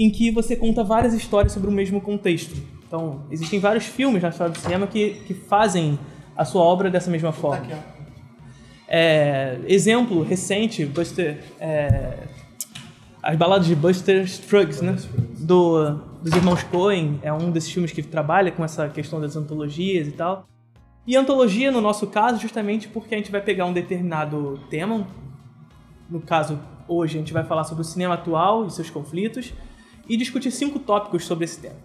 em 0.00 0.08
que 0.08 0.30
você 0.30 0.56
conta 0.56 0.82
várias 0.82 1.12
histórias 1.12 1.52
sobre 1.52 1.68
o 1.68 1.72
mesmo 1.72 2.00
contexto. 2.00 2.56
Então, 2.86 3.20
existem 3.30 3.60
vários 3.60 3.84
filmes 3.84 4.22
na 4.22 4.30
história 4.30 4.50
do 4.50 4.58
cinema 4.58 4.86
que, 4.86 5.10
que 5.26 5.34
fazem 5.34 5.98
a 6.34 6.42
sua 6.42 6.62
obra 6.62 6.90
dessa 6.90 7.10
mesma 7.10 7.32
forma. 7.32 7.66
É, 8.88 9.58
exemplo 9.66 10.22
recente, 10.22 10.86
Buster, 10.86 11.44
é, 11.60 12.14
as 13.22 13.36
baladas 13.36 13.66
de 13.66 13.76
Buster 13.76 14.26
Scruggs, 14.26 14.82
né? 14.82 14.96
Do, 15.38 15.92
dos 16.22 16.32
irmãos 16.34 16.62
Coen, 16.62 17.20
é 17.22 17.30
um 17.30 17.50
desses 17.50 17.70
filmes 17.70 17.92
que 17.92 18.02
trabalha 18.02 18.50
com 18.50 18.64
essa 18.64 18.88
questão 18.88 19.20
das 19.20 19.36
antologias 19.36 20.08
e 20.08 20.12
tal. 20.12 20.48
E 21.06 21.14
antologia, 21.14 21.70
no 21.70 21.82
nosso 21.82 22.06
caso, 22.06 22.40
justamente 22.40 22.88
porque 22.88 23.14
a 23.14 23.18
gente 23.18 23.30
vai 23.30 23.42
pegar 23.42 23.66
um 23.66 23.72
determinado 23.74 24.58
tema, 24.70 25.06
no 26.08 26.20
caso, 26.20 26.58
hoje 26.88 27.16
a 27.16 27.20
gente 27.20 27.34
vai 27.34 27.44
falar 27.44 27.64
sobre 27.64 27.82
o 27.82 27.84
cinema 27.84 28.14
atual 28.14 28.66
e 28.66 28.70
seus 28.70 28.88
conflitos, 28.88 29.52
e 30.10 30.16
discutir 30.16 30.50
cinco 30.50 30.80
tópicos 30.80 31.24
sobre 31.24 31.44
esse 31.44 31.60
tema. 31.60 31.76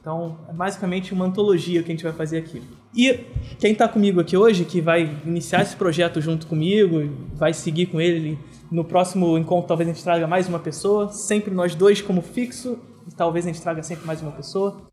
Então, 0.00 0.38
é 0.48 0.52
basicamente 0.54 1.12
uma 1.12 1.26
antologia 1.26 1.82
que 1.82 1.92
a 1.92 1.94
gente 1.94 2.02
vai 2.02 2.14
fazer 2.14 2.38
aqui. 2.38 2.62
E 2.94 3.20
quem 3.58 3.72
está 3.72 3.86
comigo 3.86 4.20
aqui 4.20 4.36
hoje, 4.36 4.64
que 4.64 4.80
vai 4.80 5.14
iniciar 5.24 5.60
esse 5.60 5.76
projeto 5.76 6.20
junto 6.20 6.46
comigo, 6.46 7.10
vai 7.34 7.52
seguir 7.52 7.86
com 7.86 8.00
ele 8.00 8.38
no 8.70 8.84
próximo 8.84 9.36
encontro, 9.36 9.68
talvez 9.68 9.88
a 9.88 9.92
gente 9.92 10.02
traga 10.02 10.26
mais 10.26 10.48
uma 10.48 10.58
pessoa, 10.58 11.10
sempre 11.10 11.54
nós 11.54 11.74
dois 11.74 12.00
como 12.00 12.22
fixo, 12.22 12.78
e 13.06 13.14
talvez 13.14 13.46
a 13.46 13.48
gente 13.52 13.60
traga 13.60 13.82
sempre 13.82 14.06
mais 14.06 14.22
uma 14.22 14.32
pessoa. 14.32 14.88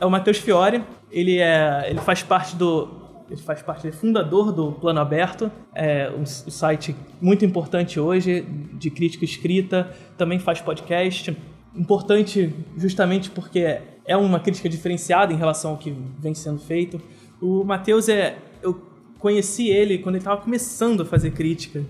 É 0.00 0.04
o 0.04 0.10
Matheus 0.10 0.38
Fiore, 0.38 0.82
ele, 1.12 1.38
é, 1.38 1.86
ele 1.88 2.00
faz 2.00 2.24
parte 2.24 2.56
do 2.56 3.00
ele 3.30 3.40
faz 3.40 3.62
parte, 3.62 3.86
ele 3.86 3.94
é 3.94 3.98
fundador 3.98 4.52
do 4.52 4.72
Plano 4.72 5.00
Aberto, 5.00 5.50
é 5.74 6.10
um 6.10 6.26
site 6.26 6.94
muito 7.20 7.44
importante 7.44 7.98
hoje 7.98 8.42
de 8.74 8.90
crítica 8.90 9.24
escrita, 9.24 9.90
também 10.18 10.38
faz 10.38 10.60
podcast. 10.60 11.34
Importante 11.74 12.54
justamente 12.76 13.30
porque 13.30 13.80
é 14.04 14.16
uma 14.16 14.40
crítica 14.40 14.68
diferenciada 14.68 15.32
em 15.32 15.36
relação 15.36 15.72
ao 15.72 15.78
que 15.78 15.94
vem 16.18 16.34
sendo 16.34 16.58
feito. 16.58 17.00
O 17.40 17.64
Matheus 17.64 18.08
é. 18.08 18.38
Eu 18.62 18.80
conheci 19.18 19.68
ele 19.68 19.98
quando 19.98 20.16
ele 20.16 20.22
estava 20.22 20.40
começando 20.40 21.02
a 21.02 21.04
fazer 21.04 21.30
crítica. 21.30 21.84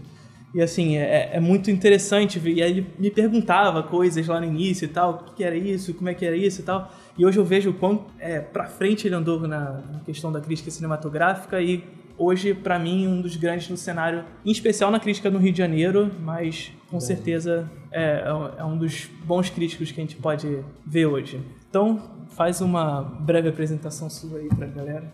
E 0.54 0.60
assim, 0.60 0.96
é, 0.98 1.30
é, 1.32 1.40
muito 1.40 1.70
interessante. 1.70 2.38
E 2.44 2.62
aí 2.62 2.70
ele 2.70 2.86
me 2.98 3.10
perguntava 3.10 3.82
coisas 3.82 4.26
lá 4.26 4.38
no 4.38 4.46
início 4.46 4.84
e 4.84 4.88
tal, 4.88 5.24
o 5.26 5.34
que 5.34 5.42
era 5.42 5.56
isso, 5.56 5.94
como 5.94 6.10
é 6.10 6.14
que 6.14 6.24
era 6.24 6.36
isso 6.36 6.60
e 6.60 6.64
tal. 6.64 6.92
E 7.16 7.24
hoje 7.24 7.38
eu 7.38 7.44
vejo 7.44 7.70
o 7.70 7.74
quão 7.74 8.06
é, 8.18 8.38
pra 8.38 8.66
frente 8.66 9.06
ele 9.06 9.14
andou 9.14 9.40
na, 9.40 9.82
na 9.90 10.00
questão 10.00 10.30
da 10.30 10.40
crítica 10.40 10.70
cinematográfica 10.70 11.60
e 11.60 11.82
hoje, 12.18 12.54
para 12.54 12.78
mim, 12.78 13.06
um 13.06 13.20
dos 13.20 13.36
grandes 13.36 13.68
no 13.70 13.76
cenário, 13.76 14.24
em 14.44 14.50
especial 14.50 14.90
na 14.90 15.00
crítica 15.00 15.30
no 15.30 15.38
Rio 15.38 15.52
de 15.52 15.58
Janeiro, 15.58 16.10
mas 16.20 16.70
com 16.92 17.00
certeza 17.00 17.68
é, 17.90 18.22
é 18.58 18.64
um 18.64 18.76
dos 18.76 19.08
bons 19.24 19.48
críticos 19.48 19.90
que 19.90 19.98
a 19.98 20.04
gente 20.04 20.16
pode 20.16 20.62
ver 20.86 21.06
hoje. 21.06 21.40
Então, 21.68 21.98
faz 22.28 22.60
uma 22.60 23.00
breve 23.00 23.48
apresentação 23.48 24.10
sua 24.10 24.38
aí 24.38 24.48
pra 24.48 24.66
galera. 24.66 25.12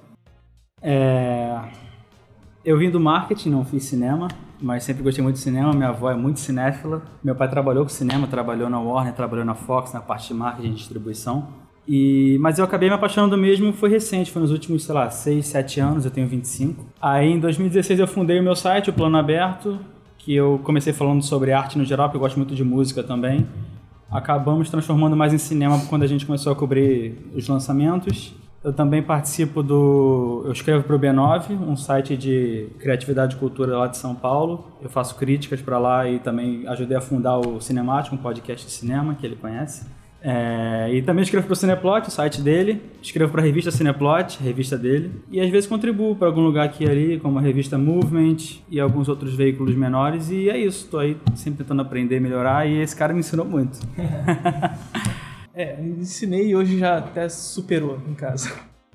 É... 0.83 1.57
Eu 2.65 2.77
vim 2.77 2.91
do 2.91 2.99
marketing, 2.99 3.51
não 3.51 3.65
fiz 3.65 3.85
cinema, 3.85 4.27
mas 4.61 4.83
sempre 4.83 5.05
gostei 5.05 5.23
muito 5.23 5.37
de 5.37 5.43
cinema. 5.43 5.73
Minha 5.73 5.91
avó 5.91 6.11
é 6.11 6.17
muito 6.17 6.41
cinéfila. 6.41 7.01
Meu 7.23 7.37
pai 7.37 7.49
trabalhou 7.49 7.85
com 7.85 7.91
cinema, 7.91 8.27
trabalhou 8.27 8.69
na 8.69 8.81
Warner, 8.81 9.15
trabalhou 9.15 9.45
na 9.45 9.55
Fox, 9.55 9.93
na 9.93 10.01
parte 10.01 10.29
de 10.29 10.35
marketing 10.35 10.71
e 10.71 10.75
distribuição. 10.75 11.47
E, 11.87 12.37
mas 12.41 12.59
eu 12.59 12.65
acabei 12.65 12.89
me 12.89 12.95
apaixonando 12.97 13.39
mesmo, 13.39 13.73
foi 13.73 13.89
recente, 13.89 14.33
foi 14.33 14.43
nos 14.43 14.51
últimos, 14.51 14.85
sei 14.85 14.95
lá, 14.95 15.09
6, 15.09 15.47
7 15.47 15.81
anos, 15.81 16.05
eu 16.05 16.11
tenho 16.11 16.27
25. 16.27 16.85
Aí 17.01 17.31
em 17.31 17.39
2016 17.39 18.01
eu 18.01 18.07
fundei 18.07 18.39
o 18.41 18.43
meu 18.43 18.57
site, 18.57 18.91
o 18.91 18.93
Plano 18.93 19.17
Aberto, 19.17 19.79
que 20.29 20.35
eu 20.35 20.61
comecei 20.63 20.93
falando 20.93 21.23
sobre 21.23 21.53
arte 21.53 21.79
no 21.79 21.87
geral, 21.87 22.09
porque 22.09 22.19
eu 22.19 22.21
gosto 22.21 22.37
muito 22.37 22.55
de 22.55 22.63
música 22.63 23.03
também. 23.03 23.49
Acabamos 24.11 24.69
transformando 24.69 25.17
mais 25.17 25.33
em 25.33 25.39
cinema 25.39 25.81
quando 25.89 26.03
a 26.03 26.07
gente 26.07 26.27
começou 26.27 26.53
a 26.53 26.55
cobrir 26.55 27.31
os 27.35 27.49
lançamentos. 27.49 28.35
Eu 28.63 28.71
também 28.71 29.03
participo 29.03 29.63
do. 29.63 30.43
Eu 30.45 30.53
escrevo 30.53 30.85
para 30.85 30.95
o 30.95 30.99
B9, 30.99 31.53
um 31.67 31.75
site 31.77 32.15
de 32.15 32.69
criatividade 32.79 33.37
e 33.37 33.39
cultura 33.39 33.79
lá 33.79 33.87
de 33.87 33.97
São 33.97 34.15
Paulo. 34.15 34.67
Eu 34.83 34.91
faço 34.91 35.17
críticas 35.17 35.63
para 35.63 35.79
lá 35.79 36.07
e 36.07 36.19
também 36.19 36.69
ajudei 36.69 36.99
a 36.99 37.01
fundar 37.01 37.39
o 37.39 37.59
Cinemático, 37.59 38.15
um 38.15 38.19
podcast 38.19 38.67
de 38.67 38.73
cinema 38.73 39.15
que 39.15 39.25
ele 39.25 39.37
conhece. 39.37 39.87
É, 40.21 40.89
e 40.93 41.01
também 41.03 41.23
escrevo 41.23 41.47
para 41.47 41.53
o 41.53 41.57
Cineplot, 41.57 42.09
o 42.09 42.11
site 42.11 42.41
dele. 42.41 42.83
Escrevo 43.01 43.31
para 43.31 43.41
a 43.41 43.45
revista 43.45 43.71
Cineplot, 43.71 44.43
revista 44.43 44.77
dele. 44.77 45.13
E 45.31 45.41
às 45.41 45.49
vezes 45.49 45.69
contribuo 45.69 46.17
para 46.17 46.27
algum 46.27 46.41
lugar 46.41 46.65
aqui 46.65 46.85
e 46.85 46.91
ali, 46.91 47.21
como 47.21 47.39
a 47.39 47.43
revista 47.43 47.79
Movement 47.79 48.37
e 48.69 48.81
alguns 48.81 49.09
outros 49.09 49.35
veículos 49.35 49.75
menores. 49.75 50.31
E 50.31 50.51
é 50.51 50.59
isso, 50.59 50.85
estou 50.85 51.01
aí 51.01 51.17
sempre 51.35 51.59
tentando 51.65 51.83
aprender, 51.83 52.21
melhorar. 52.21 52.67
E 52.67 52.81
esse 52.81 52.97
cara 52.97 53.13
me 53.13 53.21
ensinou 53.21 53.47
muito. 53.47 53.79
é, 55.55 55.81
ensinei 55.83 56.49
e 56.49 56.57
hoje 56.57 56.79
já 56.79 56.99
até 56.99 57.29
superou 57.29 57.99
em 58.09 58.15
casa. 58.15 58.53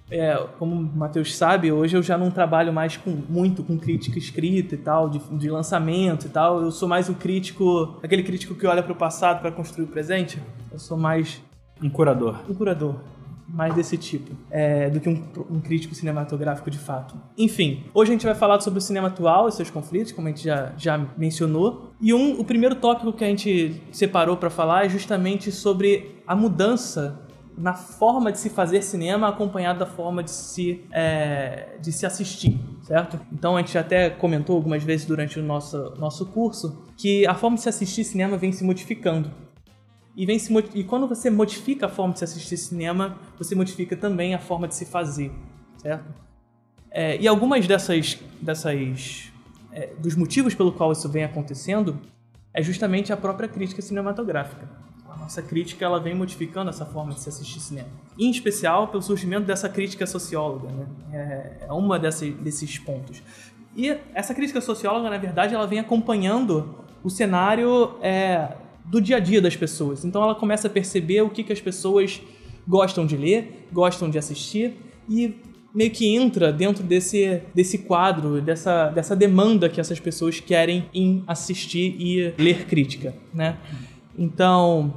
É, 0.10 0.36
como 0.60 0.76
o 0.76 0.98
Matheus 0.98 1.36
sabe, 1.36 1.72
hoje 1.72 1.96
eu 1.96 2.04
já 2.04 2.18
não 2.18 2.30
trabalho 2.30 2.72
mais 2.72 2.98
com, 2.98 3.10
muito 3.10 3.64
com 3.64 3.78
crítica 3.78 4.18
escrita 4.18 4.76
e 4.76 4.78
tal, 4.78 5.10
de, 5.10 5.20
de 5.20 5.50
lançamento 5.50 6.28
e 6.28 6.30
tal. 6.30 6.62
Eu 6.62 6.72
sou 6.72 6.88
mais 6.88 7.10
o 7.10 7.16
crítico, 7.16 8.00
aquele 8.04 8.24
crítico 8.24 8.54
que 8.56 8.68
olha 8.68 8.84
para 8.84 8.92
o 8.92 8.96
passado 8.96 9.42
para 9.42 9.52
construir 9.52 9.86
o 9.86 9.88
presente. 9.88 10.40
Eu 10.72 10.80
sou 10.80 10.98
mais. 10.98 11.42
Um 11.82 11.90
curador. 11.90 12.40
Um 12.50 12.54
curador. 12.54 12.96
Mais 13.48 13.74
desse 13.76 13.98
tipo. 13.98 14.32
É, 14.50 14.90
do 14.90 15.00
que 15.00 15.10
um, 15.10 15.22
um, 15.50 15.60
crítico 15.60 15.94
cinematográfico 15.94 16.72
de 16.72 16.78
fato. 16.78 17.16
Enfim, 17.38 17.84
hoje 17.94 18.12
a 18.12 18.14
gente 18.14 18.26
vai 18.26 18.34
falar 18.34 18.60
sobre 18.62 18.80
o 18.80 18.82
cinema 18.82 19.10
atual 19.10 19.48
e 19.48 19.52
seus 19.52 19.70
conflitos, 19.70 20.12
como 20.12 20.28
a 20.28 20.32
gente 20.32 20.44
já, 20.44 20.74
já 20.78 20.98
mencionou. 21.18 21.92
E 22.02 22.14
um, 22.14 22.40
o 22.40 22.46
primeiro 22.46 22.76
tópico 22.76 23.14
que 23.14 23.24
a 23.24 23.28
gente 23.28 23.82
separou 23.92 24.38
para 24.38 24.50
falar 24.50 24.86
é 24.86 24.90
justamente 24.90 25.52
sobre 25.52 26.22
a 26.26 26.36
mudança 26.36 27.23
na 27.58 27.74
forma 27.74 28.32
de 28.32 28.40
se 28.40 28.50
fazer 28.50 28.82
cinema 28.82 29.28
acompanhado 29.28 29.80
da 29.80 29.86
forma 29.86 30.24
de 30.24 30.32
se, 30.32 30.84
é, 30.92 31.78
de 31.80 31.92
se 31.92 32.06
assistir, 32.06 32.60
certo? 32.82 33.20
Então 33.32 33.56
a 33.56 33.60
gente 33.60 33.78
até 33.78 34.10
comentou 34.10 34.56
algumas 34.56 34.84
vezes 34.84 35.06
durante 35.06 35.40
o 35.40 35.44
nosso, 35.44 35.94
nosso 35.98 36.26
curso 36.28 36.84
que 36.98 37.26
a 37.28 37.36
forma 37.36 37.56
de 37.56 37.64
se 37.64 37.70
assistir 37.70 38.04
cinema 38.04 38.38
vem 38.38 38.52
se 38.52 38.64
modificando. 38.64 39.32
E, 40.16 40.26
vem 40.26 40.38
se, 40.38 40.54
e 40.76 40.84
quando 40.84 41.08
você 41.08 41.30
modifica 41.30 41.88
a 41.88 41.90
forma 41.90 42.14
de 42.14 42.20
se 42.20 42.26
assistir 42.26 42.58
cinema, 42.58 43.18
você 43.38 43.56
modifica 43.56 43.96
também 43.96 44.36
a 44.36 44.40
forma 44.40 44.68
de 44.68 44.76
se 44.76 44.86
fazer, 44.86 45.32
certo? 45.78 46.14
É, 46.92 47.18
e 47.20 47.28
algumas 47.28 47.68
dessas, 47.68 48.20
dessas 48.40 49.32
é, 49.72 49.94
dos 49.98 50.16
motivos 50.16 50.54
pelo 50.54 50.72
qual 50.72 50.92
isso 50.92 51.10
vem 51.10 51.24
acontecendo 51.24 52.00
é 52.54 52.62
justamente 52.62 53.12
a 53.12 53.18
própria 53.18 53.50
crítica 53.50 53.82
cinematográfica 53.82 54.70
nossa 55.18 55.42
crítica 55.42 55.86
ela 55.86 56.00
vem 56.00 56.16
modificando 56.16 56.70
essa 56.70 56.86
forma 56.86 57.14
de 57.14 57.20
se 57.20 57.30
assistir 57.30 57.60
cinema. 57.60 57.88
Em 58.18 58.30
especial 58.30 58.88
pelo 58.88 59.02
surgimento 59.02 59.46
dessa 59.46 59.70
crítica 59.70 60.06
socióloga, 60.06 60.70
né? 60.70 60.86
É, 61.12 61.66
é 61.68 61.74
uma 61.74 61.98
dessas, 62.00 62.34
desses 62.36 62.78
pontos. 62.78 63.22
E 63.76 63.98
essa 64.14 64.34
crítica 64.34 64.62
socióloga, 64.62 65.10
na 65.10 65.18
verdade, 65.18 65.56
ela 65.56 65.66
vem 65.66 65.80
acompanhando 65.80 66.76
o 67.04 67.10
cenário 67.10 67.96
é, 68.02 68.50
do 68.86 69.02
dia 69.02 69.18
a 69.18 69.20
dia 69.20 69.42
das 69.42 69.56
pessoas. 69.56 70.06
Então 70.06 70.22
ela 70.24 70.36
começa 70.36 70.68
a 70.68 70.70
perceber 70.70 71.22
o 71.22 71.30
que, 71.30 71.44
que 71.44 71.54
as 71.54 71.62
pessoas 71.62 72.22
gostam 72.68 73.06
de 73.06 73.18
ler, 73.18 73.68
gostam 73.72 74.10
de 74.10 74.18
assistir 74.18 74.76
e 75.10 75.36
meio 75.74 75.90
que 75.90 76.16
entra 76.16 76.54
dentro 76.54 76.84
desse, 76.84 77.42
desse 77.54 77.80
quadro, 77.80 78.40
dessa, 78.40 78.90
dessa 78.90 79.16
demanda 79.16 79.68
que 79.68 79.82
essas 79.82 80.00
pessoas 80.00 80.40
querem 80.40 80.88
em 80.94 81.24
assistir 81.26 81.96
e 82.00 82.34
ler 82.38 82.66
crítica, 82.66 83.16
né? 83.34 83.58
Então, 84.18 84.94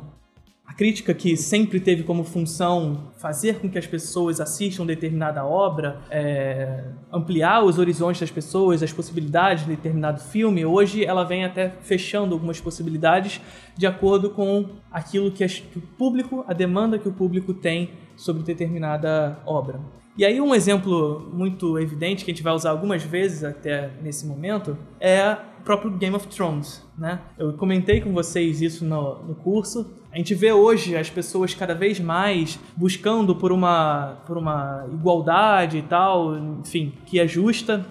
crítica 0.77 1.15
que 1.15 1.37
sempre 1.37 1.81
teve 1.81 2.03
como 2.03 2.23
função 2.23 3.13
fazer 3.19 3.59
com 3.59 3.69
que 3.69 3.79
as 3.79 3.87
pessoas 3.87 4.41
assistam 4.41 4.85
determinada 4.85 5.45
obra, 5.45 6.01
é, 6.11 6.85
ampliar 7.11 7.65
os 7.65 7.79
horizontes 7.79 8.21
das 8.21 8.31
pessoas, 8.31 8.83
as 8.83 8.93
possibilidades 8.93 9.65
de 9.65 9.75
determinado 9.75 10.21
filme, 10.21 10.67
hoje 10.67 11.05
ela 11.05 11.25
vem 11.25 11.45
até 11.45 11.71
fechando 11.81 12.35
algumas 12.35 12.61
possibilidades 12.61 13.41
de 13.77 13.87
acordo 13.87 14.31
com 14.31 14.67
aquilo 14.91 15.31
que, 15.31 15.43
as, 15.43 15.59
que 15.59 15.79
o 15.79 15.83
público, 15.83 16.45
a 16.47 16.53
demanda 16.53 16.99
que 16.99 17.09
o 17.09 17.13
público 17.13 17.55
tem 17.55 17.91
sobre 18.15 18.43
determinada 18.43 19.39
obra. 19.47 19.81
E 20.19 20.25
aí 20.25 20.41
um 20.41 20.55
exemplo 20.55 21.31
muito 21.33 21.79
evidente 21.79 22.25
que 22.25 22.31
a 22.31 22.35
gente 22.35 22.43
vai 22.43 22.55
usar 22.55 22.71
algumas 22.71 23.03
vezes 23.03 23.45
até 23.45 23.91
nesse 24.03 24.27
momento 24.27 24.77
é 24.99 25.37
próprio 25.67 25.91
Game 25.91 26.15
of 26.15 26.29
Thrones, 26.29 26.83
né? 26.97 27.21
Eu 27.37 27.53
comentei 27.55 28.01
com 28.01 28.13
vocês 28.13 28.63
isso 28.63 28.85
no, 28.85 29.23
no 29.25 29.35
curso. 29.35 29.93
A 30.13 30.17
gente 30.17 30.33
vê 30.33 30.53
hoje 30.53 30.97
as 30.97 31.11
pessoas 31.11 31.53
cada 31.55 31.75
vez 31.75 31.99
mais 31.99 32.59
buscando 32.77 33.35
por 33.35 33.51
uma, 33.51 34.23
por 34.27 34.39
uma 34.39 34.87
igualdade 34.95 35.79
e 35.79 35.83
tal, 35.83 36.39
enfim, 36.39 36.95
que 37.05 37.19
é 37.19 37.27
justa, 37.27 37.85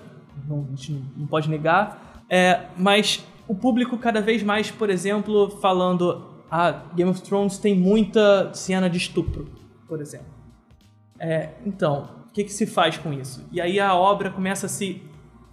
não, 0.48 0.66
a 0.72 0.76
gente 0.76 1.04
não 1.18 1.28
pode 1.28 1.50
negar, 1.50 2.24
é, 2.30 2.68
mas 2.78 3.24
o 3.48 3.54
público 3.54 3.98
cada 3.98 4.22
vez 4.22 4.42
mais, 4.42 4.72
por 4.72 4.90
exemplo, 4.90 5.50
falando 5.62 6.26
ah, 6.50 6.84
Game 6.96 7.12
of 7.12 7.22
Thrones 7.22 7.58
tem 7.58 7.76
muita 7.76 8.54
cena 8.54 8.90
de 8.90 8.98
estupro, 8.98 9.52
por 9.88 10.02
exemplo. 10.02 10.34
É, 11.20 11.50
então, 11.66 12.10
o 12.30 12.32
que, 12.32 12.46
que 12.46 12.54
se 12.54 12.66
faz 12.66 12.98
com 12.98 13.12
isso? 13.12 13.46
E 13.52 13.60
aí 13.60 13.80
a 13.80 13.94
obra 13.94 14.30
começa 14.30 14.66
a 14.66 14.70
se 14.70 15.04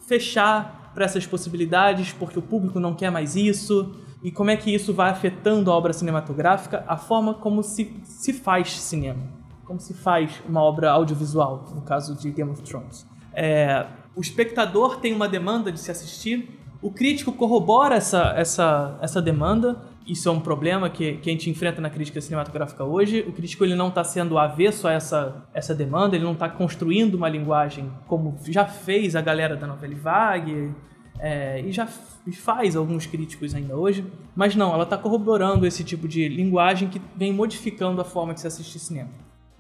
fechar 0.07 0.82
para 0.95 1.05
essas 1.05 1.27
possibilidades, 1.27 2.13
porque 2.13 2.39
o 2.39 2.43
público 2.43 2.79
não 2.79 2.95
quer 2.95 3.11
mais 3.11 3.37
isso, 3.37 3.95
E 4.23 4.31
como 4.31 4.51
é 4.51 4.57
que 4.57 4.73
isso 4.73 4.95
vai 4.95 5.11
afetando 5.11 5.71
a 5.71 5.75
obra 5.75 5.93
cinematográfica, 5.93 6.85
a 6.87 6.97
forma 6.97 7.35
como 7.35 7.61
se, 7.63 8.01
se 8.05 8.33
faz 8.33 8.81
cinema, 8.81 9.25
como 9.65 9.81
se 9.81 9.93
faz 9.95 10.41
uma 10.49 10.63
obra 10.63 10.93
audiovisual, 10.93 11.65
no 11.75 11.83
caso 11.83 12.15
de 12.15 12.31
Game 12.31 12.51
of 12.51 12.63
Thrones. 12.63 13.05
É, 13.35 13.85
o 14.15 14.21
espectador 14.21 14.99
tem 15.01 15.13
uma 15.13 15.29
demanda 15.29 15.73
de 15.73 15.81
se 15.81 15.91
assistir, 15.91 16.61
o 16.81 16.91
crítico 16.91 17.33
corrobora 17.33 17.97
essa, 17.97 18.33
essa, 18.37 18.97
essa 19.01 19.21
demanda, 19.21 19.83
isso 20.07 20.29
é 20.29 20.33
um 20.33 20.41
problema 20.41 20.91
que, 20.91 21.15
que 21.19 21.31
a 21.31 21.33
gente 21.33 21.49
enfrenta 21.49 21.81
na 21.81 21.89
crítica 21.91 22.21
cinematográfica 22.21 22.85
hoje. 22.85 23.21
O 23.27 23.33
crítico 23.33 23.65
ele 23.65 23.75
não 23.75 23.89
está 23.89 24.03
sendo 24.03 24.39
avesso 24.39 24.89
a 24.89 24.93
essa, 24.93 25.47
essa 25.55 25.75
demanda, 25.75 26.17
ele 26.17 26.25
não 26.25 26.33
está 26.33 26.49
construindo 26.49 27.15
uma 27.15 27.29
linguagem 27.29 27.91
como 28.07 28.37
já 28.49 28.65
fez 28.65 29.15
a 29.15 29.21
galera 29.21 29.57
da 29.57 29.67
novela 29.67 29.95
Vague, 29.95 30.75
é, 31.19 31.61
e 31.61 31.71
já 31.71 31.87
faz 31.87 32.75
alguns 32.75 33.07
críticos 33.07 33.55
ainda 33.55 33.77
hoje, 33.77 34.05
mas 34.35 34.57
não, 34.57 34.73
ela 34.73 34.85
está 34.85 34.99
corroborando 34.99 35.67
esse 35.67 35.85
tipo 35.85 36.09
de 36.09 36.29
linguagem 36.29 36.89
que 36.89 37.01
vem 37.17 37.33
modificando 37.33 38.01
a 38.01 38.05
forma 38.05 38.35
de 38.35 38.41
se 38.41 38.47
assistir 38.47 38.79
cinema. 38.79 39.11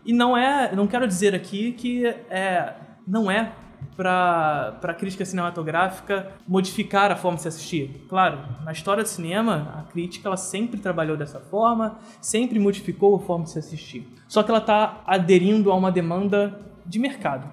E 0.04 0.12
não 0.12 0.36
é, 0.36 0.74
não 0.74 0.86
quero 0.86 1.06
dizer 1.06 1.34
aqui 1.34 1.72
que 1.72 2.06
é, 2.06 2.74
não 3.06 3.30
é 3.30 3.52
para 3.96 4.78
a 4.82 4.94
crítica 4.94 5.24
cinematográfica 5.24 6.32
modificar 6.46 7.10
a 7.10 7.16
forma 7.16 7.36
de 7.36 7.42
se 7.42 7.48
assistir. 7.48 8.06
Claro, 8.08 8.38
na 8.64 8.72
história 8.72 9.02
do 9.02 9.08
cinema, 9.08 9.74
a 9.78 9.90
crítica 9.90 10.28
ela 10.28 10.36
sempre 10.36 10.80
trabalhou 10.80 11.16
dessa 11.16 11.40
forma, 11.40 11.98
sempre 12.20 12.58
modificou 12.58 13.16
a 13.16 13.20
forma 13.20 13.44
de 13.44 13.50
se 13.50 13.58
assistir. 13.58 14.06
Só 14.28 14.42
que 14.42 14.50
ela 14.50 14.60
está 14.60 15.02
aderindo 15.06 15.70
a 15.70 15.74
uma 15.74 15.92
demanda 15.92 16.58
de 16.84 16.98
mercado. 16.98 17.48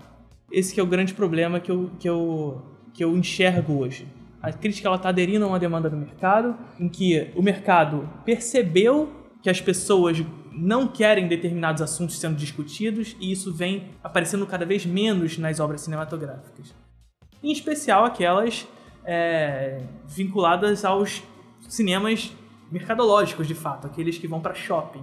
Esse 0.52 0.80
é 0.80 0.84
o 0.84 0.88
grande 0.88 1.14
problema 1.14 1.60
que 1.60 1.72
eu, 1.72 1.92
que 2.00 2.10
eu, 2.10 2.62
que 2.94 3.04
eu 3.04 3.16
enxergo 3.16 3.78
hoje. 3.80 4.08
A 4.42 4.52
crítica 4.52 4.94
está 4.94 5.10
aderindo 5.10 5.46
a 5.46 5.48
uma 5.50 5.60
demanda 5.60 5.90
do 5.90 5.98
mercado, 5.98 6.56
em 6.80 6.88
que 6.88 7.30
o 7.36 7.42
mercado 7.42 8.10
percebeu 8.24 9.10
que 9.42 9.50
as 9.50 9.62
pessoas 9.62 10.24
não 10.60 10.88
querem 10.88 11.28
determinados 11.28 11.82
assuntos 11.82 12.20
sendo 12.20 12.36
discutidos 12.36 13.16
e 13.20 13.32
isso 13.32 13.54
vem 13.54 13.86
aparecendo 14.04 14.46
cada 14.46 14.66
vez 14.66 14.86
menos 14.86 15.38
nas 15.38 15.60
obras 15.60 15.82
cinematográficas. 15.82 16.74
Em 17.42 17.52
especial 17.52 18.04
aquelas 18.04 18.68
é, 19.06 19.82
vinculadas 20.06 20.84
aos 20.84 21.24
cinemas 21.68 22.34
mercadológicos, 22.70 23.48
de 23.48 23.56
fato, 23.56 23.88
aqueles 23.88 24.18
que 24.18 24.28
vão 24.28 24.42
para 24.42 24.54
shopping. 24.54 25.02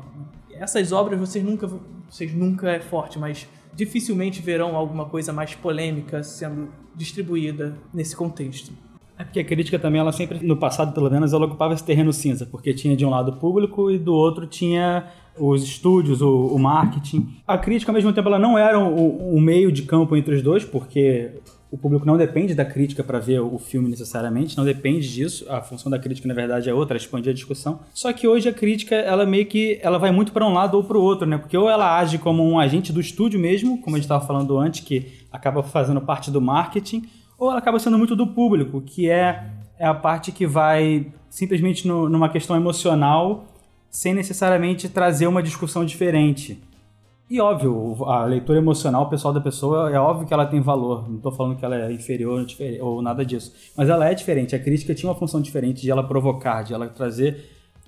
Essas 0.52 0.92
obras 0.92 1.18
vocês 1.18 1.44
nunca, 1.44 1.66
vocês 2.08 2.32
nunca 2.34 2.70
é 2.70 2.80
forte, 2.80 3.18
mas 3.18 3.48
dificilmente 3.74 4.40
verão 4.40 4.76
alguma 4.76 5.06
coisa 5.06 5.32
mais 5.32 5.54
polêmica 5.54 6.22
sendo 6.22 6.68
distribuída 6.94 7.76
nesse 7.92 8.14
contexto. 8.14 8.72
É 9.18 9.24
porque 9.24 9.40
a 9.40 9.44
crítica 9.44 9.78
também, 9.78 10.00
ela 10.00 10.12
sempre, 10.12 10.46
no 10.46 10.56
passado 10.56 10.92
pelo 10.92 11.10
menos, 11.10 11.32
ela 11.32 11.46
ocupava 11.46 11.72
esse 11.72 11.84
terreno 11.84 12.12
cinza, 12.12 12.44
porque 12.46 12.74
tinha 12.74 12.94
de 12.94 13.04
um 13.04 13.10
lado 13.10 13.34
público 13.34 13.90
e 13.90 13.98
do 13.98 14.14
outro 14.14 14.46
tinha 14.46 15.10
os 15.38 15.62
estúdios, 15.62 16.20
o, 16.20 16.46
o 16.46 16.58
marketing. 16.58 17.28
A 17.46 17.58
crítica, 17.58 17.90
ao 17.90 17.94
mesmo 17.94 18.12
tempo, 18.12 18.28
ela 18.28 18.38
não 18.38 18.58
era 18.58 18.78
o, 18.78 19.34
o 19.34 19.40
meio 19.40 19.70
de 19.70 19.82
campo 19.82 20.16
entre 20.16 20.34
os 20.34 20.42
dois, 20.42 20.64
porque 20.64 21.30
o 21.70 21.76
público 21.76 22.06
não 22.06 22.16
depende 22.16 22.54
da 22.54 22.64
crítica 22.64 23.02
para 23.02 23.18
ver 23.18 23.40
o 23.40 23.58
filme 23.58 23.88
necessariamente, 23.88 24.56
não 24.56 24.64
depende 24.64 25.12
disso. 25.12 25.44
A 25.48 25.60
função 25.60 25.90
da 25.90 25.98
crítica, 25.98 26.28
na 26.28 26.34
verdade, 26.34 26.70
é 26.70 26.74
outra, 26.74 26.96
expandir 26.96 27.30
a 27.30 27.34
discussão. 27.34 27.80
Só 27.92 28.12
que 28.12 28.26
hoje 28.26 28.48
a 28.48 28.52
crítica, 28.52 28.94
ela 28.94 29.26
meio 29.26 29.46
que 29.46 29.78
ela 29.82 29.98
vai 29.98 30.10
muito 30.10 30.32
para 30.32 30.46
um 30.46 30.52
lado 30.52 30.76
ou 30.76 30.84
para 30.84 30.96
o 30.96 31.02
outro, 31.02 31.26
né? 31.26 31.36
Porque 31.38 31.56
ou 31.56 31.68
ela 31.68 31.98
age 31.98 32.18
como 32.18 32.42
um 32.42 32.58
agente 32.58 32.92
do 32.92 33.00
estúdio 33.00 33.38
mesmo, 33.38 33.80
como 33.82 33.96
a 33.96 33.98
gente 33.98 34.04
estava 34.04 34.24
falando 34.24 34.56
antes, 34.58 34.80
que 34.80 35.06
acaba 35.30 35.62
fazendo 35.62 36.00
parte 36.00 36.30
do 36.30 36.40
marketing, 36.40 37.04
ou 37.38 37.50
ela 37.50 37.58
acaba 37.58 37.78
sendo 37.78 37.98
muito 37.98 38.16
do 38.16 38.28
público, 38.28 38.80
que 38.80 39.10
é, 39.10 39.44
é 39.78 39.86
a 39.86 39.94
parte 39.94 40.32
que 40.32 40.46
vai 40.46 41.06
simplesmente 41.28 41.86
no, 41.86 42.08
numa 42.08 42.28
questão 42.28 42.56
emocional, 42.56 43.44
sem 43.96 44.12
necessariamente 44.12 44.90
trazer 44.90 45.26
uma 45.26 45.42
discussão 45.42 45.82
diferente. 45.82 46.62
E 47.30 47.40
óbvio, 47.40 48.04
a 48.04 48.26
leitura 48.26 48.58
emocional 48.58 49.08
pessoal 49.08 49.32
da 49.32 49.40
pessoa, 49.40 49.90
é 49.90 49.98
óbvio 49.98 50.26
que 50.26 50.34
ela 50.34 50.44
tem 50.44 50.60
valor. 50.60 51.08
Não 51.08 51.16
estou 51.16 51.32
falando 51.32 51.56
que 51.56 51.64
ela 51.64 51.74
é 51.76 51.90
inferior 51.90 52.46
ou 52.82 53.00
nada 53.00 53.24
disso. 53.24 53.54
Mas 53.74 53.88
ela 53.88 54.06
é 54.06 54.12
diferente. 54.12 54.54
A 54.54 54.58
crítica 54.58 54.94
tinha 54.94 55.08
uma 55.08 55.18
função 55.18 55.40
diferente 55.40 55.80
de 55.80 55.90
ela 55.90 56.06
provocar, 56.06 56.62
de 56.62 56.74
ela 56.74 56.88
trazer 56.88 57.42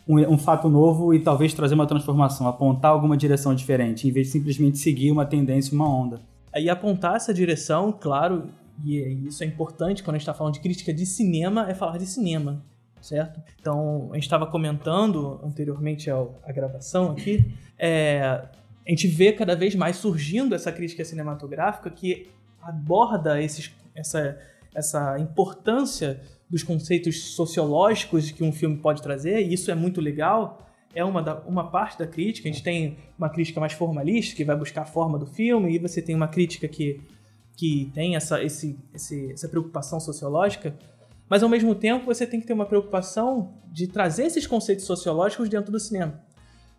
um, 0.08 0.18
um, 0.32 0.38
fato 0.38 0.66
novo 0.70 1.12
e 1.12 1.20
talvez 1.20 1.52
trazer 1.52 1.74
uma 1.74 1.86
transformação, 1.86 2.48
apontar 2.48 2.90
alguma 2.90 3.14
direção 3.14 3.54
diferente, 3.54 4.08
em 4.08 4.10
vez 4.10 4.28
de 4.28 4.32
simplesmente 4.32 4.78
seguir 4.78 5.12
uma 5.12 5.26
tendência, 5.26 5.74
uma 5.74 5.86
onda. 5.86 6.22
E 6.56 6.70
apontar 6.70 7.16
essa 7.16 7.34
direção, 7.34 7.92
claro, 7.92 8.44
e 8.82 9.26
isso 9.28 9.44
é 9.44 9.46
importante 9.46 10.02
quando 10.02 10.14
a 10.14 10.18
gente 10.18 10.22
está 10.22 10.32
falando 10.32 10.54
de 10.54 10.60
crítica 10.60 10.90
de 10.90 11.04
cinema, 11.04 11.68
é 11.68 11.74
falar 11.74 11.98
de 11.98 12.06
cinema, 12.06 12.64
certo? 13.00 13.40
Então, 13.60 14.08
a 14.10 14.14
gente 14.14 14.24
estava 14.24 14.46
comentando 14.46 15.40
anteriormente 15.42 16.10
à 16.10 16.52
gravação 16.52 17.12
aqui, 17.12 17.52
é, 17.78 18.20
a 18.22 18.90
gente 18.90 19.06
vê 19.06 19.32
cada 19.32 19.54
vez 19.54 19.74
mais 19.74 19.96
surgindo 19.96 20.54
essa 20.54 20.72
crítica 20.72 21.04
cinematográfica 21.04 21.90
que 21.90 22.28
aborda 22.62 23.40
esses, 23.40 23.70
essa, 23.94 24.38
essa 24.74 25.18
importância 25.18 26.20
dos 26.48 26.62
conceitos 26.62 27.34
sociológicos 27.34 28.30
que 28.30 28.42
um 28.42 28.52
filme 28.52 28.78
pode 28.78 29.02
trazer, 29.02 29.46
e 29.46 29.52
isso 29.52 29.70
é 29.70 29.74
muito 29.74 30.00
legal. 30.00 30.66
É 30.94 31.04
uma, 31.04 31.22
da, 31.22 31.40
uma 31.40 31.70
parte 31.70 31.98
da 31.98 32.06
crítica. 32.06 32.48
A 32.48 32.52
gente 32.52 32.64
tem 32.64 32.96
uma 33.18 33.28
crítica 33.28 33.60
mais 33.60 33.74
formalista, 33.74 34.34
que 34.34 34.42
vai 34.42 34.56
buscar 34.56 34.82
a 34.82 34.86
forma 34.86 35.18
do 35.18 35.26
filme, 35.26 35.74
e 35.74 35.78
você 35.78 36.00
tem 36.00 36.14
uma 36.14 36.28
crítica 36.28 36.66
que 36.66 37.00
que 37.58 37.90
tem 37.92 38.14
essa, 38.14 38.40
esse, 38.40 38.78
esse, 38.94 39.32
essa 39.32 39.48
preocupação 39.48 39.98
sociológica, 39.98 40.78
mas 41.28 41.42
ao 41.42 41.48
mesmo 41.48 41.74
tempo 41.74 42.06
você 42.06 42.26
tem 42.26 42.40
que 42.40 42.46
ter 42.46 42.52
uma 42.52 42.66
preocupação 42.66 43.54
de 43.70 43.86
trazer 43.86 44.24
esses 44.24 44.46
conceitos 44.46 44.84
sociológicos 44.84 45.48
dentro 45.48 45.70
do 45.70 45.78
cinema. 45.78 46.22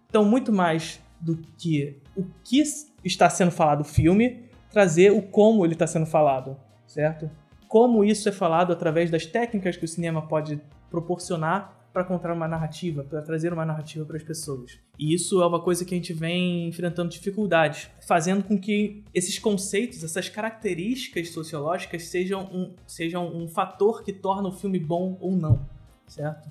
Então, 0.10 0.26
muito 0.26 0.52
mais 0.52 1.00
do 1.22 1.38
que 1.58 2.02
o 2.16 2.24
que 2.44 2.64
está 3.04 3.30
sendo 3.30 3.52
falado 3.52 3.80
no 3.80 3.86
filme, 3.86 4.46
trazer 4.72 5.12
o 5.12 5.22
como 5.22 5.66
ele 5.66 5.74
está 5.74 5.86
sendo 5.86 6.06
falado, 6.06 6.58
certo? 6.88 7.30
Como 7.68 8.04
isso 8.04 8.28
é 8.28 8.32
falado 8.32 8.74
através 8.74 9.12
das 9.12 9.26
técnicas 9.26 9.78
que 9.78 9.86
o 9.86 9.88
cinema 9.88 10.28
pode 10.28 10.60
proporcionar 10.90 11.79
para 11.92 12.04
contar 12.04 12.34
uma 12.34 12.48
narrativa, 12.48 13.04
para 13.04 13.22
trazer 13.22 13.52
uma 13.52 13.66
narrativa 13.66 14.06
para 14.06 14.18
as 14.18 14.24
pessoas. 14.24 14.80
E 14.98 15.14
isso 15.14 15.42
é 15.42 15.46
uma 15.46 15.62
coisa 15.62 15.84
que 15.84 15.94
a 15.94 15.98
gente 15.98 16.14
vem 16.14 16.68
enfrentando 16.68 17.10
dificuldades, 17.10 17.90
fazendo 18.08 18.44
com 18.44 18.60
que 18.60 19.04
esses 19.14 19.40
conceitos, 19.40 20.04
essas 20.04 20.30
características 20.30 21.30
sociológicas 21.30 22.04
sejam 22.04 22.44
um, 22.54 22.74
sejam 22.86 23.36
um 23.36 23.48
fator 23.48 24.04
que 24.04 24.14
torna 24.14 24.50
o 24.50 24.52
filme 24.52 24.80
bom 24.80 25.18
ou 25.20 25.36
não, 25.36 25.68
certo? 26.08 26.50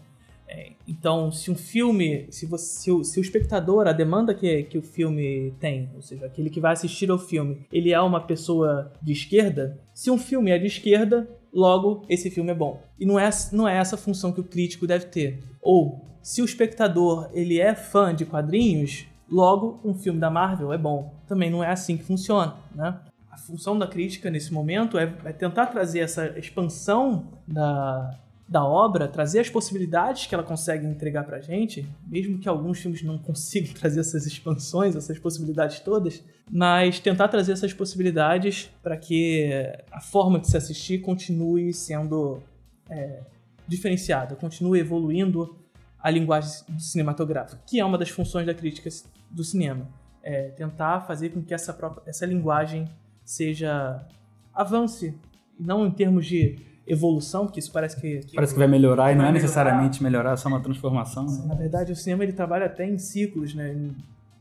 É, 0.51 0.73
então, 0.87 1.31
se 1.31 1.51
um 1.51 1.55
filme, 1.55 2.27
se, 2.31 2.47
você, 2.47 2.81
se, 2.81 2.91
o, 2.91 3.05
se 3.05 3.21
o 3.21 3.23
espectador, 3.23 3.87
a 3.87 3.93
demanda 3.93 4.35
que, 4.35 4.63
que 4.63 4.79
o 4.79 4.83
filme 4.83 5.53
tem, 5.61 5.91
ou 5.95 6.01
seja, 6.01 6.25
aquele 6.25 6.49
que 6.49 6.59
vai 6.59 6.73
assistir 6.73 7.11
ao 7.11 7.19
filme, 7.19 7.67
ele 7.71 7.93
é 7.93 8.01
uma 8.01 8.21
pessoa 8.21 8.91
de 9.03 9.13
esquerda, 9.13 9.79
se 9.93 10.11
um 10.11 10.17
filme 10.17 10.51
é 10.51 10.59
de 10.59 10.67
esquerda, 10.67 11.29
logo 11.59 12.03
esse 12.09 12.31
filme 12.31 12.53
é 12.53 12.55
bom. 12.55 12.81
E 12.99 13.05
não 13.05 13.19
é, 13.19 13.29
não 13.53 13.69
é 13.69 13.77
essa 13.77 13.97
função 13.97 14.33
que 14.33 14.41
o 14.41 14.45
crítico 14.45 14.87
deve 14.87 15.07
ter. 15.07 15.43
Ou, 15.61 16.05
se 16.23 16.41
o 16.41 16.45
espectador 16.45 17.29
ele 17.33 17.61
é 17.61 17.75
fã 17.75 18.15
de 18.15 18.25
quadrinhos, 18.25 19.07
logo 19.29 19.81
um 19.85 19.93
filme 19.93 20.21
da 20.21 20.31
Marvel 20.31 20.73
é 20.73 20.79
bom. 20.79 21.13
Também 21.27 21.51
não 21.51 21.63
é 21.63 21.71
assim 21.71 21.97
que 21.97 22.05
funciona, 22.05 22.55
né? 22.75 23.01
A 23.31 23.37
função 23.37 23.79
da 23.79 23.87
crítica 23.87 24.31
nesse 24.31 24.53
momento 24.53 24.99
é, 24.99 25.13
é 25.25 25.33
tentar 25.33 25.67
trazer 25.67 26.01
essa 26.01 26.39
expansão 26.39 27.27
da, 27.47 28.19
da 28.49 28.65
obra, 28.65 29.07
trazer 29.07 29.41
as 29.41 29.51
possibilidades 29.51 30.27
que 30.27 30.35
ela 30.35 30.43
consegue 30.43 30.87
entregar 30.87 31.25
pra 31.25 31.39
gente, 31.39 31.87
mesmo 32.07 32.39
que 32.39 32.49
alguns 32.49 32.79
filmes 32.79 33.03
não 33.03 33.19
consigam 33.19 33.75
trazer 33.79 34.01
essas 34.01 34.27
expansões, 34.27 34.97
essas 34.97 35.19
possibilidades 35.19 35.81
todas, 35.81 36.25
mas 36.51 36.99
tentar 36.99 37.29
trazer 37.29 37.53
essas 37.53 37.75
possibilidades 37.75 38.71
para 38.83 38.97
que 38.97 39.51
a 39.93 40.01
forma 40.01 40.39
de 40.39 40.49
se 40.49 40.57
assistir 40.57 41.01
continue 41.01 41.75
sendo 41.75 42.43
é, 42.89 43.21
diferenciada, 43.67 44.35
continue 44.35 44.81
evoluindo 44.81 45.55
a 45.99 46.11
linguagem 46.11 46.51
cinematográfica, 46.79 47.61
que 47.67 47.79
é 47.79 47.85
uma 47.85 47.99
das 47.99 48.09
funções 48.09 48.47
da 48.47 48.55
crítica 48.55 48.89
do 49.31 49.45
cinema. 49.45 49.87
É 50.23 50.49
tentar 50.51 51.03
fazer 51.03 51.31
com 51.31 51.43
que 51.43 51.53
essa, 51.53 51.73
própria, 51.73 52.03
essa 52.09 52.25
linguagem 52.25 52.89
seja 53.25 54.07
avance, 54.55 55.15
não 55.59 55.87
em 55.87 55.91
termos 55.91 56.27
de 56.27 56.68
evolução, 56.89 57.47
porque 57.47 57.61
isso 57.61 57.71
parece 57.71 58.01
que... 58.01 58.21
que 58.21 58.35
parece 58.35 58.53
que 58.53 58.59
vai 58.59 58.69
melhorar 58.69 59.13
e 59.13 59.15
não 59.15 59.25
é 59.25 59.33
necessariamente 59.33 60.03
melhorar, 60.03 60.33
é 60.33 60.37
só 60.37 60.49
uma 60.49 60.61
transformação. 60.61 61.27
Né? 61.27 61.45
Na 61.47 61.55
verdade, 61.55 61.93
o 61.93 61.97
cinema 61.97 62.25
ele 62.25 62.33
trabalha 62.33 62.67
até 62.67 62.87
em 62.87 62.99
ciclos, 62.99 63.55
né? 63.55 63.77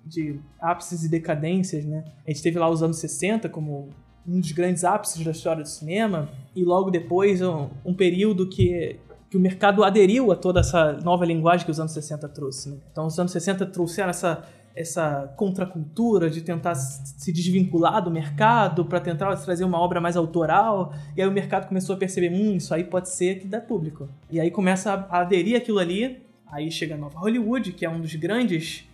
De 0.05 0.39
ápices 0.59 1.03
e 1.03 1.09
decadências, 1.09 1.83
né? 1.83 2.05
A 2.25 2.31
gente 2.31 2.41
teve 2.41 2.57
lá 2.57 2.69
os 2.69 2.81
anos 2.81 2.97
60 2.97 3.49
como 3.49 3.89
um 4.25 4.39
dos 4.39 4.51
grandes 4.51 4.83
ápices 4.83 5.23
da 5.23 5.31
história 5.31 5.61
do 5.61 5.69
cinema 5.69 6.29
e 6.55 6.63
logo 6.63 6.89
depois 6.89 7.41
um, 7.41 7.67
um 7.85 7.93
período 7.93 8.47
que 8.47 8.99
que 9.29 9.35
o 9.35 9.39
mercado 9.39 9.83
aderiu 9.83 10.31
a 10.31 10.35
toda 10.35 10.61
essa 10.61 10.93
nova 10.93 11.25
linguagem 11.25 11.65
que 11.65 11.71
os 11.71 11.79
anos 11.79 11.91
60 11.91 12.29
trouxe. 12.29 12.69
Né? 12.69 12.77
Então, 12.91 13.07
os 13.07 13.19
anos 13.19 13.31
60 13.31 13.65
trouxeram 13.67 14.09
essa 14.09 14.43
essa 14.79 15.33
contracultura 15.35 16.29
de 16.29 16.41
tentar 16.41 16.75
se 16.75 17.31
desvincular 17.31 18.03
do 18.03 18.11
mercado 18.11 18.85
para 18.85 18.99
tentar 18.99 19.35
trazer 19.37 19.63
uma 19.63 19.79
obra 19.79 19.99
mais 19.99 20.15
autoral. 20.15 20.93
E 21.15 21.21
aí 21.21 21.27
o 21.27 21.31
mercado 21.31 21.67
começou 21.67 21.95
a 21.95 21.97
perceber, 21.97 22.31
hum, 22.31 22.55
isso 22.57 22.73
aí 22.73 22.83
pode 22.83 23.09
ser 23.09 23.39
que 23.39 23.47
dá 23.47 23.59
público. 23.59 24.07
E 24.29 24.39
aí 24.39 24.51
começa 24.51 24.93
a 25.09 25.19
aderir 25.21 25.57
aquilo 25.57 25.79
ali 25.79 26.27
Aí 26.51 26.71
chega 26.71 26.95
a 26.95 26.97
nova 26.97 27.19
Hollywood, 27.19 27.73
que 27.73 27.85
é 27.85 27.89
um 27.89 27.99
dos 27.99 28.15
grandes 28.15 28.87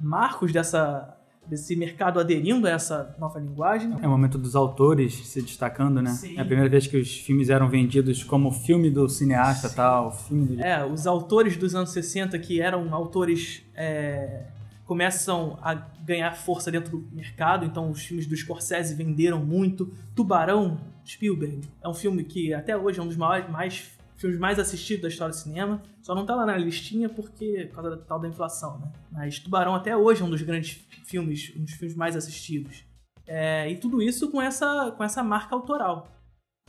marcos 0.00 0.52
dessa, 0.52 1.16
desse 1.46 1.76
mercado 1.76 2.18
aderindo 2.18 2.66
a 2.66 2.70
essa 2.70 3.14
nova 3.18 3.38
linguagem. 3.38 3.94
É 4.02 4.06
o 4.06 4.10
momento 4.10 4.36
dos 4.36 4.56
autores 4.56 5.14
se 5.14 5.40
destacando, 5.40 6.02
né? 6.02 6.10
Sim. 6.10 6.36
É 6.36 6.40
a 6.40 6.44
primeira 6.44 6.68
vez 6.68 6.86
que 6.86 6.96
os 6.96 7.16
filmes 7.18 7.48
eram 7.48 7.68
vendidos 7.68 8.24
como 8.24 8.50
filme 8.50 8.90
do 8.90 9.08
cineasta 9.08 9.70
tal, 9.70 10.10
filme 10.10 10.46
do... 10.46 10.60
É, 10.60 10.84
os 10.84 11.06
autores 11.06 11.56
dos 11.56 11.74
anos 11.74 11.90
60 11.90 12.38
que 12.40 12.60
eram 12.60 12.92
autores 12.92 13.62
é, 13.74 14.42
começam 14.86 15.58
a 15.60 15.74
ganhar 15.74 16.32
força 16.32 16.70
dentro 16.70 16.96
do 16.96 17.14
mercado, 17.14 17.66
então 17.66 17.90
os 17.90 18.04
filmes 18.04 18.26
do 18.26 18.36
Scorsese 18.36 18.94
venderam 18.94 19.44
muito. 19.44 19.92
Tubarão, 20.14 20.80
Spielberg, 21.04 21.60
é 21.82 21.88
um 21.88 21.94
filme 21.94 22.24
que 22.24 22.54
até 22.54 22.76
hoje 22.76 23.00
é 23.00 23.02
um 23.02 23.08
dos 23.08 23.16
maiores, 23.16 23.50
mais, 23.50 23.90
filmes 24.16 24.38
mais 24.38 24.58
assistidos 24.58 25.02
da 25.02 25.08
história 25.08 25.32
do 25.32 25.36
cinema. 25.36 25.82
Só 26.00 26.14
não 26.14 26.24
tá 26.24 26.36
lá 26.36 26.46
na 26.46 26.56
listinha 26.56 27.08
porque 27.08 27.66
por 27.68 27.74
causa 27.74 27.90
da 27.90 27.96
tal 27.96 28.20
da 28.20 28.28
inflação, 28.28 28.78
né? 28.78 28.92
Mas 29.10 29.40
Tubarão 29.40 29.74
até 29.74 29.96
hoje 29.96 30.22
é 30.22 30.24
um 30.24 30.30
dos 30.30 30.42
grandes 30.42 30.80
filmes, 31.04 31.52
um 31.56 31.64
dos 31.64 31.72
filmes 31.72 31.96
mais 31.96 32.14
assistidos. 32.14 32.84
É, 33.26 33.68
e 33.68 33.76
tudo 33.76 34.00
isso 34.00 34.30
com 34.30 34.40
essa, 34.40 34.92
com 34.96 35.02
essa 35.02 35.22
marca 35.22 35.54
autoral. 35.54 36.08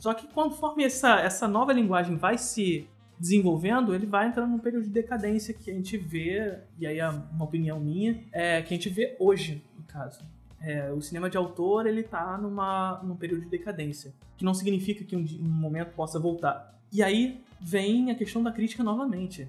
Só 0.00 0.12
que 0.12 0.26
conforme 0.32 0.84
essa, 0.84 1.20
essa 1.20 1.46
nova 1.46 1.72
linguagem 1.72 2.16
vai 2.16 2.36
se 2.36 2.88
desenvolvendo, 3.18 3.94
ele 3.94 4.06
vai 4.06 4.28
entrando 4.28 4.50
num 4.50 4.58
período 4.58 4.84
de 4.84 4.90
decadência 4.90 5.52
que 5.52 5.70
a 5.70 5.74
gente 5.74 5.96
vê, 5.96 6.58
e 6.78 6.86
aí 6.86 6.98
é 6.98 7.08
uma 7.08 7.44
opinião 7.44 7.80
minha, 7.80 8.22
é, 8.32 8.62
que 8.62 8.72
a 8.72 8.76
gente 8.76 8.88
vê 8.88 9.16
hoje, 9.18 9.62
no 9.76 9.84
caso. 9.84 10.24
É, 10.60 10.90
o 10.90 11.00
cinema 11.00 11.30
de 11.30 11.36
autor, 11.36 11.86
ele 11.86 12.02
tá 12.02 12.36
numa, 12.36 13.00
num 13.02 13.16
período 13.16 13.42
de 13.42 13.48
decadência, 13.48 14.12
que 14.36 14.44
não 14.44 14.54
significa 14.54 15.04
que 15.04 15.16
um, 15.16 15.24
um 15.40 15.48
momento 15.48 15.92
possa 15.94 16.18
voltar. 16.18 16.78
E 16.92 17.02
aí 17.02 17.42
vem 17.60 18.10
a 18.10 18.14
questão 18.14 18.42
da 18.42 18.50
crítica 18.50 18.82
novamente. 18.82 19.48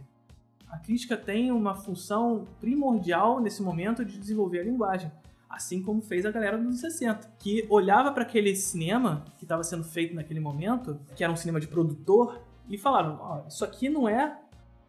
A 0.69 0.77
crítica 0.77 1.17
tem 1.17 1.51
uma 1.51 1.73
função 1.73 2.45
primordial 2.59 3.39
nesse 3.39 3.61
momento 3.61 4.05
de 4.05 4.17
desenvolver 4.17 4.59
a 4.59 4.63
linguagem. 4.63 5.11
Assim 5.49 5.81
como 5.81 5.99
fez 5.99 6.27
a 6.27 6.31
galera 6.31 6.57
dos 6.57 6.67
anos 6.67 6.79
60, 6.79 7.27
que 7.39 7.65
olhava 7.69 8.11
para 8.11 8.21
aquele 8.21 8.55
cinema 8.55 9.25
que 9.37 9.45
estava 9.45 9.63
sendo 9.63 9.83
feito 9.83 10.13
naquele 10.13 10.39
momento, 10.39 10.99
que 11.15 11.23
era 11.23 11.33
um 11.33 11.35
cinema 11.35 11.59
de 11.59 11.67
produtor, 11.67 12.39
e 12.69 12.77
falaram: 12.77 13.17
Ó, 13.19 13.47
isso 13.47 13.65
aqui 13.65 13.89
não 13.89 14.07
é 14.07 14.39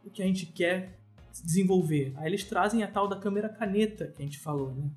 o 0.04 0.10
que 0.10 0.22
a 0.22 0.26
gente 0.26 0.46
quer 0.46 0.98
desenvolver. 1.32 2.12
Aí 2.16 2.26
eles 2.26 2.44
trazem 2.44 2.82
a 2.82 2.88
tal 2.88 3.08
da 3.08 3.16
câmera 3.16 3.48
caneta 3.48 4.08
que 4.08 4.22
a 4.22 4.24
gente 4.24 4.38
falou, 4.38 4.72
né? 4.72 4.90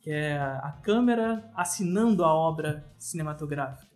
Que 0.00 0.10
é 0.10 0.38
a 0.38 0.74
câmera 0.82 1.50
assinando 1.54 2.24
a 2.24 2.34
obra 2.34 2.90
cinematográfica. 2.98 3.90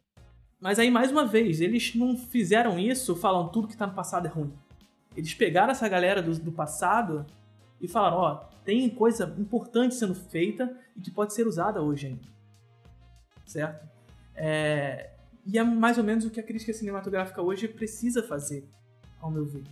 Mas 0.60 0.78
aí, 0.78 0.90
mais 0.90 1.10
uma 1.10 1.24
vez, 1.26 1.60
eles 1.60 1.94
não 1.94 2.16
fizeram 2.16 2.78
isso 2.78 3.16
falando 3.16 3.50
tudo 3.50 3.68
que 3.68 3.76
tá 3.76 3.86
no 3.86 3.94
passado 3.94 4.26
é 4.26 4.30
ruim. 4.30 4.52
Eles 5.16 5.34
pegaram 5.34 5.70
essa 5.70 5.88
galera 5.88 6.22
do, 6.22 6.38
do 6.38 6.52
passado 6.52 7.24
e 7.80 7.88
falaram: 7.88 8.16
ó, 8.18 8.34
tem 8.64 8.88
coisa 8.90 9.34
importante 9.38 9.94
sendo 9.94 10.14
feita 10.14 10.76
e 10.96 11.00
que 11.00 11.10
pode 11.10 11.32
ser 11.32 11.46
usada 11.46 11.82
hoje 11.82 12.08
ainda. 12.08 12.34
Certo? 13.46 13.86
É, 14.34 15.10
e 15.46 15.58
é 15.58 15.64
mais 15.64 15.98
ou 15.98 16.04
menos 16.04 16.24
o 16.24 16.30
que 16.30 16.40
a 16.40 16.42
crítica 16.42 16.72
cinematográfica 16.72 17.42
hoje 17.42 17.68
precisa 17.68 18.22
fazer, 18.22 18.68
ao 19.20 19.30
meu 19.30 19.44
ver. 19.44 19.62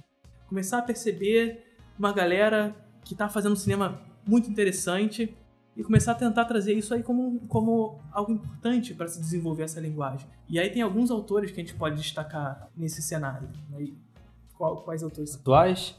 Começar 0.49 0.79
a 0.79 0.83
perceber 0.83 1.77
uma 1.99 2.13
galera 2.13 2.75
que 3.05 3.15
tá 3.15 3.29
fazendo 3.29 3.53
um 3.53 3.57
cinema 3.57 4.01
muito 4.27 4.51
interessante 4.51 5.35
e 5.77 5.83
começar 5.83 6.13
a 6.13 6.15
tentar 6.15 6.45
trazer 6.45 6.75
isso 6.75 6.93
aí 6.93 7.03
como, 7.03 7.41
como 7.49 7.99
algo 8.13 8.33
importante 8.33 8.93
para 8.95 9.09
se 9.09 9.19
desenvolver 9.19 9.63
essa 9.63 9.81
linguagem. 9.81 10.27
E 10.49 10.59
aí 10.59 10.69
tem 10.71 10.83
alguns 10.83 11.11
autores 11.11 11.51
que 11.51 11.61
a 11.61 11.65
gente 11.65 11.75
pode 11.75 11.97
destacar 11.97 12.69
nesse 12.77 13.01
cenário. 13.01 13.49
né? 13.71 13.87
Qual- 14.57 14.83
quais 14.83 15.03
autores? 15.03 15.35
atuais. 15.35 15.97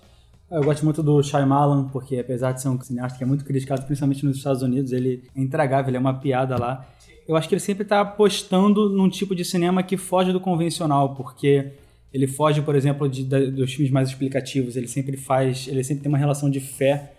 Eu 0.52 0.64
gosto 0.64 0.84
muito 0.86 1.02
do 1.02 1.22
Shyamalan, 1.24 1.90
porque 1.90 2.20
apesar 2.20 2.52
de 2.52 2.62
ser 2.62 2.70
um 2.70 2.80
cineasta 2.80 3.18
que 3.18 3.24
é 3.24 3.28
muito 3.28 3.44
criticado, 3.44 3.84
principalmente 3.86 4.24
nos 4.24 4.38
Estados 4.38 4.62
Unidos, 4.62 4.92
ele 4.92 5.28
é 5.36 5.42
intragável, 5.42 5.90
ele 5.90 5.98
é 5.98 6.00
uma 6.00 6.20
piada 6.20 6.56
lá. 6.60 6.86
Eu 7.28 7.36
acho 7.36 7.48
que 7.48 7.56
ele 7.56 7.62
sempre 7.62 7.84
está 7.84 8.02
apostando 8.02 8.90
num 8.90 9.10
tipo 9.10 9.34
de 9.36 9.46
cinema 9.46 9.82
que 9.84 9.96
foge 9.98 10.32
do 10.34 10.40
convencional, 10.40 11.16
porque 11.16 11.72
ele 12.14 12.28
foge, 12.28 12.62
por 12.62 12.76
exemplo, 12.76 13.08
de- 13.10 13.24
da- 13.24 13.40
dos 13.46 13.74
filmes 13.74 13.92
mais 13.92 14.10
explicativos. 14.10 14.76
Ele 14.76 14.88
sempre 14.88 15.16
faz, 15.18 15.68
ele 15.68 15.84
sempre 15.84 16.04
tem 16.04 16.10
uma 16.10 16.18
relação 16.18 16.50
de 16.50 16.60
fé 16.60 17.14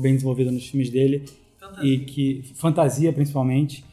bem 0.00 0.14
desenvolvida 0.14 0.50
nos 0.50 0.66
filmes 0.66 0.90
dele. 0.90 1.24
E 1.82 1.98
que 1.98 2.42
fantasia 2.54 3.12
principalmente. 3.12 3.84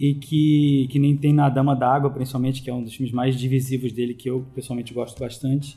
E 0.00 0.14
que, 0.14 0.86
que 0.90 0.98
nem 0.98 1.16
tem 1.16 1.32
na 1.32 1.48
Dama 1.48 1.74
d'Água 1.74 2.08
principalmente 2.10 2.62
que 2.62 2.70
é 2.70 2.74
um 2.74 2.82
dos 2.82 2.94
filmes 2.94 3.12
mais 3.12 3.36
divisivos 3.36 3.90
dele 3.92 4.14
que 4.14 4.30
eu 4.30 4.44
pessoalmente 4.54 4.94
gosto 4.94 5.18
bastante. 5.18 5.76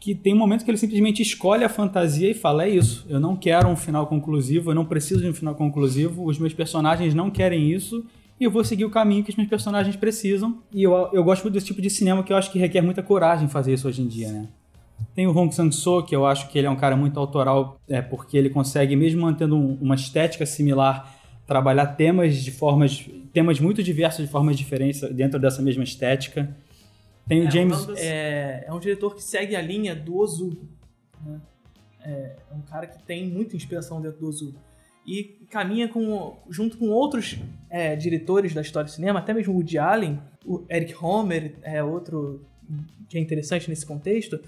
Que 0.00 0.14
tem 0.14 0.34
um 0.34 0.38
momento 0.38 0.64
que 0.64 0.70
ele 0.70 0.78
simplesmente 0.78 1.20
escolhe 1.22 1.64
a 1.64 1.68
fantasia 1.68 2.30
e 2.30 2.34
fala 2.34 2.64
é 2.64 2.68
isso. 2.70 3.04
Eu 3.08 3.18
não 3.18 3.34
quero 3.36 3.68
um 3.68 3.76
final 3.76 4.06
conclusivo 4.06 4.70
eu 4.70 4.74
não 4.74 4.84
preciso 4.84 5.20
de 5.22 5.28
um 5.28 5.34
final 5.34 5.54
conclusivo. 5.54 6.24
Os 6.26 6.38
meus 6.38 6.52
personagens 6.52 7.14
não 7.14 7.30
querem 7.30 7.70
isso 7.72 8.04
e 8.40 8.44
eu 8.44 8.50
vou 8.50 8.64
seguir 8.64 8.84
o 8.84 8.90
caminho 8.90 9.22
que 9.24 9.30
os 9.30 9.36
meus 9.36 9.48
personagens 9.48 9.94
precisam 9.96 10.62
e 10.72 10.82
eu, 10.82 10.92
eu 11.12 11.22
gosto 11.22 11.42
muito 11.44 11.54
desse 11.54 11.66
tipo 11.66 11.80
de 11.80 11.88
cinema 11.90 12.22
que 12.22 12.32
eu 12.32 12.36
acho 12.36 12.50
que 12.50 12.58
requer 12.58 12.80
muita 12.82 13.02
coragem 13.02 13.48
fazer 13.48 13.72
isso 13.74 13.86
hoje 13.88 14.02
em 14.02 14.08
dia 14.08 14.30
né 14.32 14.48
tem 15.14 15.26
o 15.26 15.36
Hong 15.36 15.52
Sang-soo, 15.52 16.04
que 16.04 16.14
eu 16.14 16.24
acho 16.24 16.48
que 16.48 16.56
ele 16.56 16.68
é 16.68 16.70
um 16.70 16.76
cara 16.76 16.96
muito 16.96 17.18
autoral, 17.18 17.80
é, 17.88 18.00
porque 18.00 18.36
ele 18.38 18.48
consegue, 18.48 18.94
mesmo 18.94 19.22
mantendo 19.22 19.56
um- 19.56 19.74
uma 19.80 19.96
estética 19.96 20.46
similar, 20.46 21.12
trabalhar 21.46 21.86
temas 21.88 22.36
de 22.36 22.50
formas, 22.52 23.04
temas 23.32 23.58
muito 23.58 23.82
diversos 23.82 24.24
de 24.24 24.30
formas 24.30 24.56
diferentes 24.56 25.00
dentro 25.12 25.38
dessa 25.40 25.60
mesma 25.60 25.82
estética. 25.82 26.56
Tem 27.28 27.40
o 27.42 27.48
É, 27.48 27.50
James, 27.50 27.86
é, 27.96 28.64
é 28.68 28.72
um 28.72 28.78
diretor 28.78 29.14
que 29.16 29.22
segue 29.22 29.56
a 29.56 29.60
linha 29.60 29.96
do 29.96 30.16
Ozu. 30.16 30.56
né? 31.26 31.40
É, 32.04 32.36
é 32.50 32.54
um 32.54 32.60
cara 32.62 32.86
que 32.86 33.02
tem 33.02 33.28
muita 33.28 33.56
inspiração 33.56 34.00
dentro 34.00 34.20
do 34.20 34.28
Ozu. 34.28 34.54
E 35.06 35.46
caminha 35.50 35.86
com, 35.88 36.36
junto 36.48 36.78
com 36.78 36.88
outros 36.88 37.36
é, 37.68 37.94
diretores 37.94 38.54
da 38.54 38.62
história 38.62 38.86
do 38.86 38.90
cinema, 38.90 39.18
até 39.18 39.34
mesmo 39.34 39.52
Woody 39.54 39.78
Allen, 39.78 40.18
o 40.44 40.64
Eric 40.70 40.94
Homer 41.02 41.54
é 41.62 41.82
outro 41.82 42.44
que 43.08 43.18
é 43.18 43.20
interessante 43.20 43.68
nesse 43.68 43.84
contexto, 43.84 44.40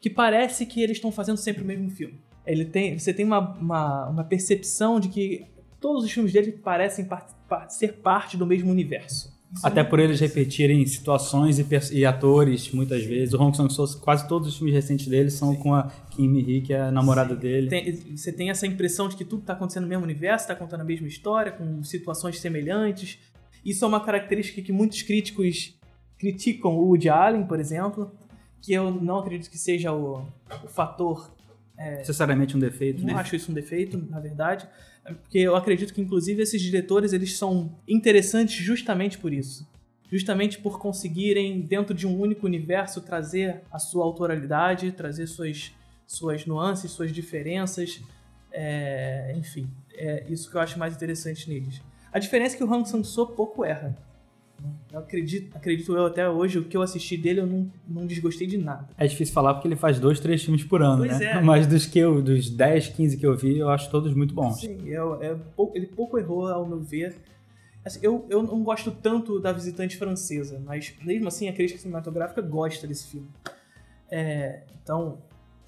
que 0.00 0.08
parece 0.08 0.66
que 0.66 0.80
eles 0.80 0.98
estão 0.98 1.10
fazendo 1.10 1.36
sempre 1.36 1.62
o 1.62 1.66
mesmo 1.66 1.90
filme. 1.90 2.18
Ele 2.46 2.64
tem, 2.64 2.96
você 2.98 3.12
tem 3.12 3.24
uma, 3.26 3.40
uma, 3.56 4.08
uma 4.08 4.24
percepção 4.24 5.00
de 5.00 5.08
que 5.08 5.46
todos 5.80 6.04
os 6.04 6.12
filmes 6.12 6.32
dele 6.32 6.52
parecem 6.52 7.04
par- 7.06 7.26
par- 7.48 7.68
ser 7.68 7.94
parte 7.94 8.36
do 8.36 8.46
mesmo 8.46 8.70
universo. 8.70 9.33
Até 9.62 9.80
é 9.80 9.84
por 9.84 9.98
eles 10.00 10.18
repetirem 10.20 10.84
situações 10.86 11.58
e, 11.58 11.66
e 11.92 12.04
atores 12.04 12.70
muitas 12.72 13.04
vezes. 13.04 13.34
O 13.34 13.40
Hong 13.42 13.56
Sang-soo, 13.56 14.00
quase 14.00 14.26
todos 14.28 14.48
os 14.48 14.56
filmes 14.56 14.74
recentes 14.74 15.06
dele 15.06 15.30
são 15.30 15.54
com 15.54 15.74
a 15.74 15.84
Kim 16.10 16.28
Mi-hee, 16.28 16.60
que 16.62 16.72
é 16.72 16.80
a 16.80 16.90
namorada 16.90 17.36
dele. 17.36 17.68
Tem- 17.68 17.92
você 18.16 18.32
tem 18.32 18.50
essa 18.50 18.66
impressão 18.66 19.08
de 19.08 19.16
que 19.16 19.24
tudo 19.24 19.40
está 19.42 19.52
acontecendo 19.52 19.84
no 19.84 19.88
mesmo 19.88 20.04
universo, 20.04 20.44
está 20.44 20.54
contando 20.54 20.80
a 20.80 20.84
mesma 20.84 21.06
história, 21.06 21.52
com 21.52 21.82
situações 21.84 22.38
semelhantes. 22.40 23.18
Isso 23.64 23.84
é 23.84 23.88
uma 23.88 24.00
característica 24.04 24.60
que 24.60 24.72
muitos 24.72 25.02
críticos 25.02 25.74
criticam 26.18 26.72
o 26.76 26.86
Woody 26.88 27.08
Allen, 27.08 27.44
por 27.46 27.58
exemplo, 27.60 28.10
que 28.60 28.72
eu 28.72 28.90
não 28.90 29.18
acredito 29.18 29.50
que 29.50 29.58
seja 29.58 29.92
o, 29.92 30.26
o 30.64 30.68
fator. 30.68 31.32
Necessariamente 31.76 32.56
um 32.56 32.60
defeito, 32.60 33.00
Não 33.00 33.14
né? 33.14 33.20
acho 33.20 33.34
isso 33.34 33.50
um 33.50 33.54
defeito, 33.54 33.98
na 34.08 34.20
verdade, 34.20 34.66
porque 35.12 35.38
eu 35.38 35.54
acredito 35.54 35.92
que 35.92 36.00
inclusive 36.00 36.42
esses 36.42 36.60
diretores 36.60 37.12
eles 37.12 37.36
são 37.36 37.78
interessantes 37.86 38.56
justamente 38.56 39.18
por 39.18 39.32
isso. 39.32 39.68
Justamente 40.10 40.58
por 40.58 40.78
conseguirem, 40.78 41.60
dentro 41.60 41.94
de 41.94 42.06
um 42.06 42.18
único 42.18 42.46
universo, 42.46 43.00
trazer 43.00 43.62
a 43.70 43.78
sua 43.78 44.04
autoralidade, 44.04 44.92
trazer 44.92 45.26
suas, 45.26 45.72
suas 46.06 46.46
nuances, 46.46 46.90
suas 46.90 47.12
diferenças. 47.12 48.00
É, 48.52 49.34
enfim, 49.36 49.68
é 49.92 50.24
isso 50.28 50.50
que 50.50 50.56
eu 50.56 50.60
acho 50.60 50.78
mais 50.78 50.94
interessante 50.94 51.48
neles. 51.48 51.82
A 52.12 52.18
diferença 52.18 52.54
é 52.54 52.58
que 52.58 52.64
o 52.64 52.70
Hong 52.70 52.88
Sang-soo 52.88 53.28
pouco 53.28 53.64
erra. 53.64 53.96
Eu 54.92 55.00
acredito, 55.00 55.54
acredito 55.56 55.92
eu 55.96 56.06
até 56.06 56.28
hoje, 56.28 56.58
o 56.58 56.64
que 56.64 56.76
eu 56.76 56.80
assisti 56.82 57.16
dele 57.16 57.40
eu 57.40 57.46
não, 57.46 57.70
não 57.86 58.06
desgostei 58.06 58.46
de 58.46 58.56
nada. 58.56 58.88
É 58.96 59.06
difícil 59.06 59.34
falar 59.34 59.54
porque 59.54 59.66
ele 59.68 59.76
faz 59.76 59.98
dois, 59.98 60.20
três 60.20 60.42
filmes 60.42 60.62
por 60.64 60.82
ano, 60.82 60.98
Pois 61.04 61.18
né? 61.18 61.32
é. 61.32 61.40
Mas 61.42 61.66
dos 61.66 61.84
que 61.86 61.98
eu, 61.98 62.22
dos 62.22 62.48
10, 62.48 62.88
15 62.88 63.16
que 63.16 63.26
eu 63.26 63.36
vi, 63.36 63.58
eu 63.58 63.68
acho 63.68 63.90
todos 63.90 64.14
muito 64.14 64.32
bons. 64.34 64.60
Sim, 64.60 64.86
eu- 64.88 65.20
é 65.22 65.34
pou- 65.56 65.72
ele 65.74 65.86
pouco 65.86 66.18
errou, 66.18 66.46
ao 66.46 66.64
meu 66.66 66.80
ver. 66.80 67.16
Assim, 67.84 67.98
eu, 68.02 68.24
eu 68.30 68.42
não 68.42 68.62
gosto 68.62 68.90
tanto 68.90 69.38
da 69.38 69.52
Visitante 69.52 69.96
Francesa, 69.96 70.62
mas 70.64 70.94
mesmo 71.04 71.28
assim 71.28 71.48
a 71.48 71.52
crítica 71.52 71.78
cinematográfica 71.78 72.40
gosta 72.40 72.86
desse 72.86 73.08
filme. 73.08 73.28
É, 74.10 74.62
então, 74.82 75.18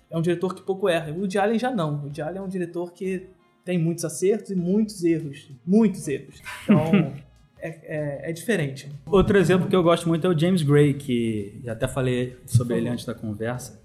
é 0.09 0.17
um 0.17 0.23
diretor 0.23 0.55
que 0.55 0.63
pouco 0.63 0.89
erra. 0.89 1.13
O 1.13 1.19
Woody 1.21 1.37
Allen 1.39 1.59
já 1.59 1.71
não. 1.71 1.95
O 1.97 2.03
Woody 2.05 2.23
Allen 2.23 2.39
é 2.39 2.43
um 2.43 2.49
diretor 2.49 2.93
que 2.93 3.27
tem 3.65 3.77
muitos 3.79 4.05
acertos 4.05 4.51
e 4.51 4.55
muitos 4.55 5.03
erros. 5.05 5.51
Muitos 5.67 6.07
erros. 6.09 6.41
Então, 6.65 7.13
é, 7.61 7.69
é- 7.69 8.31
é 8.31 8.33
diferente. 8.33 8.89
Outro 9.07 9.37
exemplo 9.39 9.69
que 9.69 9.77
eu 9.77 9.83
gosto 9.83 10.09
muito 10.09 10.27
é 10.27 10.31
o 10.31 10.39
James 10.39 10.63
Gray, 10.63 10.95
que 10.95 11.61
já 11.65 11.73
até 11.73 11.89
falei 11.89 12.37
sobre 12.47 12.77
ele 12.77 12.89
antes 12.89 13.05
da 13.05 13.15
conversa, 13.15 13.81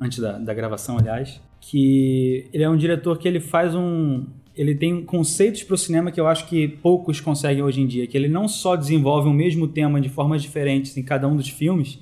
antes 0.00 0.18
da, 0.18 0.38
da 0.38 0.52
gravação, 0.54 0.98
aliás, 0.98 1.40
que 1.60 2.46
ele 2.52 2.62
é 2.62 2.68
um 2.68 2.76
diretor 2.76 3.18
que 3.18 3.28
ele 3.28 3.40
faz 3.40 3.74
um... 3.74 4.26
Ele 4.54 4.74
tem 4.74 5.02
conceitos 5.02 5.62
para 5.62 5.74
o 5.74 5.78
cinema 5.78 6.10
que 6.10 6.20
eu 6.20 6.26
acho 6.26 6.46
que 6.46 6.68
poucos 6.68 7.20
conseguem 7.20 7.62
hoje 7.62 7.80
em 7.80 7.86
dia, 7.86 8.06
que 8.06 8.16
ele 8.16 8.28
não 8.28 8.46
só 8.46 8.76
desenvolve 8.76 9.28
o 9.28 9.32
mesmo 9.32 9.66
tema 9.66 9.98
de 9.98 10.10
formas 10.10 10.42
diferentes 10.42 10.94
em 10.96 11.02
cada 11.02 11.26
um 11.26 11.34
dos 11.34 11.48
filmes, 11.48 11.98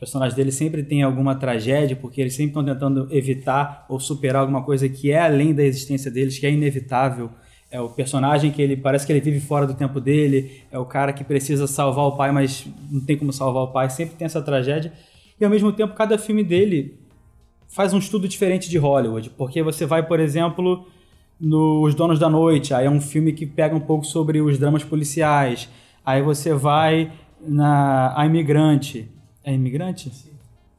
personagens 0.00 0.34
dele 0.34 0.50
sempre 0.50 0.82
têm 0.82 1.02
alguma 1.02 1.34
tragédia, 1.34 1.94
porque 1.94 2.22
eles 2.22 2.32
sempre 2.32 2.52
estão 2.52 2.64
tentando 2.64 3.06
evitar 3.10 3.84
ou 3.86 4.00
superar 4.00 4.40
alguma 4.40 4.62
coisa 4.62 4.88
que 4.88 5.10
é 5.12 5.18
além 5.20 5.52
da 5.54 5.62
existência 5.62 6.10
deles, 6.10 6.38
que 6.38 6.46
é 6.46 6.50
inevitável. 6.50 7.30
É 7.70 7.80
o 7.80 7.88
personagem 7.88 8.50
que 8.50 8.60
ele 8.60 8.76
parece 8.76 9.06
que 9.06 9.12
ele 9.12 9.20
vive 9.20 9.40
fora 9.40 9.66
do 9.66 9.74
tempo 9.74 10.00
dele, 10.00 10.62
é 10.72 10.78
o 10.78 10.84
cara 10.84 11.12
que 11.12 11.22
precisa 11.22 11.66
salvar 11.66 12.06
o 12.06 12.16
pai, 12.16 12.32
mas 12.32 12.66
não 12.90 13.00
tem 13.00 13.16
como 13.16 13.32
salvar 13.32 13.62
o 13.62 13.68
pai, 13.68 13.88
sempre 13.90 14.16
tem 14.16 14.26
essa 14.26 14.42
tragédia. 14.42 14.92
E 15.40 15.44
ao 15.44 15.50
mesmo 15.50 15.72
tempo, 15.72 15.94
cada 15.94 16.18
filme 16.18 16.42
dele 16.42 16.98
faz 17.68 17.94
um 17.94 17.98
estudo 17.98 18.26
diferente 18.26 18.68
de 18.68 18.76
Hollywood, 18.76 19.30
porque 19.30 19.62
você 19.62 19.86
vai, 19.86 20.04
por 20.04 20.18
exemplo, 20.18 20.86
no 21.40 21.82
Os 21.82 21.94
Donos 21.94 22.18
da 22.18 22.28
Noite, 22.28 22.74
aí 22.74 22.86
é 22.86 22.90
um 22.90 23.00
filme 23.00 23.32
que 23.32 23.46
pega 23.46 23.74
um 23.74 23.80
pouco 23.80 24.04
sobre 24.04 24.40
os 24.40 24.58
dramas 24.58 24.84
policiais. 24.84 25.68
Aí 26.04 26.20
você 26.20 26.52
vai 26.52 27.12
na 27.40 28.12
A 28.18 28.26
Imigrante. 28.26 29.08
É 29.44 29.54
Imigrante? 29.54 30.10
Sim. 30.10 30.30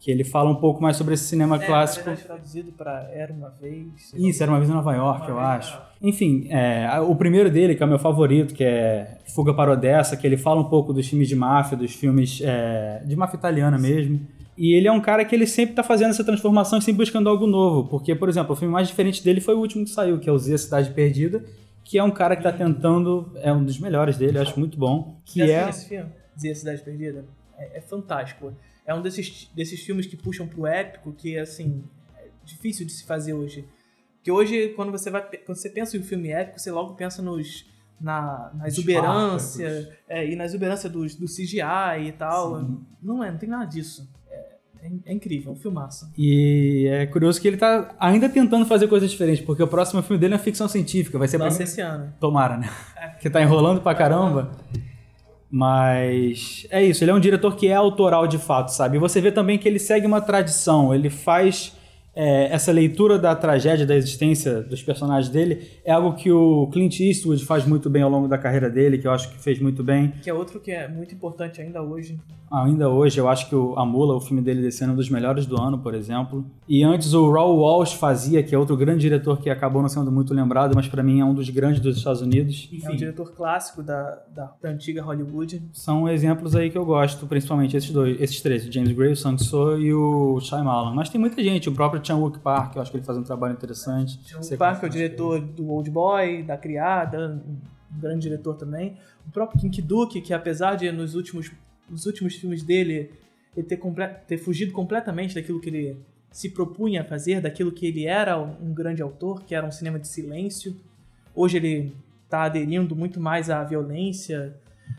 Que 0.01 0.09
ele 0.09 0.23
fala 0.23 0.49
um 0.49 0.55
pouco 0.55 0.81
mais 0.81 0.97
sobre 0.97 1.13
esse 1.13 1.25
cinema 1.25 1.57
é, 1.57 1.65
clássico. 1.65 2.09
Na 2.09 2.15
verdade, 2.15 2.27
traduzido 2.27 2.71
para 2.71 3.07
Era 3.13 3.31
uma 3.31 3.49
vez. 3.49 4.11
Isso, 4.15 4.41
Era 4.41 4.51
uma 4.51 4.57
vez 4.57 4.69
em 4.69 4.73
Nova 4.73 4.93
York, 4.95 5.29
eu 5.29 5.39
acho. 5.39 5.79
Enfim, 6.01 6.47
é, 6.49 6.99
o 6.99 7.15
primeiro 7.15 7.51
dele, 7.51 7.75
que 7.75 7.83
é 7.83 7.85
o 7.85 7.89
meu 7.89 7.99
favorito, 7.99 8.55
que 8.55 8.63
é 8.63 9.19
Fuga 9.27 9.53
para 9.53 9.71
Odessa, 9.71 10.17
que 10.17 10.25
ele 10.25 10.37
fala 10.37 10.59
um 10.59 10.69
pouco 10.69 10.91
dos 10.91 11.07
filmes 11.07 11.29
de 11.29 11.35
máfia, 11.35 11.77
dos 11.77 11.93
filmes 11.93 12.41
é, 12.43 13.03
de 13.05 13.15
máfia 13.15 13.37
italiana 13.37 13.77
Sim. 13.77 13.87
mesmo. 13.87 14.27
E 14.57 14.73
ele 14.73 14.87
é 14.87 14.91
um 14.91 14.99
cara 14.99 15.23
que 15.23 15.33
ele 15.35 15.47
sempre 15.47 15.73
está 15.73 15.83
fazendo 15.83 16.09
essa 16.09 16.23
transformação 16.23 16.79
e 16.79 16.81
sempre 16.81 17.03
buscando 17.03 17.29
algo 17.29 17.45
novo. 17.47 17.87
Porque, 17.87 18.15
por 18.15 18.27
exemplo, 18.27 18.53
o 18.53 18.55
filme 18.55 18.73
mais 18.73 18.87
diferente 18.87 19.23
dele 19.23 19.39
foi 19.39 19.53
o 19.53 19.59
último 19.59 19.83
que 19.85 19.91
saiu, 19.91 20.19
que 20.19 20.29
é 20.29 20.31
o 20.31 20.37
Z, 20.37 20.53
a 20.53 20.57
Cidade 20.57 20.91
Perdida, 20.91 21.43
que 21.83 21.97
é 21.97 22.03
um 22.03 22.11
cara 22.11 22.35
que 22.35 22.47
está 22.47 22.51
tentando, 22.51 23.31
é 23.35 23.51
um 23.53 23.63
dos 23.63 23.79
melhores 23.79 24.17
dele, 24.17 24.37
eu 24.37 24.41
acho 24.41 24.59
muito 24.59 24.77
bom. 24.77 25.19
Que 25.25 25.41
é 25.41 25.69
esse 25.69 25.89
filme, 25.89 26.09
Z, 26.39 26.55
Cidade 26.55 26.81
Perdida? 26.81 27.25
É, 27.57 27.77
é, 27.77 27.81
fantástico. 27.81 28.53
É 28.85 28.93
um 28.93 29.01
desses, 29.01 29.49
desses 29.55 29.81
filmes 29.81 30.05
que 30.05 30.17
puxam 30.17 30.47
pro 30.47 30.65
épico, 30.65 31.13
que, 31.13 31.37
assim, 31.37 31.83
é 32.17 32.27
difícil 32.43 32.85
de 32.85 32.91
se 32.91 33.03
fazer 33.05 33.33
hoje. 33.33 33.65
Porque 34.15 34.31
hoje, 34.31 34.69
quando 34.75 34.91
você, 34.91 35.09
vai, 35.09 35.21
quando 35.21 35.57
você 35.57 35.69
pensa 35.69 35.97
em 35.97 35.99
um 35.99 36.03
filme 36.03 36.29
épico, 36.29 36.59
você 36.59 36.71
logo 36.71 36.93
pensa 36.95 37.21
nos 37.21 37.65
na, 38.01 38.51
na 38.55 38.67
exuberância, 38.67 39.97
é, 40.09 40.27
e 40.27 40.35
na 40.35 40.45
exuberância 40.45 40.89
do, 40.89 41.01
do 41.01 41.25
CGI 41.25 42.07
e 42.07 42.11
tal. 42.11 42.59
Sim. 42.59 42.79
Não 43.01 43.23
é, 43.23 43.31
não 43.31 43.37
tem 43.37 43.47
nada 43.47 43.65
disso. 43.65 44.09
É, 44.29 44.91
é, 45.05 45.13
incrível, 45.13 45.51
é 45.51 45.55
um 45.55 45.57
filmaço. 45.57 46.11
E 46.17 46.87
é 46.91 47.05
curioso 47.05 47.39
que 47.39 47.47
ele 47.47 47.57
tá 47.57 47.95
ainda 47.99 48.27
tentando 48.27 48.65
fazer 48.65 48.87
coisas 48.87 49.09
diferentes, 49.09 49.45
porque 49.45 49.61
o 49.61 49.67
próximo 49.67 50.01
filme 50.01 50.19
dele 50.19 50.33
é 50.33 50.39
ficção 50.39 50.67
científica, 50.67 51.19
vai 51.19 51.27
ser 51.27 51.37
Nossa, 51.37 51.57
primeiro... 51.57 51.71
esse 51.71 51.81
ano. 51.81 52.13
Tomara, 52.19 52.57
né? 52.57 52.69
É. 52.97 53.09
Que 53.21 53.29
tá 53.29 53.41
enrolando 53.41 53.81
pra 53.81 53.93
caramba. 53.93 54.51
Mas 55.51 56.65
é 56.69 56.81
isso, 56.81 57.03
ele 57.03 57.11
é 57.11 57.13
um 57.13 57.19
diretor 57.19 57.57
que 57.57 57.67
é 57.67 57.73
autoral 57.73 58.25
de 58.25 58.37
fato, 58.37 58.69
sabe? 58.69 58.95
E 58.95 58.99
você 58.99 59.19
vê 59.19 59.33
também 59.33 59.57
que 59.57 59.67
ele 59.67 59.79
segue 59.79 60.07
uma 60.07 60.21
tradição, 60.21 60.95
ele 60.95 61.09
faz 61.09 61.75
é, 62.15 62.53
essa 62.53 62.71
leitura 62.71 63.17
da 63.17 63.35
tragédia 63.35 63.85
da 63.85 63.95
existência 63.95 64.61
dos 64.61 64.83
personagens 64.83 65.31
dele 65.31 65.67
é 65.83 65.91
algo 65.91 66.13
que 66.15 66.31
o 66.31 66.67
Clint 66.67 66.99
Eastwood 66.99 67.45
faz 67.45 67.65
muito 67.65 67.89
bem 67.89 68.01
ao 68.01 68.09
longo 68.09 68.27
da 68.27 68.37
carreira 68.37 68.69
dele, 68.69 68.97
que 68.97 69.07
eu 69.07 69.11
acho 69.11 69.29
que 69.29 69.39
fez 69.39 69.59
muito 69.59 69.83
bem. 69.83 70.13
Que 70.21 70.29
é 70.29 70.33
outro 70.33 70.59
que 70.59 70.71
é 70.71 70.87
muito 70.87 71.13
importante 71.13 71.61
ainda 71.61 71.81
hoje. 71.81 72.19
Ainda 72.51 72.89
hoje, 72.89 73.17
eu 73.17 73.29
acho 73.29 73.47
que 73.47 73.55
o 73.55 73.77
A 73.77 73.85
Mula, 73.85 74.13
o 74.13 74.19
filme 74.19 74.41
dele 74.41 74.61
desse 74.61 74.83
ano, 74.83 74.91
é 74.91 74.93
um 74.93 74.97
dos 74.97 75.09
melhores 75.09 75.45
do 75.45 75.59
ano, 75.59 75.79
por 75.79 75.93
exemplo. 75.93 76.45
E 76.67 76.83
antes 76.83 77.13
o 77.13 77.31
Raul 77.31 77.59
Walsh 77.59 77.93
fazia, 77.93 78.43
que 78.43 78.53
é 78.53 78.57
outro 78.57 78.75
grande 78.75 78.99
diretor 78.99 79.39
que 79.39 79.49
acabou 79.49 79.81
não 79.81 79.87
sendo 79.87 80.11
muito 80.11 80.33
lembrado, 80.33 80.73
mas 80.75 80.85
para 80.85 81.01
mim 81.01 81.21
é 81.21 81.25
um 81.25 81.33
dos 81.33 81.49
grandes 81.49 81.79
dos 81.79 81.95
Estados 81.95 82.21
Unidos. 82.21 82.67
Enfim, 82.69 82.87
é 82.87 82.91
um 82.91 82.95
diretor 82.97 83.31
clássico 83.31 83.81
da, 83.81 84.21
da, 84.35 84.53
da, 84.61 84.69
antiga 84.69 85.01
Hollywood. 85.01 85.63
São 85.71 86.09
exemplos 86.09 86.53
aí 86.53 86.69
que 86.69 86.77
eu 86.77 86.83
gosto, 86.83 87.25
principalmente 87.25 87.77
esses 87.77 87.89
dois, 87.89 88.19
esses 88.19 88.41
três, 88.41 88.67
o 88.67 88.71
James 88.71 88.91
Gray, 88.91 89.13
o 89.13 89.15
Sang-soo 89.15 89.79
e 89.79 89.93
o 89.93 90.37
Shyamalan. 90.41 90.93
Mas 90.93 91.07
tem 91.07 91.21
muita 91.21 91.41
gente, 91.41 91.69
o 91.69 91.71
próprio 91.71 92.00
Chan-wook 92.03 92.39
Park, 92.39 92.75
eu 92.75 92.81
acho 92.81 92.91
que 92.91 92.97
ele 92.97 93.05
faz 93.05 93.17
um 93.17 93.23
trabalho 93.23 93.53
interessante. 93.53 94.19
Chan-wook 94.23 94.57
Park 94.57 94.83
é 94.83 94.85
o 94.85 94.89
diretor 94.89 95.39
do 95.39 95.69
Old 95.69 95.89
Boy, 95.89 96.43
da 96.43 96.57
Criada, 96.57 97.41
um 97.45 97.99
grande 97.99 98.21
diretor 98.21 98.55
também. 98.55 98.97
O 99.27 99.31
próprio 99.31 99.59
Kim 99.59 99.69
Ki-duk, 99.69 100.21
que 100.21 100.33
apesar 100.33 100.75
de 100.75 100.91
nos 100.91 101.15
últimos 101.15 101.51
nos 101.91 102.05
últimos 102.05 102.35
filmes 102.35 102.63
dele, 102.63 103.11
ele 103.55 103.67
ter, 103.67 103.79
ter 104.25 104.37
fugido 104.37 104.71
completamente 104.71 105.35
daquilo 105.35 105.59
que 105.59 105.69
ele 105.69 105.97
se 106.31 106.49
propunha 106.49 107.01
a 107.01 107.03
fazer, 107.03 107.41
daquilo 107.41 107.71
que 107.71 107.85
ele 107.85 108.05
era 108.05 108.39
um 108.39 108.73
grande 108.73 109.01
autor, 109.01 109.43
que 109.43 109.53
era 109.53 109.67
um 109.67 109.71
cinema 109.71 109.99
de 109.99 110.07
silêncio. 110.07 110.75
Hoje 111.35 111.57
ele 111.57 111.93
está 112.23 112.43
aderindo 112.43 112.95
muito 112.95 113.19
mais 113.19 113.49
à 113.49 113.61
violência, 113.63 114.55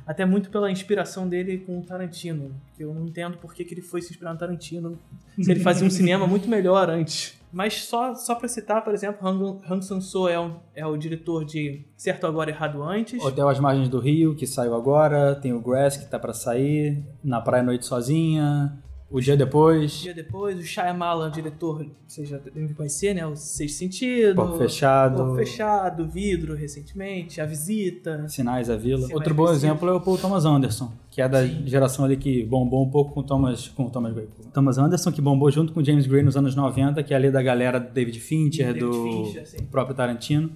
até 0.07 0.25
muito 0.25 0.51
pela 0.51 0.71
inspiração 0.71 1.29
dele 1.29 1.59
com 1.59 1.79
o 1.79 1.83
Tarantino, 1.83 2.55
que 2.77 2.83
eu 2.83 2.93
não 2.93 3.07
entendo 3.07 3.37
por 3.39 3.55
que, 3.55 3.65
que 3.65 3.75
ele 3.75 3.83
foi 3.83 4.03
se 4.03 4.11
inspirar 4.11 4.33
no 4.33 4.39
Tarantino, 4.39 4.99
se 5.41 5.51
ele 5.51 5.61
fazia 5.61 5.87
um 5.87 5.91
cinema 5.91 6.27
muito 6.27 6.49
melhor 6.49 6.91
antes. 6.91 7.41
Mas 7.53 7.85
só, 7.85 8.15
só 8.15 8.35
pra 8.35 8.49
citar, 8.49 8.83
por 8.83 8.95
exemplo, 8.95 9.29
Hang, 9.29 9.61
Hang 9.71 9.85
Sang-soo 9.85 10.27
é, 10.27 10.41
um, 10.41 10.57
é 10.75 10.87
o 10.87 10.97
diretor 10.97 11.45
de 11.45 11.85
Certo 11.99 12.27
Agora 12.27 12.51
Errado 12.51 12.83
Antes. 12.83 13.23
Hotel 13.23 13.47
As 13.47 13.61
Margens 13.61 13.91
do 13.91 14.01
Rio, 14.01 14.35
que 14.35 14.47
saiu 14.47 14.75
agora. 14.75 15.35
Tem 15.35 15.53
o 15.53 15.61
Grass, 15.61 15.99
que 15.99 16.07
tá 16.07 16.19
para 16.19 16.33
sair. 16.33 17.05
Na 17.23 17.43
Praia 17.43 17.63
Noite 17.63 17.85
Sozinha. 17.85 18.73
O 19.13 19.21
Dia 19.21 19.37
Depois. 19.37 20.01
O 20.01 20.03
Dia 20.05 20.15
Depois, 20.15 20.59
o 20.59 20.63
Shyamalan, 20.63 21.31
diretor, 21.31 21.87
vocês 22.09 22.27
já 22.27 22.39
devem 22.39 22.73
conhecer, 22.73 23.15
né? 23.15 23.27
O 23.27 23.37
Sexto 23.37 23.77
Sentido. 23.77 24.35
Porco 24.35 24.57
Fechado. 24.57 25.17
Porco 25.17 25.37
Fechado, 25.37 26.09
Vidro, 26.09 26.55
recentemente, 26.55 27.39
A 27.39 27.45
Visita. 27.45 28.27
Sinais 28.27 28.71
à 28.71 28.77
Vila. 28.77 29.03
Sinais 29.03 29.15
Outro 29.15 29.35
bom 29.35 29.47
visita. 29.49 29.67
exemplo 29.67 29.89
é 29.91 29.93
o 29.93 30.01
Paul 30.01 30.17
Thomas 30.17 30.47
Anderson, 30.47 30.91
que 31.11 31.21
é 31.21 31.29
da 31.29 31.47
Sim. 31.47 31.63
geração 31.67 32.07
ali 32.07 32.17
que 32.17 32.43
bombou 32.45 32.83
um 32.83 32.89
pouco 32.89 33.13
com 33.13 33.23
Thomas, 33.23 33.69
com 33.69 33.91
Thomas 33.91 34.15
Gray. 34.15 34.29
Thomas 34.53 34.79
Anderson, 34.79 35.13
que 35.13 35.21
bombou 35.21 35.51
junto 35.51 35.75
com 35.75 35.85
James 35.85 36.07
Gray 36.07 36.23
nos 36.23 36.37
anos 36.37 36.55
90, 36.57 37.03
que 37.03 37.13
é 37.13 37.17
ali 37.17 37.31
da 37.31 37.43
galera 37.43 37.79
do 37.79 37.93
David 37.93 38.19
Fincher, 38.19 38.69
David 38.69 38.81
do 38.81 38.93
Fincher, 39.05 39.45
próprio 39.71 39.95
Tarantino. 39.95 40.51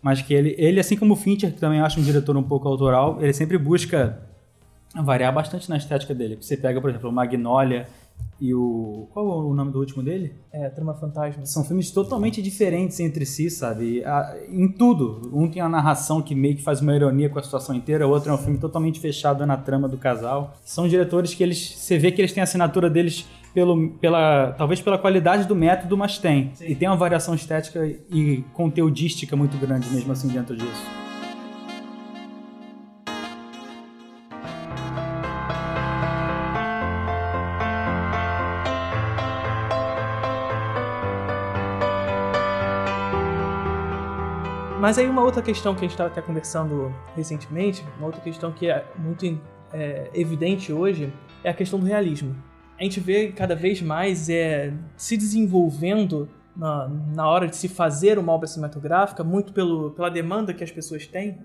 Mas 0.00 0.22
que 0.22 0.32
ele, 0.32 0.54
ele, 0.56 0.78
assim 0.78 0.96
como 0.96 1.14
o 1.14 1.16
Fincher, 1.16 1.52
que 1.52 1.58
também 1.58 1.80
acha 1.80 1.98
um 1.98 2.02
diretor 2.04 2.36
um 2.36 2.42
pouco 2.44 2.68
autoral, 2.68 3.18
ele 3.20 3.32
sempre 3.32 3.58
busca 3.58 4.22
variar 4.94 5.32
bastante 5.32 5.68
na 5.68 5.76
estética 5.76 6.14
dele. 6.14 6.38
Você 6.40 6.56
pega, 6.56 6.80
por 6.80 6.90
exemplo, 6.90 7.10
o 7.10 7.12
Magnolia 7.12 7.86
e 8.40 8.54
o. 8.54 9.08
Qual 9.12 9.26
é 9.26 9.44
o 9.46 9.54
nome 9.54 9.72
do 9.72 9.78
último 9.80 10.02
dele? 10.02 10.32
É, 10.52 10.68
Trama 10.68 10.94
Fantasma. 10.94 11.44
São 11.44 11.64
filmes 11.64 11.90
totalmente 11.90 12.40
diferentes 12.40 12.98
entre 13.00 13.26
si, 13.26 13.50
sabe? 13.50 14.02
Em 14.48 14.68
tudo. 14.68 15.30
Um 15.32 15.50
tem 15.50 15.60
a 15.60 15.68
narração 15.68 16.22
que 16.22 16.34
meio 16.34 16.56
que 16.56 16.62
faz 16.62 16.80
uma 16.80 16.94
ironia 16.94 17.28
com 17.28 17.38
a 17.38 17.42
situação 17.42 17.74
inteira, 17.74 18.06
o 18.06 18.10
outro 18.10 18.30
é 18.30 18.34
um 18.34 18.38
filme 18.38 18.58
totalmente 18.58 19.00
fechado 19.00 19.44
na 19.44 19.56
trama 19.56 19.88
do 19.88 19.98
casal. 19.98 20.54
São 20.64 20.86
diretores 20.86 21.34
que 21.34 21.42
eles. 21.42 21.74
Você 21.76 21.98
vê 21.98 22.12
que 22.12 22.20
eles 22.20 22.32
têm 22.32 22.40
a 22.40 22.44
assinatura 22.44 22.88
deles 22.88 23.26
pelo, 23.52 23.90
pela, 23.94 24.52
talvez 24.52 24.80
pela 24.80 24.98
qualidade 24.98 25.46
do 25.46 25.56
método, 25.56 25.96
mas 25.96 26.18
tem. 26.18 26.52
Sim. 26.54 26.66
E 26.68 26.74
tem 26.76 26.88
uma 26.88 26.96
variação 26.96 27.34
estética 27.34 27.84
e 27.86 28.44
conteudística 28.52 29.34
muito 29.34 29.56
grande 29.58 29.90
mesmo 29.90 30.12
assim 30.12 30.28
dentro 30.28 30.56
disso. 30.56 31.07
Mas 44.88 44.96
aí 44.96 45.06
uma 45.06 45.22
outra 45.22 45.42
questão 45.42 45.74
que 45.74 45.80
a 45.80 45.82
gente 45.82 45.90
estava 45.90 46.08
até 46.08 46.22
conversando 46.22 46.90
recentemente, 47.14 47.84
uma 47.98 48.06
outra 48.06 48.22
questão 48.22 48.50
que 48.50 48.70
é 48.70 48.86
muito 48.96 49.38
é, 49.70 50.08
evidente 50.14 50.72
hoje, 50.72 51.12
é 51.44 51.50
a 51.50 51.52
questão 51.52 51.78
do 51.78 51.84
realismo. 51.84 52.34
A 52.80 52.82
gente 52.82 52.98
vê 52.98 53.30
cada 53.30 53.54
vez 53.54 53.82
mais 53.82 54.30
é, 54.30 54.72
se 54.96 55.18
desenvolvendo 55.18 56.26
na, 56.56 56.88
na 56.88 57.28
hora 57.28 57.46
de 57.46 57.54
se 57.54 57.68
fazer 57.68 58.18
uma 58.18 58.32
obra 58.32 58.46
cinematográfica, 58.46 59.22
muito 59.22 59.52
pelo, 59.52 59.90
pela 59.90 60.08
demanda 60.08 60.54
que 60.54 60.64
as 60.64 60.70
pessoas 60.70 61.06
têm, 61.06 61.36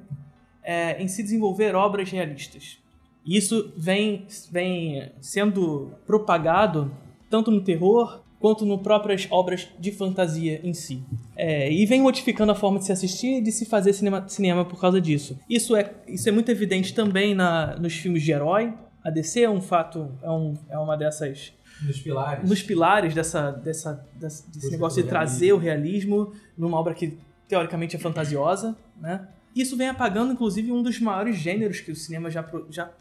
é, 0.63 1.03
em 1.03 1.09
se 1.09 1.21
desenvolver 1.21 1.75
obras 1.75 2.09
realistas. 2.09 2.79
E 3.25 3.35
isso 3.35 3.73
vem, 3.75 4.25
vem 4.53 5.11
sendo 5.19 5.91
propagado 6.05 6.89
tanto 7.29 7.51
no 7.51 7.59
terror 7.59 8.22
quanto 8.43 8.65
no 8.65 8.77
próprias 8.77 9.25
obras 9.31 9.69
de 9.79 9.89
fantasia 9.89 10.59
em 10.65 10.73
si. 10.73 11.01
É, 11.33 11.71
e 11.71 11.85
vem 11.85 12.01
modificando 12.01 12.51
a 12.51 12.55
forma 12.55 12.77
de 12.77 12.83
se 12.83 12.91
assistir 12.91 13.37
e 13.37 13.41
de 13.41 13.53
se 13.53 13.65
fazer 13.65 13.93
cinema, 13.93 14.27
cinema 14.27 14.65
por 14.65 14.81
causa 14.81 14.99
disso. 14.99 15.39
Isso 15.49 15.77
é, 15.77 15.93
isso 16.09 16.27
é 16.27 16.31
muito 16.33 16.51
evidente 16.51 16.93
também 16.93 17.33
na, 17.33 17.77
nos 17.77 17.93
filmes 17.93 18.21
de 18.21 18.33
herói. 18.33 18.73
A 19.01 19.09
DC 19.09 19.43
é 19.43 19.49
um 19.49 19.61
fato, 19.61 20.11
é, 20.21 20.29
um, 20.29 20.57
é 20.69 20.77
uma 20.77 20.97
dessas 20.97 21.53
nos 21.81 22.01
pilares. 22.01 22.49
Nos 22.49 22.61
pilares 22.61 23.13
dessa, 23.13 23.49
dessa, 23.49 24.05
dessa 24.15 24.45
desse 24.51 24.71
negócio 24.71 25.01
de 25.01 25.07
trazer 25.07 25.53
o 25.53 25.57
realismo 25.57 26.33
numa 26.57 26.77
obra 26.77 26.93
que 26.93 27.17
teoricamente 27.47 27.95
é 27.95 27.99
fantasiosa, 27.99 28.75
né? 28.99 29.25
Isso 29.55 29.77
vem 29.77 29.87
apagando, 29.87 30.33
inclusive, 30.33 30.69
um 30.69 30.83
dos 30.83 30.99
maiores 30.99 31.37
gêneros 31.37 31.79
que 31.79 31.93
o 31.93 31.95
cinema 31.95 32.29
já, 32.29 32.45
já, 32.69 32.91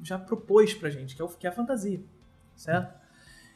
já 0.00 0.16
propôs 0.16 0.72
pra 0.74 0.90
gente, 0.90 1.16
que 1.16 1.22
é, 1.22 1.24
o, 1.24 1.28
que 1.28 1.44
é 1.44 1.50
a 1.50 1.52
fantasia, 1.52 2.00
certo? 2.54 3.01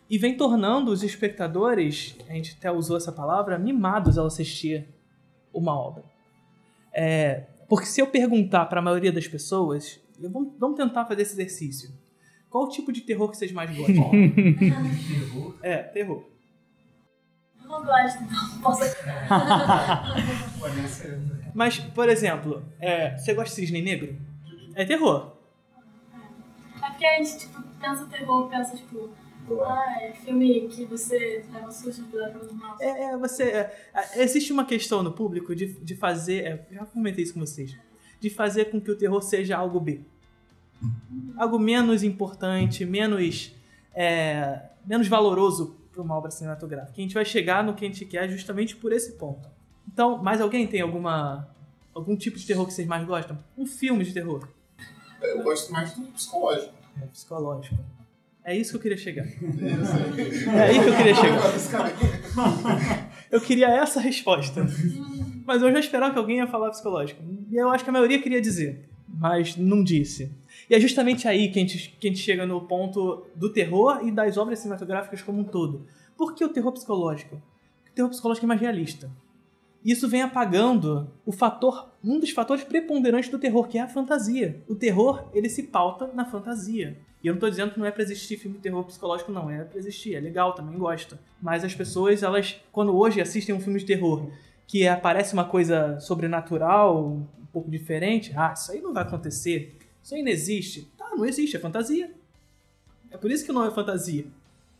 E 0.09 0.19
vem 0.19 0.37
tornando 0.37 0.93
os 0.93 1.03
espectadores, 1.03 2.17
a 2.29 2.33
gente 2.33 2.57
até 2.57 2.71
usou 2.71 2.97
essa 2.97 3.11
palavra, 3.11 3.59
mimados 3.59 4.17
ao 4.17 4.27
assistir 4.27 4.89
uma 5.53 5.77
obra. 5.77 6.05
É, 6.93 7.47
porque 7.69 7.87
se 7.87 8.01
eu 8.01 8.07
perguntar 8.07 8.67
para 8.67 8.79
a 8.79 8.83
maioria 8.83 9.13
das 9.13 9.27
pessoas, 9.27 10.01
vamos, 10.21 10.55
vamos 10.59 10.77
tentar 10.77 11.05
fazer 11.07 11.23
esse 11.23 11.35
exercício. 11.35 11.91
Qual 12.49 12.65
o 12.65 12.69
tipo 12.69 12.93
de 12.93 13.01
terror 13.01 13.29
que 13.29 13.37
vocês 13.37 13.53
mais 13.53 13.69
gostam? 13.77 14.11
Terror. 14.11 15.55
é, 15.63 15.83
terror. 15.83 16.25
Eu 17.61 17.69
não 17.69 17.85
gosto, 17.85 18.23
então 18.23 18.61
posso. 18.63 18.81
Pode 20.61 20.89
ser. 20.89 21.21
Mas, 21.53 21.79
por 21.79 22.09
exemplo, 22.09 22.65
é, 22.79 23.17
você 23.17 23.35
gosta 23.35 23.51
de 23.51 23.57
cisne 23.57 23.83
negro? 23.83 24.17
É 24.75 24.85
terror. 24.85 25.37
É 26.83 26.91
porque 26.91 27.05
a 27.05 27.17
gente, 27.17 27.39
tipo, 27.39 27.63
pensa 27.81 28.07
terror, 28.07 28.49
pensa, 28.49 28.77
tipo, 28.77 29.11
ah, 29.63 30.03
é 30.03 30.13
filme 30.13 30.69
que 30.69 30.85
você 30.85 31.45
leva 31.53 31.71
susto 31.71 32.03
pela 32.05 32.29
paranormal. 32.29 32.77
É, 32.81 33.05
é, 33.05 33.17
você. 33.17 33.43
é, 33.45 33.89
é, 33.95 34.23
existe 34.23 34.53
uma 34.53 34.65
questão 34.65 35.03
no 35.03 35.13
público 35.13 35.55
de, 35.55 35.75
de 35.75 35.95
fazer. 35.95 36.45
é, 36.45 36.67
já 36.71 36.87
comentei 36.87 37.25
isso 37.25 37.35
com 37.35 37.41
vocês. 37.41 37.77
De 38.21 38.31
fazer 38.31 38.67
com 38.67 38.81
que 38.81 38.91
o 38.91 38.97
terror 38.97 39.23
seja 39.23 39.57
algo 39.57 39.79
B. 39.79 40.01
Algo 41.37 41.59
menos 41.59 42.03
importante, 42.03 42.85
menos. 42.85 43.55
é, 43.95 44.63
menos 44.87 45.09
valoroso 45.09 45.77
para 45.93 46.03
uma 46.03 46.17
obra 46.17 46.31
cinematográfica. 46.31 46.95
A 46.97 47.01
gente 47.01 47.15
vai 47.15 47.25
chegar 47.25 47.65
no 47.65 47.75
que 47.75 47.85
a 47.85 47.89
gente 47.89 48.05
quer 48.05 48.29
justamente 48.29 48.77
por 48.77 48.93
esse 48.93 49.13
ponto. 49.13 49.49
Então, 49.91 50.23
mais 50.23 50.41
alguém 50.41 50.67
tem 50.67 50.81
alguma. 50.81 51.49
algum 51.95 52.17
tipo 52.17 52.39
de 52.39 52.47
terror 52.47 52.67
que 52.67 52.73
vocês 52.73 52.87
mais 52.87 53.05
gostam? 53.07 53.39
Um 53.57 53.67
filme 53.67 54.05
de 54.05 54.13
terror. 54.13 54.49
Eu 55.23 55.43
gosto 55.43 55.73
mais 55.73 55.95
do 55.95 56.07
psicológico. 56.09 56.75
É 57.03 57.07
psicológico. 57.07 57.96
É 58.47 58.57
isso 58.57 58.71
que 58.71 58.77
eu 58.77 58.81
queria 58.81 58.97
chegar. 58.97 59.27
Isso 59.27 60.51
É 60.51 60.63
aí 60.63 60.79
que 60.81 60.89
eu 60.89 60.97
queria 60.97 61.15
chegar. 61.17 63.11
Eu 63.29 63.41
queria 63.41 63.67
essa 63.67 64.01
resposta. 64.01 64.65
Mas 65.45 65.63
eu 65.63 65.73
já 65.73 65.81
esperava 65.81 66.13
que 66.13 66.19
alguém 66.19 66.37
ia 66.37 66.47
falar 66.47 66.71
psicológico. 66.71 67.21
E 67.51 67.57
eu 67.57 67.69
acho 67.71 67.83
que 67.83 67.91
a 67.91 67.93
maioria 67.93 68.23
queria 68.23 68.41
dizer, 68.41 68.89
mas 69.09 69.57
não 69.57 69.83
disse. 69.83 70.31
E 70.71 70.75
é 70.77 70.81
justamente 70.81 71.27
aí 71.27 71.51
que 71.51 71.59
a 71.59 71.63
gente, 71.63 71.97
que 71.99 72.07
a 72.07 72.11
gente 72.11 72.23
chega 72.23 72.47
no 72.47 72.61
ponto 72.61 73.27
do 73.35 73.53
terror 73.53 74.07
e 74.07 74.13
das 74.13 74.37
obras 74.37 74.61
cinematográficas 74.61 75.23
como 75.23 75.41
um 75.41 75.45
todo. 75.45 75.85
Por 76.17 76.33
que 76.37 76.45
o 76.45 76.49
terror 76.49 76.71
psicológico? 76.73 77.43
Porque 77.83 77.91
o 77.91 77.95
terror 77.97 78.11
psicológico 78.11 78.47
é 78.47 78.49
mais 78.49 78.61
realista. 78.61 79.11
Isso 79.87 80.09
vem 80.09 80.21
apagando 80.21 81.09
o 81.25 81.31
fator, 81.31 81.89
um 82.03 82.19
dos 82.19 82.31
fatores 82.31 82.65
preponderantes 82.65 83.31
do 83.31 83.39
terror, 83.39 83.69
que 83.69 83.79
é 83.79 83.83
a 83.83 83.87
fantasia. 83.87 84.61
O 84.67 84.75
terror, 84.75 85.31
ele 85.33 85.49
se 85.49 85.63
pauta 85.63 86.11
na 86.13 86.25
fantasia. 86.25 86.99
E 87.23 87.29
eu 87.29 87.35
não 87.35 87.39
tô 87.41 87.49
dizendo 87.49 87.71
que 87.71 87.79
não 87.79 87.87
é 87.87 87.93
pra 87.93 88.03
existir 88.03 88.37
filme 88.37 88.57
de 88.57 88.65
terror 88.65 88.83
psicológico, 88.83 89.31
não. 89.31 89.49
É 89.49 89.63
pra 89.63 89.79
existir, 89.79 90.17
é 90.17 90.21
legal, 90.21 90.55
também 90.55 90.77
gosto. 90.77 91.17
Mas 91.41 91.63
as 91.63 91.73
pessoas, 91.73 92.25
elas, 92.25 92.61
quando 92.73 92.97
hoje 92.97 93.21
assistem 93.21 93.55
um 93.55 93.61
filme 93.61 93.79
de 93.79 93.87
terror 93.87 94.29
que 94.67 94.89
aparece 94.89 95.35
uma 95.35 95.45
coisa 95.45 96.01
sobrenatural, 96.01 97.07
um 97.07 97.47
pouco 97.53 97.71
diferente, 97.71 98.33
ah, 98.35 98.55
isso 98.57 98.73
aí 98.73 98.81
não 98.81 98.93
vai 98.93 99.05
acontecer. 99.05 99.79
Isso 100.03 100.17
aí 100.17 100.23
não 100.23 100.33
existe. 100.33 100.91
Tá, 100.99 101.11
não 101.17 101.25
existe, 101.25 101.57
é 101.57 101.61
fantasia. 101.61 102.11
É 103.09 103.17
por 103.17 103.31
isso 103.31 103.47
que 103.47 103.53
não 103.53 103.65
é 103.65 103.71
fantasia. 103.71 104.27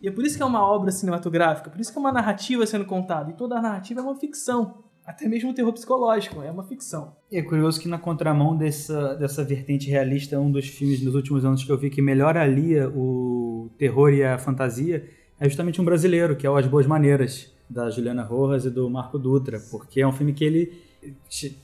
E 0.03 0.09
é 0.09 0.11
por 0.11 0.25
isso 0.25 0.37
que 0.37 0.43
é 0.43 0.47
uma 0.47 0.67
obra 0.69 0.91
cinematográfica, 0.91 1.71
por 1.71 1.81
isso 1.81 1.93
que 1.93 1.97
é 1.97 2.01
uma 2.01 2.13
narrativa 2.13 2.67
sendo 2.67 2.85
contada. 2.85 3.31
E 3.31 3.35
toda 3.35 3.57
a 3.57 3.63
narrativa 3.63 4.01
é 4.01 4.03
uma 4.03 4.17
ficção. 4.17 4.85
Até 5.07 5.29
mesmo 5.29 5.51
o 5.51 5.55
terror 5.55 5.73
psicológico 5.73 6.43
é 6.43 6.51
uma 6.51 6.65
ficção. 6.65 7.15
E 7.31 7.37
é 7.37 7.43
curioso 7.43 7.81
que 7.81 7.89
na 7.89 7.97
contramão 7.97 8.57
dessa, 8.57 9.15
dessa 9.15 9.45
vertente 9.45 9.89
realista, 9.89 10.41
um 10.41 10.51
dos 10.51 10.67
filmes 10.67 11.01
nos 11.01 11.15
últimos 11.15 11.45
anos 11.45 11.63
que 11.63 11.71
eu 11.71 11.79
vi 11.79 11.89
que 11.91 12.03
melhor 12.03 12.37
alia 12.37 12.89
o 12.89 13.71
terror 13.79 14.13
e 14.13 14.25
a 14.25 14.37
fantasia 14.37 15.09
é 15.39 15.49
justamente 15.49 15.81
um 15.81 15.85
brasileiro, 15.85 16.35
que 16.35 16.45
é 16.47 16.51
o 16.51 16.57
As 16.57 16.67
Boas 16.67 16.87
Maneiras, 16.87 17.55
da 17.71 17.89
Juliana 17.89 18.25
Rojas 18.25 18.65
e 18.65 18.71
do 18.71 18.91
Marco 18.91 19.19
Dutra, 19.19 19.61
porque 19.71 20.01
é 20.01 20.07
um 20.07 20.13
filme 20.13 20.33
que 20.33 20.45
ele 20.45 20.73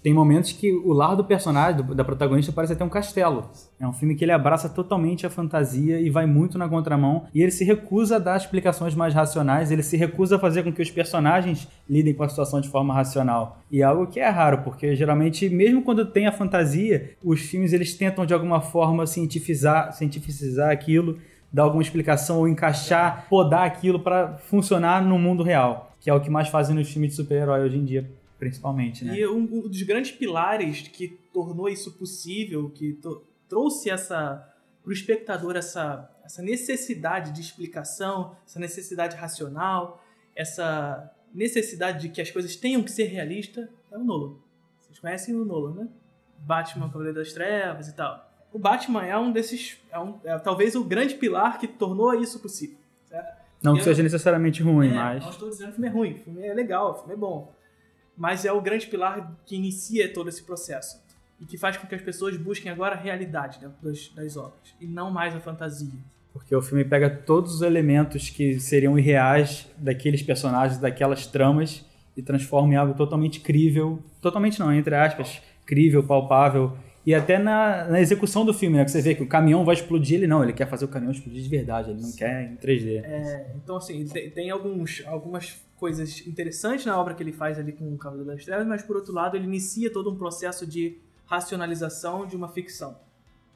tem 0.02 0.12
momentos 0.12 0.52
que 0.52 0.72
o 0.72 0.92
lar 0.92 1.14
do 1.16 1.24
personagem, 1.24 1.82
do- 1.82 1.94
da 1.94 2.04
protagonista, 2.04 2.52
parece 2.52 2.72
até 2.72 2.84
um 2.84 2.88
castelo. 2.88 3.48
É 3.80 3.86
um 3.86 3.92
filme 3.92 4.14
que 4.14 4.24
ele 4.24 4.32
abraça 4.32 4.68
totalmente 4.68 5.26
a 5.26 5.30
fantasia 5.30 6.00
e 6.00 6.10
vai 6.10 6.26
muito 6.26 6.58
na 6.58 6.68
contramão. 6.68 7.24
E 7.34 7.42
ele 7.42 7.50
se 7.50 7.64
recusa 7.64 8.16
a 8.16 8.18
dar 8.18 8.36
explicações 8.36 8.94
mais 8.94 9.14
racionais, 9.14 9.70
ele 9.70 9.82
se 9.82 9.96
recusa 9.96 10.36
a 10.36 10.38
fazer 10.38 10.62
com 10.62 10.72
que 10.72 10.82
os 10.82 10.90
personagens 10.90 11.66
lidem 11.88 12.14
com 12.14 12.22
a 12.22 12.28
situação 12.28 12.60
de 12.60 12.68
forma 12.68 12.92
racional. 12.94 13.58
E 13.70 13.80
é 13.80 13.84
algo 13.84 14.06
que 14.06 14.20
é 14.20 14.28
raro, 14.28 14.58
porque 14.62 14.94
geralmente, 14.94 15.48
mesmo 15.48 15.82
quando 15.82 16.04
tem 16.06 16.26
a 16.26 16.32
fantasia, 16.32 17.10
os 17.24 17.40
filmes 17.40 17.72
eles 17.72 17.94
tentam 17.94 18.26
de 18.26 18.34
alguma 18.34 18.60
forma 18.60 19.06
cientificizar, 19.06 19.92
cientificizar 19.92 20.70
aquilo, 20.70 21.18
dar 21.52 21.64
alguma 21.64 21.82
explicação 21.82 22.38
ou 22.38 22.48
encaixar, 22.48 23.26
podar 23.28 23.66
aquilo 23.66 24.00
para 24.00 24.38
funcionar 24.38 25.02
no 25.04 25.18
mundo 25.18 25.42
real. 25.42 25.90
Que 26.00 26.10
é 26.10 26.14
o 26.14 26.20
que 26.20 26.30
mais 26.30 26.48
fazem 26.48 26.74
nos 26.74 26.90
filmes 26.90 27.10
de 27.10 27.16
super-herói 27.16 27.60
hoje 27.60 27.76
em 27.78 27.84
dia, 27.84 28.10
principalmente, 28.42 29.04
né? 29.04 29.16
E 29.16 29.24
um, 29.28 29.38
um 29.38 29.68
dos 29.68 29.82
grandes 29.82 30.10
pilares 30.10 30.88
que 30.88 31.16
tornou 31.32 31.68
isso 31.68 31.92
possível, 31.92 32.68
que 32.70 32.98
trouxe 33.48 33.88
essa 33.88 34.48
para 34.82 34.90
o 34.90 34.92
espectador 34.92 35.54
essa, 35.54 36.10
essa 36.24 36.42
necessidade 36.42 37.30
de 37.30 37.40
explicação, 37.40 38.34
essa 38.44 38.58
necessidade 38.58 39.14
racional, 39.14 40.02
essa 40.34 41.08
necessidade 41.32 42.00
de 42.00 42.08
que 42.08 42.20
as 42.20 42.32
coisas 42.32 42.56
tenham 42.56 42.82
que 42.82 42.90
ser 42.90 43.04
realistas, 43.04 43.68
é 43.92 43.96
o 43.96 44.02
Nolan. 44.02 44.34
Vocês 44.80 44.98
conhecem 44.98 45.36
o 45.36 45.44
Nolan, 45.44 45.74
né? 45.74 45.88
Batman, 46.38 46.88
Cavaleiro 46.88 47.20
das 47.20 47.32
Trevas 47.32 47.86
e 47.86 47.94
tal. 47.94 48.28
O 48.52 48.58
Batman 48.58 49.06
é 49.06 49.16
um 49.16 49.30
desses, 49.30 49.78
é, 49.92 50.00
um, 50.00 50.18
é 50.24 50.36
talvez 50.40 50.74
o 50.74 50.82
grande 50.82 51.14
pilar 51.14 51.60
que 51.60 51.68
tornou 51.68 52.12
isso 52.20 52.40
possível. 52.40 52.76
Certo? 53.04 53.40
Não 53.62 53.76
que 53.76 53.84
seja 53.84 54.02
necessariamente 54.02 54.64
ruim, 54.64 54.88
É, 54.88 54.94
mas. 54.94 55.22
Não 55.22 55.30
estou 55.30 55.48
dizendo 55.48 55.66
que 55.66 55.70
o 55.70 55.74
filme 55.74 55.88
é 55.88 55.92
ruim, 55.92 56.12
o 56.14 56.18
filme 56.18 56.44
é 56.44 56.52
legal, 56.52 56.90
o 56.90 56.94
filme 56.94 57.14
é 57.14 57.16
bom. 57.16 57.61
Mas 58.16 58.44
é 58.44 58.52
o 58.52 58.60
grande 58.60 58.86
pilar 58.86 59.36
que 59.46 59.56
inicia 59.56 60.12
todo 60.12 60.28
esse 60.28 60.42
processo. 60.42 61.02
E 61.40 61.44
que 61.44 61.58
faz 61.58 61.76
com 61.76 61.86
que 61.86 61.94
as 61.94 62.02
pessoas 62.02 62.36
busquem 62.36 62.70
agora 62.70 62.94
a 62.94 62.98
realidade 62.98 63.58
dentro 63.58 63.76
das, 63.82 64.08
das 64.10 64.36
obras. 64.36 64.74
E 64.80 64.86
não 64.86 65.10
mais 65.10 65.34
a 65.34 65.40
fantasia. 65.40 65.98
Porque 66.32 66.54
o 66.54 66.62
filme 66.62 66.84
pega 66.84 67.10
todos 67.10 67.54
os 67.56 67.62
elementos 67.62 68.30
que 68.30 68.58
seriam 68.60 68.98
irreais 68.98 69.68
daqueles 69.76 70.22
personagens, 70.22 70.78
daquelas 70.78 71.26
tramas, 71.26 71.84
e 72.16 72.22
transforma 72.22 72.74
em 72.74 72.76
algo 72.76 72.94
totalmente 72.94 73.40
crível. 73.40 73.98
Totalmente 74.20 74.60
não, 74.60 74.72
entre 74.72 74.94
aspas, 74.94 75.40
crível, 75.64 76.02
palpável. 76.02 76.76
E 77.04 77.14
até 77.14 77.38
na, 77.38 77.84
na 77.84 78.00
execução 78.00 78.44
do 78.44 78.54
filme, 78.54 78.76
né? 78.76 78.84
Que 78.84 78.90
você 78.90 79.02
vê 79.02 79.14
que 79.14 79.22
o 79.22 79.26
caminhão 79.26 79.64
vai 79.64 79.74
explodir, 79.74 80.18
ele 80.18 80.26
não, 80.26 80.42
ele 80.42 80.52
quer 80.52 80.68
fazer 80.68 80.84
o 80.84 80.88
caminhão 80.88 81.12
explodir 81.12 81.42
de 81.42 81.48
verdade, 81.48 81.90
ele 81.90 82.00
não 82.00 82.12
quer 82.12 82.44
em 82.44 82.56
3D. 82.56 83.02
É, 83.04 83.52
então, 83.56 83.76
assim, 83.76 84.06
tem, 84.06 84.30
tem 84.30 84.50
alguns, 84.50 85.02
algumas 85.06 85.60
coisas 85.76 86.24
interessantes 86.26 86.86
na 86.86 86.96
obra 86.96 87.12
que 87.12 87.22
ele 87.22 87.32
faz 87.32 87.58
ali 87.58 87.72
com 87.72 87.92
o 87.92 87.98
Cavaleiro 87.98 88.30
das 88.30 88.44
Trevas, 88.44 88.66
mas 88.66 88.82
por 88.82 88.94
outro 88.94 89.12
lado, 89.12 89.36
ele 89.36 89.46
inicia 89.46 89.92
todo 89.92 90.12
um 90.12 90.16
processo 90.16 90.64
de 90.64 90.96
racionalização 91.26 92.24
de 92.24 92.36
uma 92.36 92.48
ficção. 92.48 92.96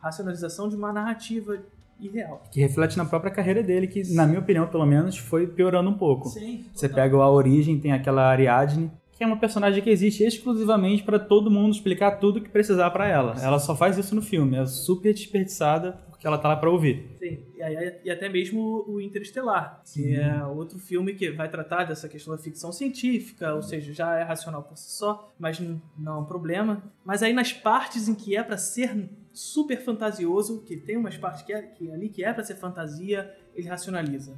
Racionalização 0.01 0.69
de 0.69 0.75
uma 0.75 0.93
narrativa 0.93 1.63
irreal. 2.01 2.43
Que 2.51 2.61
reflete 2.61 2.97
na 2.97 3.05
própria 3.05 3.31
carreira 3.31 3.63
dele, 3.63 3.87
que, 3.87 4.13
na 4.13 4.27
minha 4.27 4.41
opinião, 4.41 4.67
pelo 4.67 4.85
menos, 4.85 5.17
foi 5.17 5.47
piorando 5.47 5.89
um 5.89 5.97
pouco. 5.97 6.29
Sim. 6.29 6.65
Você 6.75 6.89
pega 6.89 7.17
A 7.17 7.31
Origem, 7.31 7.79
tem 7.79 7.93
aquela 7.93 8.29
Ariadne, 8.29 8.91
que 9.17 9.25
é 9.25 9.27
uma 9.27 9.39
personagem 9.39 9.83
que 9.83 9.89
existe 9.91 10.23
exclusivamente 10.25 11.03
para 11.03 11.19
todo 11.19 11.51
mundo 11.51 11.73
explicar 11.75 12.13
tudo 12.19 12.41
que 12.41 12.49
precisar 12.51 12.91
para 12.91 13.09
ela. 13.09 13.35
Ela 13.43 13.59
só 13.59 13.75
faz 13.75 13.97
isso 13.97 14.15
no 14.15 14.21
filme, 14.23 14.57
é 14.57 14.67
super 14.67 15.13
desperdiçada 15.15 15.93
porque 16.11 16.27
ela 16.27 16.39
tá 16.39 16.49
lá 16.49 16.57
para 16.57 16.71
ouvir. 16.71 17.17
Sim, 17.19 17.39
e, 17.57 17.63
aí- 17.63 17.95
e 18.05 18.11
até 18.11 18.29
mesmo 18.29 18.85
o 18.89 19.01
Interestelar, 19.01 19.83
que 19.93 20.15
é 20.15 20.45
outro 20.45 20.79
filme 20.79 21.15
que 21.15 21.31
vai 21.31 21.49
tratar 21.49 21.85
dessa 21.85 22.09
questão 22.09 22.35
da 22.35 22.43
ficção 22.43 22.73
científica, 22.73 23.55
ou 23.55 23.63
seja, 23.63 23.93
já 23.93 24.19
é 24.19 24.23
racional 24.23 24.63
por 24.63 24.77
si 24.79 24.91
só, 24.91 25.31
mas 25.39 25.59
não 25.61 26.17
é 26.17 26.19
um 26.19 26.25
problema. 26.25 26.83
Mas 27.05 27.23
aí 27.23 27.33
nas 27.35 27.53
partes 27.53 28.09
em 28.09 28.15
que 28.15 28.35
é 28.37 28.43
pra 28.43 28.57
ser 28.57 29.09
super 29.33 29.79
fantasioso, 29.83 30.63
que 30.63 30.77
tem 30.77 30.97
umas 30.97 31.17
partes 31.19 31.43
que, 31.43 31.53
é, 31.53 31.63
que 31.63 31.91
ali 31.91 32.09
que 32.09 32.25
é 32.25 32.33
pra 32.33 32.43
ser 32.45 32.55
fantasia, 32.57 33.31
ele 33.55 33.69
racionaliza 33.69 34.35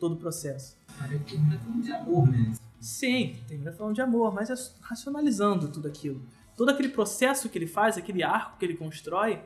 todo 0.00 0.14
o 0.14 0.16
processo. 0.16 0.76
Cara, 0.98 1.14
é 1.14 1.16
um 1.16 1.20
filme 1.24 1.82
de 1.82 1.92
amor, 1.92 2.28
né? 2.28 2.52
Sim, 2.80 3.36
tem 3.46 3.58
mulher 3.58 3.76
falando 3.76 3.94
de 3.94 4.00
amor, 4.00 4.32
mas 4.32 4.48
é 4.48 4.54
racionalizando 4.80 5.68
tudo 5.68 5.86
aquilo. 5.86 6.22
Todo 6.56 6.70
aquele 6.70 6.88
processo 6.88 7.48
que 7.48 7.58
ele 7.58 7.66
faz, 7.66 7.98
aquele 7.98 8.22
arco 8.22 8.58
que 8.58 8.64
ele 8.64 8.74
constrói, 8.74 9.40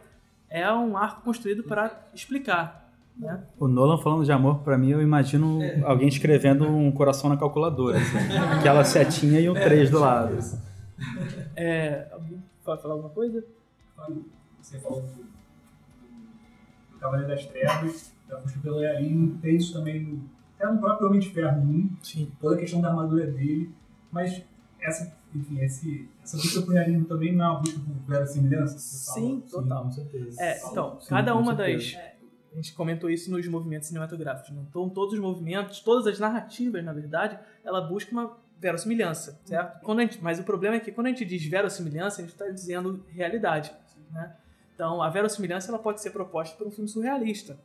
é 0.49 0.71
um 0.73 0.97
arco 0.97 1.23
construído 1.23 1.65
para 1.65 2.09
explicar. 2.15 2.93
Né? 3.17 3.43
O 3.59 3.67
Nolan 3.67 3.99
falando 3.99 4.25
de 4.25 4.33
amor, 4.33 4.61
para 4.61 4.79
mim, 4.79 4.91
eu 4.91 5.03
imagino 5.03 5.61
alguém 5.85 6.09
escrevendo 6.09 6.65
um 6.65 6.93
coração 6.93 7.29
na 7.29 7.37
calculadora. 7.37 7.99
assim. 7.99 8.17
Aquela 8.59 8.85
setinha 8.85 9.41
e 9.41 9.49
um 9.49 9.55
3 9.55 9.91
do 9.91 9.99
lado. 9.99 10.39
É, 11.57 12.07
alguém 12.13 12.43
pode 12.65 12.83
falar 12.83 12.95
alguma 12.95 13.11
coisa? 13.11 13.45
Você 14.61 14.79
falou 14.79 15.03
do, 15.03 15.25
do 16.93 16.99
Cavaleiro 16.99 17.29
das 17.29 17.47
Trevas, 17.47 18.13
da 18.29 18.39
busca 18.39 18.59
pelo 18.61 18.81
Realinho, 18.81 19.39
tem 19.43 19.57
isso 19.57 19.73
também 19.73 20.03
no, 20.03 20.34
até 20.65 20.73
no 20.73 20.81
próprio 20.81 21.09
Homem 21.09 21.21
de 21.21 21.31
Ferro 21.31 21.61
1, 21.61 21.97
Sim. 22.03 22.33
toda 22.41 22.57
a 22.57 22.59
questão 22.59 22.81
da 22.81 22.89
armadura 22.89 23.27
dele, 23.27 23.71
mas 24.11 24.43
essa, 24.81 25.15
enfim, 25.35 25.61
esse, 25.61 26.09
essa 26.23 26.37
busca 26.37 26.63
por 26.63 26.73
realismo 26.73 27.05
também 27.05 27.35
não 27.35 27.45
é 27.45 27.49
uma 27.49 27.61
busca 27.61 27.81
por 27.81 27.95
verossimilhança? 28.09 28.79
Sim, 28.79 29.45
fala? 29.49 29.63
total. 29.63 29.85
com 29.85 29.93
certeza. 29.93 30.43
É, 30.43 30.59
então, 30.67 31.01
Sim, 31.01 31.09
cada 31.09 31.35
uma 31.37 31.55
das. 31.55 31.97
A 32.53 32.57
gente 32.57 32.73
comentou 32.75 33.11
isso 33.11 33.33
nos 33.33 33.47
movimentos 33.49 33.89
cinematográficos. 33.89 34.51
Né? 34.55 34.65
Então, 34.71 34.89
todos 34.89 35.15
os 35.15 35.21
movimentos, 35.21 35.81
todas 35.81 36.07
as 36.07 36.21
narrativas, 36.21 36.85
na 36.85 36.93
verdade, 36.93 37.37
ela 37.65 37.81
busca 37.81 38.13
uma 38.13 38.37
verossimilhança, 38.61 39.41
certo? 39.45 39.83
Quando 39.83 39.99
a 39.99 40.03
gente, 40.03 40.23
mas 40.23 40.39
o 40.39 40.45
problema 40.45 40.77
é 40.77 40.81
que 40.81 40.93
quando 40.93 41.09
a 41.09 41.11
gente 41.11 41.25
diz 41.25 41.45
verossimilhança, 41.45 42.21
a 42.21 42.25
gente 42.25 42.33
está 42.33 42.49
dizendo 42.49 43.05
realidade, 43.09 43.75
né? 44.13 44.37
Então, 44.73 45.03
a 45.03 45.11
verossimilhança 45.11 45.71
ela 45.71 45.81
pode 45.81 46.01
ser 46.01 46.11
proposta 46.11 46.57
por 46.57 46.67
um 46.67 46.71
filme 46.71 46.89
surrealista. 46.89 47.59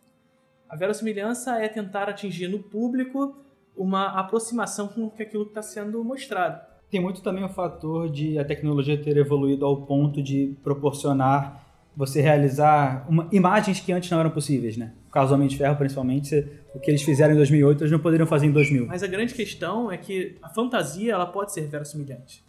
A 0.70 0.76
verossimilhança 0.76 1.58
é 1.58 1.68
tentar 1.68 2.08
atingir 2.08 2.48
no 2.48 2.60
público 2.60 3.36
uma 3.76 4.20
aproximação 4.20 4.88
com 4.88 5.12
aquilo 5.20 5.46
que 5.46 5.52
está 5.52 5.64
sendo 5.64 6.04
mostrado. 6.04 6.62
Tem 6.92 7.02
muito 7.02 7.22
também 7.22 7.44
o 7.44 7.50
fator 7.50 8.10
de 8.10 8.38
a 8.38 8.46
tecnologia 8.46 9.02
ter 9.02 9.18
evoluído 9.18 9.66
ao 9.66 9.86
ponto 9.86 10.22
de 10.22 10.56
proporcionar 10.64 11.68
você 11.96 12.22
realizar 12.22 13.06
uma, 13.10 13.28
imagens 13.32 13.82
que 13.82 13.92
antes 13.92 14.10
não 14.10 14.22
eram 14.22 14.30
possíveis, 14.30 14.78
né? 14.78 14.94
O 15.10 15.12
caso 15.12 15.30
do 15.30 15.36
Homem 15.36 15.50
de 15.50 15.58
Ferro, 15.58 15.76
principalmente, 15.76 16.48
o 16.74 16.80
que 16.80 16.90
eles 16.90 17.02
fizeram 17.02 17.34
em 17.34 17.38
2008, 17.38 17.82
eles 17.82 17.92
não 17.92 18.00
poderiam 18.00 18.26
fazer 18.26 18.46
em 18.46 18.52
2000. 18.52 18.88
Mas 18.88 19.04
a 19.04 19.08
grande 19.08 19.34
questão 19.34 19.92
é 19.92 19.98
que 19.98 20.38
a 20.42 20.48
fantasia 20.48 21.12
ela 21.12 21.26
pode 21.26 21.52
ser 21.52 21.68
verossimilhante. 21.68 22.42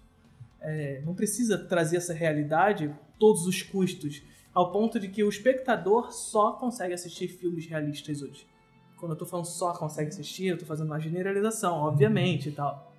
É, 0.60 1.02
não 1.04 1.14
precisa 1.14 1.58
trazer 1.58 1.96
essa 1.96 2.12
realidade 2.12 2.94
todos 3.18 3.44
os 3.46 3.60
custos, 3.60 4.22
ao 4.54 4.72
ponto 4.72 4.98
de 4.98 5.08
que 5.08 5.22
o 5.22 5.28
espectador 5.28 6.12
só 6.12 6.52
consegue 6.52 6.94
assistir 6.94 7.28
filmes 7.28 7.66
realistas 7.66 8.22
hoje. 8.22 8.46
Quando 8.96 9.12
eu 9.12 9.18
tô 9.18 9.24
falando 9.24 9.46
só 9.46 9.72
consegue 9.72 10.08
assistir, 10.08 10.46
eu 10.46 10.58
tô 10.58 10.66
fazendo 10.66 10.86
uma 10.86 11.00
generalização, 11.00 11.78
obviamente 11.78 12.50
e 12.50 12.52
tal. 12.52 12.92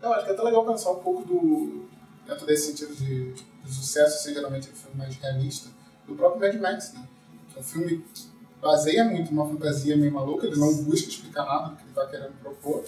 Eu 0.00 0.12
acho 0.12 0.24
que 0.24 0.30
é 0.30 0.34
até 0.34 0.42
legal 0.42 0.64
pensar 0.64 0.90
um 0.92 1.00
pouco 1.00 1.24
do. 1.24 1.86
dentro 2.26 2.46
desse 2.46 2.68
sentido 2.68 2.94
de, 2.94 3.32
de 3.32 3.74
sucesso, 3.74 4.22
ser 4.22 4.34
geralmente 4.34 4.70
um 4.70 4.74
filme 4.74 4.96
mais 4.96 5.16
realista, 5.16 5.70
do 6.06 6.14
próprio 6.14 6.40
Mad 6.40 6.60
Max, 6.60 6.92
né? 6.94 7.06
Que 7.50 7.58
é 7.58 7.60
um 7.60 7.64
filme 7.64 8.04
que 8.12 8.26
baseia 8.60 9.04
muito 9.04 9.32
numa 9.32 9.46
fantasia 9.46 9.96
meio 9.96 10.12
maluca, 10.12 10.46
ele 10.46 10.56
não 10.56 10.74
busca 10.84 11.08
explicar 11.08 11.44
nada 11.44 11.70
do 11.70 11.76
que 11.76 11.82
ele 11.82 11.92
tá 11.92 12.06
querendo 12.06 12.32
propor. 12.40 12.84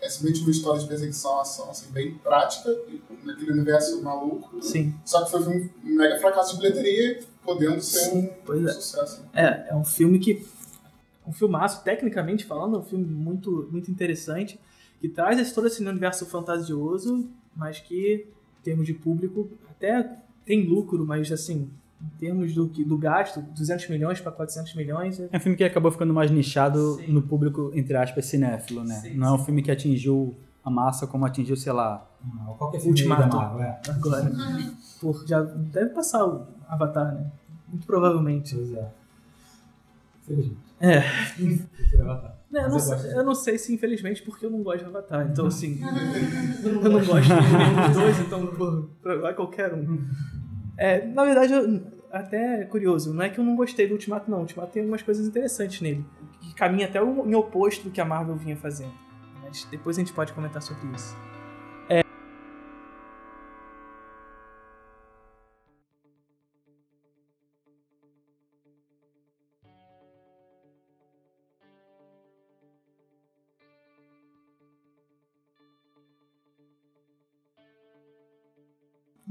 É 0.00 0.08
simplesmente 0.08 0.42
uma 0.42 0.50
história 0.50 0.80
de 0.80 0.86
perseguição, 0.86 1.40
ação, 1.40 1.70
assim, 1.70 1.90
bem 1.90 2.14
prática, 2.18 2.70
naquele 3.24 3.52
universo 3.52 4.02
maluco. 4.02 4.62
Sim. 4.62 4.94
Só 5.04 5.24
que 5.24 5.30
foi 5.30 5.40
um 5.40 5.70
mega 5.82 6.18
fracasso 6.20 6.54
de 6.54 6.60
bilheteria, 6.62 7.20
podendo 7.42 7.80
ser 7.80 8.14
um, 8.14 8.26
Pois 8.44 8.60
um 8.60 8.68
é. 8.68 8.72
sucesso. 8.72 9.24
É, 9.32 9.68
é 9.70 9.74
um 9.74 9.84
filme 9.84 10.18
que. 10.18 10.46
Um 11.26 11.32
filmaço, 11.32 11.82
tecnicamente 11.82 12.44
falando, 12.44 12.76
é 12.76 12.78
um 12.78 12.84
filme 12.84 13.04
muito, 13.04 13.68
muito 13.72 13.90
interessante, 13.90 14.60
que 15.00 15.08
traz 15.08 15.52
todo 15.52 15.66
esse 15.66 15.82
universo 15.84 16.24
fantasioso, 16.24 17.28
mas 17.54 17.80
que, 17.80 18.28
em 18.60 18.62
termos 18.62 18.86
de 18.86 18.94
público, 18.94 19.50
até 19.68 20.18
tem 20.44 20.64
lucro, 20.68 21.04
mas 21.04 21.32
assim, 21.32 21.68
em 22.02 22.18
termos 22.18 22.54
do, 22.54 22.66
do 22.66 22.98
gasto, 22.98 23.40
200 23.40 23.88
milhões 23.88 24.20
para 24.20 24.30
400 24.32 24.74
milhões, 24.74 25.18
é- 25.20 25.28
É 25.32 25.36
um 25.36 25.40
filme 25.40 25.56
que 25.56 25.64
acabou 25.64 25.90
ficando 25.90 26.12
mais 26.12 26.30
nichado 26.30 26.96
Sim. 26.96 27.12
no 27.12 27.22
público, 27.22 27.70
entre 27.74 27.96
aspas, 27.96 28.26
cinéfilo, 28.26 28.84
né? 28.84 28.94
Sim, 28.96 29.14
não 29.14 29.28
é 29.28 29.32
um 29.32 29.38
filme 29.44 29.62
que 29.62 29.70
atingiu 29.70 30.36
a 30.64 30.70
massa 30.70 31.06
como 31.06 31.24
atingiu, 31.24 31.56
sei 31.56 31.72
lá, 31.72 32.06
qualquer 32.58 32.78
filme 32.78 32.90
Ultimato. 32.90 33.22
da 33.30 33.36
Marvel, 33.36 33.62
é. 33.62 33.80
agora. 33.88 34.32
Por, 35.00 35.26
já 35.26 35.40
deve 35.42 35.90
passar 35.90 36.24
o 36.26 36.46
Avatar, 36.68 37.14
né? 37.14 37.30
Muito 37.68 37.86
provavelmente. 37.86 38.54
Pois 38.54 38.72
é. 38.74 38.88
Infelizmente. 40.22 40.66
É. 40.80 41.02
Eu, 42.52 42.68
não 42.68 42.74
eu 42.74 42.80
sei, 42.80 43.12
eu 43.12 43.24
não 43.24 43.34
sei 43.34 43.58
se 43.58 43.74
infelizmente 43.74 44.22
porque 44.22 44.44
eu 44.46 44.50
não 44.50 44.62
gosto 44.62 44.80
de 44.80 44.84
Avatar. 44.86 45.28
Então, 45.30 45.46
assim, 45.46 45.80
eu 46.64 46.90
não 46.90 47.04
gosto 47.04 47.22
de 47.22 47.56
nenhum 47.56 47.86
dos 47.88 47.96
dois, 47.96 48.20
então 48.20 48.46
pô, 48.46 48.88
vai 49.20 49.34
qualquer 49.34 49.72
um. 49.74 49.98
É, 50.78 51.04
na 51.06 51.24
verdade, 51.24 51.52
eu, 51.52 51.82
até 52.10 52.62
é 52.62 52.64
curioso, 52.64 53.12
não 53.12 53.22
é 53.22 53.28
que 53.28 53.38
eu 53.38 53.44
não 53.44 53.56
gostei 53.56 53.86
do 53.86 53.92
Ultimato, 53.92 54.30
não. 54.30 54.38
O 54.38 54.40
Ultimato 54.42 54.72
tem 54.72 54.82
algumas 54.82 55.02
coisas 55.02 55.26
interessantes 55.26 55.80
nele, 55.80 56.04
que 56.40 56.54
caminha 56.54 56.86
até 56.86 56.98
em 56.98 57.34
oposto 57.34 57.84
do 57.84 57.90
que 57.90 58.00
a 58.00 58.04
Marvel 58.04 58.36
vinha 58.36 58.56
fazendo. 58.56 58.92
Mas 59.42 59.64
depois 59.70 59.96
a 59.96 60.00
gente 60.00 60.12
pode 60.12 60.32
comentar 60.32 60.62
sobre 60.62 60.86
isso. 60.94 61.16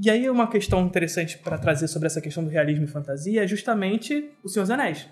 E 0.06 0.10
aí 0.10 0.30
uma 0.30 0.46
questão 0.46 0.86
interessante 0.86 1.36
para 1.36 1.58
trazer 1.58 1.88
sobre 1.88 2.06
essa 2.06 2.20
questão 2.20 2.44
do 2.44 2.48
realismo 2.48 2.84
e 2.84 2.86
fantasia 2.86 3.42
é 3.42 3.46
justamente 3.48 4.30
O 4.44 4.48
Senhor 4.48 4.62
dos 4.62 4.70
Anéis. 4.70 5.08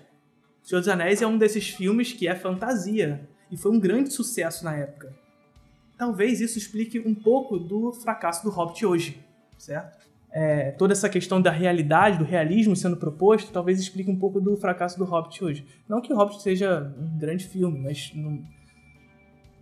O 0.63 0.67
Senhor 0.69 0.79
dos 0.79 0.87
Anéis 0.87 1.21
é 1.21 1.27
um 1.27 1.37
desses 1.37 1.67
filmes 1.67 2.13
que 2.13 2.29
é 2.29 2.33
fantasia 2.33 3.27
e 3.51 3.57
foi 3.57 3.73
um 3.73 3.77
grande 3.77 4.13
sucesso 4.13 4.63
na 4.63 4.73
época. 4.73 5.13
Talvez 5.97 6.39
isso 6.39 6.57
explique 6.57 6.97
um 6.97 7.13
pouco 7.13 7.59
do 7.59 7.91
fracasso 7.91 8.41
do 8.41 8.49
Hobbit 8.49 8.85
hoje, 8.85 9.19
certo? 9.57 10.07
É, 10.31 10.71
toda 10.71 10.93
essa 10.93 11.09
questão 11.09 11.41
da 11.41 11.51
realidade, 11.51 12.17
do 12.17 12.23
realismo 12.23 12.73
sendo 12.73 12.95
proposto, 12.95 13.51
talvez 13.51 13.81
explique 13.81 14.09
um 14.09 14.17
pouco 14.17 14.39
do 14.39 14.55
fracasso 14.55 14.97
do 14.97 15.03
Hobbit 15.03 15.43
hoje. 15.43 15.65
Não 15.89 15.99
que 15.99 16.13
o 16.13 16.15
Hobbit 16.15 16.41
seja 16.41 16.95
um 16.97 17.17
grande 17.17 17.45
filme, 17.45 17.81
mas 17.81 18.13
não- 18.15 18.41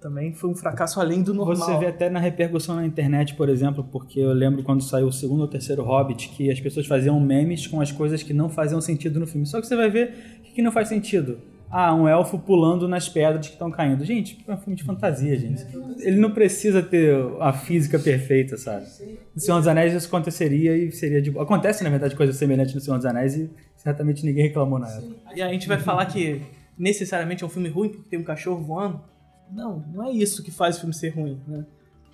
também 0.04 0.34
foi 0.34 0.50
um 0.50 0.56
fracasso 0.56 1.00
além 1.00 1.24
do 1.24 1.34
normal. 1.34 1.56
Você 1.56 1.78
vê 1.78 1.86
até 1.88 2.10
na 2.10 2.20
repercussão 2.20 2.76
na 2.76 2.86
internet, 2.86 3.36
por 3.36 3.48
exemplo, 3.48 3.88
porque 3.90 4.20
eu 4.20 4.34
lembro 4.34 4.62
quando 4.62 4.84
saiu 4.84 5.08
o 5.08 5.12
segundo 5.14 5.42
ou 5.42 5.48
terceiro 5.48 5.82
Hobbit, 5.82 6.28
que 6.30 6.52
as 6.52 6.60
pessoas 6.60 6.86
faziam 6.86 7.18
memes 7.22 7.66
com 7.66 7.80
as 7.80 7.90
coisas 7.90 8.22
que 8.22 8.34
não 8.34 8.50
faziam 8.50 8.82
sentido 8.82 9.18
no 9.18 9.26
filme. 9.26 9.48
Só 9.48 9.62
que 9.62 9.66
você 9.66 9.78
vai 9.78 9.90
ver 9.90 10.14
o 10.42 10.54
que 10.54 10.62
não 10.62 10.74
faz 10.74 10.90
sentido. 10.90 11.40
Ah, 11.72 11.96
um 11.96 12.08
elfo 12.08 12.38
pulando 12.38 12.88
nas 12.88 13.10
pedras 13.10 13.48
que 13.48 13.54
estão 13.54 13.72
caindo. 13.72 14.04
Gente, 14.04 14.44
é 14.46 14.54
um 14.54 14.58
filme 14.58 14.76
de 14.76 14.84
fantasia, 14.84 15.36
gente. 15.40 15.66
Ele 16.00 16.18
não 16.18 16.32
precisa 16.32 16.84
ter 16.84 17.16
a 17.40 17.54
física 17.54 17.98
perfeita, 17.98 18.58
sabe? 18.58 18.86
No 19.34 19.42
Senhor 19.42 19.58
dos 19.58 19.68
Anéis 19.68 19.94
isso 19.94 20.08
aconteceria 20.08 20.78
e 20.78 20.92
seria 20.92 21.22
de 21.22 21.32
boa. 21.32 21.46
Acontece, 21.46 21.84
na 21.84 21.90
verdade, 21.90 22.16
coisas 22.16 22.36
semelhantes 22.36 22.76
no 22.76 22.82
Senhor 22.82 22.98
dos 22.98 23.06
Anéis 23.06 23.36
e 23.36 23.50
certamente 23.78 24.24
ninguém 24.24 24.44
reclamou 24.44 24.78
na 24.78 24.90
época. 24.90 25.16
E 25.34 25.42
a 25.42 25.48
gente 25.48 25.68
vai 25.68 25.80
falar 25.80 26.06
que 26.06 26.42
necessariamente 26.78 27.44
é 27.44 27.48
um 27.48 27.50
filme 27.50 27.70
ruim 27.70 27.90
porque 27.90 28.10
tem 28.10 28.20
um 28.20 28.24
cachorro 28.24 28.62
voando. 28.62 29.13
Não, 29.54 29.84
não 29.94 30.08
é 30.08 30.12
isso 30.12 30.44
que 30.44 30.52
faz 30.52 30.78
o 30.78 30.80
filme 30.82 30.94
ser 30.94 31.10
ruim, 31.10 31.40
né? 31.48 31.64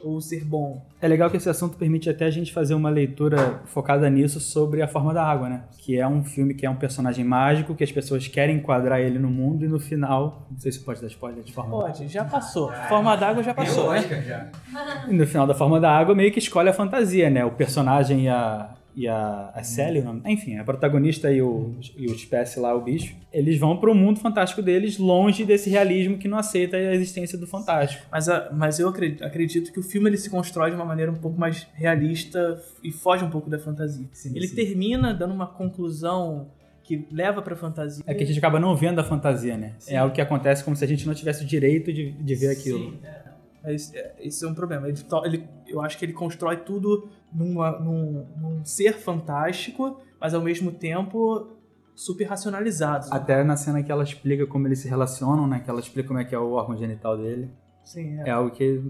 Ou 0.02 0.22
ser 0.22 0.46
bom. 0.46 0.82
É 1.02 1.08
legal 1.10 1.30
que 1.30 1.36
esse 1.36 1.50
assunto 1.50 1.76
permite 1.76 2.10
até 2.10 2.26
a 2.26 2.30
gente 2.32 2.54
fazer 2.54 2.74
uma 2.74 2.90
leitura 2.90 3.60
focada 3.66 4.10
nisso 4.10 4.40
sobre 4.40 4.82
A 4.82 4.88
Forma 4.88 5.14
da 5.14 5.26
Água, 5.26 5.50
né? 5.50 5.64
Que 5.78 6.00
é 6.00 6.08
um 6.08 6.24
filme 6.24 6.54
que 6.54 6.66
é 6.66 6.70
um 6.70 6.76
personagem 6.78 7.26
mágico, 7.26 7.76
que 7.76 7.84
as 7.84 7.92
pessoas 7.92 8.26
querem 8.26 8.56
enquadrar 8.56 9.02
ele 9.02 9.20
no 9.20 9.30
mundo 9.30 9.66
e 9.66 9.68
no 9.68 9.78
final. 9.78 10.48
Não 10.50 10.58
sei 10.58 10.72
se 10.72 10.80
pode 10.80 11.02
dar 11.02 11.08
spoiler 11.08 11.44
de 11.44 11.52
forma. 11.52 11.72
Pode, 11.72 12.08
já 12.08 12.24
passou. 12.24 12.72
Forma 12.88 13.14
d'água 13.18 13.44
já 13.44 13.54
passou, 13.54 13.92
né? 13.92 14.52
E 15.10 15.14
no 15.14 15.28
final 15.28 15.46
da 15.46 15.54
Forma 15.54 15.82
da 15.82 15.92
Água 15.92 16.16
meio 16.16 16.32
que 16.32 16.40
escolhe 16.40 16.70
a 16.70 16.74
fantasia, 16.74 17.30
né? 17.30 17.44
O 17.44 17.52
personagem 17.52 18.24
e 18.24 18.30
a. 18.30 18.70
E 18.96 19.08
a, 19.08 19.52
a 19.56 19.64
Sally, 19.64 20.00
o 20.00 20.04
nome- 20.04 20.22
enfim, 20.26 20.58
a 20.58 20.64
protagonista 20.64 21.32
e 21.32 21.42
o, 21.42 21.76
e 21.96 22.08
o 22.08 22.14
espécie 22.16 22.60
lá, 22.60 22.76
o 22.76 22.82
bicho, 22.82 23.16
eles 23.32 23.58
vão 23.58 23.78
pro 23.78 23.94
mundo 23.96 24.20
fantástico 24.20 24.62
deles, 24.62 24.98
longe 24.98 25.46
desse 25.46 25.70
realismo 25.70 26.18
que 26.18 26.28
não 26.28 26.38
aceita 26.38 26.76
a 26.76 26.94
existência 26.96 27.38
do 27.38 27.48
fantástico. 27.48 28.06
Mas, 28.12 28.28
a- 28.28 28.50
mas 28.52 28.80
eu 28.80 28.90
acredito, 28.90 29.24
acredito 29.24 29.72
que 29.72 29.80
o 29.80 29.84
filme 29.84 30.10
ele 30.10 30.18
se 30.18 30.30
constrói 30.30 30.70
de 30.72 30.76
uma 30.76 30.86
maneira 30.86 31.12
um 31.12 31.16
pouco 31.16 31.40
mais 31.40 31.68
realista 31.74 32.62
e 32.84 32.92
foge 32.92 33.24
um 33.24 33.30
pouco 33.30 33.50
da 33.50 33.60
fantasia. 33.60 34.06
Sim, 34.12 34.34
ele 34.36 34.48
sim. 34.48 34.56
termina 34.56 35.14
dando 35.14 35.34
uma 35.34 35.48
conclusão 35.48 36.48
que 36.84 37.08
leva 37.12 37.40
pra 37.42 37.56
fantasia. 37.56 38.04
É 38.08 38.16
que 38.16 38.24
a 38.24 38.26
gente 38.26 38.40
acaba 38.40 38.60
não 38.60 38.76
vendo 38.76 38.98
a 39.00 39.04
fantasia, 39.04 39.56
né? 39.56 39.74
Sim. 39.78 39.94
É 39.94 39.98
algo 39.98 40.14
que 40.14 40.20
acontece 40.20 40.64
como 40.64 40.76
se 40.76 40.84
a 40.84 40.88
gente 40.88 41.06
não 41.06 41.14
tivesse 41.14 41.44
o 41.44 41.48
direito 41.48 41.94
de, 41.94 42.12
de 42.12 42.36
ver 42.36 42.48
aquilo. 42.50 42.80
Sim, 42.80 43.00
é. 43.04 43.19
Mas 43.64 43.94
é, 43.94 44.16
esse 44.20 44.44
é 44.46 44.48
um 44.48 44.54
problema. 44.54 44.88
Ele, 44.88 44.98
ele- 45.26 45.50
eu 45.68 45.82
acho 45.82 45.98
que 45.98 46.06
ele 46.06 46.14
constrói 46.14 46.58
tudo 46.58 47.10
numa- 47.34 47.80
num, 47.80 48.26
num 48.38 48.66
ser 48.66 48.94
fantástico, 48.94 50.00
mas 50.20 50.34
ao 50.34 50.42
mesmo 50.42 50.72
tempo 50.72 51.48
super 51.96 52.24
racionalizado. 52.26 53.08
Até 53.12 53.44
na 53.44 53.58
cena 53.58 53.84
que 53.84 53.92
ela 53.92 54.04
explica 54.04 54.48
como 54.48 54.68
eles 54.68 54.80
se 54.80 54.88
relacionam, 54.88 55.46
né? 55.48 55.60
Que 55.60 55.70
ela 55.70 55.80
explica 55.82 56.08
como 56.08 56.20
é 56.20 56.24
que 56.26 56.34
é 56.34 56.40
o 56.40 56.52
órgão 56.54 56.78
genital 56.78 57.18
dele. 57.18 57.50
Sim, 57.84 58.20
É 58.22 58.30
algo 58.32 58.52
que 58.52 58.82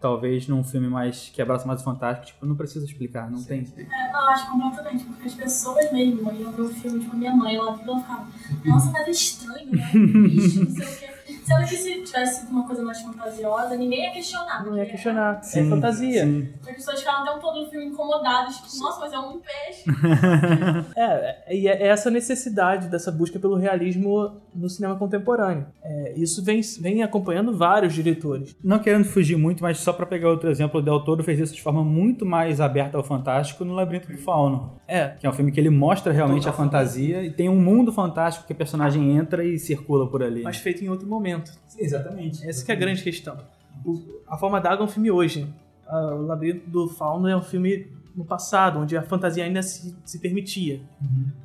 talvez 0.00 0.46
num 0.46 0.62
filme 0.62 0.86
mais 0.86 1.30
que 1.30 1.40
abraça 1.40 1.66
mais 1.66 1.80
o 1.80 1.84
fantástico, 1.84 2.26
tipo, 2.26 2.44
não 2.46 2.54
precisa 2.54 2.84
explicar, 2.84 3.30
não 3.30 3.42
tem. 3.42 3.66
É, 3.76 4.12
não, 4.12 4.20
eu 4.20 4.28
acho 4.28 4.50
completamente, 4.52 5.04
porque 5.04 5.26
as 5.28 5.34
pessoas 5.34 5.90
mesmo 5.92 6.30
iam 6.32 6.52
ver 6.52 6.60
o 6.62 6.68
filme, 6.68 7.00
tipo, 7.00 7.12
a 7.12 7.16
minha 7.18 7.34
mãe, 7.34 7.56
ela 7.56 7.70
ela 7.70 7.78
ficava, 7.98 8.26
nossa, 8.66 8.90
mas 8.92 9.08
é 9.08 9.10
estranho, 9.10 9.70
né? 9.72 9.90
Um 9.94 10.22
bicho, 10.24 10.60
não 10.64 10.70
sei 10.70 10.84
o 10.84 10.98
quê. 10.98 11.14
Sendo 11.44 11.60
que 11.68 11.76
se 11.76 12.02
tivesse 12.02 12.40
sido 12.40 12.50
uma 12.50 12.66
coisa 12.66 12.82
mais 12.82 13.00
fantasiosa, 13.00 13.76
ninguém 13.76 14.04
ia 14.04 14.12
questionar. 14.12 14.64
Não 14.64 14.72
ia 14.76 14.78
porque 14.84 14.92
questionar. 14.92 15.38
é 15.38 15.42
Sim, 15.42 15.68
fantasia. 15.70 16.24
sim. 16.24 16.48
As 16.66 16.74
pessoas 16.76 16.98
ficaram 17.00 17.22
até 17.22 17.30
um 17.32 17.38
todo 17.38 17.60
no 17.62 17.70
filme 17.70 17.86
incomodadas, 17.86 18.56
tipo, 18.56 18.68
nossa, 18.80 19.00
mas 19.00 19.12
é 19.12 19.18
um 19.18 19.40
peixe. 19.40 19.84
É, 20.96 21.54
e 21.54 21.68
é 21.68 21.86
essa 21.88 22.10
necessidade 22.10 22.88
dessa 22.88 23.10
busca 23.10 23.38
pelo 23.38 23.56
realismo 23.56 24.40
no 24.54 24.68
cinema 24.68 24.96
contemporâneo. 24.96 25.66
É, 25.82 26.14
isso 26.16 26.42
vem, 26.44 26.60
vem 26.80 27.02
acompanhando 27.02 27.56
vários 27.56 27.92
diretores. 27.94 28.56
Não 28.62 28.78
querendo 28.78 29.04
fugir 29.04 29.36
muito, 29.36 29.62
mas 29.62 29.78
só 29.78 29.92
pra 29.92 30.06
pegar 30.06 30.28
outro 30.30 30.50
exemplo, 30.50 30.80
o 30.80 30.82
Del 30.82 31.00
Toro 31.04 31.22
fez 31.22 31.38
isso 31.40 31.54
de 31.54 31.62
forma 31.62 31.82
muito 31.84 32.24
mais 32.24 32.60
aberta 32.60 32.96
ao 32.96 33.04
fantástico 33.04 33.64
no 33.64 33.74
Labirinto 33.74 34.08
do 34.10 34.18
Fauno. 34.18 34.80
É, 34.86 35.08
Que 35.18 35.26
é 35.26 35.30
um 35.30 35.32
filme 35.32 35.50
que 35.52 35.60
ele 35.60 35.70
mostra 35.70 36.12
realmente 36.12 36.48
a 36.48 36.52
fantasia 36.52 37.22
e 37.22 37.30
tem 37.30 37.48
um 37.48 37.60
mundo 37.60 37.92
fantástico 37.92 38.46
que 38.46 38.52
a 38.52 38.56
personagem 38.56 39.16
entra 39.16 39.44
e 39.44 39.58
circula 39.58 40.08
por 40.08 40.22
ali. 40.22 40.42
mas 40.42 40.56
feito 40.58 40.84
em 40.84 40.88
outro 40.88 41.06
momento. 41.08 41.33
Exatamente. 41.78 42.48
Essa 42.48 42.64
que 42.64 42.70
é 42.70 42.74
a 42.74 42.78
grande 42.78 43.02
questão. 43.02 43.36
O- 43.84 44.20
a 44.26 44.36
Forma 44.36 44.60
d'Água 44.60 44.84
é 44.84 44.88
um 44.88 44.90
filme 44.90 45.10
hoje. 45.10 45.46
Ah, 45.86 46.14
O 46.14 46.22
Labirinto 46.22 46.68
do 46.70 46.88
Fauno 46.88 47.28
é 47.28 47.36
um 47.36 47.42
filme 47.42 47.86
no 48.14 48.24
passado, 48.24 48.78
onde 48.80 48.96
a 48.96 49.02
fantasia 49.02 49.44
ainda 49.44 49.62
se, 49.62 49.94
se 50.04 50.18
permitia. 50.18 50.80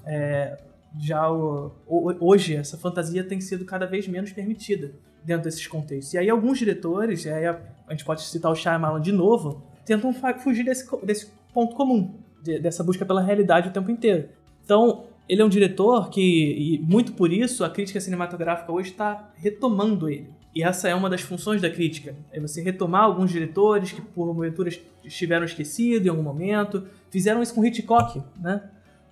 É, 0.05 0.57
já 0.97 1.29
o- 1.31 1.71
hoje 2.19 2.55
essa 2.55 2.77
fantasia 2.77 3.23
tem 3.23 3.39
sido 3.41 3.65
cada 3.65 3.85
vez 3.85 4.07
menos 4.07 4.31
permitida 4.31 4.91
dentro 5.23 5.43
desses 5.43 5.65
contextos. 5.67 6.13
E 6.13 6.17
aí 6.17 6.29
alguns 6.29 6.57
diretores, 6.59 7.25
aí 7.27 7.45
a, 7.45 7.59
a 7.87 7.91
gente 7.91 8.05
pode 8.05 8.21
citar 8.21 8.51
o 8.51 8.55
Shyamalan 8.55 9.01
de 9.01 9.11
novo, 9.11 9.61
tentam 9.85 10.13
fugir 10.39 10.63
desse, 10.63 10.87
desse 11.05 11.31
ponto 11.53 11.75
comum, 11.75 12.15
de- 12.41 12.59
dessa 12.59 12.83
busca 12.83 13.05
pela 13.05 13.21
realidade 13.21 13.69
o 13.69 13.71
tempo 13.71 13.91
inteiro. 13.91 14.29
Então, 14.63 15.05
ele 15.29 15.43
é 15.43 15.45
um 15.45 15.49
diretor 15.49 16.09
que, 16.09 16.19
e 16.21 16.79
muito 16.79 17.13
por 17.13 17.31
isso, 17.31 17.63
a 17.63 17.69
crítica 17.69 18.01
cinematográfica 18.01 18.71
hoje 18.71 18.89
está 18.89 19.31
retomando 19.35 20.09
ele. 20.09 20.27
E 20.55 20.63
essa 20.63 20.89
é 20.89 20.95
uma 20.95 21.07
das 21.07 21.21
funções 21.21 21.61
da 21.61 21.69
crítica. 21.69 22.15
É 22.31 22.39
você 22.39 22.63
retomar 22.63 23.03
alguns 23.03 23.29
diretores 23.29 23.91
que, 23.91 24.01
porventura, 24.01 24.71
estiveram 25.03 25.45
esquecidos 25.45 26.07
em 26.07 26.09
algum 26.09 26.23
momento. 26.23 26.87
Fizeram 27.11 27.43
isso 27.43 27.53
com 27.53 27.63
Hitchcock, 27.63 28.23
né? 28.39 28.63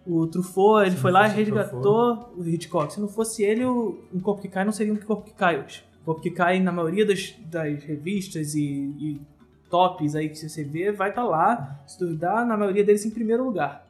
O 0.07 0.25
Truffaut, 0.25 0.87
ele 0.87 0.95
Se 0.95 1.01
foi 1.01 1.11
lá 1.11 1.27
e 1.27 1.31
o 1.31 1.35
resgatou 1.35 2.33
o 2.35 2.43
Hitchcock. 2.43 2.91
Se 2.91 2.99
não 2.99 3.07
fosse 3.07 3.43
ele, 3.43 3.63
o 3.65 3.99
Um 4.11 4.19
Corpo 4.19 4.41
que 4.41 4.47
Cai 4.47 4.65
não 4.65 4.71
seria 4.71 4.91
Um 4.91 4.97
Corpo 4.97 5.23
que 5.23 5.33
Cai 5.33 5.63
hoje. 5.63 5.83
O 6.01 6.05
Corpo 6.05 6.21
que 6.21 6.31
Cai, 6.31 6.59
na 6.59 6.71
maioria 6.71 7.05
das, 7.05 7.35
das 7.45 7.83
revistas 7.83 8.55
e, 8.55 8.63
e 8.99 9.21
tops 9.69 10.15
aí 10.15 10.29
que 10.29 10.37
você 10.37 10.63
vê, 10.63 10.91
vai 10.91 11.09
estar 11.09 11.23
lá, 11.23 11.79
se 11.85 11.99
duvidar, 11.99 12.43
na 12.47 12.57
maioria 12.57 12.83
deles 12.83 13.05
em 13.05 13.11
primeiro 13.11 13.43
lugar. 13.43 13.86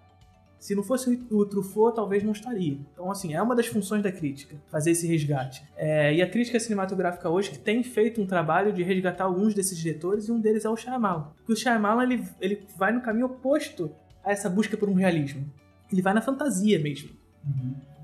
Se 0.60 0.74
não 0.74 0.84
fosse 0.84 1.24
o 1.30 1.46
Truffaut, 1.46 1.96
talvez 1.96 2.24
não 2.24 2.32
estaria. 2.32 2.80
Então, 2.94 3.12
assim, 3.12 3.34
é 3.34 3.42
uma 3.42 3.56
das 3.56 3.68
funções 3.68 4.02
da 4.02 4.12
crítica, 4.12 4.56
fazer 4.72 4.92
esse 4.92 5.08
resgate. 5.08 5.64
É, 5.76 6.14
e 6.14 6.22
a 6.22 6.30
crítica 6.30 6.60
cinematográfica 6.60 7.30
hoje 7.30 7.52
que 7.52 7.60
tem 7.60 7.84
feito 7.84 8.22
um 8.22 8.26
trabalho 8.26 8.74
de 8.74 8.82
resgatar 8.82 9.26
alguns 9.26 9.54
desses 9.54 9.78
diretores, 9.78 10.28
e 10.28 10.32
um 10.32 10.40
deles 10.40 10.66
é 10.66 10.70
o 10.70 10.76
Shyamalan. 10.76 11.32
Porque 11.38 11.54
o 11.54 11.56
Shyamalan, 11.56 12.04
ele, 12.04 12.24
ele 12.42 12.68
vai 12.76 12.92
no 12.92 13.02
caminho 13.02 13.28
oposto 13.28 13.92
a 14.24 14.32
essa 14.32 14.50
busca 14.50 14.76
por 14.76 14.90
um 14.90 14.94
realismo. 14.94 15.46
Ele 15.92 16.02
vai 16.02 16.14
na 16.14 16.22
fantasia 16.22 16.80
mesmo. 16.80 17.12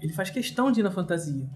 Ele 0.01 0.13
faz 0.13 0.29
questão 0.29 0.71
de 0.71 0.79
ir 0.79 0.83
na 0.83 0.91
fantasia. 0.91 1.49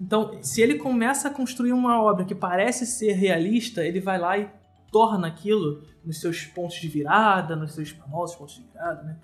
Então, 0.00 0.38
se 0.42 0.60
ele 0.60 0.76
começa 0.76 1.28
a 1.28 1.30
construir 1.30 1.72
uma 1.72 2.02
obra 2.02 2.24
que 2.24 2.34
parece 2.34 2.86
ser 2.86 3.12
realista, 3.12 3.84
ele 3.84 4.00
vai 4.00 4.18
lá 4.18 4.38
e 4.38 4.48
torna 4.90 5.26
aquilo 5.26 5.82
nos 6.04 6.20
seus 6.20 6.44
pontos 6.44 6.76
de 6.76 6.88
virada, 6.88 7.56
nos 7.56 7.72
seus 7.72 7.90
famosos 7.90 8.36
pontos 8.36 8.56
de 8.56 8.62
virada, 8.62 9.02
né? 9.02 9.16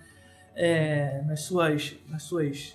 É, 0.55 1.23
nas 1.27 1.41
suas, 1.43 1.95
nas 2.09 2.23
suas 2.23 2.75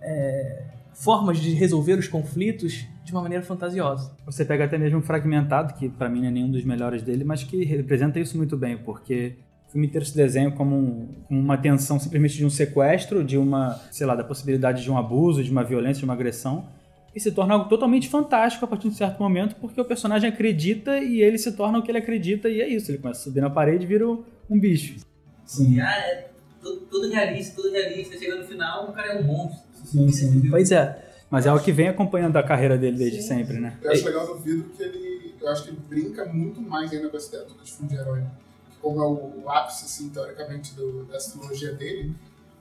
é, 0.00 0.62
formas 0.92 1.38
de 1.38 1.52
resolver 1.54 1.94
os 1.94 2.08
conflitos 2.08 2.84
de 3.04 3.12
uma 3.12 3.22
maneira 3.22 3.44
fantasiosa. 3.44 4.12
Você 4.26 4.44
pega 4.44 4.64
até 4.64 4.76
mesmo 4.78 4.98
um 4.98 5.02
Fragmentado, 5.02 5.74
que 5.74 5.88
pra 5.88 6.08
mim 6.08 6.20
não 6.20 6.28
é 6.28 6.30
nenhum 6.30 6.50
dos 6.50 6.64
melhores 6.64 7.02
dele, 7.02 7.24
mas 7.24 7.42
que 7.42 7.64
representa 7.64 8.18
isso 8.18 8.36
muito 8.36 8.56
bem, 8.56 8.76
porque 8.76 9.34
o 9.68 9.72
filme 9.72 9.86
inteiro 9.86 10.04
se 10.06 10.16
desenha 10.16 10.50
como, 10.50 10.76
um- 10.76 11.08
como 11.28 11.40
uma 11.40 11.56
tensão 11.58 11.98
simplesmente 11.98 12.36
de 12.36 12.44
um 12.46 12.50
sequestro, 12.50 13.22
de 13.24 13.36
uma, 13.36 13.74
sei 13.90 14.06
lá, 14.06 14.14
da 14.14 14.24
possibilidade 14.24 14.82
de 14.82 14.90
um 14.90 14.96
abuso, 14.96 15.42
de 15.42 15.50
uma 15.50 15.64
violência, 15.64 15.98
de 16.00 16.04
uma 16.04 16.14
agressão, 16.14 16.68
e 17.14 17.20
se 17.20 17.30
torna 17.30 17.54
algo 17.54 17.68
totalmente 17.68 18.08
fantástico 18.08 18.64
a 18.64 18.68
partir 18.68 18.88
de 18.88 18.94
um 18.94 18.96
certo 18.96 19.22
momento, 19.22 19.54
porque 19.56 19.80
o 19.80 19.84
personagem 19.84 20.28
acredita 20.28 20.98
e 20.98 21.20
ele 21.22 21.38
se 21.38 21.52
torna 21.52 21.78
o 21.78 21.82
que 21.82 21.90
ele 21.90 21.98
acredita, 21.98 22.48
e 22.48 22.60
é 22.60 22.68
isso, 22.68 22.90
ele 22.90 22.98
começa 22.98 23.20
a 23.20 23.24
subir 23.24 23.40
na 23.40 23.50
parede 23.50 23.84
e 23.84 23.86
vira 23.86 24.08
um, 24.08 24.24
um 24.50 24.58
bicho. 24.58 24.96
Sim, 25.44 25.78
ah, 25.80 25.92
é 25.98 26.28
tudo, 26.64 26.80
tudo 26.86 27.08
realista, 27.10 27.54
tudo 27.54 27.70
realista. 27.70 28.18
Chega 28.18 28.36
no 28.36 28.44
final, 28.44 28.88
o 28.88 28.92
cara 28.92 29.12
é 29.12 29.20
um 29.20 29.24
monstro. 29.24 29.62
Sim, 29.84 30.10
sim. 30.10 30.50
Pois 30.50 30.72
é. 30.72 31.12
Mas 31.30 31.46
é 31.46 31.52
o 31.52 31.60
que 31.60 31.72
vem 31.72 31.88
acompanhando 31.88 32.36
a 32.36 32.42
carreira 32.42 32.78
dele 32.78 32.96
desde 32.96 33.22
sempre, 33.22 33.58
né? 33.58 33.78
Eu 33.82 33.92
acho 33.92 34.04
legal 34.04 34.26
no 34.26 34.40
vidro 34.40 34.70
que 34.70 34.82
ele. 34.82 35.34
Eu 35.40 35.48
acho 35.48 35.64
que 35.64 35.70
ele 35.70 35.80
brinca 35.88 36.24
muito 36.24 36.60
mais 36.60 36.90
ainda 36.90 37.08
com 37.10 37.16
essa 37.16 37.28
ideia 37.28 37.44
toda 37.44 37.62
de 37.62 37.70
filme 37.70 37.88
de 37.90 37.96
herói. 37.96 38.22
Que 38.70 38.78
como 38.80 39.02
é 39.02 39.06
o, 39.06 39.50
ápice, 39.50 39.84
assim, 39.84 40.08
teoricamente, 40.08 40.74
do, 40.74 41.04
dessa 41.04 41.32
trilogia 41.32 41.72
dele, 41.72 42.14